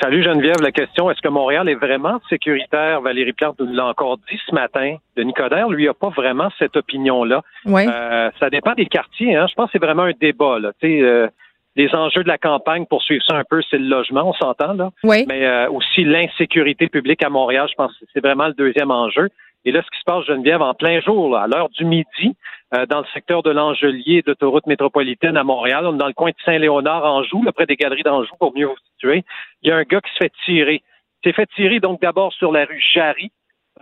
Salut 0.00 0.22
Geneviève, 0.22 0.60
la 0.62 0.70
question, 0.70 1.10
est-ce 1.10 1.20
que 1.20 1.28
Montréal 1.28 1.68
est 1.68 1.74
vraiment 1.74 2.20
sécuritaire? 2.28 3.00
Valérie 3.00 3.32
Plante 3.32 3.58
nous 3.58 3.72
l'a 3.72 3.86
encore 3.86 4.16
dit 4.30 4.38
ce 4.48 4.54
matin. 4.54 4.96
Denis 5.16 5.32
Coderre, 5.32 5.68
lui, 5.70 5.88
a 5.88 5.94
pas 5.94 6.10
vraiment 6.10 6.50
cette 6.56 6.76
opinion-là. 6.76 7.42
Oui. 7.64 7.84
Euh, 7.88 8.30
ça 8.38 8.48
dépend 8.48 8.74
des 8.74 8.86
quartiers. 8.86 9.34
Hein. 9.34 9.46
Je 9.50 9.54
pense 9.54 9.66
que 9.66 9.72
c'est 9.72 9.84
vraiment 9.84 10.04
un 10.04 10.12
débat. 10.20 10.60
Là. 10.60 10.70
Euh, 10.84 11.28
les 11.74 11.94
enjeux 11.94 12.22
de 12.22 12.28
la 12.28 12.38
campagne, 12.38 12.86
pour 12.86 13.02
suivre 13.02 13.24
ça 13.26 13.36
un 13.36 13.42
peu, 13.48 13.60
c'est 13.68 13.78
le 13.78 13.88
logement, 13.88 14.28
on 14.28 14.34
s'entend 14.34 14.74
là. 14.74 14.90
Oui. 15.02 15.24
Mais 15.26 15.44
euh, 15.44 15.68
aussi 15.70 16.04
l'insécurité 16.04 16.88
publique 16.88 17.24
à 17.24 17.28
Montréal, 17.28 17.66
je 17.68 17.74
pense 17.74 17.92
que 17.98 18.04
c'est 18.12 18.24
vraiment 18.24 18.46
le 18.46 18.54
deuxième 18.54 18.92
enjeu. 18.92 19.28
Et 19.64 19.72
là, 19.72 19.82
ce 19.82 19.90
qui 19.90 19.98
se 19.98 20.04
passe, 20.04 20.24
Geneviève, 20.26 20.62
en 20.62 20.74
plein 20.74 21.00
jour, 21.00 21.36
à 21.36 21.48
l'heure 21.48 21.70
du 21.70 21.84
midi, 21.84 22.36
euh, 22.74 22.86
dans 22.86 23.00
le 23.00 23.06
secteur 23.14 23.42
de 23.42 23.50
l'Angelier 23.50 24.22
d'autoroute 24.22 24.66
métropolitaine 24.66 25.36
à 25.36 25.44
Montréal, 25.44 25.86
on 25.86 25.94
est 25.94 25.98
dans 25.98 26.06
le 26.06 26.12
coin 26.12 26.30
de 26.30 26.36
Saint-Léonard, 26.44 27.04
Anjou, 27.04 27.42
là, 27.42 27.52
près 27.52 27.66
des 27.66 27.76
galeries 27.76 28.02
d'Anjou, 28.02 28.34
pour 28.38 28.54
mieux 28.54 28.66
vous 28.66 28.76
situer. 28.92 29.24
Il 29.62 29.70
y 29.70 29.72
a 29.72 29.76
un 29.76 29.84
gars 29.84 30.00
qui 30.00 30.12
se 30.12 30.18
fait 30.18 30.32
tirer. 30.44 30.82
Il 31.22 31.28
s'est 31.28 31.34
fait 31.34 31.48
tirer 31.54 31.80
donc 31.80 32.00
d'abord 32.00 32.32
sur 32.34 32.52
la 32.52 32.66
rue 32.66 32.82
Jarry 32.92 33.32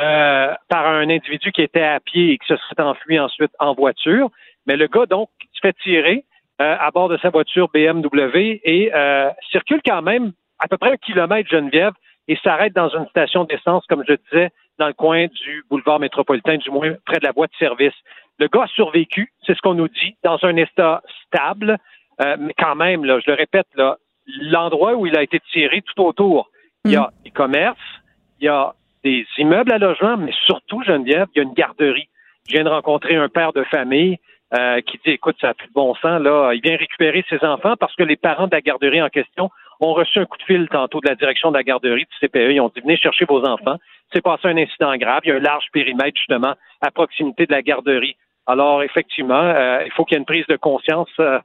euh, 0.00 0.54
par 0.68 0.86
un 0.86 1.08
individu 1.10 1.50
qui 1.50 1.62
était 1.62 1.82
à 1.82 1.98
pied 2.00 2.32
et 2.32 2.38
qui 2.38 2.46
se 2.46 2.56
serait 2.56 2.82
enfui 2.82 3.18
ensuite 3.18 3.52
en 3.58 3.74
voiture. 3.74 4.30
Mais 4.66 4.76
le 4.76 4.86
gars, 4.86 5.06
donc, 5.06 5.30
se 5.52 5.60
fait 5.60 5.76
tirer 5.82 6.24
euh, 6.60 6.76
à 6.78 6.90
bord 6.90 7.08
de 7.08 7.18
sa 7.18 7.30
voiture 7.30 7.68
BMW 7.74 8.60
et 8.62 8.92
circule 9.50 9.80
quand 9.84 10.02
même 10.02 10.32
à 10.58 10.68
peu 10.68 10.78
près 10.78 10.92
un 10.92 10.96
kilomètre 10.96 11.50
Geneviève 11.50 11.92
et 12.28 12.36
s'arrête 12.42 12.74
dans 12.74 12.88
une 12.88 13.06
station 13.08 13.44
d'essence, 13.44 13.84
comme 13.86 14.04
je 14.06 14.14
disais, 14.14 14.50
dans 14.78 14.86
le 14.86 14.92
coin 14.92 15.26
du 15.26 15.64
boulevard 15.70 16.00
métropolitain, 16.00 16.56
du 16.56 16.70
moins 16.70 16.92
près 17.04 17.18
de 17.18 17.24
la 17.24 17.32
voie 17.32 17.46
de 17.46 17.54
service. 17.58 17.94
Le 18.38 18.48
gars 18.48 18.64
a 18.64 18.66
survécu, 18.68 19.32
c'est 19.46 19.56
ce 19.56 19.60
qu'on 19.62 19.74
nous 19.74 19.88
dit, 19.88 20.16
dans 20.22 20.38
un 20.42 20.56
état 20.56 21.02
stable, 21.24 21.78
euh, 22.22 22.36
mais 22.38 22.54
quand 22.58 22.74
même, 22.74 23.04
là, 23.04 23.18
je 23.20 23.30
le 23.30 23.36
répète, 23.36 23.66
là, 23.74 23.96
l'endroit 24.40 24.94
où 24.94 25.06
il 25.06 25.16
a 25.16 25.22
été 25.22 25.40
tiré 25.52 25.82
tout 25.82 26.02
autour, 26.02 26.50
il 26.84 26.92
y 26.92 26.96
a 26.96 27.02
mm. 27.02 27.24
des 27.24 27.30
commerces, 27.30 27.78
il 28.40 28.46
y 28.46 28.48
a 28.48 28.74
des 29.04 29.26
immeubles 29.38 29.72
à 29.72 29.78
logement, 29.78 30.16
mais 30.16 30.32
surtout, 30.44 30.82
Geneviève, 30.82 31.28
il 31.34 31.38
y 31.38 31.40
a 31.40 31.44
une 31.44 31.54
garderie. 31.54 32.08
Je 32.46 32.52
viens 32.52 32.64
de 32.64 32.68
rencontrer 32.68 33.16
un 33.16 33.28
père 33.28 33.52
de 33.52 33.64
famille 33.64 34.18
euh, 34.58 34.80
qui 34.82 34.98
dit, 35.04 35.12
écoute, 35.12 35.36
ça 35.40 35.50
a 35.50 35.54
plus 35.54 35.68
de 35.68 35.72
bon 35.72 35.94
sens, 35.94 36.20
là, 36.20 36.52
il 36.52 36.60
vient 36.60 36.76
récupérer 36.76 37.24
ses 37.28 37.44
enfants 37.44 37.74
parce 37.78 37.94
que 37.96 38.02
les 38.02 38.16
parents 38.16 38.46
de 38.46 38.54
la 38.54 38.60
garderie 38.60 39.02
en 39.02 39.08
question 39.08 39.50
ont 39.80 39.92
reçu 39.92 40.18
un 40.18 40.24
coup 40.24 40.38
de 40.38 40.42
fil 40.42 40.68
tantôt 40.68 41.00
de 41.00 41.08
la 41.08 41.14
direction 41.14 41.50
de 41.50 41.56
la 41.56 41.62
garderie 41.62 42.04
du 42.04 42.26
CPE. 42.26 42.52
Ils 42.52 42.60
ont 42.60 42.70
dit 42.74 42.80
venez 42.80 42.96
chercher 42.96 43.24
vos 43.24 43.44
enfants. 43.44 43.76
C'est 44.12 44.22
passé 44.22 44.48
un 44.48 44.56
incident 44.56 44.96
grave. 44.96 45.20
Il 45.24 45.28
y 45.28 45.32
a 45.32 45.36
un 45.36 45.40
large 45.40 45.66
périmètre 45.72 46.16
justement 46.16 46.54
à 46.80 46.90
proximité 46.90 47.46
de 47.46 47.52
la 47.52 47.62
garderie. 47.62 48.16
Alors 48.46 48.82
effectivement, 48.82 49.34
euh, 49.34 49.82
il 49.84 49.92
faut 49.92 50.04
qu'il 50.04 50.14
y 50.14 50.16
ait 50.16 50.20
une 50.20 50.26
prise 50.26 50.46
de 50.48 50.56
conscience. 50.56 51.10
Euh, 51.18 51.38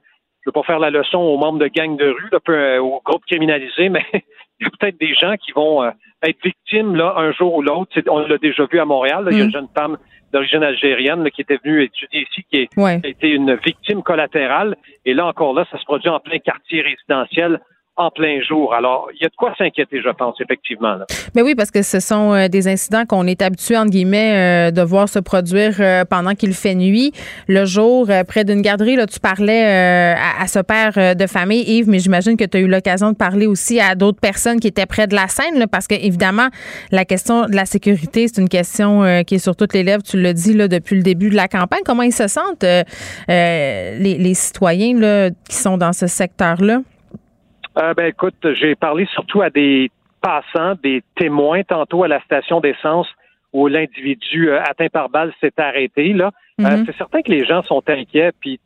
je 0.44 0.50
ne 0.50 0.52
veux 0.52 0.60
pas 0.60 0.66
faire 0.66 0.78
la 0.78 0.90
leçon 0.90 1.18
aux 1.18 1.38
membres 1.38 1.58
de 1.58 1.68
gangs 1.68 1.96
de 1.96 2.08
rue, 2.08 2.40
peu, 2.44 2.52
euh, 2.52 2.82
aux 2.82 3.00
groupes 3.04 3.24
criminalisés, 3.26 3.88
mais 3.88 4.04
il 4.12 4.64
y 4.64 4.66
a 4.66 4.70
peut-être 4.70 4.98
des 4.98 5.14
gens 5.14 5.36
qui 5.36 5.52
vont 5.52 5.84
être 6.22 6.42
victimes 6.42 6.96
là 6.96 7.14
un 7.16 7.32
jour 7.32 7.54
ou 7.54 7.62
l'autre. 7.62 7.92
On 8.08 8.20
l'a 8.20 8.38
déjà 8.38 8.64
vu 8.66 8.80
à 8.80 8.84
Montréal. 8.84 9.26
Il 9.30 9.36
y 9.36 9.40
a 9.40 9.44
une 9.44 9.50
mm. 9.50 9.52
jeune 9.52 9.68
femme 9.76 9.98
d'origine 10.32 10.62
algérienne 10.62 11.30
qui 11.30 11.42
était 11.42 11.58
venue 11.62 11.82
étudier 11.82 12.22
ici, 12.22 12.44
qui, 12.50 12.66
qui 12.66 12.80
a 12.80 12.94
été 13.04 13.28
une 13.28 13.54
victime 13.56 14.02
collatérale. 14.02 14.76
Et 15.04 15.14
là 15.14 15.26
encore 15.26 15.52
là, 15.54 15.66
ça 15.70 15.78
se 15.78 15.84
produit 15.84 16.08
en 16.08 16.20
plein 16.20 16.38
quartier 16.38 16.82
résidentiel 16.82 17.60
en 17.96 18.10
plein 18.10 18.40
jour. 18.40 18.72
Alors, 18.72 19.08
il 19.14 19.22
y 19.22 19.26
a 19.26 19.28
de 19.28 19.34
quoi 19.36 19.54
s'inquiéter, 19.58 20.00
je 20.00 20.08
pense, 20.08 20.40
effectivement. 20.40 20.96
Mais 21.34 21.42
oui, 21.42 21.54
parce 21.54 21.70
que 21.70 21.82
ce 21.82 22.00
sont 22.00 22.32
euh, 22.32 22.48
des 22.48 22.66
incidents 22.66 23.04
qu'on 23.06 23.26
est 23.26 23.42
habitué, 23.42 23.76
entre 23.76 23.90
guillemets, 23.90 24.68
euh, 24.68 24.70
de 24.70 24.80
voir 24.80 25.10
se 25.10 25.18
produire 25.18 25.76
euh, 25.78 26.04
pendant 26.06 26.34
qu'il 26.34 26.54
fait 26.54 26.74
nuit. 26.74 27.12
Le 27.48 27.66
jour, 27.66 28.08
près 28.26 28.44
d'une 28.44 28.62
garderie, 28.62 28.96
là, 28.96 29.06
tu 29.06 29.20
parlais 29.20 29.62
à, 29.62 30.46
ce 30.46 30.58
père 30.60 31.16
de 31.16 31.26
famille, 31.26 31.62
Yves, 31.62 31.88
mais 31.88 31.98
j'imagine 31.98 32.36
que 32.36 32.44
tu 32.44 32.56
as 32.56 32.60
eu 32.60 32.66
l'occasion 32.66 33.12
de 33.12 33.16
parler 33.16 33.46
aussi 33.46 33.78
à 33.78 33.94
d'autres 33.94 34.20
personnes 34.20 34.58
qui 34.58 34.68
étaient 34.68 34.86
près 34.86 35.06
de 35.06 35.14
la 35.14 35.28
scène, 35.28 35.66
parce 35.70 35.86
que, 35.86 35.94
évidemment, 35.94 36.48
la 36.90 37.04
question 37.04 37.46
de 37.46 37.54
la 37.54 37.66
sécurité, 37.66 38.26
c'est 38.28 38.40
une 38.40 38.48
question 38.48 39.22
qui 39.24 39.36
est 39.36 39.38
sur 39.38 39.56
toutes 39.56 39.74
les 39.74 39.82
lèvres, 39.82 40.02
tu 40.02 40.20
l'as 40.20 40.32
dit 40.32 40.54
là, 40.54 40.68
depuis 40.68 40.96
le 40.96 41.02
début 41.02 41.30
de 41.30 41.36
la 41.36 41.48
campagne. 41.48 41.82
Comment 41.84 42.02
ils 42.02 42.12
se 42.12 42.28
sentent, 42.28 42.64
les, 43.28 43.96
les, 43.98 44.34
citoyens 44.34 44.98
là, 44.98 45.30
qui 45.48 45.56
sont 45.56 45.76
dans 45.78 45.92
ce 45.92 46.06
secteur-là? 46.06 46.80
Euh, 47.78 47.94
ben 47.94 48.06
écoute, 48.06 48.34
j'ai 48.54 48.74
parlé 48.74 49.06
surtout 49.06 49.42
à 49.42 49.50
des 49.50 49.90
passants, 50.20 50.74
des 50.82 51.02
témoins 51.16 51.62
tantôt 51.62 52.04
à 52.04 52.08
la 52.08 52.20
station 52.22 52.60
d'essence 52.60 53.08
où 53.52 53.66
l'individu 53.66 54.50
euh, 54.50 54.62
atteint 54.62 54.88
par 54.88 55.08
balle 55.08 55.32
s'est 55.40 55.52
arrêté. 55.58 56.12
Là, 56.12 56.30
euh, 56.60 56.76
mhm. 56.76 56.84
c'est 56.86 56.96
certain 56.96 57.22
que 57.22 57.30
les 57.30 57.44
gens 57.44 57.62
sont 57.62 57.82
inquiets, 57.88 58.32
puis 58.40 58.60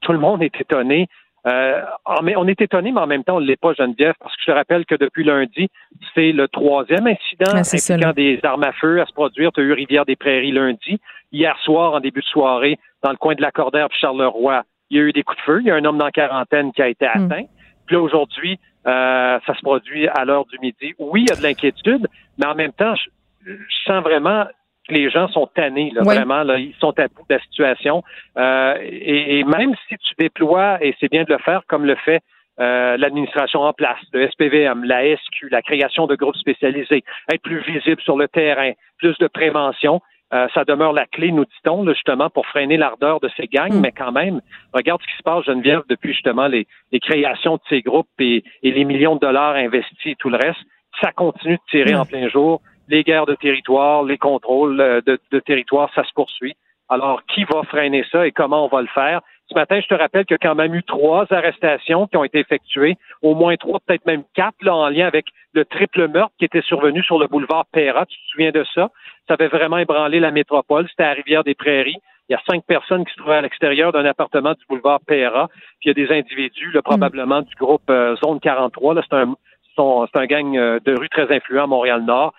tout 0.00 0.12
le 0.12 0.18
monde 0.18 0.42
est 0.42 0.60
étonné. 0.60 1.06
Euh, 1.46 1.80
on 2.06 2.48
est 2.48 2.60
étonné, 2.60 2.90
mais 2.90 3.00
en 3.00 3.06
même 3.06 3.22
temps, 3.22 3.36
on 3.36 3.40
ne 3.40 3.46
l'est 3.46 3.60
pas, 3.60 3.72
Geneviève, 3.72 4.14
parce 4.18 4.34
que 4.34 4.42
je 4.44 4.50
te 4.50 4.56
rappelle 4.56 4.84
que 4.84 4.96
depuis 4.96 5.22
lundi, 5.22 5.68
c'est 6.14 6.32
le 6.32 6.48
troisième 6.48 7.06
incident 7.06 7.52
ah, 7.52 7.58
impliquant 7.58 8.12
des 8.12 8.40
armes 8.42 8.64
à 8.64 8.72
feu 8.72 9.00
à 9.00 9.06
se 9.06 9.12
produire. 9.12 9.52
Tu 9.52 9.60
as 9.60 9.64
eu 9.64 9.72
Rivière-des-Prairies 9.72 10.50
lundi. 10.50 10.98
Hier 11.30 11.56
soir, 11.62 11.94
en 11.94 12.00
début 12.00 12.20
de 12.20 12.26
soirée, 12.26 12.78
dans 13.04 13.10
le 13.10 13.16
coin 13.16 13.34
de 13.34 13.42
la 13.42 13.52
Cordère 13.52 13.88
Charleroi, 13.92 14.64
il 14.90 14.96
y 14.96 15.00
a 15.00 15.04
eu 15.04 15.12
des 15.12 15.22
coups 15.22 15.38
de 15.38 15.42
feu. 15.42 15.60
Il 15.60 15.66
y 15.66 15.70
a 15.70 15.76
un 15.76 15.84
homme 15.84 15.98
dans 15.98 16.10
quarantaine 16.10 16.72
qui 16.72 16.82
a 16.82 16.88
été 16.88 17.06
hmm. 17.06 17.26
atteint. 17.26 17.44
Puis 17.86 17.96
là, 17.96 18.02
aujourd'hui, 18.02 18.58
euh, 18.86 19.38
ça 19.46 19.54
se 19.54 19.62
produit 19.62 20.08
à 20.08 20.24
l'heure 20.24 20.46
du 20.46 20.58
midi. 20.58 20.94
Oui, 20.98 21.22
il 21.22 21.28
y 21.28 21.32
a 21.32 21.36
de 21.36 21.42
l'inquiétude, 21.42 22.06
mais 22.38 22.46
en 22.46 22.54
même 22.54 22.72
temps, 22.72 22.94
je, 22.94 23.52
sens 23.84 24.02
vraiment 24.02 24.46
les 24.88 25.10
gens 25.10 25.26
sont 25.28 25.48
tannés, 25.48 25.90
là, 25.92 26.02
vraiment, 26.02 26.44
là, 26.44 26.58
ils 26.58 26.74
sont 26.78 26.96
à 27.00 27.08
bout 27.08 27.24
de 27.28 27.34
la 27.34 27.40
situation. 27.40 28.04
Euh, 28.38 28.76
et, 28.80 29.42
même 29.42 29.74
si 29.88 29.96
tu 29.98 30.14
déploies, 30.16 30.78
et 30.80 30.94
c'est 31.00 31.10
bien 31.10 31.24
de 31.24 31.32
le 31.32 31.38
faire 31.38 31.62
comme 31.66 31.84
le 31.84 31.96
fait 31.96 32.22
euh, 32.60 32.96
l'administration 32.96 33.62
en 33.62 33.72
place, 33.72 33.98
le 34.12 34.28
SPVM, 34.30 34.84
la 34.84 35.16
SQ, 35.16 35.48
la 35.50 35.60
création 35.60 36.06
de 36.06 36.14
groupes 36.14 36.36
spécialisés, 36.36 37.04
être 37.30 37.42
plus 37.42 37.60
visible 37.60 38.00
sur 38.00 38.16
le 38.16 38.28
terrain, 38.28 38.72
plus 38.98 39.18
de 39.18 39.26
prévention, 39.26 40.00
euh, 40.34 40.48
ça 40.54 40.64
demeure 40.64 40.92
la 40.92 41.06
clé, 41.06 41.30
nous 41.30 41.44
dit-on, 41.44 41.86
justement, 41.86 42.30
pour 42.30 42.46
freiner 42.46 42.76
l'ardeur 42.76 43.20
de 43.20 43.30
ces 43.36 43.46
gangs, 43.46 43.72
mm. 43.72 43.80
mais 43.80 43.92
quand 43.92 44.12
même, 44.12 44.40
regarde 44.72 45.00
ce 45.02 45.06
qui 45.06 45.16
se 45.18 45.22
passe, 45.22 45.44
Geneviève, 45.44 45.82
depuis 45.88 46.12
justement 46.12 46.48
les, 46.48 46.66
créations 47.00 47.56
de 47.56 47.62
ces 47.68 47.82
groupes 47.82 48.08
et, 48.18 48.42
les 48.62 48.84
millions 48.84 49.14
de 49.14 49.20
dollars 49.20 49.54
investis 49.54 50.12
et 50.12 50.16
tout 50.16 50.30
le 50.30 50.36
reste, 50.36 50.60
ça 51.00 51.12
continue 51.12 51.56
de 51.56 51.70
tirer 51.70 51.94
mm. 51.94 52.00
en 52.00 52.04
plein 52.04 52.28
jour. 52.28 52.60
Les 52.88 53.04
guerres 53.04 53.26
de 53.26 53.34
territoire, 53.34 54.02
les 54.02 54.18
contrôles 54.18 54.80
euh, 54.80 55.00
de, 55.06 55.18
de 55.30 55.38
territoire, 55.40 55.90
ça 55.94 56.04
se 56.04 56.12
poursuit. 56.12 56.56
Alors, 56.88 57.22
qui 57.26 57.44
va 57.44 57.62
freiner 57.64 58.04
ça 58.10 58.26
et 58.26 58.32
comment 58.32 58.64
on 58.64 58.68
va 58.68 58.80
le 58.80 58.88
faire? 58.88 59.20
Ce 59.48 59.54
matin, 59.54 59.80
je 59.80 59.86
te 59.86 59.94
rappelle 59.94 60.24
qu'il 60.24 60.34
y 60.34 60.42
a 60.42 60.48
quand 60.48 60.56
même 60.56 60.74
eu 60.74 60.82
trois 60.82 61.26
arrestations 61.32 62.08
qui 62.08 62.16
ont 62.16 62.24
été 62.24 62.40
effectuées, 62.40 62.96
au 63.22 63.34
moins 63.34 63.56
trois, 63.56 63.78
peut-être 63.78 64.04
même 64.04 64.24
quatre, 64.34 64.56
là, 64.62 64.74
en 64.74 64.88
lien 64.88 65.06
avec 65.06 65.26
le 65.52 65.64
triple 65.64 66.08
meurtre 66.08 66.34
qui 66.38 66.44
était 66.44 66.62
survenu 66.62 67.02
sur 67.04 67.18
le 67.18 67.28
boulevard 67.28 67.64
Perra. 67.72 68.06
Tu 68.06 68.16
te 68.16 68.30
souviens 68.32 68.50
de 68.50 68.64
ça? 68.74 68.90
Ça 69.28 69.34
avait 69.34 69.48
vraiment 69.48 69.78
ébranlé 69.78 70.18
la 70.18 70.32
métropole. 70.32 70.88
C'était 70.88 71.04
à 71.04 71.12
Rivière-des-Prairies. 71.12 71.98
Il 72.28 72.32
y 72.32 72.34
a 72.34 72.40
cinq 72.50 72.64
personnes 72.64 73.04
qui 73.04 73.12
se 73.12 73.18
trouvaient 73.18 73.36
à 73.36 73.40
l'extérieur 73.40 73.92
d'un 73.92 74.04
appartement 74.04 74.52
du 74.52 74.64
boulevard 74.68 74.98
Perra. 75.06 75.48
Puis 75.80 75.84
il 75.84 75.88
y 75.88 75.90
a 75.90 76.06
des 76.06 76.12
individus, 76.12 76.72
là, 76.72 76.82
probablement 76.82 77.42
du 77.42 77.54
groupe 77.54 77.88
euh, 77.88 78.16
Zone 78.16 78.40
43. 78.40 78.94
Là, 78.94 79.02
c'est 79.08 79.16
un, 79.16 79.34
c'est 79.76 80.18
un 80.20 80.26
gang 80.26 80.56
euh, 80.56 80.80
de 80.84 80.98
rue 80.98 81.08
très 81.08 81.32
influent 81.32 81.64
à 81.64 81.66
Montréal-Nord 81.68 82.34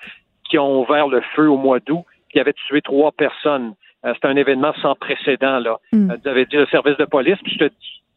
qui 0.50 0.58
ont 0.58 0.82
ouvert 0.82 1.08
le 1.08 1.22
feu 1.36 1.50
au 1.50 1.58
mois 1.58 1.80
d'août, 1.80 2.04
qui 2.30 2.40
avait 2.40 2.54
tué 2.54 2.82
trois 2.82 3.12
personnes. 3.12 3.74
Euh, 4.06 4.14
c'est 4.20 4.28
un 4.28 4.36
événement 4.36 4.74
sans 4.82 4.96
précédent, 4.96 5.60
là. 5.60 5.78
Mm. 5.92 6.14
vous 6.14 6.28
avez 6.28 6.46
dit 6.46 6.56
le 6.56 6.68
service 6.68 6.98
de 6.98 7.06
police. 7.06 7.38
Puis 7.44 7.60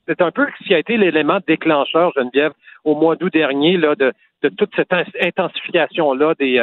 c'est 0.06 0.22
un 0.22 0.30
peu 0.30 0.46
ce 0.58 0.64
qui 0.66 0.74
a 0.74 0.78
été 0.78 0.96
l'élément 0.96 1.38
déclencheur, 1.46 2.12
Geneviève, 2.16 2.52
au 2.84 2.94
mois 2.94 3.16
d'août 3.16 3.32
dernier, 3.32 3.76
là, 3.76 3.94
de, 3.94 4.12
de 4.42 4.48
toute 4.48 4.74
cette 4.76 4.92
intensification-là 4.92 6.34
des, 6.38 6.58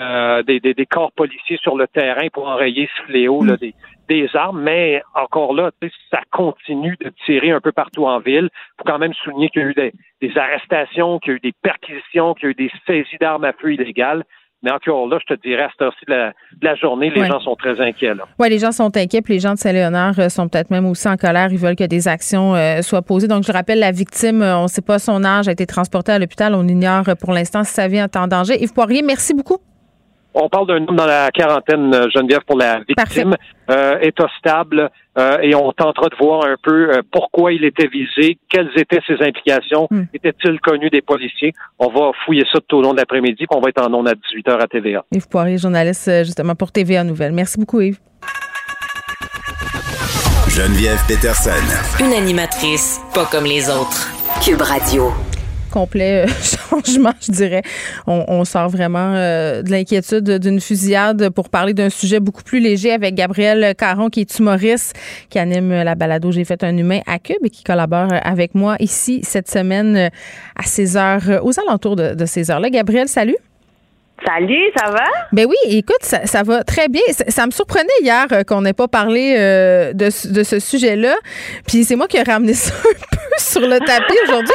euh, 0.00 0.42
des, 0.42 0.60
des, 0.60 0.86
corps 0.86 1.12
policiers 1.12 1.58
sur 1.62 1.74
le 1.74 1.86
terrain 1.88 2.28
pour 2.30 2.48
enrayer 2.48 2.86
ce 2.96 3.02
fléau 3.04 3.42
là, 3.42 3.56
des, 3.56 3.74
des 4.10 4.28
armes, 4.34 4.60
mais 4.60 5.02
encore 5.14 5.54
là, 5.54 5.70
ça 6.10 6.20
continue 6.30 6.96
de 7.00 7.10
tirer 7.24 7.50
un 7.50 7.62
peu 7.62 7.72
partout 7.72 8.04
en 8.04 8.18
ville. 8.18 8.50
Il 8.52 8.74
faut 8.78 8.84
quand 8.84 8.98
même 8.98 9.14
souligner 9.14 9.48
qu'il 9.48 9.62
y 9.62 9.64
a 9.64 9.68
eu 9.68 9.74
des, 9.74 9.92
des 10.20 10.36
arrestations, 10.36 11.18
qu'il 11.18 11.30
y 11.30 11.32
a 11.32 11.36
eu 11.36 11.40
des 11.40 11.54
perquisitions, 11.62 12.34
qu'il 12.34 12.44
y 12.44 12.46
a 12.48 12.50
eu 12.50 12.54
des 12.54 12.70
saisies 12.86 13.16
d'armes 13.20 13.44
à 13.44 13.54
feu 13.54 13.72
illégales. 13.72 14.24
Mais 14.66 14.72
encore 14.72 15.06
là, 15.06 15.20
je 15.20 15.32
te 15.32 15.40
dirais, 15.40 15.62
à 15.62 15.68
cette 15.70 15.80
heure-ci 15.80 16.04
de 16.08 16.32
la, 16.60 16.74
journée, 16.74 17.08
les 17.10 17.24
gens 17.24 17.38
sont 17.38 17.54
très 17.54 17.80
inquiets. 17.80 18.14
Oui, 18.40 18.50
les 18.50 18.58
gens 18.58 18.72
sont 18.72 18.96
inquiets, 18.96 19.22
puis 19.22 19.34
les 19.34 19.38
gens 19.38 19.54
de 19.54 19.58
Saint-Léonard 19.58 20.18
euh, 20.18 20.28
sont 20.28 20.48
peut-être 20.48 20.70
même 20.70 20.86
aussi 20.86 21.06
en 21.06 21.16
colère. 21.16 21.52
Ils 21.52 21.58
veulent 21.58 21.76
que 21.76 21.84
des 21.84 22.08
actions 22.08 22.56
euh, 22.56 22.82
soient 22.82 23.02
posées. 23.02 23.28
Donc, 23.28 23.44
je 23.44 23.52
rappelle, 23.52 23.78
la 23.78 23.92
victime, 23.92 24.42
on 24.42 24.64
ne 24.64 24.66
sait 24.66 24.82
pas 24.82 24.98
son 24.98 25.22
âge, 25.22 25.46
a 25.46 25.52
été 25.52 25.66
transportée 25.66 26.10
à 26.10 26.18
l'hôpital. 26.18 26.52
On 26.56 26.66
ignore 26.66 27.04
pour 27.20 27.32
l'instant 27.32 27.62
si 27.62 27.74
sa 27.74 27.86
vie 27.86 27.98
est 27.98 28.16
en 28.16 28.26
danger. 28.26 28.60
Yves 28.60 28.72
Poirier, 28.72 29.02
merci 29.02 29.34
beaucoup. 29.34 29.58
On 30.38 30.50
parle 30.50 30.66
d'un 30.66 30.86
homme 30.86 30.96
dans 30.96 31.06
la 31.06 31.30
quarantaine, 31.30 31.94
euh, 31.94 32.10
Geneviève, 32.14 32.42
pour 32.46 32.58
la 32.58 32.80
victime, 32.86 33.34
euh, 33.70 33.98
état 34.02 34.28
stable, 34.38 34.90
euh, 35.18 35.38
et 35.40 35.54
on 35.54 35.72
tentera 35.72 36.10
de 36.10 36.16
voir 36.20 36.44
un 36.44 36.56
peu 36.62 36.90
euh, 36.90 37.00
pourquoi 37.10 37.54
il 37.54 37.64
était 37.64 37.86
visé, 37.86 38.36
quelles 38.50 38.70
étaient 38.76 39.00
ses 39.06 39.14
implications, 39.24 39.88
hmm. 39.90 40.04
était-il 40.12 40.60
connu 40.60 40.90
des 40.90 41.00
policiers? 41.00 41.54
On 41.78 41.88
va 41.88 42.10
fouiller 42.26 42.44
ça 42.52 42.58
tout 42.68 42.76
au 42.76 42.82
long 42.82 42.92
de 42.92 42.98
l'après-midi, 42.98 43.46
puis 43.46 43.56
on 43.56 43.60
va 43.60 43.70
être 43.70 43.82
en 43.82 43.92
ondes 43.94 44.08
à 44.08 44.12
18h 44.12 44.62
à 44.62 44.66
TVA. 44.66 45.04
Yves 45.10 45.28
Poirier, 45.28 45.56
journaliste 45.56 46.10
justement 46.24 46.54
pour 46.54 46.70
TVA 46.70 47.02
Nouvelles. 47.02 47.32
Merci 47.32 47.58
beaucoup, 47.58 47.80
Yves. 47.80 47.98
Geneviève 50.50 51.00
Peterson. 51.08 52.04
Une 52.04 52.12
animatrice 52.12 53.00
pas 53.14 53.24
comme 53.24 53.44
les 53.44 53.70
autres. 53.70 54.12
Cube 54.44 54.60
Radio 54.60 55.12
complet 55.66 56.24
euh, 56.24 56.28
changement, 56.70 57.12
je 57.20 57.32
dirais. 57.32 57.62
On, 58.06 58.44
sort 58.44 58.68
vraiment 58.68 59.14
euh, 59.14 59.62
de 59.62 59.70
l'inquiétude 59.70 60.38
d'une 60.38 60.60
fusillade 60.60 61.30
pour 61.30 61.48
parler 61.48 61.74
d'un 61.74 61.90
sujet 61.90 62.20
beaucoup 62.20 62.42
plus 62.42 62.60
léger 62.60 62.92
avec 62.92 63.14
Gabriel 63.14 63.74
Caron, 63.76 64.08
qui 64.08 64.20
est 64.20 64.38
humoriste, 64.38 64.96
qui 65.30 65.38
anime 65.38 65.70
la 65.70 65.94
balado 65.94 66.30
J'ai 66.30 66.44
fait 66.44 66.62
un 66.62 66.76
humain 66.76 67.00
à 67.06 67.18
Cube 67.18 67.44
et 67.44 67.50
qui 67.50 67.64
collabore 67.64 68.08
avec 68.22 68.54
moi 68.54 68.76
ici 68.80 69.20
cette 69.22 69.48
semaine 69.50 70.10
à 70.56 70.62
16 70.62 70.96
heures, 70.96 71.40
aux 71.42 71.58
alentours 71.58 71.96
de, 71.96 72.14
de 72.14 72.26
ces 72.26 72.50
heures-là. 72.50 72.70
Gabriel, 72.70 73.08
salut. 73.08 73.36
Salut, 74.24 74.72
ça 74.74 74.90
va? 74.90 75.04
Ben 75.32 75.46
oui, 75.46 75.56
écoute, 75.66 76.02
ça, 76.02 76.42
va 76.42 76.64
très 76.64 76.88
bien. 76.88 77.02
Ça, 77.28 77.46
me 77.46 77.50
surprenait 77.50 77.88
hier 78.00 78.26
euh, 78.32 78.42
qu'on 78.44 78.62
n'ait 78.62 78.72
pas 78.72 78.88
parlé 78.88 79.36
euh, 79.38 79.92
de, 79.92 80.08
ce 80.10 80.58
sujet-là. 80.58 81.14
Puis 81.66 81.84
c'est 81.84 81.96
moi 81.96 82.08
qui 82.08 82.16
ai 82.16 82.22
ramené 82.22 82.54
ça 82.54 82.72
un 82.74 82.94
peu 83.10 83.15
sur 83.38 83.60
le 83.60 83.78
tapis 83.78 84.16
aujourd'hui. 84.24 84.54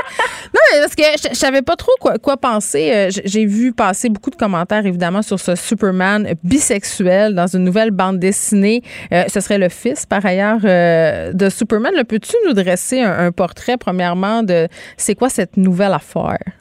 Non, 0.54 0.82
parce 0.82 0.96
que 0.96 1.04
je, 1.30 1.36
savais 1.36 1.62
pas 1.62 1.76
trop 1.76 1.92
quoi, 2.00 2.18
quoi 2.18 2.38
penser. 2.38 2.92
Euh, 2.94 3.10
j'ai 3.26 3.46
vu 3.46 3.74
passer 3.74 4.10
beaucoup 4.10 4.30
de 4.30 4.36
commentaires, 4.36 4.86
évidemment, 4.86 5.22
sur 5.22 5.40
ce 5.40 5.56
Superman 5.56 6.34
bisexuel 6.44 7.36
dans 7.36 7.48
une 7.48 7.64
nouvelle 7.64 7.92
bande 7.92 8.20
dessinée. 8.20 8.84
ce 9.12 9.40
serait 9.40 9.58
le 9.58 9.70
fils, 9.70 10.06
par 10.06 10.26
ailleurs, 10.26 10.60
de 10.62 11.50
Superman. 11.50 11.94
Peux-tu 12.08 12.36
nous 12.48 12.54
dresser 12.54 13.02
un 13.02 13.32
portrait, 13.32 13.78
premièrement, 13.78 14.44
de 14.44 14.68
c'est 14.98 15.16
quoi 15.16 15.30
cette 15.30 15.58
nouvelle 15.58 15.94
affaire? 15.94 16.61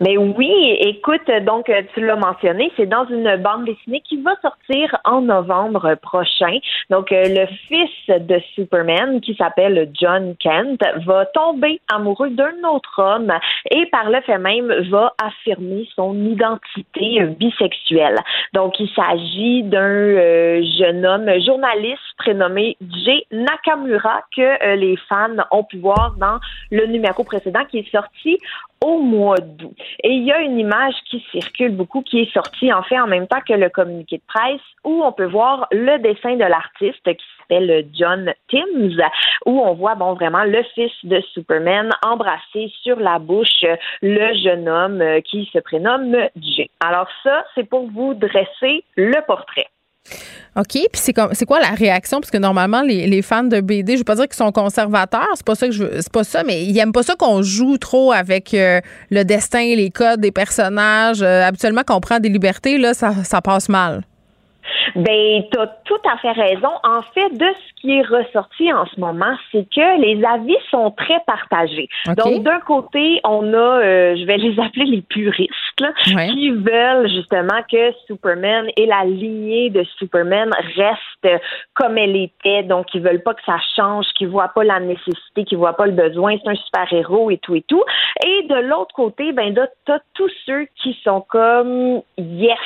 Mais 0.00 0.16
oui, 0.16 0.76
écoute, 0.80 1.28
donc 1.42 1.70
tu 1.94 2.04
l'as 2.04 2.16
mentionné, 2.16 2.70
c'est 2.76 2.86
dans 2.86 3.06
une 3.06 3.36
bande 3.36 3.64
dessinée 3.64 4.00
qui 4.08 4.20
va 4.22 4.32
sortir 4.40 4.96
en 5.04 5.22
novembre 5.22 5.94
prochain. 5.96 6.58
Donc 6.88 7.10
euh, 7.10 7.24
le 7.26 7.46
fils 7.66 8.06
de 8.08 8.40
Superman, 8.54 9.20
qui 9.20 9.34
s'appelle 9.34 9.90
John 9.94 10.36
Kent, 10.38 10.80
va 11.04 11.26
tomber 11.26 11.80
amoureux 11.92 12.30
d'un 12.30 12.54
autre 12.72 13.02
homme 13.02 13.32
et 13.70 13.86
par 13.86 14.08
le 14.08 14.20
fait 14.20 14.38
même 14.38 14.72
va 14.90 15.14
affirmer 15.18 15.88
son 15.96 16.14
identité 16.24 17.24
bisexuelle. 17.38 18.18
Donc 18.52 18.78
il 18.78 18.88
s'agit 18.94 19.64
d'un 19.64 19.80
euh, 19.80 20.62
jeune 20.78 21.04
homme 21.04 21.28
journaliste 21.44 21.98
prénommé 22.18 22.76
Jay 23.04 23.24
Nakamura 23.32 24.22
que 24.36 24.64
euh, 24.64 24.76
les 24.76 24.96
fans 25.08 25.36
ont 25.50 25.64
pu 25.64 25.78
voir 25.78 26.14
dans 26.18 26.38
le 26.70 26.86
numéro 26.86 27.24
précédent 27.24 27.64
qui 27.70 27.78
est 27.78 27.90
sorti 27.90 28.38
au 28.84 29.00
mois 29.00 29.38
d'août. 29.38 29.76
Et 30.02 30.10
il 30.10 30.24
y 30.24 30.32
a 30.32 30.40
une 30.40 30.58
image 30.58 30.94
qui 31.10 31.24
circule 31.32 31.74
beaucoup, 31.74 32.02
qui 32.02 32.20
est 32.20 32.32
sortie 32.32 32.72
en 32.72 32.82
fait 32.82 32.98
en 32.98 33.06
même 33.06 33.26
temps 33.26 33.40
que 33.46 33.54
le 33.54 33.68
communiqué 33.68 34.18
de 34.18 34.22
presse, 34.26 34.60
où 34.84 35.02
on 35.04 35.12
peut 35.12 35.26
voir 35.26 35.66
le 35.72 35.98
dessin 35.98 36.36
de 36.36 36.44
l'artiste 36.44 37.02
qui 37.04 37.24
s'appelle 37.38 37.86
John 37.92 38.32
Timms, 38.50 39.00
où 39.46 39.60
on 39.60 39.74
voit 39.74 39.94
bon 39.94 40.14
vraiment 40.14 40.44
le 40.44 40.62
fils 40.74 40.92
de 41.04 41.20
Superman 41.32 41.90
embrasser 42.02 42.72
sur 42.82 42.98
la 42.98 43.18
bouche 43.18 43.64
le 44.02 44.34
jeune 44.42 44.68
homme 44.68 45.02
qui 45.24 45.48
se 45.52 45.58
prénomme 45.58 46.16
Jay. 46.36 46.70
Alors 46.80 47.08
ça, 47.22 47.44
c'est 47.54 47.68
pour 47.68 47.90
vous 47.90 48.14
dresser 48.14 48.84
le 48.96 49.20
portrait. 49.26 49.66
OK? 50.56 50.72
Puis 50.72 50.88
c'est 50.94 51.14
c'est 51.32 51.46
quoi 51.46 51.60
la 51.60 51.70
réaction? 51.70 52.20
Parce 52.20 52.30
que 52.30 52.38
normalement, 52.38 52.82
les, 52.82 53.22
fans 53.22 53.44
de 53.44 53.60
BD, 53.60 53.94
je 53.94 53.98
veux 53.98 54.04
pas 54.04 54.14
dire 54.14 54.26
qu'ils 54.26 54.36
sont 54.36 54.52
conservateurs, 54.52 55.28
c'est 55.34 55.44
pas 55.44 55.54
ça 55.54 55.66
que 55.66 55.72
je 55.72 55.84
c'est 56.00 56.12
pas 56.12 56.24
ça, 56.24 56.42
mais 56.44 56.64
ils 56.64 56.78
aiment 56.78 56.92
pas 56.92 57.02
ça 57.02 57.14
qu'on 57.16 57.42
joue 57.42 57.78
trop 57.78 58.12
avec 58.12 58.54
euh, 58.54 58.80
le 59.10 59.24
destin, 59.24 59.74
les 59.74 59.90
codes 59.90 60.20
des 60.20 60.32
personnages. 60.32 61.22
Euh, 61.22 61.42
habituellement, 61.44 61.82
quand 61.86 61.96
on 61.96 62.00
prend 62.00 62.20
des 62.20 62.28
libertés, 62.28 62.78
là, 62.78 62.94
ça, 62.94 63.12
ça 63.24 63.40
passe 63.40 63.68
mal. 63.68 64.02
Ben, 64.94 65.42
tu 65.50 65.58
as 65.58 65.66
tout 65.84 66.00
à 66.10 66.16
fait 66.18 66.32
raison. 66.32 66.70
En 66.84 67.02
fait, 67.14 67.30
de 67.36 67.46
ce 67.46 67.80
qui 67.80 67.92
est 67.92 68.02
ressorti 68.02 68.72
en 68.72 68.86
ce 68.86 68.98
moment, 68.98 69.36
c'est 69.52 69.66
que 69.68 70.00
les 70.00 70.24
avis 70.24 70.56
sont 70.70 70.90
très 70.92 71.20
partagés. 71.26 71.88
Donc, 72.16 72.42
d'un 72.42 72.60
côté, 72.60 73.20
on 73.24 73.52
a, 73.52 73.56
euh, 73.56 74.16
je 74.16 74.24
vais 74.24 74.36
les 74.36 74.58
appeler 74.60 74.86
les 74.86 75.02
puristes, 75.02 75.52
qui 76.32 76.50
veulent 76.50 77.08
justement 77.08 77.60
que 77.70 77.92
Superman 78.06 78.66
et 78.76 78.86
la 78.86 79.04
lignée 79.04 79.70
de 79.70 79.84
Superman 79.98 80.50
reste 80.76 81.42
comme 81.74 81.98
elle 81.98 82.16
était. 82.16 82.62
Donc, 82.62 82.86
ils 82.94 83.02
veulent 83.02 83.22
pas 83.22 83.34
que 83.34 83.44
ça 83.44 83.58
change, 83.76 84.06
qu'ils 84.16 84.28
voient 84.28 84.52
pas 84.54 84.64
la 84.64 84.80
nécessité, 84.80 85.44
qu'ils 85.44 85.58
voient 85.58 85.76
pas 85.76 85.86
le 85.86 85.92
besoin. 85.92 86.36
C'est 86.42 86.50
un 86.50 86.54
super-héros 86.54 87.30
et 87.30 87.38
tout 87.38 87.54
et 87.54 87.62
tout. 87.62 87.82
Et 88.24 88.46
de 88.48 88.56
l'autre 88.68 88.94
côté, 88.94 89.32
ben, 89.32 89.54
t'as 89.84 89.98
tous 90.14 90.30
ceux 90.46 90.66
qui 90.82 90.98
sont 91.04 91.20
comme 91.28 92.02
yes, 92.16 92.58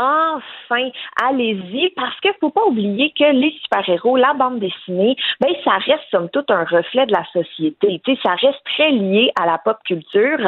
enfin, 0.00 0.88
allez-y, 1.22 1.90
parce 1.90 2.18
qu'il 2.20 2.32
faut 2.40 2.50
pas 2.50 2.64
oublier 2.64 3.12
que 3.18 3.32
les 3.32 3.52
super-héros, 3.62 4.16
la 4.16 4.32
bande 4.32 4.58
dessinée, 4.58 5.14
ben 5.40 5.50
ça 5.62 5.72
reste 5.72 6.04
somme 6.10 6.30
toute 6.30 6.50
un 6.50 6.64
reflet 6.64 7.04
de 7.06 7.12
la 7.12 7.24
société. 7.32 8.00
Ça 8.22 8.34
reste 8.34 8.60
très 8.76 8.90
lié 8.90 9.30
à 9.40 9.46
la 9.46 9.58
pop 9.58 9.76
culture. 9.84 10.38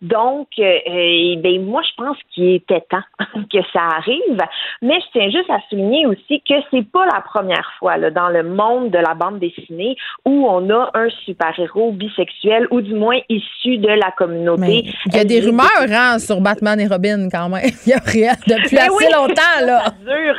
Donc, 0.00 0.48
euh, 0.58 1.36
ben 1.36 1.64
moi, 1.64 1.82
je 1.82 1.94
pense 2.02 2.16
qu'il 2.30 2.54
était 2.54 2.84
temps 2.88 3.02
que 3.52 3.58
ça 3.72 3.82
arrive. 3.96 4.38
Mais 4.80 4.98
je 5.00 5.06
tiens 5.12 5.30
juste 5.30 5.50
à 5.50 5.60
souligner 5.68 6.06
aussi 6.06 6.42
que 6.48 6.54
c'est 6.70 6.90
pas 6.90 7.04
la 7.06 7.20
première 7.20 7.70
fois 7.78 7.98
là, 7.98 8.10
dans 8.10 8.28
le 8.28 8.42
monde 8.42 8.90
de 8.90 8.98
la 8.98 9.14
bande 9.14 9.38
dessinée 9.38 9.96
où 10.24 10.46
on 10.48 10.70
a 10.70 10.90
un 10.94 11.08
super-héros 11.24 11.92
bisexuel 11.92 12.66
ou 12.70 12.80
du 12.80 12.94
moins 12.94 13.18
issu 13.28 13.78
de 13.78 13.88
la 13.88 14.10
communauté. 14.16 14.84
il 15.06 15.16
y 15.16 15.18
a 15.18 15.24
des 15.24 15.40
rumeurs 15.40 15.68
hein, 15.90 16.18
sur 16.18 16.40
Batman 16.40 16.80
et 16.80 16.86
Robin 16.86 17.28
quand 17.30 17.48
même. 17.48 17.62
Il 17.86 17.90
y 17.90 17.92
a 17.94 18.00
rien 18.04 18.32
depuis 18.46 18.76
ben 18.76 18.88
assez 19.02 19.12
longtemps, 19.12 19.60
là. 19.66 19.84
Ça 19.84 19.90
dure 20.00 20.36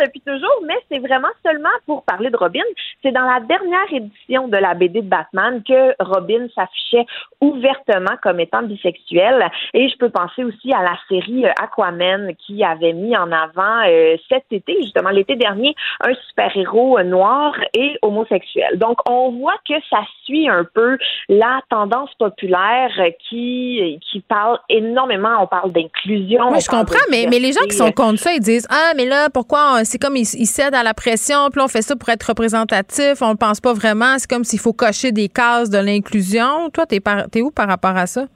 depuis 0.00 0.20
toujours, 0.20 0.62
mais 0.66 0.74
c'est 0.90 0.98
vraiment 0.98 1.28
seulement 1.44 1.68
pour 1.86 2.04
parler 2.04 2.30
de 2.30 2.36
Robin. 2.36 2.62
C'est 3.02 3.12
dans 3.12 3.24
la 3.24 3.40
dernière 3.40 3.92
édition 3.92 4.48
de 4.48 4.56
la 4.56 4.74
BD 4.74 5.02
de 5.02 5.08
Batman 5.08 5.62
que 5.62 5.94
Robin 6.02 6.46
s'affichait 6.54 7.06
ouvertement 7.40 8.16
comme 8.22 8.40
étant 8.40 8.62
bisexuel. 8.62 9.50
Et 9.74 9.88
je 9.88 9.96
peux 9.96 10.10
penser 10.10 10.44
aussi 10.44 10.72
à 10.72 10.82
la 10.82 10.96
série 11.08 11.46
euh, 11.46 11.52
Aquaman 11.60 12.34
qui 12.46 12.62
avait 12.64 12.92
mis 12.92 13.16
en 13.16 13.30
avant 13.32 13.82
euh, 13.86 14.16
cet 14.28 14.44
été, 14.50 14.76
justement 14.82 15.10
l'été 15.10 15.36
dernier, 15.36 15.74
un 16.00 16.14
super-héros 16.28 16.98
euh, 16.98 17.04
noir 17.04 17.54
et 17.74 17.96
homosexuel. 18.02 18.78
Donc, 18.78 18.98
on 19.08 19.32
voit 19.32 19.58
que 19.66 19.74
ça 19.88 20.00
suit 20.24 20.48
un 20.48 20.64
peu 20.64 20.98
la 21.28 21.60
tendance 21.70 22.10
populaire 22.18 22.90
qui, 23.28 23.98
qui 24.10 24.20
parle 24.20 24.58
énormément, 24.68 25.42
on 25.42 25.46
parle 25.46 25.72
d'inclusion. 25.72 26.50
Oui, 26.50 26.60
je 26.60 26.68
comprends, 26.68 26.98
mais, 27.10 27.26
mais 27.30 27.38
les 27.38 27.52
gens 27.52 27.64
qui 27.68 27.76
sont 27.76 27.92
contre 27.92 28.18
ça, 28.18 28.32
ils 28.32 28.40
disent 28.40 28.66
Ah, 28.70 28.92
mais 28.96 29.06
là, 29.06 29.29
pourquoi 29.30 29.84
c'est 29.84 29.98
comme 29.98 30.16
ils, 30.16 30.24
cèdent 30.24 30.74
à 30.74 30.82
la 30.82 30.94
pression, 30.94 31.50
puis 31.50 31.60
on 31.60 31.68
fait 31.68 31.82
ça 31.82 31.96
pour 31.96 32.08
être 32.08 32.24
représentatif, 32.24 33.22
on 33.22 33.30
ne 33.30 33.36
pense 33.36 33.60
pas 33.60 33.72
vraiment, 33.72 34.18
c'est 34.18 34.28
comme 34.28 34.44
s'il 34.44 34.60
faut 34.60 34.72
cocher 34.72 35.12
des 35.12 35.28
cases 35.28 35.70
de 35.70 35.78
l'inclusion. 35.78 36.70
Toi, 36.72 36.86
t'es, 36.86 37.00
es 37.34 37.42
où 37.42 37.50
par 37.50 37.68
rapport 37.68 37.96
à 37.96 38.06
ça? 38.06 38.26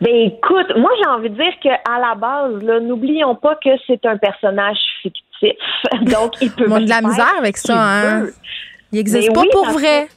Ben 0.00 0.14
écoute, 0.14 0.72
moi 0.76 0.90
j'ai 0.98 1.08
envie 1.10 1.28
de 1.28 1.34
dire 1.34 1.52
qu'à 1.62 1.98
la 2.00 2.14
base, 2.14 2.62
n'oublions 2.82 3.34
pas 3.34 3.56
que 3.62 3.70
c'est 3.86 4.04
un 4.06 4.16
personnage 4.16 4.78
fictif. 5.02 5.58
Donc 6.02 6.32
il 6.40 6.50
peut. 6.50 6.64
On 6.70 6.80
de 6.80 6.88
la 6.88 7.02
misère 7.02 7.34
avec 7.38 7.58
ça, 7.58 7.74
hein? 7.76 8.26
Il 8.92 8.96
n'existe 8.96 9.28
ben 9.28 9.34
pas 9.34 9.42
pour 9.52 9.66
vrai. 9.70 10.08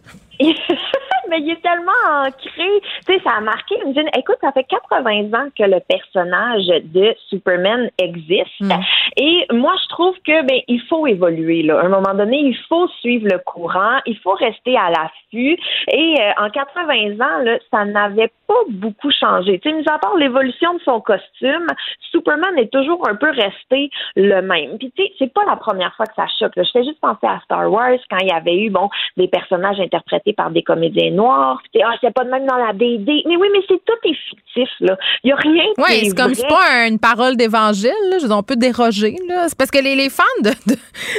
mais 1.30 1.40
il 1.40 1.52
est 1.52 1.62
tellement 1.62 1.92
ancré. 2.26 2.82
Tu 3.06 3.14
sais, 3.14 3.22
ça 3.24 3.38
a 3.38 3.42
marqué. 3.42 3.76
Dit, 3.86 4.00
écoute, 4.18 4.38
ça 4.42 4.52
fait 4.52 4.64
80 4.66 5.34
ans 5.34 5.50
que 5.58 5.64
le 5.64 5.80
personnage 5.88 6.68
de 6.84 7.16
Superman 7.30 7.90
existe. 7.98 8.60
Mm. 8.62 8.72
Et 9.18 9.46
moi, 9.52 9.74
je 9.84 9.90
trouve 9.90 10.16
que 10.26 10.46
ben 10.46 10.60
il 10.68 10.82
faut 10.90 11.08
évoluer. 11.08 11.64
Là. 11.64 11.80
À 11.80 11.86
un 11.86 11.90
moment 11.90 12.14
donné, 12.14 12.40
il 12.40 12.58
faut 12.68 12.88
suivre 13.00 13.28
le 13.32 13.40
courant. 13.40 14.00
Il 14.06 14.18
faut 14.20 14.34
rester 14.34 14.78
à 14.78 14.90
l'affût. 14.90 15.58
Et 15.92 16.16
euh, 16.20 16.44
en 16.46 16.50
80 16.50 17.14
ans, 17.20 17.44
là, 17.44 17.58
ça 17.72 17.86
n'avait 17.86 18.32
pas 18.48 18.54
beaucoup 18.70 19.12
changé. 19.12 19.60
Tu 19.60 19.70
sais, 19.70 19.76
mis 19.76 19.88
à 19.88 19.98
part 19.98 20.16
l'évolution 20.18 20.74
de 20.76 20.82
son 20.82 21.02
costume, 21.02 21.68
Superman 22.12 22.58
est 22.58 22.72
toujours 22.72 23.08
un 23.08 23.16
peu 23.16 23.30
resté 23.32 23.90
le 24.16 24.42
même. 24.42 24.78
Puis 24.78 24.92
tu 24.96 25.04
sais, 25.04 25.12
c'est 25.20 25.34
pas 25.34 25.46
la 25.46 25.56
première 25.56 25.96
fois 25.96 26.06
que 26.06 26.16
ça 26.16 26.26
choque. 26.40 26.54
Je 26.56 26.70
fais 26.72 26.84
juste 26.84 27.00
penser 27.00 27.28
à 27.28 27.40
Star 27.44 27.72
Wars 27.72 27.98
quand 28.10 28.18
il 28.22 28.28
y 28.28 28.32
avait 28.32 28.58
eu 28.58 28.70
bon 28.70 28.90
des 29.18 29.28
personnages 29.28 29.80
interprétés 29.80 30.33
par 30.34 30.52
des 30.52 30.64
comédiens 30.64 31.12
noirs. 31.12 31.62
ah, 31.84 31.96
c'est 32.02 32.14
pas 32.14 32.24
de 32.24 32.30
même 32.30 32.46
dans 32.46 32.58
la 32.58 32.74
BD. 32.74 33.24
Mais 33.26 33.36
oui, 33.38 33.48
mais 33.54 33.60
c'est 33.68 33.84
tout 33.86 34.10
est 34.10 34.18
fictif, 34.30 34.70
là. 34.80 34.98
Il 35.24 35.30
y 35.30 35.32
a 35.32 35.36
rien 35.36 35.64
Oui, 35.78 36.06
c'est 36.06 36.16
comme 36.16 36.34
c'est 36.34 36.48
pas 36.48 36.88
une 36.88 37.00
parole 37.00 37.36
d'évangile, 37.38 37.92
là. 38.12 38.18
On 38.36 38.44
peut 38.44 38.56
déroger, 38.56 39.16
là. 39.28 39.48
C'est 39.48 39.58
parce 39.58 39.72
que 39.72 39.80
les, 39.80 39.96
les 39.96 40.10
fans 40.10 40.24
de, 40.42 40.52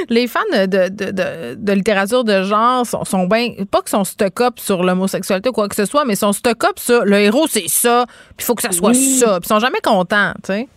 les 0.08 0.26
fans 0.26 0.40
de, 0.52 0.88
de, 0.88 1.54
de, 1.54 1.72
littérature 1.72 2.24
de 2.24 2.42
genre 2.42 2.86
sont, 2.86 3.04
sont 3.04 3.26
bien, 3.26 3.50
pas 3.70 3.80
qu'ils 3.80 3.90
sont 3.90 4.04
stock-up 4.04 4.58
sur 4.58 4.82
l'homosexualité 4.82 5.48
ou 5.48 5.52
quoi 5.52 5.68
que 5.68 5.76
ce 5.76 5.84
soit, 5.84 6.04
mais 6.04 6.14
sont 6.14 6.32
stock-up 6.32 6.78
sur 6.78 7.04
le 7.04 7.18
héros, 7.18 7.46
c'est 7.46 7.68
ça, 7.68 8.04
puis 8.36 8.38
il 8.40 8.44
faut 8.44 8.54
que 8.54 8.62
ça 8.62 8.72
soit 8.72 8.94
ça. 8.94 9.40
Puis 9.40 9.46
ils 9.46 9.48
sont 9.48 9.58
jamais 9.60 9.80
contents, 9.82 10.32
tu 10.44 10.52
sais. 10.52 10.68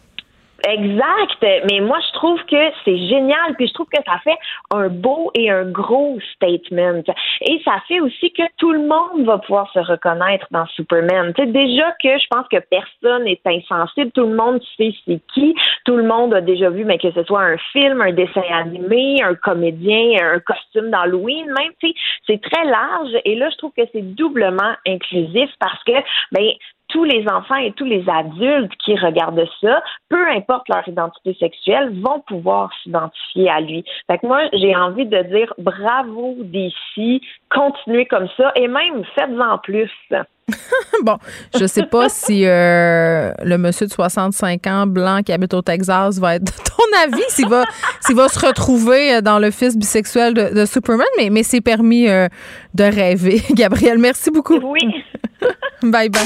Exact. 0.68 1.64
Mais 1.70 1.80
moi, 1.82 1.98
je 2.08 2.14
trouve 2.14 2.40
que 2.46 2.72
c'est 2.84 2.98
génial. 2.98 3.56
Puis 3.58 3.68
je 3.68 3.74
trouve 3.74 3.88
que 3.88 4.02
ça 4.06 4.20
fait 4.24 4.38
un 4.72 4.90
beau 4.90 5.32
et 5.36 5.50
un 5.50 5.66
gros 5.66 6.18
statement. 6.34 7.04
Et 7.42 7.62
ça 7.64 7.82
fait 7.88 8.00
aussi 8.00 8.32
que 8.32 8.44
tout 8.58 8.72
le 8.72 8.88
monde 8.88 9.26
va 9.26 9.38
pouvoir 9.38 9.72
se 9.72 9.80
reconnaître 9.80 10.48
dans 10.52 10.66
Superman. 10.68 11.34
Tu 11.36 11.48
déjà 11.48 11.92
que 12.02 12.18
je 12.18 12.28
pense 12.30 12.48
que 12.50 12.58
personne 12.70 13.26
n'est 13.26 13.40
insensible. 13.46 14.12
Tout 14.12 14.28
le 14.28 14.36
monde 14.36 14.62
sait 14.78 14.94
c'est 15.06 15.22
qui. 15.34 15.56
Tout 15.86 15.96
le 15.96 16.04
monde 16.04 16.34
a 16.34 16.42
déjà 16.42 16.70
vu, 16.70 16.86
mais 16.86 16.98
que 16.98 17.12
ce 17.12 17.24
soit 17.24 17.42
un 17.42 17.58
film, 17.72 18.02
un 18.02 18.12
dessin 18.12 18.42
animé, 18.52 19.22
un 19.24 19.36
comédien, 19.36 20.18
un 20.34 20.40
costume 20.40 20.90
d'Halloween, 20.92 21.46
même, 21.48 21.72
tu 21.80 21.94
c'est 22.26 22.42
très 22.42 22.66
large. 22.66 23.12
Et 23.26 23.36
là, 23.36 23.50
je 23.50 23.58
trouve 23.58 23.72
que 23.76 23.84
c'est 23.92 24.02
doublement 24.16 24.74
inclusif 24.86 25.50
parce 25.60 25.84
que, 25.84 25.94
ben, 26.32 26.50
tous 26.98 27.04
les 27.04 27.24
enfants 27.32 27.58
et 27.58 27.74
tous 27.74 27.86
les 27.86 28.04
adultes 28.10 28.72
qui 28.84 28.96
regardent 28.98 29.48
ça, 29.62 29.84
peu 30.10 30.28
importe 30.30 30.68
leur 30.68 30.88
identité 30.88 31.38
sexuelle, 31.40 31.94
vont 32.02 32.22
pouvoir 32.22 32.72
s'identifier 32.82 33.52
à 33.52 33.62
lui. 33.62 33.86
Fait 34.10 34.18
que 34.18 34.26
moi, 34.26 34.42
j'ai 34.54 34.76
envie 34.76 35.06
de 35.06 35.22
dire 35.22 35.54
bravo 35.60 36.38
d'ici, 36.40 37.22
continuez 37.52 38.08
comme 38.08 38.28
ça 38.36 38.52
et 38.56 38.68
même 38.68 39.04
faites-en 39.14 39.60
plus. 39.60 39.92
bon, 41.04 41.18
je 41.60 41.68
sais 41.68 41.84
pas 41.84 42.10
si 42.10 42.48
euh, 42.48 43.32
le 43.44 43.58
monsieur 43.60 43.86
de 43.86 43.92
65 43.92 44.66
ans 44.66 44.88
blanc 44.88 45.20
qui 45.24 45.34
habite 45.34 45.54
au 45.54 45.62
Texas 45.62 46.18
va 46.18 46.38
être 46.38 46.46
de 46.46 46.52
ton 46.52 47.14
avis, 47.14 47.26
s'il 47.28 47.48
va, 47.48 47.64
s'il 48.02 48.16
va 48.16 48.28
se 48.28 48.44
retrouver 48.44 49.22
dans 49.22 49.38
le 49.38 49.52
fils 49.52 49.78
bisexuel 49.78 50.34
de, 50.34 50.66
Superman, 50.66 51.06
mais, 51.18 51.30
mais 51.30 51.44
c'est 51.44 51.62
permis 51.62 52.10
euh, 52.10 52.28
de 52.74 52.86
rêver. 52.86 53.44
Gabriel, 53.52 54.00
merci 54.00 54.32
beaucoup. 54.32 54.58
Oui. 54.64 54.82
bye 55.84 56.10
bye. 56.10 56.26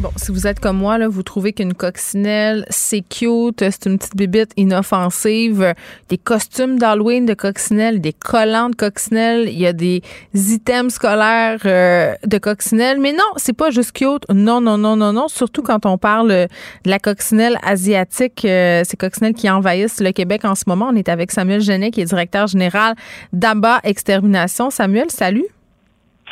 Bon, 0.00 0.10
si 0.16 0.32
vous 0.32 0.46
êtes 0.46 0.60
comme 0.60 0.78
moi, 0.78 0.96
là, 0.96 1.08
vous 1.08 1.22
trouvez 1.22 1.52
qu'une 1.52 1.74
coccinelle, 1.74 2.64
c'est 2.70 3.02
cute, 3.02 3.60
c'est 3.60 3.84
une 3.84 3.98
petite 3.98 4.16
bibite 4.16 4.50
inoffensive, 4.56 5.74
des 6.08 6.16
costumes 6.16 6.78
d'Halloween 6.78 7.26
de 7.26 7.34
coccinelle, 7.34 8.00
des 8.00 8.14
collants 8.14 8.70
de 8.70 8.76
coccinelle, 8.76 9.46
il 9.46 9.58
y 9.58 9.66
a 9.66 9.74
des 9.74 10.00
items 10.32 10.94
scolaires 10.94 11.60
euh, 11.66 12.14
de 12.26 12.38
coccinelle, 12.38 12.98
mais 12.98 13.12
non, 13.12 13.18
c'est 13.36 13.52
pas 13.52 13.68
juste 13.68 13.92
cute. 13.92 14.24
Non, 14.32 14.62
non, 14.62 14.78
non, 14.78 14.96
non, 14.96 15.12
non. 15.12 15.28
Surtout 15.28 15.60
quand 15.60 15.84
on 15.84 15.98
parle 15.98 16.30
de 16.30 16.48
la 16.86 16.98
coccinelle 16.98 17.58
asiatique, 17.62 18.46
euh, 18.46 18.82
ces 18.86 18.96
coccinelles 18.96 19.34
qui 19.34 19.50
envahissent 19.50 20.00
le 20.00 20.12
Québec 20.12 20.46
en 20.46 20.54
ce 20.54 20.64
moment. 20.66 20.88
On 20.90 20.96
est 20.96 21.10
avec 21.10 21.30
Samuel 21.30 21.60
Genet, 21.60 21.90
qui 21.90 22.00
est 22.00 22.06
directeur 22.06 22.46
général 22.46 22.94
d'ABA 23.34 23.80
Extermination. 23.84 24.70
Samuel, 24.70 25.10
salut. 25.10 25.44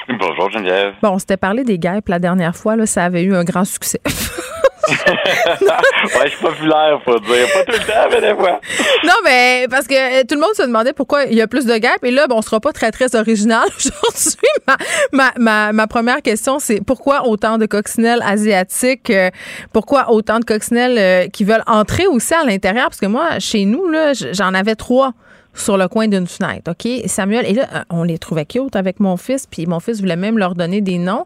Bonjour 0.09 0.51
Geneviève. 0.51 0.95
Bon, 1.03 1.11
on 1.11 1.19
s'était 1.19 1.37
parlé 1.37 1.65
des 1.65 1.79
guêpes 1.79 2.09
la 2.09 2.19
dernière 2.19 2.57
fois, 2.57 2.77
là, 2.77 2.87
ça 2.87 3.05
avait 3.05 3.23
eu 3.23 3.35
un 3.35 3.45
grand 3.45 3.65
succès. 3.65 4.01
ouais, 4.89 6.25
je 6.25 6.29
suis 6.31 6.41
populaire, 6.41 6.99
faut 7.05 7.19
dire. 7.19 7.47
Pas 7.53 7.65
tout 7.65 7.79
le 7.79 7.87
temps, 7.87 8.09
mais 8.11 8.21
des 8.23 8.35
fois. 8.35 8.61
Non, 9.05 9.13
mais 9.23 9.67
parce 9.71 9.87
que 9.87 10.21
euh, 10.21 10.25
tout 10.27 10.35
le 10.35 10.41
monde 10.41 10.55
se 10.55 10.63
demandait 10.63 10.95
pourquoi 10.95 11.25
il 11.25 11.35
y 11.35 11.43
a 11.43 11.47
plus 11.47 11.67
de 11.67 11.77
guêpes. 11.77 12.03
Et 12.05 12.11
là, 12.11 12.27
bon, 12.27 12.37
on 12.39 12.43
sera 12.43 12.59
pas 12.59 12.73
très, 12.73 12.91
très 12.91 13.15
original 13.15 13.69
aujourd'hui. 13.77 14.77
Ma, 15.13 15.33
ma, 15.37 15.73
ma, 15.73 15.87
première 15.87 16.23
question, 16.23 16.59
c'est 16.59 16.83
pourquoi 16.83 17.27
autant 17.27 17.59
de 17.59 17.67
coccinelles 17.67 18.23
asiatiques? 18.25 19.11
Euh, 19.11 19.29
pourquoi 19.75 20.11
autant 20.11 20.39
de 20.39 20.45
coccinelles 20.47 20.99
euh, 20.99 21.29
qui 21.29 21.45
veulent 21.45 21.65
entrer 21.67 22.07
aussi 22.07 22.33
à 22.33 22.45
l'intérieur? 22.45 22.87
Parce 22.89 23.01
que 23.01 23.07
moi, 23.07 23.39
chez 23.41 23.67
nous, 23.67 23.89
là, 23.89 24.13
j'en 24.15 24.55
avais 24.55 24.75
trois 24.75 25.13
sur 25.61 25.77
le 25.77 25.89
coin 25.89 26.09
d'une 26.09 26.27
fenêtre, 26.27 26.71
OK? 26.71 26.89
Samuel, 27.07 27.47
et 27.47 27.53
là, 27.53 27.67
euh, 27.75 27.81
on 27.91 28.03
les 28.03 28.19
trouvait 28.19 28.47
cute 28.47 28.77
avec 28.77 29.01
mon 29.01 29.17
fils, 29.17 29.47
puis 29.47 29.67
mon 29.67 29.81
fils 29.81 30.01
voulait 30.01 30.17
même 30.17 30.39
leur 30.39 30.55
donner 30.55 30.81
des 30.81 30.99
noms. 30.99 31.25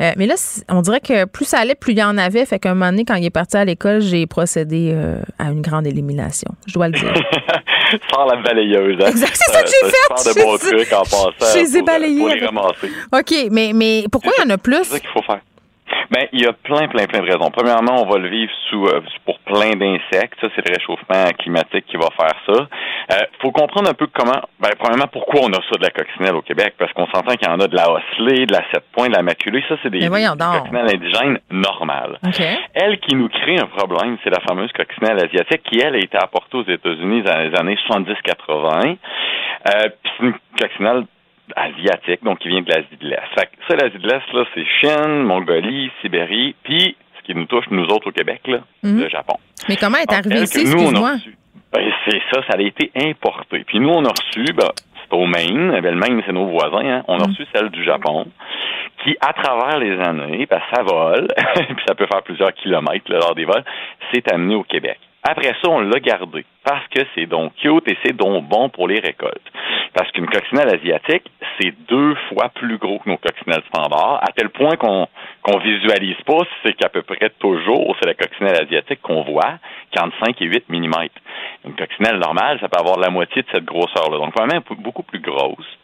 Euh, 0.00 0.12
mais 0.16 0.26
là, 0.26 0.34
on 0.68 0.82
dirait 0.82 1.00
que 1.00 1.24
plus 1.24 1.44
ça 1.44 1.58
allait, 1.58 1.74
plus 1.74 1.92
il 1.92 1.98
y 1.98 2.02
en 2.02 2.18
avait. 2.18 2.44
Fait 2.46 2.58
qu'un 2.58 2.74
moment 2.74 2.90
donné, 2.90 3.04
quand 3.04 3.14
il 3.14 3.24
est 3.24 3.30
parti 3.30 3.56
à 3.56 3.64
l'école, 3.64 4.00
j'ai 4.00 4.26
procédé 4.26 4.92
euh, 4.92 5.20
à 5.38 5.50
une 5.50 5.62
grande 5.62 5.86
élimination. 5.86 6.50
Je 6.66 6.74
dois 6.74 6.88
le 6.88 6.94
dire. 6.94 7.14
Sans 8.12 8.24
la 8.24 8.36
balayeuse. 8.42 8.98
Hein? 9.00 9.08
Exact, 9.08 9.34
c'est 9.34 9.52
ça 9.52 9.62
que 9.62 9.68
j'ai 9.68 9.88
fait. 9.88 10.34
de 10.34 10.44
bons 10.44 10.58
trucs 10.58 10.92
en 10.92 11.02
passant. 11.02 11.52
Je 11.54 11.58
les 11.58 11.76
ai 11.76 11.82
balayés. 11.82 12.46
OK, 13.12 13.34
mais, 13.50 13.72
mais 13.74 14.04
pourquoi 14.10 14.32
il 14.38 14.42
y 14.42 14.46
en 14.46 14.54
a 14.54 14.58
plus? 14.58 14.84
C'est 14.84 14.94
ça 14.94 15.00
qu'il 15.00 15.10
faut 15.10 15.22
faire. 15.22 15.40
Ben, 16.10 16.26
il 16.32 16.42
y 16.42 16.46
a 16.46 16.52
plein, 16.52 16.88
plein, 16.88 17.06
plein 17.06 17.20
de 17.20 17.26
raisons. 17.26 17.50
Premièrement, 17.50 18.02
on 18.02 18.06
va 18.06 18.18
le 18.18 18.28
vivre 18.28 18.52
sous 18.68 18.86
euh, 18.86 19.00
pour 19.24 19.38
plein 19.40 19.72
d'insectes. 19.72 20.38
Ça, 20.40 20.48
c'est 20.54 20.68
le 20.68 20.74
réchauffement 20.74 21.24
climatique 21.38 21.86
qui 21.86 21.96
va 21.96 22.08
faire 22.16 22.36
ça. 22.46 22.66
Euh, 23.12 23.16
faut 23.40 23.50
comprendre 23.52 23.90
un 23.90 23.94
peu 23.94 24.06
comment. 24.12 24.40
Ben, 24.60 24.70
premièrement, 24.78 25.08
pourquoi 25.12 25.40
on 25.42 25.52
a 25.52 25.60
ça 25.60 25.76
de 25.78 25.82
la 25.82 25.90
coccinelle 25.90 26.34
au 26.34 26.42
Québec, 26.42 26.74
parce 26.78 26.92
qu'on 26.92 27.06
s'entend 27.06 27.34
qu'il 27.34 27.48
y 27.48 27.50
en 27.50 27.60
a 27.60 27.68
de 27.68 27.76
la 27.76 27.90
osselée, 27.90 28.46
de 28.46 28.52
la 28.52 28.62
sept 28.72 28.84
points, 28.92 29.08
de 29.08 29.16
la 29.16 29.22
maculée. 29.22 29.62
Ça, 29.68 29.76
c'est 29.82 29.90
des, 29.90 30.00
des 30.00 30.08
coccinelles 30.08 30.94
indigènes 30.94 31.38
normales. 31.50 32.18
Elle 32.74 32.98
qui 33.00 33.14
nous 33.14 33.28
crée 33.28 33.58
un 33.58 33.66
problème, 33.66 34.18
c'est 34.24 34.30
la 34.30 34.40
fameuse 34.40 34.72
coccinelle 34.72 35.18
asiatique 35.24 35.62
qui, 35.64 35.80
elle, 35.80 35.94
a 35.94 35.98
été 35.98 36.16
apportée 36.16 36.56
aux 36.56 36.68
États-Unis 36.68 37.22
dans 37.22 37.38
les 37.38 37.54
années 37.58 37.78
70-80. 37.88 38.96
Euh, 39.66 39.88
c'est 40.04 40.24
une 40.24 40.34
coccinelle 40.58 41.04
asiatique, 41.56 42.22
donc 42.24 42.38
qui 42.38 42.48
vient 42.48 42.62
de 42.62 42.68
l'Asie 42.68 42.96
de 43.00 43.08
l'Est. 43.08 43.20
Fait 43.34 43.48
ça, 43.68 43.76
l'Asie 43.76 43.98
de 43.98 44.06
l'Est, 44.06 44.32
là, 44.32 44.44
c'est 44.54 44.64
Chine, 44.80 45.22
Mongolie, 45.22 45.90
Sibérie, 46.00 46.54
puis 46.62 46.96
ce 47.18 47.26
qui 47.26 47.34
nous 47.34 47.46
touche, 47.46 47.66
nous 47.70 47.84
autres, 47.84 48.08
au 48.08 48.12
Québec, 48.12 48.40
là, 48.46 48.60
mhm. 48.82 49.00
le 49.00 49.08
Japon. 49.08 49.36
Mais 49.68 49.76
comment 49.76 49.98
est 49.98 50.12
arrivé 50.12 50.42
ici, 50.42 50.60
excuse-moi? 50.60 51.16
Ben, 51.72 51.92
c'est 52.08 52.20
ça, 52.32 52.40
ça 52.48 52.56
a 52.56 52.60
été 52.60 52.90
importé. 52.94 53.64
Puis 53.66 53.80
nous, 53.80 53.90
on 53.90 54.04
a 54.04 54.10
reçu, 54.10 54.44
ben, 54.52 54.68
c'est 55.02 55.16
au 55.16 55.26
Maine, 55.26 55.80
ben, 55.80 55.94
le 55.94 56.00
Maine, 56.00 56.22
c'est 56.26 56.32
nos 56.32 56.46
voisins, 56.46 56.86
hein, 56.86 57.02
on 57.08 57.14
a 57.14 57.26
mhm. 57.26 57.30
reçu 57.30 57.46
celle 57.54 57.70
du 57.70 57.84
Japon, 57.84 58.26
qui, 59.02 59.16
à 59.20 59.32
travers 59.32 59.78
les 59.78 59.98
années, 60.00 60.46
ben, 60.48 60.60
ça 60.72 60.82
vole, 60.82 61.28
puis 61.56 61.84
ça 61.86 61.94
peut 61.94 62.06
faire 62.06 62.22
plusieurs 62.22 62.52
kilomètres 62.54 63.10
lors 63.10 63.34
des 63.34 63.44
vols, 63.44 63.64
s'est 64.12 64.24
amené 64.32 64.54
au 64.54 64.62
Québec. 64.62 64.98
Après 65.26 65.54
ça, 65.62 65.70
on 65.70 65.80
l'a 65.80 66.00
gardé 66.00 66.44
parce 66.64 66.86
que 66.88 67.00
c'est 67.14 67.24
donc 67.24 67.54
cute 67.56 67.90
et 67.90 67.96
c'est 68.04 68.14
donc 68.14 68.44
bon 68.46 68.68
pour 68.68 68.88
les 68.88 69.00
récoltes. 69.00 69.50
Parce 69.94 70.10
qu'une 70.12 70.26
coccinelle 70.26 70.68
asiatique, 70.68 71.30
c'est 71.58 71.72
deux 71.88 72.14
fois 72.28 72.50
plus 72.54 72.76
gros 72.76 72.98
que 72.98 73.08
nos 73.08 73.16
coccinelles 73.16 73.62
standards, 73.68 74.20
à 74.22 74.32
tel 74.36 74.50
point 74.50 74.76
qu'on 74.76 75.06
qu'on 75.44 75.58
visualise 75.58 76.16
pas, 76.24 76.40
c'est 76.64 76.72
qu'à 76.72 76.88
peu 76.88 77.02
près 77.02 77.30
toujours, 77.38 77.94
c'est 78.00 78.06
la 78.06 78.14
coccinelle 78.14 78.62
asiatique 78.62 79.02
qu'on 79.02 79.22
voit, 79.22 79.58
qui 79.92 80.00
entre 80.00 80.16
5 80.24 80.40
et 80.40 80.46
8 80.46 80.64
mm. 80.70 80.94
Une 81.66 81.74
coccinelle 81.74 82.18
normale, 82.18 82.58
ça 82.60 82.68
peut 82.68 82.80
avoir 82.80 82.98
la 82.98 83.10
moitié 83.10 83.42
de 83.42 83.48
cette 83.52 83.64
grosseur-là, 83.64 84.18
donc 84.18 84.34
même 84.40 84.62
beaucoup 84.78 85.02
plus 85.02 85.20
grosse. 85.20 85.78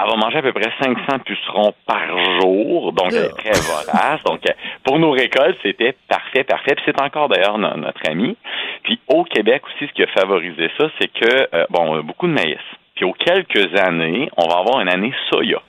Elle 0.00 0.08
va 0.08 0.16
manger 0.16 0.38
à 0.38 0.42
peu 0.42 0.52
près 0.52 0.70
500 0.82 1.18
pucerons 1.24 1.72
par 1.86 2.40
jour, 2.40 2.92
donc 2.92 3.12
elle 3.12 3.26
est 3.26 3.52
très 3.52 3.60
vorace. 3.60 4.22
Donc, 4.24 4.40
pour 4.84 4.98
nos 4.98 5.12
récoltes, 5.12 5.58
c'était 5.62 5.96
parfait, 6.08 6.42
parfait. 6.44 6.74
Puis 6.74 6.84
c'est 6.86 7.00
encore 7.00 7.28
d'ailleurs 7.28 7.58
notre 7.58 8.00
ami. 8.08 8.36
Puis 8.82 8.98
au 9.08 9.24
Québec 9.24 9.62
aussi, 9.66 9.88
ce 9.88 9.92
qui 9.92 10.02
a 10.02 10.08
favorisé 10.08 10.70
ça, 10.78 10.88
c'est 11.00 11.08
que, 11.08 11.48
euh, 11.54 11.66
bon, 11.70 11.92
on 11.92 11.98
a 11.98 12.02
beaucoup 12.02 12.26
de 12.26 12.32
maïs. 12.32 12.58
Puis 12.96 13.04
aux 13.04 13.12
quelques 13.12 13.78
années, 13.78 14.28
on 14.36 14.48
va 14.48 14.58
avoir 14.58 14.80
une 14.80 14.88
année 14.88 15.12
soya. 15.30 15.62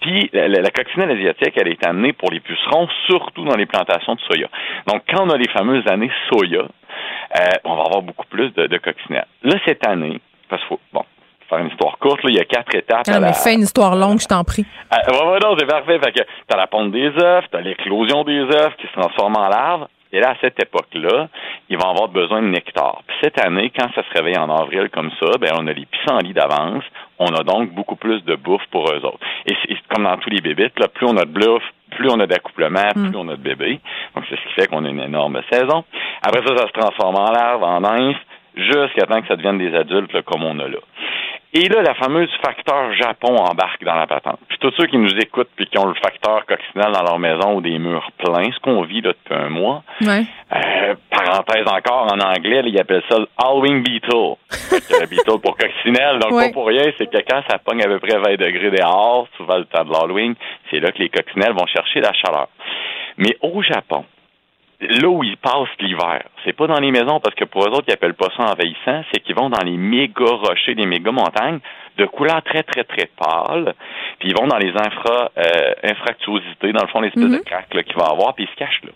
Puis 0.00 0.30
la, 0.32 0.70
coccinelle 0.70 1.10
asiatique, 1.10 1.54
elle 1.56 1.68
est 1.68 1.86
amenée 1.86 2.12
pour 2.12 2.30
les 2.30 2.40
pucerons, 2.40 2.88
surtout 3.06 3.44
dans 3.44 3.56
les 3.56 3.66
plantations 3.66 4.14
de 4.14 4.20
soya. 4.20 4.48
Donc, 4.86 5.02
quand 5.08 5.24
on 5.26 5.30
a 5.30 5.36
les 5.36 5.48
fameuses 5.48 5.86
années 5.88 6.10
soya, 6.28 6.62
euh, 6.62 7.44
on 7.64 7.76
va 7.76 7.82
avoir 7.82 8.02
beaucoup 8.02 8.26
plus 8.26 8.50
de, 8.54 8.66
de 8.66 8.78
coccinelles. 8.78 9.26
Là, 9.42 9.54
cette 9.66 9.86
année, 9.86 10.20
parce 10.48 10.62
que, 10.64 10.74
bon, 10.92 11.04
faire 11.48 11.58
une 11.58 11.68
histoire 11.68 11.98
courte, 11.98 12.22
là, 12.22 12.30
il 12.30 12.36
y 12.36 12.40
a 12.40 12.44
quatre 12.44 12.74
étapes. 12.74 13.02
Ah, 13.08 13.20
mais 13.20 13.32
fais 13.32 13.54
une 13.54 13.62
histoire 13.62 13.96
longue, 13.96 14.20
je 14.20 14.26
t'en 14.26 14.44
prie. 14.44 14.66
Ah, 14.90 15.00
ouais, 15.10 15.38
non, 15.42 15.56
c'est 15.58 15.66
parfait. 15.66 15.98
Fait 15.98 16.12
que 16.12 16.22
t'as 16.46 16.56
la 16.56 16.66
ponte 16.66 16.92
des 16.92 17.08
œufs, 17.08 17.44
t'as 17.50 17.60
l'éclosion 17.60 18.24
des 18.24 18.40
œufs 18.40 18.76
qui 18.76 18.86
se 18.86 18.92
transforment 19.00 19.36
en 19.36 19.48
larves. 19.48 19.86
Et 20.10 20.20
là, 20.20 20.30
à 20.30 20.34
cette 20.40 20.62
époque-là, 20.62 21.28
ils 21.68 21.76
vont 21.76 21.90
avoir 21.90 22.08
besoin 22.08 22.40
de 22.40 22.48
nectar. 22.48 23.02
Puis 23.06 23.16
cette 23.22 23.44
année, 23.44 23.70
quand 23.78 23.88
ça 23.94 24.02
se 24.02 24.18
réveille 24.18 24.38
en 24.38 24.48
avril 24.48 24.88
comme 24.90 25.10
ça, 25.20 25.36
ben 25.38 25.50
on 25.58 25.66
a 25.66 25.72
les 25.72 25.84
pissenlits 25.84 26.32
d'avance. 26.32 26.84
On 27.18 27.34
a 27.34 27.42
donc 27.42 27.72
beaucoup 27.72 27.96
plus 27.96 28.22
de 28.24 28.36
bouffe 28.36 28.64
pour 28.70 28.90
eux 28.90 29.04
autres. 29.04 29.18
Et 29.46 29.54
c'est 29.62 29.76
comme 29.88 30.04
dans 30.04 30.16
tous 30.18 30.30
les 30.30 30.40
bébites, 30.40 30.78
là, 30.78 30.88
plus 30.88 31.06
on 31.06 31.16
a 31.16 31.24
de 31.24 31.32
bouffe, 31.32 31.64
plus 31.90 32.08
on 32.10 32.20
a 32.20 32.26
d'accouplement, 32.26 32.90
hmm. 32.94 33.10
plus 33.10 33.18
on 33.18 33.28
a 33.28 33.36
de 33.36 33.42
bébés. 33.42 33.80
Donc 34.14 34.24
c'est 34.28 34.36
ce 34.36 34.42
qui 34.42 34.54
fait 34.54 34.66
qu'on 34.68 34.84
a 34.84 34.88
une 34.88 35.00
énorme 35.00 35.40
saison. 35.50 35.84
Après 36.22 36.42
ça, 36.46 36.56
ça 36.56 36.66
se 36.66 36.72
transforme 36.72 37.16
en 37.16 37.30
larve, 37.32 37.62
en 37.62 37.80
nymphe, 37.80 38.18
jusqu'à 38.56 39.06
temps 39.06 39.20
que 39.20 39.28
ça 39.28 39.36
devienne 39.36 39.58
des 39.58 39.74
adultes 39.74 40.22
comme 40.22 40.44
on 40.44 40.58
a 40.58 40.68
là. 40.68 40.78
Et 41.54 41.66
là, 41.68 41.80
la 41.82 41.94
fameuse 41.94 42.28
facteur 42.42 42.92
Japon 42.92 43.36
embarque 43.36 43.82
dans 43.82 43.94
la 43.94 44.06
patente. 44.06 44.38
Puis 44.48 44.58
tous 44.58 44.72
ceux 44.76 44.86
qui 44.86 44.98
nous 44.98 45.14
écoutent 45.16 45.48
puis 45.56 45.66
qui 45.66 45.78
ont 45.78 45.86
le 45.86 45.94
facteur 45.94 46.44
coccinelle 46.44 46.92
dans 46.92 47.02
leur 47.02 47.18
maison 47.18 47.56
ou 47.56 47.60
des 47.62 47.78
murs 47.78 48.10
pleins, 48.18 48.52
ce 48.52 48.60
qu'on 48.60 48.82
vit 48.82 49.00
là 49.00 49.12
depuis 49.12 49.34
un 49.34 49.48
mois. 49.48 49.82
Ouais. 50.02 50.24
Euh, 50.54 50.94
parenthèse 51.10 51.66
encore 51.66 52.12
en 52.12 52.20
anglais, 52.20 52.62
là, 52.62 52.68
ils 52.68 52.78
appellent 52.78 53.02
ça 53.08 53.18
le 53.18 53.26
Halloween 53.38 53.82
Beetle. 53.82 54.36
le 55.00 55.06
beetle 55.06 55.40
pour 55.42 55.56
coccinelle. 55.56 56.18
Donc 56.18 56.32
pas 56.32 56.50
pour 56.50 56.66
rien, 56.66 56.92
c'est 56.98 57.10
que 57.10 57.18
quand 57.26 57.42
ça 57.48 57.58
pogne 57.58 57.82
à 57.82 57.86
peu 57.86 57.98
près 57.98 58.18
20 58.18 58.36
degrés 58.36 58.70
dehors, 58.70 59.26
souvent 59.38 59.56
le 59.56 59.64
temps 59.64 59.84
de 59.84 59.92
l'Halloween, 59.92 60.34
c'est 60.70 60.80
là 60.80 60.92
que 60.92 60.98
les 60.98 61.08
coccinelles 61.08 61.54
vont 61.54 61.66
chercher 61.66 62.00
la 62.00 62.12
chaleur. 62.12 62.48
Mais 63.16 63.36
au 63.40 63.62
Japon, 63.62 64.04
là 64.80 65.08
où 65.08 65.24
ils 65.24 65.36
passent 65.36 65.68
l'hiver. 65.80 66.22
C'est 66.44 66.52
pas 66.52 66.66
dans 66.66 66.78
les 66.78 66.90
maisons 66.90 67.20
parce 67.20 67.34
que 67.34 67.44
pour 67.44 67.64
eux 67.64 67.70
autres, 67.70 67.86
ils 67.88 67.94
appellent 67.94 68.14
pas 68.14 68.28
ça 68.36 68.44
envahissant, 68.44 69.02
c'est 69.12 69.20
qu'ils 69.20 69.34
vont 69.34 69.50
dans 69.50 69.64
les 69.64 69.76
méga 69.76 70.24
rochers, 70.24 70.74
les 70.74 70.86
méga 70.86 71.10
montagnes 71.10 71.58
de 71.96 72.06
couleur 72.06 72.42
très, 72.42 72.62
très, 72.62 72.84
très 72.84 73.06
pâle. 73.06 73.74
Puis 74.20 74.30
ils 74.30 74.36
vont 74.36 74.46
dans 74.46 74.58
les 74.58 74.70
infra, 74.70 75.32
euh, 75.36 75.72
infractuosités, 75.82 76.72
dans 76.72 76.82
le 76.82 76.88
fond, 76.88 77.00
l'espèce 77.00 77.24
de 77.24 77.38
mm-hmm. 77.38 77.44
crack 77.44 77.68
qu'il 77.68 77.96
va 77.96 78.06
avoir, 78.06 78.34
puis 78.34 78.44
ils 78.44 78.50
se 78.50 78.56
cachent 78.56 78.82
là. 78.84 78.92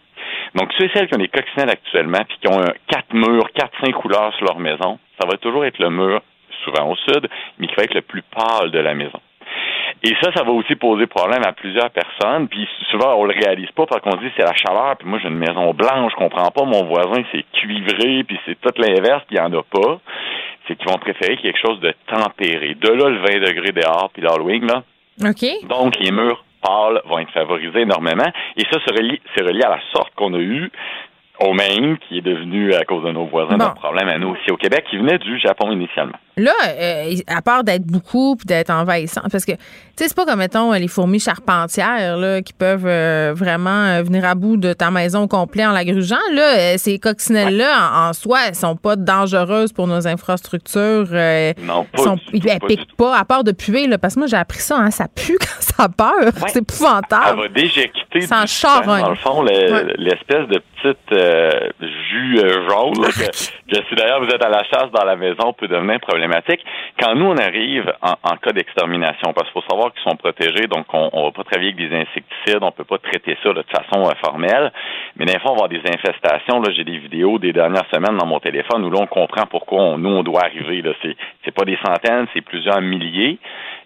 Donc, 0.54 0.72
ceux 0.78 0.84
et 0.84 0.90
celles 0.94 1.08
qui 1.08 1.14
ont 1.14 1.18
des 1.18 1.28
coccinelles 1.28 1.70
actuellement, 1.70 2.20
puis 2.28 2.38
qui 2.40 2.48
ont 2.48 2.62
quatre 2.86 3.12
murs, 3.12 3.50
quatre, 3.54 3.72
cinq 3.82 3.92
couleurs 3.94 4.32
sur 4.34 4.46
leur 4.46 4.58
maison, 4.58 4.98
ça 5.20 5.26
va 5.28 5.36
toujours 5.36 5.64
être 5.64 5.78
le 5.78 5.90
mur, 5.90 6.22
souvent 6.64 6.90
au 6.90 6.96
sud, 6.96 7.28
mais 7.58 7.66
qui 7.66 7.74
va 7.74 7.84
être 7.84 7.94
le 7.94 8.02
plus 8.02 8.22
pâle 8.22 8.70
de 8.70 8.78
la 8.78 8.94
maison. 8.94 9.18
Et 10.04 10.14
ça, 10.20 10.32
ça 10.34 10.42
va 10.42 10.50
aussi 10.50 10.74
poser 10.74 11.06
problème 11.06 11.42
à 11.44 11.52
plusieurs 11.52 11.90
personnes. 11.90 12.48
Puis 12.48 12.66
souvent, 12.90 13.14
on 13.16 13.24
le 13.24 13.34
réalise 13.34 13.70
pas 13.70 13.86
parce 13.86 14.02
qu'on 14.02 14.16
dit 14.16 14.30
c'est 14.36 14.42
la 14.42 14.54
chaleur. 14.54 14.96
Puis 14.98 15.08
moi, 15.08 15.18
j'ai 15.22 15.28
une 15.28 15.38
maison 15.38 15.72
blanche, 15.72 16.12
je 16.12 16.16
comprends 16.16 16.50
pas. 16.50 16.64
Mon 16.64 16.84
voisin, 16.86 17.22
c'est 17.30 17.44
cuivré, 17.52 18.24
puis 18.24 18.38
c'est 18.44 18.60
tout 18.60 18.74
l'inverse, 18.78 19.22
puis 19.28 19.36
il 19.36 19.38
y 19.38 19.40
en 19.40 19.52
a 19.52 19.62
pas. 19.62 20.00
C'est 20.66 20.76
qu'ils 20.76 20.88
vont 20.90 20.98
préférer 20.98 21.36
quelque 21.36 21.58
chose 21.58 21.80
de 21.80 21.94
tempéré. 22.06 22.74
De 22.74 22.88
là, 22.88 23.08
le 23.10 23.18
20 23.18 23.40
degrés 23.46 23.72
dehors, 23.72 24.10
puis 24.12 24.22
l'Halloween, 24.22 24.66
là. 24.66 24.82
OK. 25.24 25.68
Donc, 25.68 25.98
les 25.98 26.10
murs 26.10 26.44
pâles 26.62 27.00
vont 27.06 27.18
être 27.18 27.32
favorisés 27.32 27.80
énormément. 27.80 28.30
Et 28.56 28.62
ça, 28.72 28.78
c'est 28.84 28.96
relié, 28.96 29.20
relié 29.38 29.62
à 29.62 29.70
la 29.70 29.80
sorte 29.92 30.14
qu'on 30.14 30.34
a 30.34 30.38
eue 30.38 30.70
au 31.40 31.52
Maine, 31.54 31.98
qui 31.98 32.18
est 32.18 32.22
devenu, 32.22 32.72
à 32.74 32.84
cause 32.84 33.04
de 33.04 33.10
nos 33.10 33.24
voisins, 33.24 33.58
un 33.58 33.70
problème 33.70 34.08
à 34.08 34.18
nous 34.18 34.30
aussi 34.30 34.50
au 34.50 34.56
Québec, 34.56 34.84
qui 34.88 34.96
venait 34.96 35.18
du 35.18 35.38
Japon 35.38 35.72
initialement. 35.72 36.18
Là, 36.38 36.52
euh, 36.66 37.14
à 37.26 37.42
part 37.42 37.62
d'être 37.62 37.84
beaucoup 37.84 38.36
puis 38.36 38.46
d'être 38.46 38.70
envahissant, 38.70 39.20
parce 39.30 39.44
que, 39.44 39.52
tu 39.52 39.58
sais, 39.96 40.08
c'est 40.08 40.16
pas 40.16 40.24
comme, 40.24 40.38
mettons, 40.38 40.72
les 40.72 40.88
fourmis 40.88 41.20
charpentières, 41.20 42.16
là, 42.16 42.40
qui 42.40 42.54
peuvent 42.54 42.86
euh, 42.86 43.34
vraiment 43.36 43.84
euh, 43.84 44.02
venir 44.02 44.24
à 44.24 44.34
bout 44.34 44.56
de 44.56 44.72
ta 44.72 44.90
maison 44.90 45.24
au 45.24 45.28
complet 45.28 45.66
en 45.66 45.72
la 45.72 45.84
grugeant. 45.84 46.16
Là, 46.32 46.78
ces 46.78 46.98
coccinelles-là, 46.98 48.08
en, 48.08 48.14
soi, 48.14 48.38
elles 48.48 48.54
sont 48.54 48.76
pas 48.76 48.96
dangereuses 48.96 49.74
pour 49.74 49.86
nos 49.86 50.06
infrastructures. 50.06 51.08
non, 51.62 51.84
pas 51.92 52.02
sont, 52.02 52.18
Elles 52.32 52.60
piquent 52.66 52.96
pas, 52.96 53.14
à 53.14 53.26
part 53.26 53.44
de 53.44 53.52
puer, 53.52 53.86
là, 53.86 53.98
parce 53.98 54.14
que 54.14 54.20
moi, 54.20 54.26
j'ai 54.26 54.38
appris 54.38 54.60
ça, 54.60 54.78
hein, 54.78 54.90
ça 54.90 55.08
pue 55.14 55.36
quand 55.38 55.60
ça 55.60 55.88
peur. 55.90 56.32
C'est 56.46 56.60
épouvantable. 56.60 57.24
Ça 57.26 57.34
va 57.34 57.48
déjecter 57.48 58.20
ça 58.22 58.44
du 58.46 59.02
dans 59.02 59.10
le 59.10 59.16
fond, 59.16 59.42
l'espèce 59.42 60.48
de 60.48 60.62
petite 60.82 60.98
jus 62.10 62.38
jaune, 62.70 62.94
que, 62.94 63.26
que 63.70 63.86
si 63.88 63.94
d'ailleurs 63.96 64.24
vous 64.24 64.30
êtes 64.30 64.42
à 64.42 64.48
la 64.48 64.64
chasse 64.64 64.90
dans 64.94 65.04
la 65.04 65.16
maison, 65.16 65.52
peut 65.52 65.68
devenir 65.68 66.00
problématique 66.00 66.21
quand 67.00 67.14
nous, 67.14 67.26
on 67.26 67.36
arrive 67.36 67.92
en, 68.02 68.36
cas 68.36 68.52
d'extermination, 68.52 69.32
parce 69.32 69.50
qu'il 69.50 69.60
faut 69.60 69.68
savoir 69.68 69.92
qu'ils 69.92 70.02
sont 70.02 70.16
protégés, 70.16 70.66
donc 70.66 70.86
on 70.92 71.10
ne 71.12 71.24
va 71.26 71.30
pas 71.32 71.44
travailler 71.44 71.72
avec 71.72 71.88
des 71.88 71.96
insecticides, 71.96 72.62
on 72.62 72.70
peut 72.70 72.84
pas 72.84 72.98
traiter 72.98 73.36
ça 73.42 73.52
de 73.52 73.62
façon 73.62 74.08
euh, 74.08 74.14
formelle, 74.24 74.72
mais 75.16 75.26
des 75.26 75.38
fois, 75.40 75.52
on 75.52 75.56
va 75.56 75.64
avoir 75.64 75.68
des 75.68 75.82
infestations. 75.88 76.60
Là, 76.60 76.72
j'ai 76.74 76.84
des 76.84 76.98
vidéos 76.98 77.38
des 77.38 77.52
dernières 77.52 77.86
semaines 77.92 78.16
dans 78.16 78.26
mon 78.26 78.40
téléphone 78.40 78.84
où 78.84 78.90
là, 78.90 78.98
on 79.00 79.06
comprend 79.06 79.46
pourquoi 79.46 79.96
nous, 79.96 80.10
on 80.10 80.22
doit 80.22 80.44
arriver. 80.44 80.82
Là. 80.82 80.92
C'est 81.44 81.54
pas 81.54 81.64
des 81.64 81.78
centaines, 81.84 82.26
c'est 82.34 82.42
plusieurs 82.42 82.80
milliers. 82.80 83.38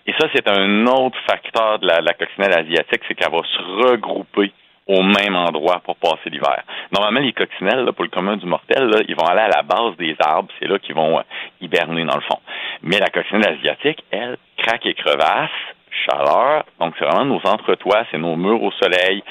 Et 0.07 0.13
ça, 0.19 0.29
c'est 0.35 0.49
un 0.49 0.87
autre 0.87 1.19
facteur 1.29 1.79
de 1.81 1.87
la, 1.87 2.01
la 2.01 2.15
coccinelle 2.15 2.59
asiatique, 2.59 3.03
c'est 3.09 3.15
qu'elle 3.15 3.33
va 3.33 3.43
se 3.43 3.89
regrouper 3.89 4.53
au 4.87 5.03
même 5.03 5.35
endroit 5.35 5.81
pour 5.85 5.97
passer 5.97 6.31
l'hiver. 6.31 6.63
Normalement, 6.93 7.21
les 7.21 7.33
coccinelles, 7.33 7.91
pour 7.93 8.05
le 8.05 8.11
commun 8.11 8.37
du 8.37 8.47
mortel, 8.47 9.05
ils 9.09 9.17
vont 9.17 9.27
aller 9.27 9.41
à 9.41 9.49
la 9.49 9.63
base 9.63 9.97
des 9.97 10.17
arbres, 10.21 10.49
c'est 10.59 10.69
là 10.69 10.79
qu'ils 10.79 10.95
vont 10.95 11.19
euh, 11.19 11.23
hiberner 11.61 12.05
dans 12.05 12.15
le 12.15 12.23
fond. 12.23 12.39
Mais 12.83 12.99
la 12.99 13.09
coccinelle 13.09 13.59
asiatique, 13.59 14.05
elle, 14.11 14.37
craque 14.57 14.87
et 14.87 14.95
crevasse, 14.95 15.51
chaleur, 15.91 16.65
donc 16.79 16.95
c'est 16.99 17.05
vraiment 17.05 17.25
nos 17.25 17.41
entretoits, 17.45 18.05
c'est 18.11 18.19
nos 18.19 18.37
murs 18.37 18.63
au 18.63 18.71
soleil, 18.73 19.25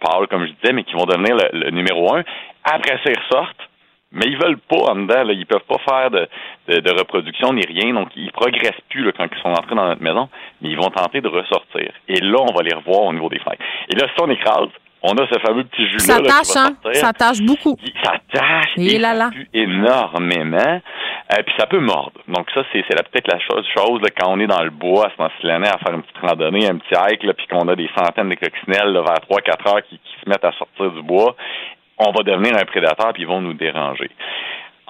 pâles, 0.00 0.26
comme 0.28 0.46
je 0.46 0.52
disais, 0.52 0.72
mais 0.72 0.84
qui 0.84 0.94
vont 0.94 1.04
devenir 1.04 1.36
le, 1.52 1.70
numéro 1.70 2.14
un. 2.14 2.22
Après 2.64 2.98
ça, 3.04 3.10
ils 3.10 3.18
ressortent, 3.18 3.68
mais 4.12 4.26
ils 4.26 4.38
veulent 4.38 4.58
pas 4.58 4.92
en 4.92 4.96
dedans, 4.96 5.24
là, 5.24 5.32
ils 5.32 5.46
peuvent 5.46 5.66
pas 5.68 5.78
faire 5.78 6.10
de, 6.10 6.28
de, 6.68 6.98
reproduction 6.98 7.52
ni 7.52 7.62
rien, 7.66 7.92
donc 7.92 8.08
ils 8.16 8.32
progressent 8.32 8.80
plus 8.88 9.04
là, 9.04 9.12
quand 9.16 9.26
ils 9.30 9.42
sont 9.42 9.50
entrés 9.50 9.74
dans 9.74 9.88
notre 9.88 10.02
maison, 10.02 10.28
mais 10.60 10.70
ils 10.70 10.76
vont 10.76 10.90
tenter 10.90 11.20
de 11.20 11.28
ressortir. 11.28 11.92
Et 12.08 12.20
là, 12.20 12.38
on 12.40 12.54
va 12.54 12.62
les 12.62 12.74
revoir 12.74 13.02
au 13.02 13.12
niveau 13.12 13.28
des 13.28 13.38
fenêtres. 13.38 13.62
Et 13.90 13.96
là, 13.96 14.06
si 14.08 14.22
on 14.22 14.30
écrase, 14.30 14.68
on 15.02 15.12
a 15.12 15.26
ce 15.26 15.38
fameux 15.40 15.64
petit 15.64 15.86
jus-là. 15.88 16.16
Ça 16.16 16.20
tâche, 16.20 16.56
hein? 16.56 16.92
Ça 16.92 17.12
tâche 17.12 17.40
beaucoup. 17.40 17.76
Ça 18.02 18.12
tâche 18.32 18.72
et, 18.76 18.98
là 18.98 19.14
là. 19.14 19.30
énormément. 19.52 20.80
Euh, 21.32 21.42
puis 21.44 21.54
ça 21.58 21.66
peut 21.66 21.80
mordre. 21.80 22.20
Donc 22.28 22.48
ça, 22.54 22.62
c'est 22.72 22.82
peut-être 22.82 23.32
la 23.32 23.38
chose, 23.40 23.66
chose 23.76 24.00
là, 24.02 24.08
quand 24.16 24.30
on 24.30 24.40
est 24.40 24.46
dans 24.46 24.62
le 24.62 24.70
bois, 24.70 25.10
c'est 25.10 25.22
dans 25.22 25.30
l'année 25.42 25.68
à 25.68 25.78
faire 25.78 25.94
une 25.94 26.02
petite 26.02 26.18
randonnée, 26.18 26.68
un 26.68 26.76
petit 26.76 26.94
hike, 26.94 27.20
puis 27.36 27.46
qu'on 27.48 27.68
a 27.68 27.76
des 27.76 27.88
centaines 27.96 28.28
de 28.28 28.34
coccinelles 28.34 28.92
vers 28.92 29.20
3-4 29.28 29.68
heures 29.68 29.82
qui, 29.88 29.98
qui 29.98 30.24
se 30.24 30.28
mettent 30.28 30.44
à 30.44 30.52
sortir 30.52 30.90
du 30.90 31.02
bois, 31.02 31.34
on 31.98 32.12
va 32.12 32.22
devenir 32.22 32.56
un 32.56 32.64
prédateur 32.64 33.12
puis 33.12 33.22
ils 33.22 33.28
vont 33.28 33.40
nous 33.40 33.54
déranger 33.54 34.10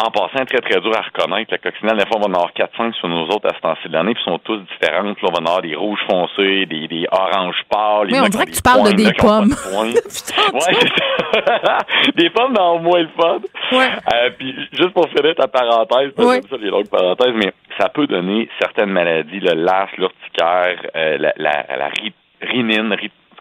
en 0.06 0.10
passant, 0.10 0.44
très, 0.44 0.58
très 0.58 0.80
dur 0.80 0.92
à 0.96 1.02
reconnaître. 1.02 1.50
La 1.50 1.58
coccinelle, 1.58 1.96
des 1.96 2.06
fois, 2.06 2.16
on 2.16 2.20
va 2.20 2.26
en 2.26 2.34
avoir 2.34 2.52
4-5 2.52 2.94
sur 2.94 3.08
nos 3.08 3.26
autres 3.26 3.48
à 3.48 3.54
ce 3.54 3.60
temps-ci 3.60 3.88
de 3.88 3.92
l'année, 3.92 4.14
puis 4.14 4.22
sont 4.24 4.38
tous 4.38 4.58
différentes. 4.58 5.20
Là, 5.22 5.28
on 5.28 5.32
va 5.32 5.40
en 5.40 5.46
avoir 5.46 5.62
des 5.62 5.74
rouges 5.74 6.00
foncés, 6.08 6.66
des, 6.66 6.88
des 6.88 7.06
oranges 7.10 7.62
pâles. 7.68 8.08
Mais 8.10 8.20
on 8.20 8.28
dirait 8.28 8.46
que 8.46 8.52
tu 8.52 8.62
parles 8.62 8.90
de 8.90 8.96
des 8.96 9.12
pommes. 9.12 9.50
De 9.50 9.54
ouais, 9.76 9.94
c'est 10.08 10.34
ça. 10.34 11.78
des 12.16 12.30
pommes 12.30 12.52
dans 12.54 12.78
moins 12.78 13.00
le 13.00 13.10
fun. 13.16 13.38
Ouais. 13.72 13.88
Euh, 14.14 14.30
puis, 14.38 14.54
juste 14.72 14.90
pour 14.90 15.08
finir 15.08 15.34
ta 15.36 15.48
parenthèse, 15.48 16.12
ouais. 16.18 16.40
ça, 16.48 16.56
les 16.56 16.70
longues 16.70 16.88
parenthèses, 16.88 17.34
mais 17.34 17.52
ça 17.78 17.88
peut 17.88 18.06
donner 18.06 18.48
certaines 18.60 18.90
maladies, 18.90 19.40
le 19.40 19.54
las, 19.54 19.88
l'urticaire, 19.96 20.76
euh, 20.96 21.18
la, 21.18 21.32
la, 21.36 21.76
la 21.76 21.88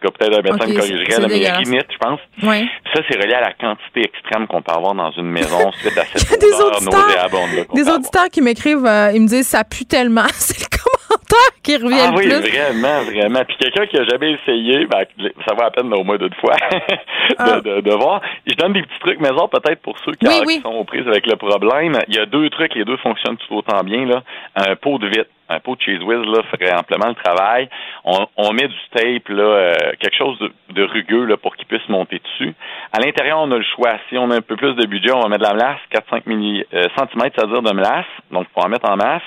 peut-être 0.10 0.40
un 0.40 0.41
médecin 0.41 0.68
me 0.68 0.76
corrigerait, 0.76 1.28
mais 1.28 1.52
rinite, 1.52 1.88
je 1.91 1.98
pense. 1.98 2.19
Oui. 2.44 2.68
Ça, 2.94 3.02
c'est 3.10 3.18
relié 3.18 3.34
à 3.34 3.41
la 3.41 3.53
quantité 3.53 4.02
extrême 4.02 4.48
qu'on 4.48 4.61
peut 4.61 4.72
avoir 4.72 4.95
dans 4.95 5.11
une 5.11 5.30
maison 5.30 5.72
suite 5.82 5.98
à 5.98 6.06
cette 6.06 6.44
odeur 6.44 6.82
nauséabonde. 6.82 7.68
Des 7.73 7.90
auditeurs 7.90 8.30
qui 8.32 8.41
m'écrivent, 8.41 8.86
euh, 8.86 9.11
ils 9.14 9.22
me 9.22 9.28
disent 9.28 9.48
ça 9.48 9.64
pue 9.64 9.86
tellement. 9.86 10.28
c'est 10.34 10.60
le 10.60 10.68
commentaires 11.31 11.61
qui 11.63 11.75
reviennent 11.75 12.13
ah, 12.13 12.15
oui, 12.15 12.23
plus. 12.23 12.51
vraiment, 12.51 13.03
vraiment. 13.03 13.45
Puis 13.45 13.57
quelqu'un 13.57 13.85
qui 13.88 13.97
a 13.97 14.05
jamais 14.05 14.31
essayé, 14.33 14.85
ben, 14.85 15.05
ça 15.47 15.55
va 15.55 15.65
à 15.65 15.71
peine 15.71 15.93
au 15.93 16.03
moins 16.03 16.17
d'une 16.17 16.33
fois 16.35 16.55
ah. 17.38 17.61
de, 17.61 17.81
de, 17.81 17.93
voir. 17.93 18.21
Je 18.45 18.55
donne 18.55 18.73
des 18.73 18.81
petits 18.81 18.99
trucs 18.99 19.19
maison 19.19 19.47
peut-être 19.47 19.81
pour 19.81 19.97
ceux 20.05 20.13
qui, 20.13 20.25
sont 20.61 20.69
aux 20.69 20.83
prises 20.83 21.07
avec 21.07 21.25
le 21.27 21.35
problème. 21.35 21.97
Il 22.07 22.15
y 22.15 22.19
a 22.19 22.25
deux 22.25 22.49
trucs, 22.49 22.75
les 22.75 22.85
deux 22.85 22.97
fonctionnent 22.97 23.38
tout 23.38 23.55
autant 23.55 23.83
bien. 23.83 24.05
Là. 24.05 24.23
Un 24.55 24.75
pot 24.75 24.97
de 24.97 25.07
vitre 25.07 25.29
un 25.51 25.59
pot 25.59 25.75
de 25.75 25.81
cheese 25.81 26.01
whiz 26.03 26.25
là, 26.25 26.43
ferait 26.43 26.73
amplement 26.73 27.09
le 27.09 27.15
travail. 27.15 27.69
On, 28.05 28.25
on 28.38 28.53
met 28.53 28.67
du 28.67 28.79
tape, 28.93 29.27
là, 29.29 29.43
euh, 29.43 29.75
quelque 29.99 30.15
chose 30.15 30.38
de, 30.69 30.83
rugueux 30.83 31.25
là, 31.25 31.38
pour 31.38 31.55
qu'il 31.55 31.67
puisse 31.67 31.88
monter 31.89 32.19
dessus. 32.19 32.53
À 32.93 32.99
l'intérieur, 32.99 33.39
on 33.39 33.51
a 33.51 33.57
le 33.57 33.65
choix. 33.75 33.97
Si 34.09 34.17
on 34.17 34.31
a 34.31 34.38
un 34.38 34.41
peu 34.41 34.55
plus 34.55 34.73
de 34.75 34.85
budget, 34.85 35.11
on 35.11 35.19
va 35.19 35.27
mettre 35.27 35.43
de 35.43 35.47
la 35.49 35.53
melasse, 35.53 35.79
4-5 35.91 36.21
mm, 36.25 36.63
euh, 36.73 36.83
centimètres, 36.97 37.35
c'est-à-dire 37.38 37.61
de 37.61 37.73
melasse. 37.73 38.05
Donc, 38.31 38.47
faut 38.53 38.61
en 38.61 38.69
mettre 38.69 38.89
en 38.89 38.95
masse. 38.95 39.23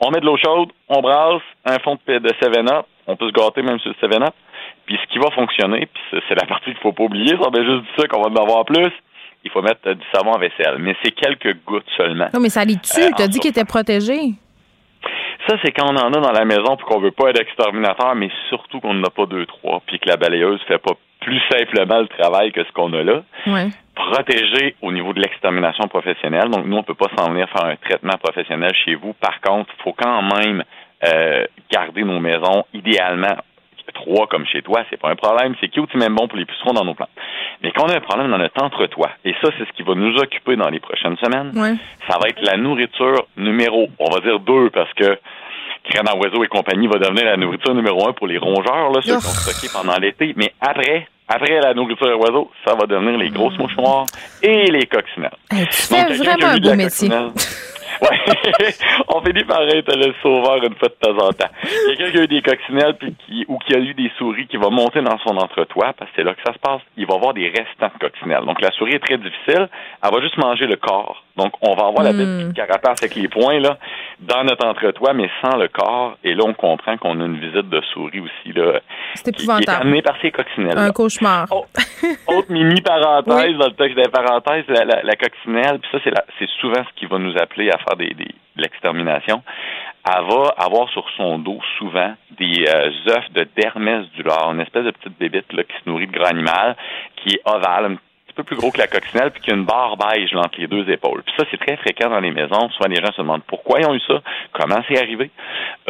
On 0.00 0.10
met 0.10 0.20
de 0.20 0.26
l'eau 0.26 0.36
chaude, 0.36 0.70
on 0.88 1.00
brasse, 1.00 1.42
un 1.64 1.78
fond 1.80 1.98
de, 2.06 2.18
de 2.18 2.28
7-Up. 2.28 2.86
On 3.06 3.16
peut 3.16 3.28
se 3.28 3.32
gâter 3.32 3.62
même 3.62 3.78
sur 3.80 3.90
le 3.90 4.08
7-Up. 4.08 4.34
Puis 4.86 4.98
ce 5.02 5.12
qui 5.12 5.18
va 5.18 5.30
fonctionner, 5.30 5.86
puis 5.86 6.22
c'est 6.28 6.34
la 6.34 6.46
partie 6.46 6.66
qu'il 6.66 6.80
faut 6.80 6.92
pas 6.92 7.04
oublier, 7.04 7.36
ça 7.40 7.50
va 7.50 7.62
juste 7.62 7.82
du 7.82 7.88
ça 7.96 8.06
qu'on 8.06 8.22
va 8.22 8.30
en 8.30 8.42
avoir 8.42 8.64
plus 8.64 8.92
il 9.44 9.50
faut 9.50 9.62
mettre 9.62 9.92
du 9.92 10.04
savon 10.12 10.32
à 10.32 10.38
vaisselle. 10.38 10.78
Mais 10.78 10.94
c'est 11.02 11.12
quelques 11.12 11.56
gouttes 11.64 11.88
seulement. 11.96 12.28
Non, 12.34 12.40
mais 12.40 12.48
ça 12.48 12.64
lit 12.64 12.76
dessus. 12.76 13.00
Euh, 13.00 13.10
tu 13.16 13.22
as 13.22 13.28
dit 13.28 13.38
qu'il 13.38 13.50
était 13.50 13.64
protégé. 13.64 14.34
Ça, 15.46 15.56
c'est 15.64 15.72
quand 15.72 15.86
on 15.86 15.96
en 15.96 16.12
a 16.12 16.20
dans 16.20 16.32
la 16.32 16.44
maison 16.44 16.76
puis 16.76 16.84
qu'on 16.86 17.00
veut 17.00 17.12
pas 17.12 17.30
être 17.30 17.40
exterminateur, 17.40 18.14
mais 18.14 18.28
surtout 18.48 18.80
qu'on 18.80 18.94
n'a 18.94 19.10
pas 19.10 19.26
deux, 19.26 19.46
trois, 19.46 19.80
puis 19.86 19.98
que 19.98 20.08
la 20.08 20.16
balayeuse 20.16 20.60
fait 20.66 20.78
pas 20.78 20.94
plus 21.28 21.40
simplement 21.50 22.00
le 22.00 22.08
travail 22.08 22.52
que 22.52 22.64
ce 22.64 22.72
qu'on 22.72 22.92
a 22.94 23.02
là. 23.02 23.22
Ouais. 23.46 23.68
Protéger 23.94 24.76
au 24.80 24.92
niveau 24.92 25.12
de 25.12 25.20
l'extermination 25.20 25.86
professionnelle. 25.88 26.48
Donc, 26.48 26.64
nous, 26.64 26.76
on 26.76 26.82
peut 26.82 26.94
pas 26.94 27.10
s'en 27.16 27.30
venir 27.30 27.48
faire 27.50 27.66
un 27.66 27.76
traitement 27.76 28.16
professionnel 28.22 28.72
chez 28.84 28.94
vous. 28.94 29.12
Par 29.12 29.40
contre, 29.42 29.70
il 29.78 29.82
faut 29.82 29.92
quand 29.92 30.22
même 30.22 30.64
euh, 31.04 31.44
garder 31.70 32.02
nos 32.04 32.18
maisons 32.18 32.64
idéalement 32.72 33.36
trois 33.94 34.26
comme 34.26 34.46
chez 34.46 34.62
toi, 34.62 34.84
c'est 34.90 35.00
pas 35.00 35.10
un 35.10 35.16
problème. 35.16 35.54
C'est 35.60 35.68
qui 35.68 35.80
même 35.96 36.14
bon 36.14 36.28
pour 36.28 36.38
les 36.38 36.44
pucerons 36.44 36.72
dans 36.72 36.84
nos 36.84 36.94
plantes. 36.94 37.10
Mais 37.62 37.72
quand 37.72 37.84
on 37.86 37.88
a 37.88 37.96
un 37.96 38.00
problème 38.00 38.30
dans 38.30 38.38
notre 38.38 38.62
entre-toi, 38.62 39.10
et 39.24 39.34
ça, 39.42 39.48
c'est 39.58 39.66
ce 39.66 39.72
qui 39.72 39.82
va 39.82 39.94
nous 39.94 40.14
occuper 40.16 40.56
dans 40.56 40.68
les 40.68 40.80
prochaines 40.80 41.16
semaines, 41.16 41.52
ça 42.08 42.18
va 42.18 42.28
être 42.28 42.40
la 42.42 42.56
nourriture 42.56 43.26
numéro, 43.36 43.88
on 43.98 44.10
va 44.10 44.20
dire 44.20 44.38
deux, 44.40 44.70
parce 44.70 44.92
que 44.94 45.18
Grain 45.90 46.18
oiseau 46.18 46.44
et 46.44 46.48
compagnie 46.48 46.86
va 46.86 46.98
devenir 46.98 47.24
la 47.24 47.36
nourriture 47.36 47.74
numéro 47.74 48.08
un 48.08 48.12
pour 48.12 48.26
les 48.26 48.38
rongeurs, 48.38 48.90
là, 48.90 49.00
ceux 49.02 49.16
qui 49.16 49.22
sont 49.22 49.50
stockés 49.50 49.68
pendant 49.72 49.96
l'été. 49.98 50.34
Mais 50.36 50.52
après, 50.60 51.08
après 51.28 51.60
la 51.60 51.74
nourriture 51.74 52.18
oiseau, 52.20 52.50
ça 52.64 52.74
va 52.74 52.86
devenir 52.86 53.18
les 53.18 53.30
grosses 53.30 53.58
mouches 53.58 53.76
noires 53.76 54.06
et 54.42 54.70
les 54.70 54.86
coccinelles. 54.86 55.36
tu 55.50 55.66
fais 55.70 56.04
vraiment 56.14 56.46
un 56.46 56.58
beau 56.58 56.74
métier. 56.74 57.10
Ouais. 58.00 58.18
on 59.08 59.20
finit 59.22 59.44
par 59.44 59.62
être 59.62 59.96
le 59.96 60.14
sauveur 60.22 60.62
une 60.62 60.74
fois 60.74 60.88
de 60.88 60.94
temps 61.00 61.26
en 61.26 61.32
temps. 61.32 61.50
Quelqu'un 61.86 62.10
qui 62.10 62.18
a 62.18 62.22
eu 62.22 62.26
des 62.28 62.42
coccinelles 62.42 62.96
puis 62.98 63.14
qui, 63.26 63.44
ou 63.48 63.58
qui 63.58 63.74
a 63.74 63.78
eu 63.78 63.94
des 63.94 64.10
souris 64.18 64.46
qui 64.46 64.56
va 64.56 64.70
monter 64.70 65.00
dans 65.02 65.18
son 65.18 65.36
entretoit, 65.36 65.92
parce 65.94 66.10
que 66.10 66.16
c'est 66.16 66.24
là 66.24 66.34
que 66.34 66.40
ça 66.46 66.52
se 66.52 66.58
passe, 66.58 66.80
il 66.96 67.06
va 67.06 67.14
avoir 67.14 67.34
des 67.34 67.48
restants 67.48 67.90
de 67.92 67.98
coccinelles. 67.98 68.44
Donc 68.44 68.60
la 68.60 68.70
souris 68.72 68.94
est 68.94 69.04
très 69.04 69.18
difficile, 69.18 69.68
elle 70.02 70.10
va 70.12 70.20
juste 70.20 70.36
manger 70.36 70.66
le 70.66 70.76
corps. 70.76 71.24
Donc 71.38 71.54
on 71.62 71.74
va 71.74 71.86
avoir 71.86 72.04
la 72.04 72.12
hmm. 72.12 72.40
petite 72.40 72.54
carapace 72.54 73.02
avec 73.02 73.14
les 73.14 73.28
poings 73.28 73.60
là 73.60 73.78
dans 74.20 74.44
notre 74.44 74.66
entretoit, 74.66 75.14
mais 75.14 75.30
sans 75.40 75.56
le 75.56 75.68
corps. 75.68 76.18
Et 76.24 76.34
là 76.34 76.44
on 76.44 76.52
comprend 76.52 76.96
qu'on 76.98 77.20
a 77.20 77.24
une 77.24 77.38
visite 77.38 77.68
de 77.70 77.80
souris 77.92 78.20
aussi 78.20 78.52
là. 78.54 78.80
C'est 79.14 79.28
épouvantable. 79.28 79.64
Qui, 79.64 79.70
est 79.70 79.80
amenée 79.80 80.02
par 80.02 80.16
ces 80.20 80.30
coccinelles. 80.30 80.76
Un 80.76 80.90
cauchemar. 80.90 81.46
Oh, 81.50 81.64
autre 82.26 82.50
mini 82.50 82.80
parenthèse 82.82 83.56
dans 83.56 83.66
le 83.66 83.74
texte 83.74 83.96
des 83.96 84.10
parenthèses, 84.10 84.64
la, 84.68 84.84
la, 84.84 85.16
coccinelle. 85.16 85.78
Puis 85.78 85.90
ça 85.92 85.98
c'est 86.04 86.12
c'est 86.38 86.50
souvent 86.60 86.82
ce 86.84 87.00
qui 87.00 87.06
va 87.06 87.18
nous 87.18 87.34
appeler 87.38 87.70
à 87.70 87.78
faire 87.78 87.96
des, 87.96 88.12
des 88.14 88.34
l'extermination, 88.58 89.42
elle 90.04 90.24
va 90.24 90.54
avoir 90.58 90.88
sur 90.90 91.04
son 91.16 91.38
dos 91.38 91.60
souvent 91.78 92.14
des 92.38 92.64
euh, 92.68 92.90
œufs 93.08 93.32
de 93.32 93.46
dermès 93.56 94.06
du 94.10 94.22
lard, 94.22 94.52
une 94.52 94.60
espèce 94.60 94.84
de 94.84 94.90
petite 94.90 95.18
bébite 95.18 95.52
là, 95.52 95.64
qui 95.64 95.74
se 95.84 95.88
nourrit 95.88 96.06
de 96.06 96.12
gras 96.12 96.28
animal, 96.28 96.76
qui 97.16 97.34
est 97.34 97.42
ovale, 97.44 97.96
peu 98.38 98.44
plus 98.44 98.56
gros 98.56 98.70
que 98.70 98.78
la 98.78 98.86
coccinelle, 98.86 99.32
puis 99.32 99.42
qui 99.42 99.50
a 99.50 99.54
une 99.54 99.64
barre 99.64 99.96
beige 99.96 100.34
entre 100.36 100.60
les 100.60 100.68
deux 100.68 100.88
épaules. 100.88 101.22
Puis 101.24 101.34
ça, 101.36 101.44
c'est 101.50 101.58
très 101.58 101.76
fréquent 101.76 102.08
dans 102.08 102.20
les 102.20 102.30
maisons. 102.30 102.70
Souvent, 102.70 102.88
les 102.88 102.96
gens 102.96 103.12
se 103.12 103.20
demandent 103.20 103.42
pourquoi 103.46 103.80
ils 103.80 103.86
ont 103.86 103.94
eu 103.94 104.00
ça, 104.06 104.22
comment 104.52 104.80
c'est 104.88 104.98
arrivé. 104.98 105.30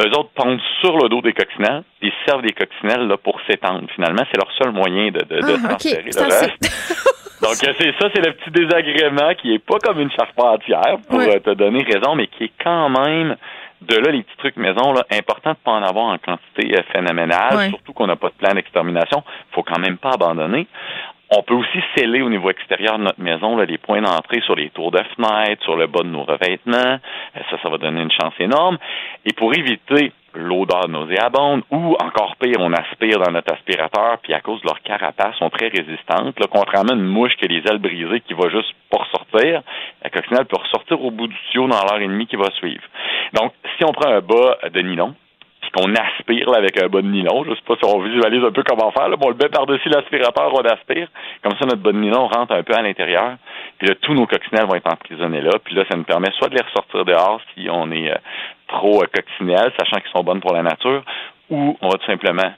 Eux 0.01 0.09
autres 0.17 0.31
pondent 0.33 0.61
sur 0.81 0.97
le 0.97 1.09
dos 1.09 1.21
des 1.21 1.33
coccinelles, 1.33 1.83
puis 1.99 2.09
ils 2.09 2.27
servent 2.27 2.41
des 2.41 2.53
coccinelles 2.53 3.07
là, 3.07 3.17
pour 3.17 3.39
s'étendre. 3.47 3.87
Finalement, 3.93 4.23
c'est 4.31 4.37
leur 4.37 4.51
seul 4.57 4.71
moyen 4.71 5.11
de, 5.11 5.19
de, 5.19 5.39
ah, 5.43 5.67
transférer 5.69 6.03
le 6.03 6.11
Donc, 7.41 7.55
c'est 7.55 7.93
ça, 7.99 8.09
c'est 8.13 8.25
le 8.25 8.33
petit 8.33 8.51
désagrément 8.51 9.33
qui 9.35 9.53
est 9.53 9.59
pas 9.59 9.77
comme 9.77 9.99
une 9.99 10.11
charpentière, 10.11 10.97
pour 11.07 11.19
euh, 11.19 11.39
te 11.39 11.51
donner 11.51 11.83
raison, 11.83 12.15
mais 12.15 12.27
qui 12.27 12.45
est 12.45 12.51
quand 12.61 12.89
même 12.89 13.37
de 13.81 13.95
là, 13.95 14.11
les 14.11 14.23
petits 14.23 14.37
trucs 14.37 14.57
maison, 14.57 14.91
là, 14.91 15.05
important 15.11 15.51
de 15.51 15.57
pas 15.63 15.71
en 15.71 15.83
avoir 15.83 16.05
en 16.07 16.17
quantité 16.17 16.75
euh, 16.75 16.81
phénoménale, 16.91 17.69
surtout 17.69 17.93
qu'on 17.93 18.07
n'a 18.07 18.17
pas 18.17 18.27
de 18.27 18.33
plan 18.33 18.53
d'extermination. 18.53 19.23
faut 19.51 19.63
quand 19.63 19.79
même 19.79 19.97
pas 19.97 20.11
abandonner. 20.15 20.67
On 21.31 21.43
peut 21.43 21.53
aussi 21.53 21.79
sceller 21.95 22.21
au 22.21 22.29
niveau 22.29 22.49
extérieur 22.49 22.97
de 22.97 23.03
notre 23.03 23.21
maison 23.21 23.55
là, 23.55 23.65
les 23.65 23.77
points 23.77 24.01
d'entrée 24.01 24.41
sur 24.41 24.55
les 24.55 24.71
tours 24.71 24.91
de 24.91 25.01
fenêtre, 25.15 25.63
sur 25.63 25.75
le 25.75 25.85
bas 25.85 26.01
de 26.01 26.09
nos 26.09 26.23
revêtements. 26.23 26.75
Euh, 26.75 27.39
ça, 27.51 27.57
ça 27.61 27.69
va 27.69 27.77
donner 27.77 28.01
une 28.01 28.11
chance 28.11 28.33
énorme. 28.39 28.77
Et 29.25 29.33
pour 29.33 29.53
éviter 29.53 30.11
l'odeur 30.33 30.87
nauséabonde 30.87 31.61
ou 31.71 31.95
encore 32.01 32.35
pire, 32.37 32.57
on 32.59 32.73
aspire 32.73 33.19
dans 33.19 33.31
notre 33.31 33.53
aspirateur, 33.53 34.17
puis 34.23 34.33
à 34.33 34.41
cause 34.41 34.61
de 34.61 34.67
leur 34.67 34.81
carapace, 34.81 35.35
sont 35.37 35.49
très 35.49 35.67
résistantes. 35.67 36.39
Là, 36.39 36.47
contrairement 36.49 36.93
à 36.93 36.95
une 36.95 37.03
mouche 37.03 37.35
qui 37.35 37.47
les 37.47 37.61
ailes 37.69 37.79
brisées 37.79 38.21
qui 38.21 38.33
va 38.33 38.49
juste 38.49 38.73
pas 38.89 39.03
ressortir, 39.03 39.61
la 40.03 40.09
coccinelle 40.09 40.45
peut 40.45 40.59
ressortir 40.59 41.03
au 41.03 41.11
bout 41.11 41.27
du 41.27 41.35
tuyau 41.51 41.67
dans 41.67 41.81
l'heure 41.83 42.01
et 42.01 42.07
demie 42.07 42.27
qui 42.27 42.35
va 42.37 42.49
suivre. 42.51 42.83
Donc, 43.33 43.53
si 43.77 43.85
on 43.85 43.91
prend 43.91 44.09
un 44.09 44.21
bas 44.21 44.57
de 44.71 44.81
nylon, 44.81 45.15
qu'on 45.71 45.93
aspire 45.93 46.49
avec 46.55 46.81
un 46.81 46.87
de 46.87 47.01
nylon. 47.01 47.43
Je 47.43 47.51
sais 47.51 47.61
pas 47.65 47.75
si 47.75 47.85
on 47.85 47.99
visualise 48.01 48.43
un 48.43 48.51
peu 48.51 48.63
comment 48.63 48.91
faire. 48.91 49.09
Là. 49.09 49.15
on 49.21 49.29
le 49.29 49.35
met 49.35 49.49
par-dessus 49.49 49.89
l'aspirateur, 49.89 50.53
on 50.53 50.61
aspire. 50.61 51.07
Comme 51.43 51.53
ça, 51.57 51.65
notre 51.65 51.81
de 51.81 51.91
nylon 51.91 52.27
rentre 52.27 52.53
un 52.53 52.63
peu 52.63 52.73
à 52.73 52.81
l'intérieur. 52.81 53.37
Puis 53.77 53.87
là, 53.87 53.95
tous 54.01 54.13
nos 54.13 54.25
coccinelles 54.25 54.65
vont 54.67 54.75
être 54.75 54.91
emprisonnés 54.91 55.41
là. 55.41 55.51
Puis 55.63 55.75
là, 55.75 55.83
ça 55.89 55.97
nous 55.97 56.03
permet 56.03 56.29
soit 56.37 56.49
de 56.49 56.55
les 56.55 56.61
ressortir 56.61 57.05
dehors 57.05 57.41
si 57.53 57.67
on 57.69 57.91
est 57.91 58.11
euh, 58.11 58.17
trop 58.67 59.01
euh, 59.03 59.07
coccinelles, 59.13 59.71
sachant 59.79 59.99
qu'ils 60.01 60.11
sont 60.11 60.23
bonnes 60.23 60.41
pour 60.41 60.53
la 60.53 60.63
nature, 60.63 61.03
ou 61.49 61.77
on 61.81 61.89
va 61.89 61.97
tout 61.97 62.05
simplement 62.05 62.51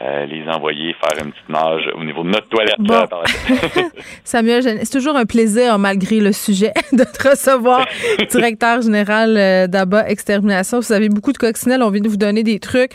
euh, 0.00 0.26
les 0.26 0.48
envoyer 0.48 0.94
faire 1.00 1.24
une 1.24 1.32
petite 1.32 1.48
nage 1.48 1.82
au 1.96 2.04
niveau 2.04 2.22
de 2.22 2.28
notre 2.28 2.48
toilette. 2.48 2.76
Samuel, 4.24 4.62
c'est 4.62 4.90
toujours 4.90 5.16
un 5.16 5.26
plaisir, 5.26 5.78
malgré 5.78 6.20
le 6.20 6.32
sujet, 6.32 6.72
de 6.92 7.02
te 7.02 7.28
recevoir, 7.28 7.84
directeur 8.30 8.80
général 8.80 9.36
euh, 9.36 9.66
d'ABA 9.66 10.08
Extermination. 10.08 10.78
Vous 10.78 10.92
avez 10.92 11.08
beaucoup 11.08 11.32
de 11.32 11.38
coccinelles. 11.38 11.82
On 11.82 11.90
vient 11.90 12.00
de 12.00 12.08
vous 12.08 12.16
donner 12.16 12.44
des 12.44 12.60
trucs 12.60 12.92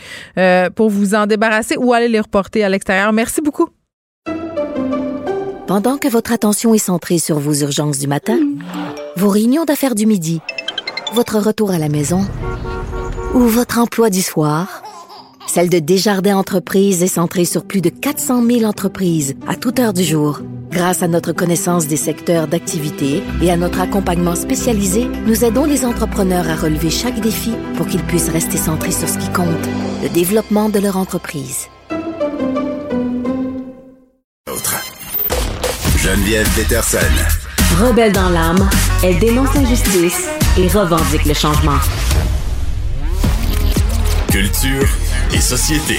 pour 0.76 0.88
vous 0.88 1.14
en 1.14 1.26
débarrasser 1.26 1.76
ou 1.76 1.92
aller 1.92 2.08
les 2.08 2.20
reporter 2.20 2.64
à 2.64 2.68
l'extérieur. 2.68 3.12
Merci 3.12 3.40
beaucoup. 3.42 3.68
Pendant 5.66 5.98
que 5.98 6.08
votre 6.08 6.32
attention 6.32 6.74
est 6.74 6.78
centrée 6.78 7.18
sur 7.18 7.38
vos 7.38 7.54
urgences 7.54 7.98
du 7.98 8.06
matin, 8.06 8.38
vos 9.16 9.28
réunions 9.28 9.64
d'affaires 9.64 9.94
du 9.94 10.06
midi, 10.06 10.40
votre 11.12 11.38
retour 11.38 11.70
à 11.70 11.78
la 11.78 11.88
maison 11.88 12.20
ou 13.34 13.40
votre 13.40 13.78
emploi 13.78 14.10
du 14.10 14.20
soir, 14.20 14.82
celle 15.46 15.68
de 15.68 15.78
Desjardins 15.78 16.36
Entreprises 16.36 17.02
est 17.02 17.06
centrée 17.06 17.44
sur 17.44 17.64
plus 17.64 17.80
de 17.80 17.90
400 17.90 18.44
000 18.44 18.64
entreprises 18.64 19.34
à 19.46 19.54
toute 19.54 19.78
heure 19.78 19.92
du 19.92 20.02
jour. 20.02 20.40
Grâce 20.70 21.02
à 21.02 21.08
notre 21.08 21.32
connaissance 21.32 21.86
des 21.86 21.96
secteurs 21.96 22.48
d'activité 22.48 23.22
et 23.42 23.50
à 23.50 23.56
notre 23.56 23.80
accompagnement 23.80 24.34
spécialisé, 24.34 25.06
nous 25.26 25.44
aidons 25.44 25.64
les 25.64 25.84
entrepreneurs 25.84 26.48
à 26.48 26.56
relever 26.56 26.90
chaque 26.90 27.20
défi 27.20 27.52
pour 27.76 27.86
qu'ils 27.86 28.02
puissent 28.02 28.30
rester 28.30 28.56
centrés 28.56 28.90
sur 28.90 29.08
ce 29.08 29.18
qui 29.18 29.28
compte, 29.28 29.46
le 30.02 30.08
développement 30.08 30.68
de 30.68 30.80
leur 30.80 30.96
entreprise. 30.96 31.68
Geneviève 35.98 36.48
Peterson. 36.56 36.98
Rebelle 37.80 38.12
dans 38.12 38.28
l'âme, 38.28 38.68
elle 39.02 39.18
dénonce 39.18 39.54
l'injustice 39.54 40.28
et 40.58 40.68
revendique 40.68 41.24
le 41.24 41.34
changement. 41.34 41.78
Culture 44.34 44.88
et 45.32 45.40
société. 45.40 45.94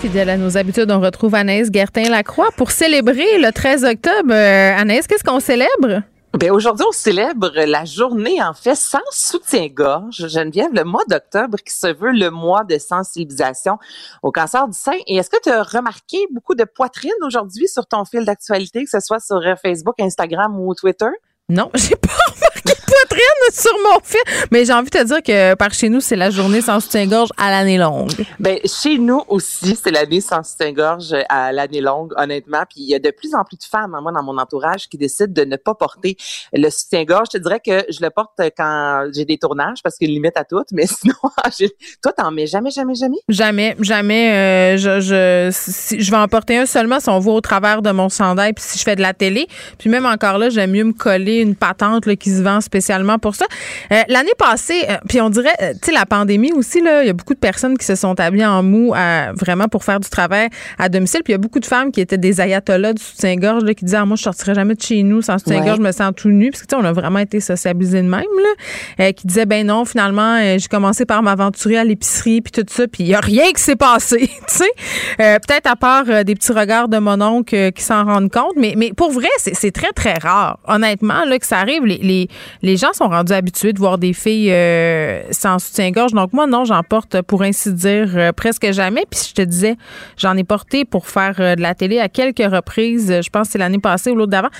Fidèle 0.00 0.30
à 0.30 0.38
nos 0.38 0.56
habitudes, 0.56 0.90
on 0.90 0.98
retrouve 0.98 1.34
Anaïs 1.34 1.68
Gertin-Lacroix 1.70 2.48
pour 2.56 2.70
célébrer 2.70 3.36
le 3.36 3.52
13 3.52 3.84
octobre. 3.84 4.32
Euh, 4.32 4.72
Anaïs, 4.78 5.06
qu'est-ce 5.06 5.22
qu'on 5.22 5.40
célèbre? 5.40 6.00
Ben 6.38 6.50
aujourd'hui, 6.52 6.86
on 6.88 6.92
célèbre 6.92 7.52
la 7.66 7.84
journée, 7.84 8.42
en 8.42 8.54
fait, 8.54 8.76
sans 8.76 9.00
soutien-gorge. 9.10 10.26
Geneviève, 10.26 10.72
le 10.72 10.84
mois 10.84 11.04
d'octobre 11.10 11.58
qui 11.58 11.74
se 11.74 11.88
veut 11.88 12.12
le 12.12 12.30
mois 12.30 12.64
de 12.64 12.78
sensibilisation 12.78 13.76
au 14.22 14.32
cancer 14.32 14.66
du 14.68 14.78
sein. 14.78 14.96
Et 15.06 15.16
est-ce 15.16 15.28
que 15.28 15.42
tu 15.42 15.50
as 15.50 15.62
remarqué 15.62 16.16
beaucoup 16.30 16.54
de 16.54 16.64
poitrine 16.64 17.12
aujourd'hui 17.26 17.68
sur 17.68 17.86
ton 17.86 18.06
fil 18.06 18.24
d'actualité, 18.24 18.84
que 18.84 18.90
ce 18.90 19.00
soit 19.00 19.20
sur 19.20 19.42
Facebook, 19.62 19.96
Instagram 20.00 20.58
ou 20.58 20.74
Twitter? 20.74 21.10
Non, 21.50 21.70
j'ai 21.74 21.96
pas 21.96 22.21
poitrine 22.92 23.52
sur 23.52 23.72
mon 23.84 24.00
fil. 24.02 24.20
Mais 24.50 24.64
j'ai 24.64 24.72
envie 24.72 24.90
de 24.90 24.98
te 24.98 25.04
dire 25.04 25.22
que 25.22 25.54
par 25.54 25.72
chez 25.72 25.88
nous, 25.88 26.00
c'est 26.00 26.16
la 26.16 26.30
journée 26.30 26.60
sans 26.60 26.80
soutien-gorge 26.80 27.30
à 27.36 27.50
l'année 27.50 27.78
longue. 27.78 28.12
Ben, 28.38 28.58
chez 28.64 28.98
nous 28.98 29.22
aussi, 29.28 29.76
c'est 29.82 29.90
l'année 29.90 30.20
sans 30.20 30.42
soutien-gorge 30.42 31.14
à 31.28 31.52
l'année 31.52 31.80
longue, 31.80 32.12
honnêtement. 32.16 32.62
Puis 32.68 32.80
il 32.80 32.90
y 32.90 32.94
a 32.94 32.98
de 32.98 33.10
plus 33.10 33.34
en 33.34 33.44
plus 33.44 33.56
de 33.56 33.64
femmes, 33.64 33.96
moi, 34.02 34.12
dans 34.12 34.22
mon 34.22 34.38
entourage, 34.38 34.88
qui 34.88 34.98
décident 34.98 35.32
de 35.32 35.44
ne 35.44 35.56
pas 35.56 35.74
porter 35.74 36.16
le 36.52 36.68
soutien-gorge. 36.68 37.28
Je 37.32 37.38
te 37.38 37.42
dirais 37.42 37.60
que 37.64 37.84
je 37.90 38.02
le 38.02 38.10
porte 38.10 38.32
quand 38.56 39.08
j'ai 39.14 39.24
des 39.24 39.38
tournages 39.38 39.82
parce 39.82 39.96
qu'il 39.96 40.10
limite 40.10 40.36
à 40.36 40.44
tout. 40.44 40.62
Mais 40.72 40.86
sinon, 40.86 41.14
toi, 42.02 42.12
t'en 42.12 42.30
mets 42.30 42.46
jamais, 42.46 42.70
jamais, 42.70 42.94
jamais? 42.94 43.18
Jamais, 43.28 43.76
jamais. 43.80 44.32
Euh, 44.32 44.76
je, 44.76 45.00
je, 45.00 45.96
je 45.98 46.10
vais 46.10 46.16
en 46.16 46.28
porter 46.28 46.58
un 46.58 46.66
seulement 46.66 47.00
si 47.00 47.08
on 47.08 47.18
voit 47.18 47.34
au 47.34 47.40
travers 47.40 47.82
de 47.82 47.90
mon 47.90 48.08
sandail 48.08 48.52
puis 48.52 48.64
si 48.64 48.78
je 48.78 48.84
fais 48.84 48.96
de 48.96 49.02
la 49.02 49.14
télé. 49.14 49.46
Puis 49.78 49.88
même 49.88 50.06
encore 50.06 50.38
là, 50.38 50.50
j'aime 50.50 50.72
mieux 50.72 50.84
me 50.84 50.92
coller 50.92 51.40
une 51.40 51.54
patente 51.54 52.06
là, 52.06 52.16
qui 52.16 52.30
se 52.30 52.42
vend 52.42 52.60
spécialement 52.60 52.81
pour 53.20 53.34
ça. 53.34 53.46
Euh, 53.92 54.02
l'année 54.08 54.32
passée, 54.38 54.84
euh, 54.88 54.96
puis 55.08 55.20
on 55.20 55.30
dirait, 55.30 55.54
tu 55.58 55.86
sais, 55.86 55.92
la 55.92 56.06
pandémie 56.06 56.52
aussi, 56.52 56.80
là, 56.80 57.02
il 57.02 57.06
y 57.06 57.10
a 57.10 57.12
beaucoup 57.12 57.34
de 57.34 57.38
personnes 57.38 57.76
qui 57.78 57.86
se 57.86 57.94
sont 57.94 58.18
habillées 58.20 58.46
en 58.46 58.62
mou 58.62 58.92
vraiment 59.34 59.68
pour 59.68 59.84
faire 59.84 60.00
du 60.00 60.08
travail 60.08 60.48
à 60.78 60.88
domicile. 60.88 61.22
Puis 61.24 61.32
il 61.32 61.34
y 61.34 61.36
a 61.36 61.38
beaucoup 61.38 61.60
de 61.60 61.66
femmes 61.66 61.92
qui 61.92 62.00
étaient 62.00 62.18
des 62.18 62.40
ayatollahs 62.40 62.94
du 62.94 63.02
soutien-gorge 63.02 63.64
qui 63.74 63.84
disaient, 63.84 63.98
ah, 63.98 64.06
moi, 64.06 64.16
je 64.16 64.22
sortirais 64.22 64.54
jamais 64.54 64.74
de 64.74 64.82
chez 64.82 65.02
nous 65.02 65.22
sans 65.22 65.38
soutien-gorge, 65.38 65.78
je 65.78 65.82
me 65.82 65.92
sens 65.92 66.12
tout 66.16 66.30
nu. 66.30 66.50
Parce 66.50 66.62
que, 66.62 66.66
tu 66.66 66.76
sais, 66.76 66.82
on 66.82 66.84
a 66.84 66.92
vraiment 66.92 67.18
été 67.18 67.40
sociabilisés 67.40 68.02
de 68.02 68.08
même, 68.08 68.22
là. 68.98 69.12
qui 69.12 69.26
disaient, 69.26 69.46
ben 69.46 69.66
non, 69.66 69.84
finalement, 69.84 70.38
j'ai 70.58 70.68
commencé 70.68 71.04
par 71.04 71.22
m'aventurer 71.22 71.78
à 71.78 71.84
l'épicerie 71.84 72.40
puis 72.40 72.52
tout 72.52 72.64
ça, 72.68 72.86
puis 72.86 73.04
il 73.04 73.08
y 73.08 73.14
a 73.14 73.20
rien 73.20 73.50
qui 73.52 73.62
s'est 73.62 73.76
passé, 73.76 74.30
tu 74.48 74.56
sais. 74.56 74.70
Peut-être 75.16 75.70
à 75.70 75.76
part 75.76 76.24
des 76.24 76.34
petits 76.34 76.52
regards 76.52 76.88
de 76.88 76.98
mon 76.98 77.20
oncle 77.20 77.72
qui 77.72 77.82
s'en 77.82 78.04
rendent 78.04 78.30
compte, 78.30 78.54
mais, 78.56 78.74
mais 78.76 78.92
pour 78.92 79.10
vrai, 79.12 79.28
c'est 79.38 79.72
très, 79.72 79.92
très 79.92 80.14
rare. 80.14 80.58
Honnêtement, 80.66 81.24
là, 81.24 81.38
que 81.38 81.46
ça 81.46 81.58
arrive, 81.58 81.84
les, 81.84 81.98
les, 81.98 82.28
les 82.62 82.76
gens 82.76 82.92
sont 82.92 83.08
rendus 83.08 83.32
habitués 83.32 83.72
de 83.72 83.78
voir 83.78 83.98
des 83.98 84.12
filles 84.12 84.52
euh, 84.52 85.22
sans 85.32 85.58
soutien-gorge. 85.58 86.12
Donc, 86.12 86.32
moi, 86.32 86.46
non, 86.46 86.64
j'en 86.64 86.82
porte, 86.82 87.20
pour 87.22 87.42
ainsi 87.42 87.72
dire, 87.72 88.10
euh, 88.16 88.32
presque 88.32 88.70
jamais. 88.70 89.04
Puis, 89.10 89.20
je 89.30 89.34
te 89.34 89.42
disais, 89.42 89.76
j'en 90.16 90.36
ai 90.36 90.44
porté 90.44 90.84
pour 90.84 91.08
faire 91.08 91.36
euh, 91.40 91.56
de 91.56 91.60
la 91.60 91.74
télé 91.74 91.98
à 91.98 92.08
quelques 92.08 92.38
reprises. 92.38 93.20
Je 93.22 93.30
pense 93.30 93.48
que 93.48 93.52
c'est 93.52 93.58
l'année 93.58 93.80
passée 93.80 94.10
ou 94.10 94.14
l'autre 94.14 94.30
d'avant. 94.30 94.50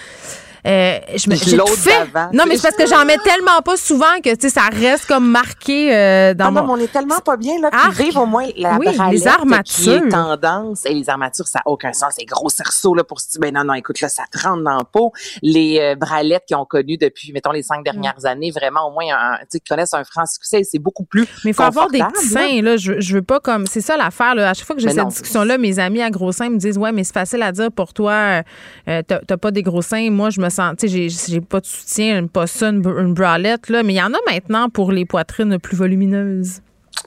Euh, 0.64 1.00
je 1.16 1.28
me 1.28 1.34
j'ai 1.34 1.56
fait. 1.76 2.06
Non, 2.32 2.44
mais 2.46 2.56
c'est 2.56 2.62
parce 2.62 2.76
que 2.76 2.86
j'en 2.86 3.04
mets 3.04 3.18
tellement 3.18 3.60
pas 3.64 3.76
souvent 3.76 4.20
que 4.22 4.32
tu 4.34 4.42
sais 4.42 4.48
ça 4.48 4.68
reste 4.70 5.06
comme 5.06 5.28
marqué 5.28 5.92
euh, 5.92 6.34
dans 6.34 6.46
ah 6.46 6.50
mon. 6.52 6.62
Non, 6.62 6.72
on 6.74 6.76
est 6.76 6.92
tellement 6.92 7.18
pas 7.18 7.36
bien 7.36 7.60
là. 7.60 7.70
Puis 7.70 8.04
vive 8.04 8.18
au 8.18 8.26
moins 8.26 8.46
la 8.56 8.76
oui, 8.78 8.86
les 9.10 9.26
armatures. 9.26 9.74
Qui 9.74 9.90
est 9.90 10.08
tendance 10.08 10.86
et 10.86 10.94
les 10.94 11.10
armatures 11.10 11.48
ça 11.48 11.60
a 11.64 11.68
aucun 11.68 11.92
sens. 11.92 12.14
Les 12.16 12.26
gros 12.26 12.48
cerceaux 12.48 12.94
là 12.94 13.02
pour 13.02 13.20
se 13.20 13.30
dire 13.30 13.40
ben 13.40 13.52
non 13.52 13.64
non 13.64 13.74
écoute 13.74 14.00
là 14.00 14.08
ça 14.08 14.22
te 14.30 14.38
rentre 14.38 14.62
dans 14.62 14.78
le 14.78 14.84
pot. 14.84 15.12
Les 15.42 15.80
euh, 15.80 15.96
bralettes 15.96 16.44
qui 16.46 16.54
ont 16.54 16.64
connu 16.64 16.96
depuis 16.96 17.32
mettons 17.32 17.50
les 17.50 17.64
cinq 17.64 17.82
dernières 17.82 18.20
mm. 18.22 18.26
années 18.26 18.50
vraiment 18.52 18.88
au 18.88 18.92
moins 18.92 19.06
tu 19.40 19.46
sais 19.50 19.60
connaissent 19.68 19.94
un 19.94 20.04
franc 20.04 20.26
succès 20.26 20.62
c'est 20.62 20.78
beaucoup 20.78 21.04
plus. 21.04 21.26
Mais 21.44 21.50
il 21.50 21.54
faut 21.54 21.62
avoir 21.62 21.88
des 21.88 21.98
petits 21.98 22.28
seins 22.28 22.62
là. 22.62 22.76
Je, 22.76 23.00
je 23.00 23.14
veux 23.14 23.22
pas 23.22 23.40
comme 23.40 23.66
c'est 23.66 23.80
ça 23.80 23.96
l'affaire 23.96 24.36
là. 24.36 24.50
À 24.50 24.54
chaque 24.54 24.66
fois 24.66 24.76
que 24.76 24.82
j'ai 24.82 24.90
cette 24.90 25.08
discussion 25.08 25.42
là, 25.42 25.58
mes 25.58 25.80
amis 25.80 26.02
à 26.02 26.10
gros 26.10 26.30
seins 26.30 26.50
me 26.50 26.58
disent 26.58 26.78
ouais 26.78 26.92
mais 26.92 27.02
c'est 27.02 27.14
facile 27.14 27.42
à 27.42 27.50
dire 27.50 27.72
pour 27.72 27.92
toi. 27.92 28.44
Euh, 28.86 29.02
t'as 29.02 29.36
pas 29.36 29.50
des 29.50 29.62
gros 29.62 29.82
seins. 29.82 30.08
Moi 30.10 30.30
je 30.30 30.40
me 30.40 30.51
j'ai 30.82 31.40
pas 31.40 31.60
de 31.60 31.66
soutien, 31.66 32.26
pas 32.26 32.46
ça, 32.46 32.68
une, 32.68 32.84
une 32.86 33.14
bralette, 33.14 33.68
là, 33.68 33.82
mais 33.82 33.94
il 33.94 33.96
y 33.96 34.02
en 34.02 34.12
a 34.12 34.18
maintenant 34.30 34.68
pour 34.68 34.92
les 34.92 35.04
poitrines 35.04 35.58
plus 35.58 35.76
volumineuses 35.76 36.60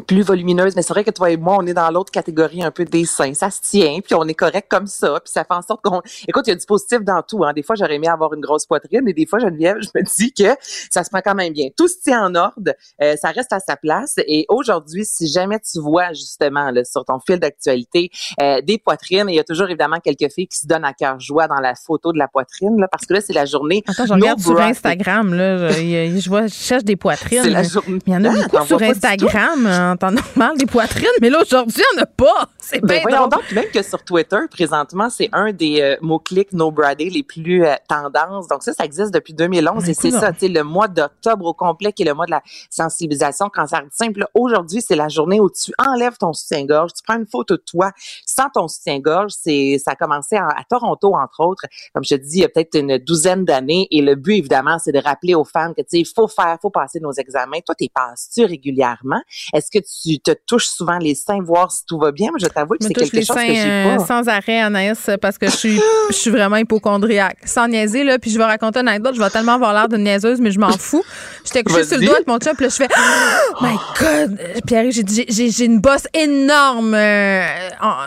plus 0.08 0.22
volumineuse, 0.22 0.76
mais 0.76 0.82
c'est 0.82 0.94
vrai 0.94 1.04
que 1.04 1.12
toi 1.12 1.30
et 1.32 1.38
moi, 1.38 1.58
on 1.60 1.66
est 1.66 1.74
dans 1.74 1.90
l'autre 1.90 2.12
catégorie 2.12 2.64
un 2.64 2.72
peu 2.72 2.86
des 2.86 3.06
seins. 3.06 3.34
Ça 3.34 3.50
se 3.50 3.62
tient, 3.62 4.00
puis 4.04 4.16
on 4.16 4.26
est 4.28 4.34
correct 4.34 4.68
comme 4.70 4.88
ça, 4.88 5.20
puis 5.24 5.32
ça 5.32 5.44
fait 5.44 5.54
en 5.54 5.62
sorte 5.62 5.82
qu'on... 5.82 6.02
Écoute, 6.28 6.48
il 6.48 6.52
y 6.52 6.54
a 6.54 6.56
du 6.56 6.66
positif 6.66 7.00
dans 7.02 7.22
tout. 7.22 7.44
Hein. 7.44 7.54
Des 7.54 7.64
fois, 7.64 7.76
j'aurais 7.76 7.96
aimé 7.96 8.08
avoir 8.08 8.34
une 8.34 8.42
grosse 8.42 8.66
poitrine, 8.66 9.08
et 9.08 9.14
des 9.14 9.26
fois, 9.26 9.40
Geneviève, 9.40 9.78
je 9.82 9.90
me 9.96 10.04
dis 10.04 10.34
que 10.34 10.56
ça 10.90 11.04
se 11.04 11.10
prend 11.10 11.22
quand 11.24 11.36
même 11.36 11.54
bien. 11.54 11.68
Tout 11.76 11.88
se 11.88 12.00
tient 12.04 12.26
en 12.26 12.36
ordre, 12.36 12.74
euh, 13.02 13.16
ça 13.16 13.30
reste 13.30 13.54
à 13.54 13.60
sa 13.60 13.76
place. 13.76 14.16
Et 14.28 14.46
aujourd'hui, 14.50 15.06
si 15.06 15.28
jamais 15.28 15.60
tu 15.60 15.80
vois 15.80 16.10
justement 16.14 16.72
là, 16.72 16.84
sur 16.84 17.06
ton 17.06 17.20
fil 17.20 17.40
d'actualité 17.40 18.10
euh, 18.42 18.62
des 18.62 18.78
poitrines, 18.78 19.30
il 19.30 19.36
y 19.36 19.40
a 19.40 19.44
toujours 19.44 19.68
évidemment 19.68 20.00
quelques 20.00 20.32
filles 20.32 20.48
qui 20.48 20.58
se 20.58 20.68
donnent 20.68 20.86
à 20.86 20.94
cœur 20.94 21.20
joie 21.20 21.48
dans 21.48 21.60
la 21.60 21.74
photo 21.76 22.12
de 22.12 22.18
la 22.18 22.28
poitrine, 22.28 22.78
là, 22.80 22.88
parce 22.92 23.06
que 23.06 23.14
là, 23.14 23.22
c'est 23.22 23.34
la 23.34 23.46
journée... 23.46 23.84
Attends, 23.88 24.06
je 24.06 24.14
regarde 24.14 24.40
sur 24.40 24.60
Instagram, 24.60 25.34
là, 25.34 25.70
je, 25.70 26.20
je, 26.20 26.30
vois, 26.30 26.48
je 26.48 26.54
cherche 26.54 26.84
des 26.84 26.96
poitrines. 26.96 27.44
C'est 27.44 27.50
la 27.50 27.64
journée... 27.64 28.00
Il 28.08 28.14
y 28.14 28.16
en 28.16 28.26
a 28.26 28.30
ah, 28.36 28.48
beaucoup 28.52 28.66
sur 28.66 28.82
Instagram 28.82 29.66
en 29.92 29.98
temps 29.98 30.12
normal 30.12 30.58
des 30.58 30.66
poitrines, 30.66 31.08
mais 31.22 31.30
là, 31.30 31.42
aujourd'hui, 31.42 31.82
il 31.94 31.96
n'y 31.96 32.02
en 32.02 32.04
a 32.04 32.06
pas. 32.06 32.50
C'est 32.58 32.82
ben, 32.82 33.02
voyons 33.04 33.28
donc, 33.28 33.52
même 33.52 33.70
que 33.72 33.84
sur 33.84 34.04
Twitter, 34.04 34.40
présentement, 34.50 35.10
c'est 35.10 35.30
un 35.32 35.52
des 35.52 35.82
euh, 35.82 35.98
mots-clics 36.02 36.54
no 36.54 36.72
bradé 36.72 37.10
les 37.10 37.24
plus 37.24 37.64
euh, 37.64 37.76
tendances. 37.88 38.48
Donc 38.48 38.64
ça, 38.64 38.74
ça 38.74 38.86
existe 38.86 39.14
depuis 39.14 39.34
2011 39.34 39.84
ben, 39.84 39.90
et 39.90 39.94
c'est 39.94 40.12
ça, 40.12 40.32
tu 40.32 40.48
le 40.48 40.64
mois 40.64 40.88
d'octobre 40.88 41.46
au 41.46 41.54
complet 41.54 41.94
qui 41.94 42.04
est 42.04 42.06
le 42.06 42.14
mois 42.14 42.26
de 42.26 42.32
la 42.32 42.42
sensibilisation 42.70 43.50
cancer 43.50 43.84
du 43.84 43.90
simple. 43.92 44.26
Aujourd'hui, 44.34 44.82
c'est 44.82 44.96
la 44.96 45.10
journée 45.10 45.40
où 45.40 45.50
tu 45.50 45.72
enlèves 45.78 46.18
ton 46.18 46.34
soutien-gorge, 46.34 46.94
tu 46.94 47.04
prends 47.04 47.18
une 47.18 47.28
photo 47.28 47.56
de 47.56 47.62
toi 47.62 47.92
sans 48.26 48.50
ton 48.50 48.68
soutien-gorge. 48.68 49.32
C'est, 49.40 49.78
ça 49.84 49.92
a 49.92 49.96
commencé 49.96 50.36
à, 50.36 50.64
Toronto, 50.70 51.16
entre 51.16 51.42
autres, 51.42 51.66
comme 51.94 52.04
je 52.04 52.16
te 52.16 52.22
dis, 52.22 52.38
il 52.38 52.42
y 52.42 52.46
a 52.46 52.50
peut-être 52.50 52.78
une 52.78 52.98
douzaine 52.98 53.46
d'années. 53.46 53.88
Et 53.92 54.02
le 54.02 54.16
but, 54.16 54.36
évidemment, 54.38 54.78
c'est 54.80 54.92
de 54.92 55.00
rappeler 55.00 55.36
aux 55.36 55.44
femmes 55.44 55.74
que, 55.74 55.82
tu 55.82 55.88
sais, 55.90 56.00
il 56.00 56.08
faut 56.08 56.28
faire, 56.28 56.58
faut 56.62 56.70
passer 56.70 57.00
nos 57.00 57.14
examens. 57.14 57.60
Toi, 57.66 57.76
t'es 57.76 57.90
passes-tu 57.94 58.46
régulièrement? 58.46 59.22
Est-ce 59.54 59.70
que 59.80 59.86
tu 59.86 60.20
te 60.20 60.32
touches 60.48 60.68
souvent 60.68 60.98
les 60.98 61.16
seins, 61.16 61.40
voir 61.42 61.72
si 61.72 61.86
tout 61.86 62.00
va 62.00 62.12
bien? 62.12 62.30
Mais 62.34 62.40
je 62.40 62.48
t'avoue 62.48 62.76
que 62.76 62.86
c'est 62.86 62.94
quelque 62.94 63.26
chose 63.26 63.36
que 63.36 63.54
j'ai 63.54 63.84
pas. 63.84 64.02
Euh, 64.02 64.06
sans 64.06 64.28
arrêt, 64.28 64.62
Anaïs, 64.62 65.10
parce 65.22 65.38
que 65.38 65.48
je 65.48 65.56
suis, 65.56 65.82
je 66.10 66.16
suis 66.16 66.32
vraiment 66.32 66.58
hypochondriaque. 66.58 67.40
Sans 67.46 67.68
niaiser, 67.68 68.04
là, 68.04 68.20
puis 68.20 68.32
je 68.32 68.38
vais 68.38 68.46
raconter 68.46 68.80
une 68.80 68.88
anecdote, 68.88 69.16
je 69.16 69.22
vais 69.22 69.30
tellement 69.30 69.54
avoir 69.54 69.74
l'air 69.74 69.90
de 69.90 69.98
niaiseuse, 69.98 70.40
mais 70.40 70.52
je 70.52 70.60
m'en 70.60 70.72
fous. 70.72 71.04
J'étais 71.44 71.64
couchée 71.64 71.84
sur 71.84 71.98
le 71.98 72.06
doigt 72.06 72.16
avec 72.16 72.28
mon 72.28 72.38
chum, 72.38 72.54
puis 72.56 72.66
là, 72.66 72.70
je 72.70 72.76
fais 72.76 72.88
Oh 72.90 73.56
my 73.62 73.78
God! 74.00 74.40
Pierre, 74.66 74.86
j'ai 74.92 75.66
une 75.66 75.80
bosse 75.80 76.08
énorme 76.14 76.94
euh, 76.94 77.46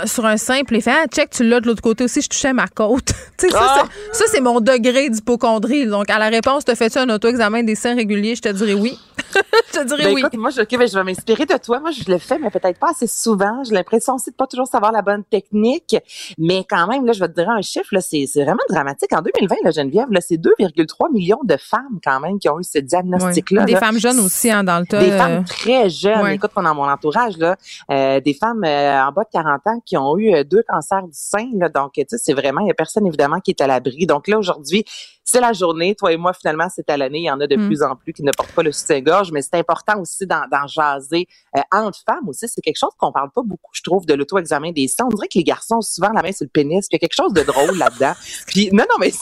sur 0.07 0.25
un 0.27 0.37
sein, 0.37 0.63
puis 0.67 0.77
il 0.77 0.83
fait 0.83 0.91
Ah, 0.91 1.07
check, 1.07 1.31
tu 1.31 1.45
l'as 1.45 1.61
de 1.61 1.67
l'autre 1.67 1.83
côté 1.83 2.05
aussi, 2.05 2.23
je 2.23 2.29
touchais 2.29 2.53
ma 2.53 2.67
côte. 2.69 3.13
tu 3.39 3.49
sais, 3.49 3.55
ah! 3.57 3.85
ça, 4.13 4.25
c'est 4.29 4.41
mon 4.41 4.61
degré 4.61 5.11
d'hypochondrie. 5.11 5.87
Donc, 5.87 6.11
à 6.11 6.19
la 6.19 6.29
réponse, 6.29 6.65
te 6.65 6.75
fais-tu 6.75 6.99
un 6.99 7.09
auto-examen 7.11 7.63
des 7.63 7.75
seins 7.75 7.95
réguliers? 7.95 8.35
Je 8.35 8.43
te 8.43 8.49
dirais 8.49 8.75
oui. 8.75 8.99
je 9.73 9.79
te 9.79 9.85
dirais 9.85 10.05
ben, 10.05 10.15
oui. 10.15 10.23
moi, 10.35 10.51
je, 10.51 10.63
ben, 10.63 10.89
je 10.89 10.95
vais 10.95 11.05
m'inspirer 11.05 11.47
de 11.47 11.57
toi. 11.57 11.81
Moi, 11.81 11.91
je 11.91 12.11
le 12.11 12.19
fais, 12.19 12.39
mais 12.39 12.51
peut-être 12.51 12.79
pas 12.79 12.91
assez 12.91 13.07
souvent. 13.07 13.63
J'ai 13.65 13.75
l'impression 13.75 14.15
aussi 14.15 14.31
de 14.31 14.37
pas 14.37 14.47
toujours 14.47 14.67
savoir 14.67 14.93
la 14.93 15.03
bonne 15.03 15.25
technique. 15.25 15.97
Mais 16.39 16.65
quand 16.69 16.87
même, 16.87 17.05
là, 17.05 17.13
je 17.13 17.21
vais 17.21 17.29
te 17.29 17.35
dire 17.35 17.49
un 17.51 17.63
chiffre, 17.63 17.89
là, 17.93 18.01
c'est, 18.01 18.27
vraiment 18.37 18.59
dramatique. 18.69 19.13
En 19.13 19.23
2020, 19.23 19.57
la 19.65 19.71
Geneviève, 19.71 20.11
là, 20.11 20.21
c'est 20.21 20.37
2,3 20.37 21.13
millions 21.13 21.41
de 21.45 21.57
femmes 21.57 21.99
quand 22.03 22.21
même 22.21 22.39
qui 22.39 22.49
ont 22.49 22.59
eu 22.59 22.65
ce 22.65 22.79
diagnostic-là. 22.79 23.65
Des 23.65 23.77
femmes 23.77 23.99
jeunes 23.99 24.21
aussi, 24.21 24.51
hein, 24.51 24.65
dans 24.65 24.79
le 24.79 24.87
tas. 24.87 25.01
Des 25.01 25.11
femmes 25.11 25.45
très 25.45 25.91
jeunes. 25.91 26.27
Écoute, 26.29 26.51
dans 26.57 26.75
mon 26.75 26.89
entourage, 26.89 27.37
là, 27.39 27.57
euh, 27.91 28.21
des 28.21 28.35
femmes 28.35 28.65
euh, 28.65 29.03
en 29.03 29.13
bas 29.13 29.25
de 29.25 29.31
40 29.33 29.61
ans 29.67 29.81
qui 29.85 29.97
ont 29.97 30.17
eu 30.19 30.35
euh, 30.35 30.45
deux 30.45 30.63
cancers 30.69 31.03
du 31.03 31.13
sein. 31.13 31.49
Là, 31.55 31.69
donc, 31.69 31.93
tu 31.95 32.05
sais, 32.09 32.19
c'est 32.19 32.35
vraiment, 32.35 32.61
il 32.61 32.69
y 32.69 32.71
a 32.71 32.75
personne 32.75 33.07
évidemment 33.07 33.41
qui 33.41 33.51
est 33.51 33.61
à 33.61 33.67
l'abri. 33.67 34.07
Donc 34.07 34.29
là, 34.29 34.39
aujourd'hui, 34.39 34.85
c'est 35.31 35.41
la 35.41 35.53
journée. 35.53 35.95
Toi 35.95 36.13
et 36.13 36.17
moi, 36.17 36.33
finalement, 36.33 36.69
c'est 36.75 36.89
à 36.89 36.97
l'année. 36.97 37.19
Il 37.19 37.25
y 37.25 37.31
en 37.31 37.39
a 37.41 37.47
de 37.47 37.57
mm. 37.57 37.67
plus 37.67 37.83
en 37.83 37.95
plus 37.97 38.15
qui 38.15 38.23
ne 38.23 38.33
portent 38.33 38.53
pas 38.53 38.63
le 38.63 38.73
soutien-gorge, 38.73 39.31
mais 39.31 39.43
c'est 39.43 39.57
important 39.57 40.01
aussi 40.01 40.27
d'en, 40.27 40.41
jaser 40.67 41.27
euh, 41.55 41.61
entre 41.71 41.99
femmes 42.09 42.29
aussi. 42.29 42.49
C'est 42.49 42.63
quelque 42.63 42.79
chose 42.79 42.93
qu'on 42.97 43.13
parle 43.13 43.31
pas 43.31 43.43
beaucoup, 43.43 43.71
je 43.73 43.83
trouve, 43.83 44.07
de 44.07 44.15
l'auto-examen 44.15 44.73
des 44.73 44.89
seins. 44.89 45.05
On 45.05 45.15
dirait 45.15 45.29
que 45.29 45.39
les 45.39 45.45
garçons 45.45 45.77
ont 45.77 45.83
souvent 45.83 46.11
la 46.15 46.23
main 46.23 46.33
sur 46.33 46.45
le 46.45 46.51
pénis. 46.51 46.89
Puis 46.89 46.97
il 46.97 47.03
y 47.03 47.05
a 47.05 47.07
quelque 47.07 47.15
chose 47.15 47.35
de 47.35 47.43
drôle 47.43 47.77
là-dedans. 47.77 48.15
Puis 48.47 48.71
non, 48.73 48.85
non, 48.91 48.97
mais 48.99 49.13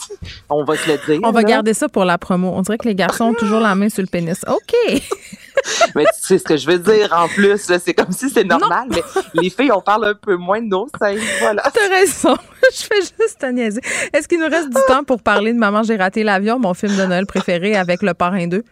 on 0.49 0.63
va 0.63 0.77
se 0.77 0.87
le 0.89 0.97
dire. 1.05 1.19
On 1.27 1.31
va 1.31 1.43
garder 1.43 1.73
ça 1.73 1.89
pour 1.89 2.05
la 2.05 2.17
promo. 2.17 2.53
On 2.55 2.61
dirait 2.61 2.77
que 2.77 2.87
les 2.87 2.95
garçons 2.95 3.25
ont 3.25 3.33
toujours 3.33 3.59
la 3.59 3.75
main 3.75 3.89
sur 3.89 4.01
le 4.01 4.07
pénis. 4.07 4.45
OK. 4.47 5.01
mais 5.95 6.05
tu 6.05 6.27
sais 6.27 6.37
ce 6.37 6.43
que 6.43 6.57
je 6.57 6.67
veux 6.67 6.79
dire 6.79 7.13
en 7.15 7.27
plus, 7.27 7.59
c'est 7.83 7.93
comme 7.93 8.11
si 8.11 8.29
c'est 8.29 8.43
normal, 8.43 8.87
mais 8.89 9.03
les 9.33 9.49
filles, 9.49 9.71
on 9.71 9.81
parle 9.81 10.05
un 10.05 10.13
peu 10.13 10.35
moins 10.35 10.61
de 10.61 10.67
nos 10.67 10.87
seins, 10.99 11.15
voilà. 11.39 11.63
T'as 11.73 11.89
raison, 11.89 12.35
je 12.73 12.83
fais 12.83 13.01
juste 13.01 13.39
te 13.39 13.45
niaiser. 13.47 13.81
Est-ce 14.13 14.27
qu'il 14.27 14.39
nous 14.39 14.49
reste 14.49 14.69
du 14.69 14.81
temps 14.87 15.03
pour 15.03 15.21
parler 15.21 15.53
de 15.53 15.57
Maman, 15.57 15.83
j'ai 15.83 15.95
raté 15.95 16.23
l'avion, 16.23 16.59
mon 16.59 16.73
film 16.73 16.95
de 16.95 17.05
Noël 17.05 17.25
préféré 17.25 17.75
avec 17.75 18.01
le 18.01 18.13
parrain 18.13 18.47
2? 18.47 18.63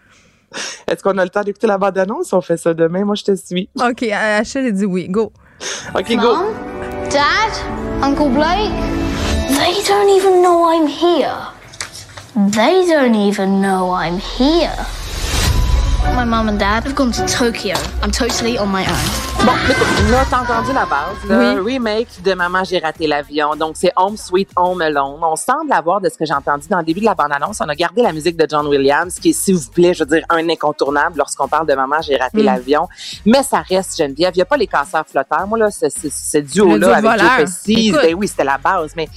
Est-ce 0.87 1.03
qu'on 1.03 1.17
a 1.17 1.23
le 1.23 1.29
temps 1.29 1.41
d'écouter 1.41 1.67
la 1.67 1.77
bande-annonce? 1.77 2.31
On 2.33 2.41
fait 2.41 2.57
ça 2.57 2.73
demain. 2.73 3.03
Moi, 3.03 3.15
je 3.15 3.23
te 3.23 3.35
suis. 3.35 3.67
OK. 3.75 4.03
Achille 4.03 4.67
a 4.67 4.71
dit 4.71 4.85
oui. 4.85 5.07
Go. 5.09 5.33
OK, 5.93 6.15
go. 6.15 6.37
Dad? 7.09 7.51
Uncle 8.01 8.29
Blake? 8.29 8.71
They 9.49 9.83
don't 9.87 10.09
even 10.09 10.41
know 10.41 10.65
I'm 10.71 10.87
here. 10.87 11.35
They 12.35 12.85
don't 12.87 13.15
even 13.15 13.61
know 13.61 13.91
I'm 13.91 14.17
here. 14.17 14.75
My 16.13 16.23
mom 16.23 16.47
and 16.49 16.59
dad 16.59 16.83
have 16.83 16.95
gone 16.95 17.11
to 17.11 17.25
Tokyo. 17.25 17.75
I'm 18.01 18.11
totally 18.11 18.57
on 18.57 18.67
my 18.67 18.85
own. 18.85 19.25
Bon, 19.45 19.53
là, 20.11 20.23
t'as 20.29 20.41
entendu 20.41 20.73
la 20.73 20.85
base. 20.85 21.17
Le 21.27 21.61
remake 21.61 22.07
de 22.23 22.33
Maman, 22.33 22.63
j'ai 22.63 22.79
raté 22.79 23.07
l'avion. 23.07 23.55
Donc, 23.55 23.75
c'est 23.77 23.91
Home 23.95 24.17
Sweet 24.17 24.49
Home 24.55 24.81
Alone. 24.81 25.19
On 25.21 25.35
semble 25.35 25.71
avoir, 25.71 26.01
de 26.01 26.09
ce 26.09 26.17
que 26.17 26.25
j'ai 26.25 26.33
entendu 26.33 26.67
dans 26.67 26.79
le 26.79 26.83
début 26.83 26.99
de 26.99 27.05
la 27.05 27.15
bande-annonce, 27.15 27.59
on 27.61 27.69
a 27.69 27.75
gardé 27.75 28.01
la 28.01 28.11
musique 28.11 28.37
de 28.37 28.47
John 28.49 28.67
Williams, 28.67 29.15
qui 29.19 29.29
est, 29.29 29.33
s'il 29.33 29.55
vous 29.55 29.69
plaît, 29.69 29.93
je 29.93 30.03
veux 30.03 30.09
dire, 30.09 30.25
un 30.29 30.49
incontournable 30.49 31.17
lorsqu'on 31.17 31.47
parle 31.47 31.67
de 31.67 31.73
Maman, 31.73 31.97
j'ai 32.01 32.17
raté 32.17 32.41
mm. 32.41 32.45
l'avion. 32.45 32.87
Mais 33.25 33.43
ça 33.43 33.61
reste 33.61 33.97
Geneviève. 33.97 34.31
Il 34.35 34.39
n'y 34.39 34.43
a 34.43 34.45
pas 34.45 34.57
les 34.57 34.67
casseurs 34.67 35.05
flotteurs. 35.07 35.47
Moi, 35.47 35.59
là, 35.59 35.69
ce, 35.71 35.87
ce, 35.89 36.37
duo-là 36.37 36.97
avec 36.97 37.19
Joe 37.19 37.29
Pesci, 37.37 37.91
ben 37.91 38.15
oui, 38.15 38.27
c'était 38.27 38.43
la 38.43 38.57
base. 38.57 38.93
Mais 38.95 39.09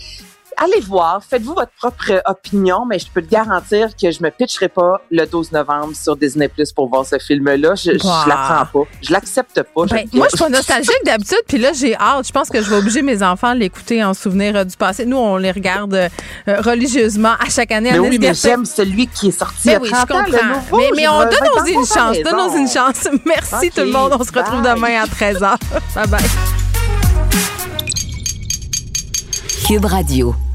allez 0.58 0.80
voir, 0.80 1.22
faites-vous 1.24 1.54
votre 1.54 1.72
propre 1.72 2.22
opinion, 2.26 2.84
mais 2.86 2.98
je 2.98 3.06
peux 3.12 3.22
te 3.22 3.30
garantir 3.30 3.88
que 4.00 4.10
je 4.10 4.22
me 4.22 4.30
pitcherai 4.30 4.68
pas 4.68 5.00
le 5.10 5.24
12 5.26 5.52
novembre 5.52 5.94
sur 5.94 6.16
Disney 6.16 6.48
Plus 6.48 6.72
pour 6.72 6.88
voir 6.88 7.06
ce 7.06 7.18
film-là. 7.18 7.74
Je, 7.74 7.92
je, 7.92 8.28
la 8.28 8.34
prends 8.34 8.84
pas. 8.84 8.90
Je 9.02 9.12
l'accepte 9.12 9.62
pas. 9.62 9.86
Ben, 9.86 10.06
moi, 10.12 10.26
je 10.30 10.36
suis 10.36 10.44
pas 10.44 10.48
nostalgique 10.56 11.04
d'habitude, 11.04 11.42
puis 11.46 11.58
là, 11.58 11.72
j'ai 11.72 11.96
hâte. 11.96 12.26
Je 12.26 12.32
pense 12.32 12.48
que 12.48 12.60
je 12.62 12.68
vais 12.68 12.76
obliger 12.76 13.02
mes 13.02 13.22
enfants 13.22 13.48
à 13.48 13.54
l'écouter 13.54 14.02
en 14.02 14.14
souvenir 14.14 14.56
euh, 14.56 14.64
du 14.64 14.76
passé. 14.76 15.06
Nous, 15.06 15.16
on 15.16 15.36
les 15.36 15.52
regarde 15.52 15.94
euh, 15.94 16.08
religieusement 16.46 17.34
à 17.38 17.48
chaque 17.48 17.72
année. 17.72 17.92
Mais 17.92 17.98
oui, 17.98 18.18
mais 18.20 18.34
j'aime 18.34 18.64
celui 18.64 19.06
qui 19.06 19.28
est 19.28 19.38
sorti 19.38 19.68
ben 19.68 19.78
oui, 19.82 19.88
je 19.88 20.06
comprends. 20.06 20.76
mais, 20.76 20.90
mais 20.96 21.08
on 21.08 21.20
donne 21.20 21.48
nous 21.56 21.66
une 21.66 21.86
chance. 21.86 22.16
Donne-nous 22.24 22.58
une 22.58 22.68
chance. 22.68 23.08
Merci 23.24 23.70
tout 23.70 23.82
le 23.82 23.92
monde. 23.92 24.16
On 24.18 24.24
se 24.24 24.32
retrouve 24.32 24.62
demain 24.62 25.02
à 25.02 25.06
13h. 25.06 25.56
bye 25.94 26.06
bye. 26.06 26.20
Cube 29.66 29.84
Radio. 29.84 30.47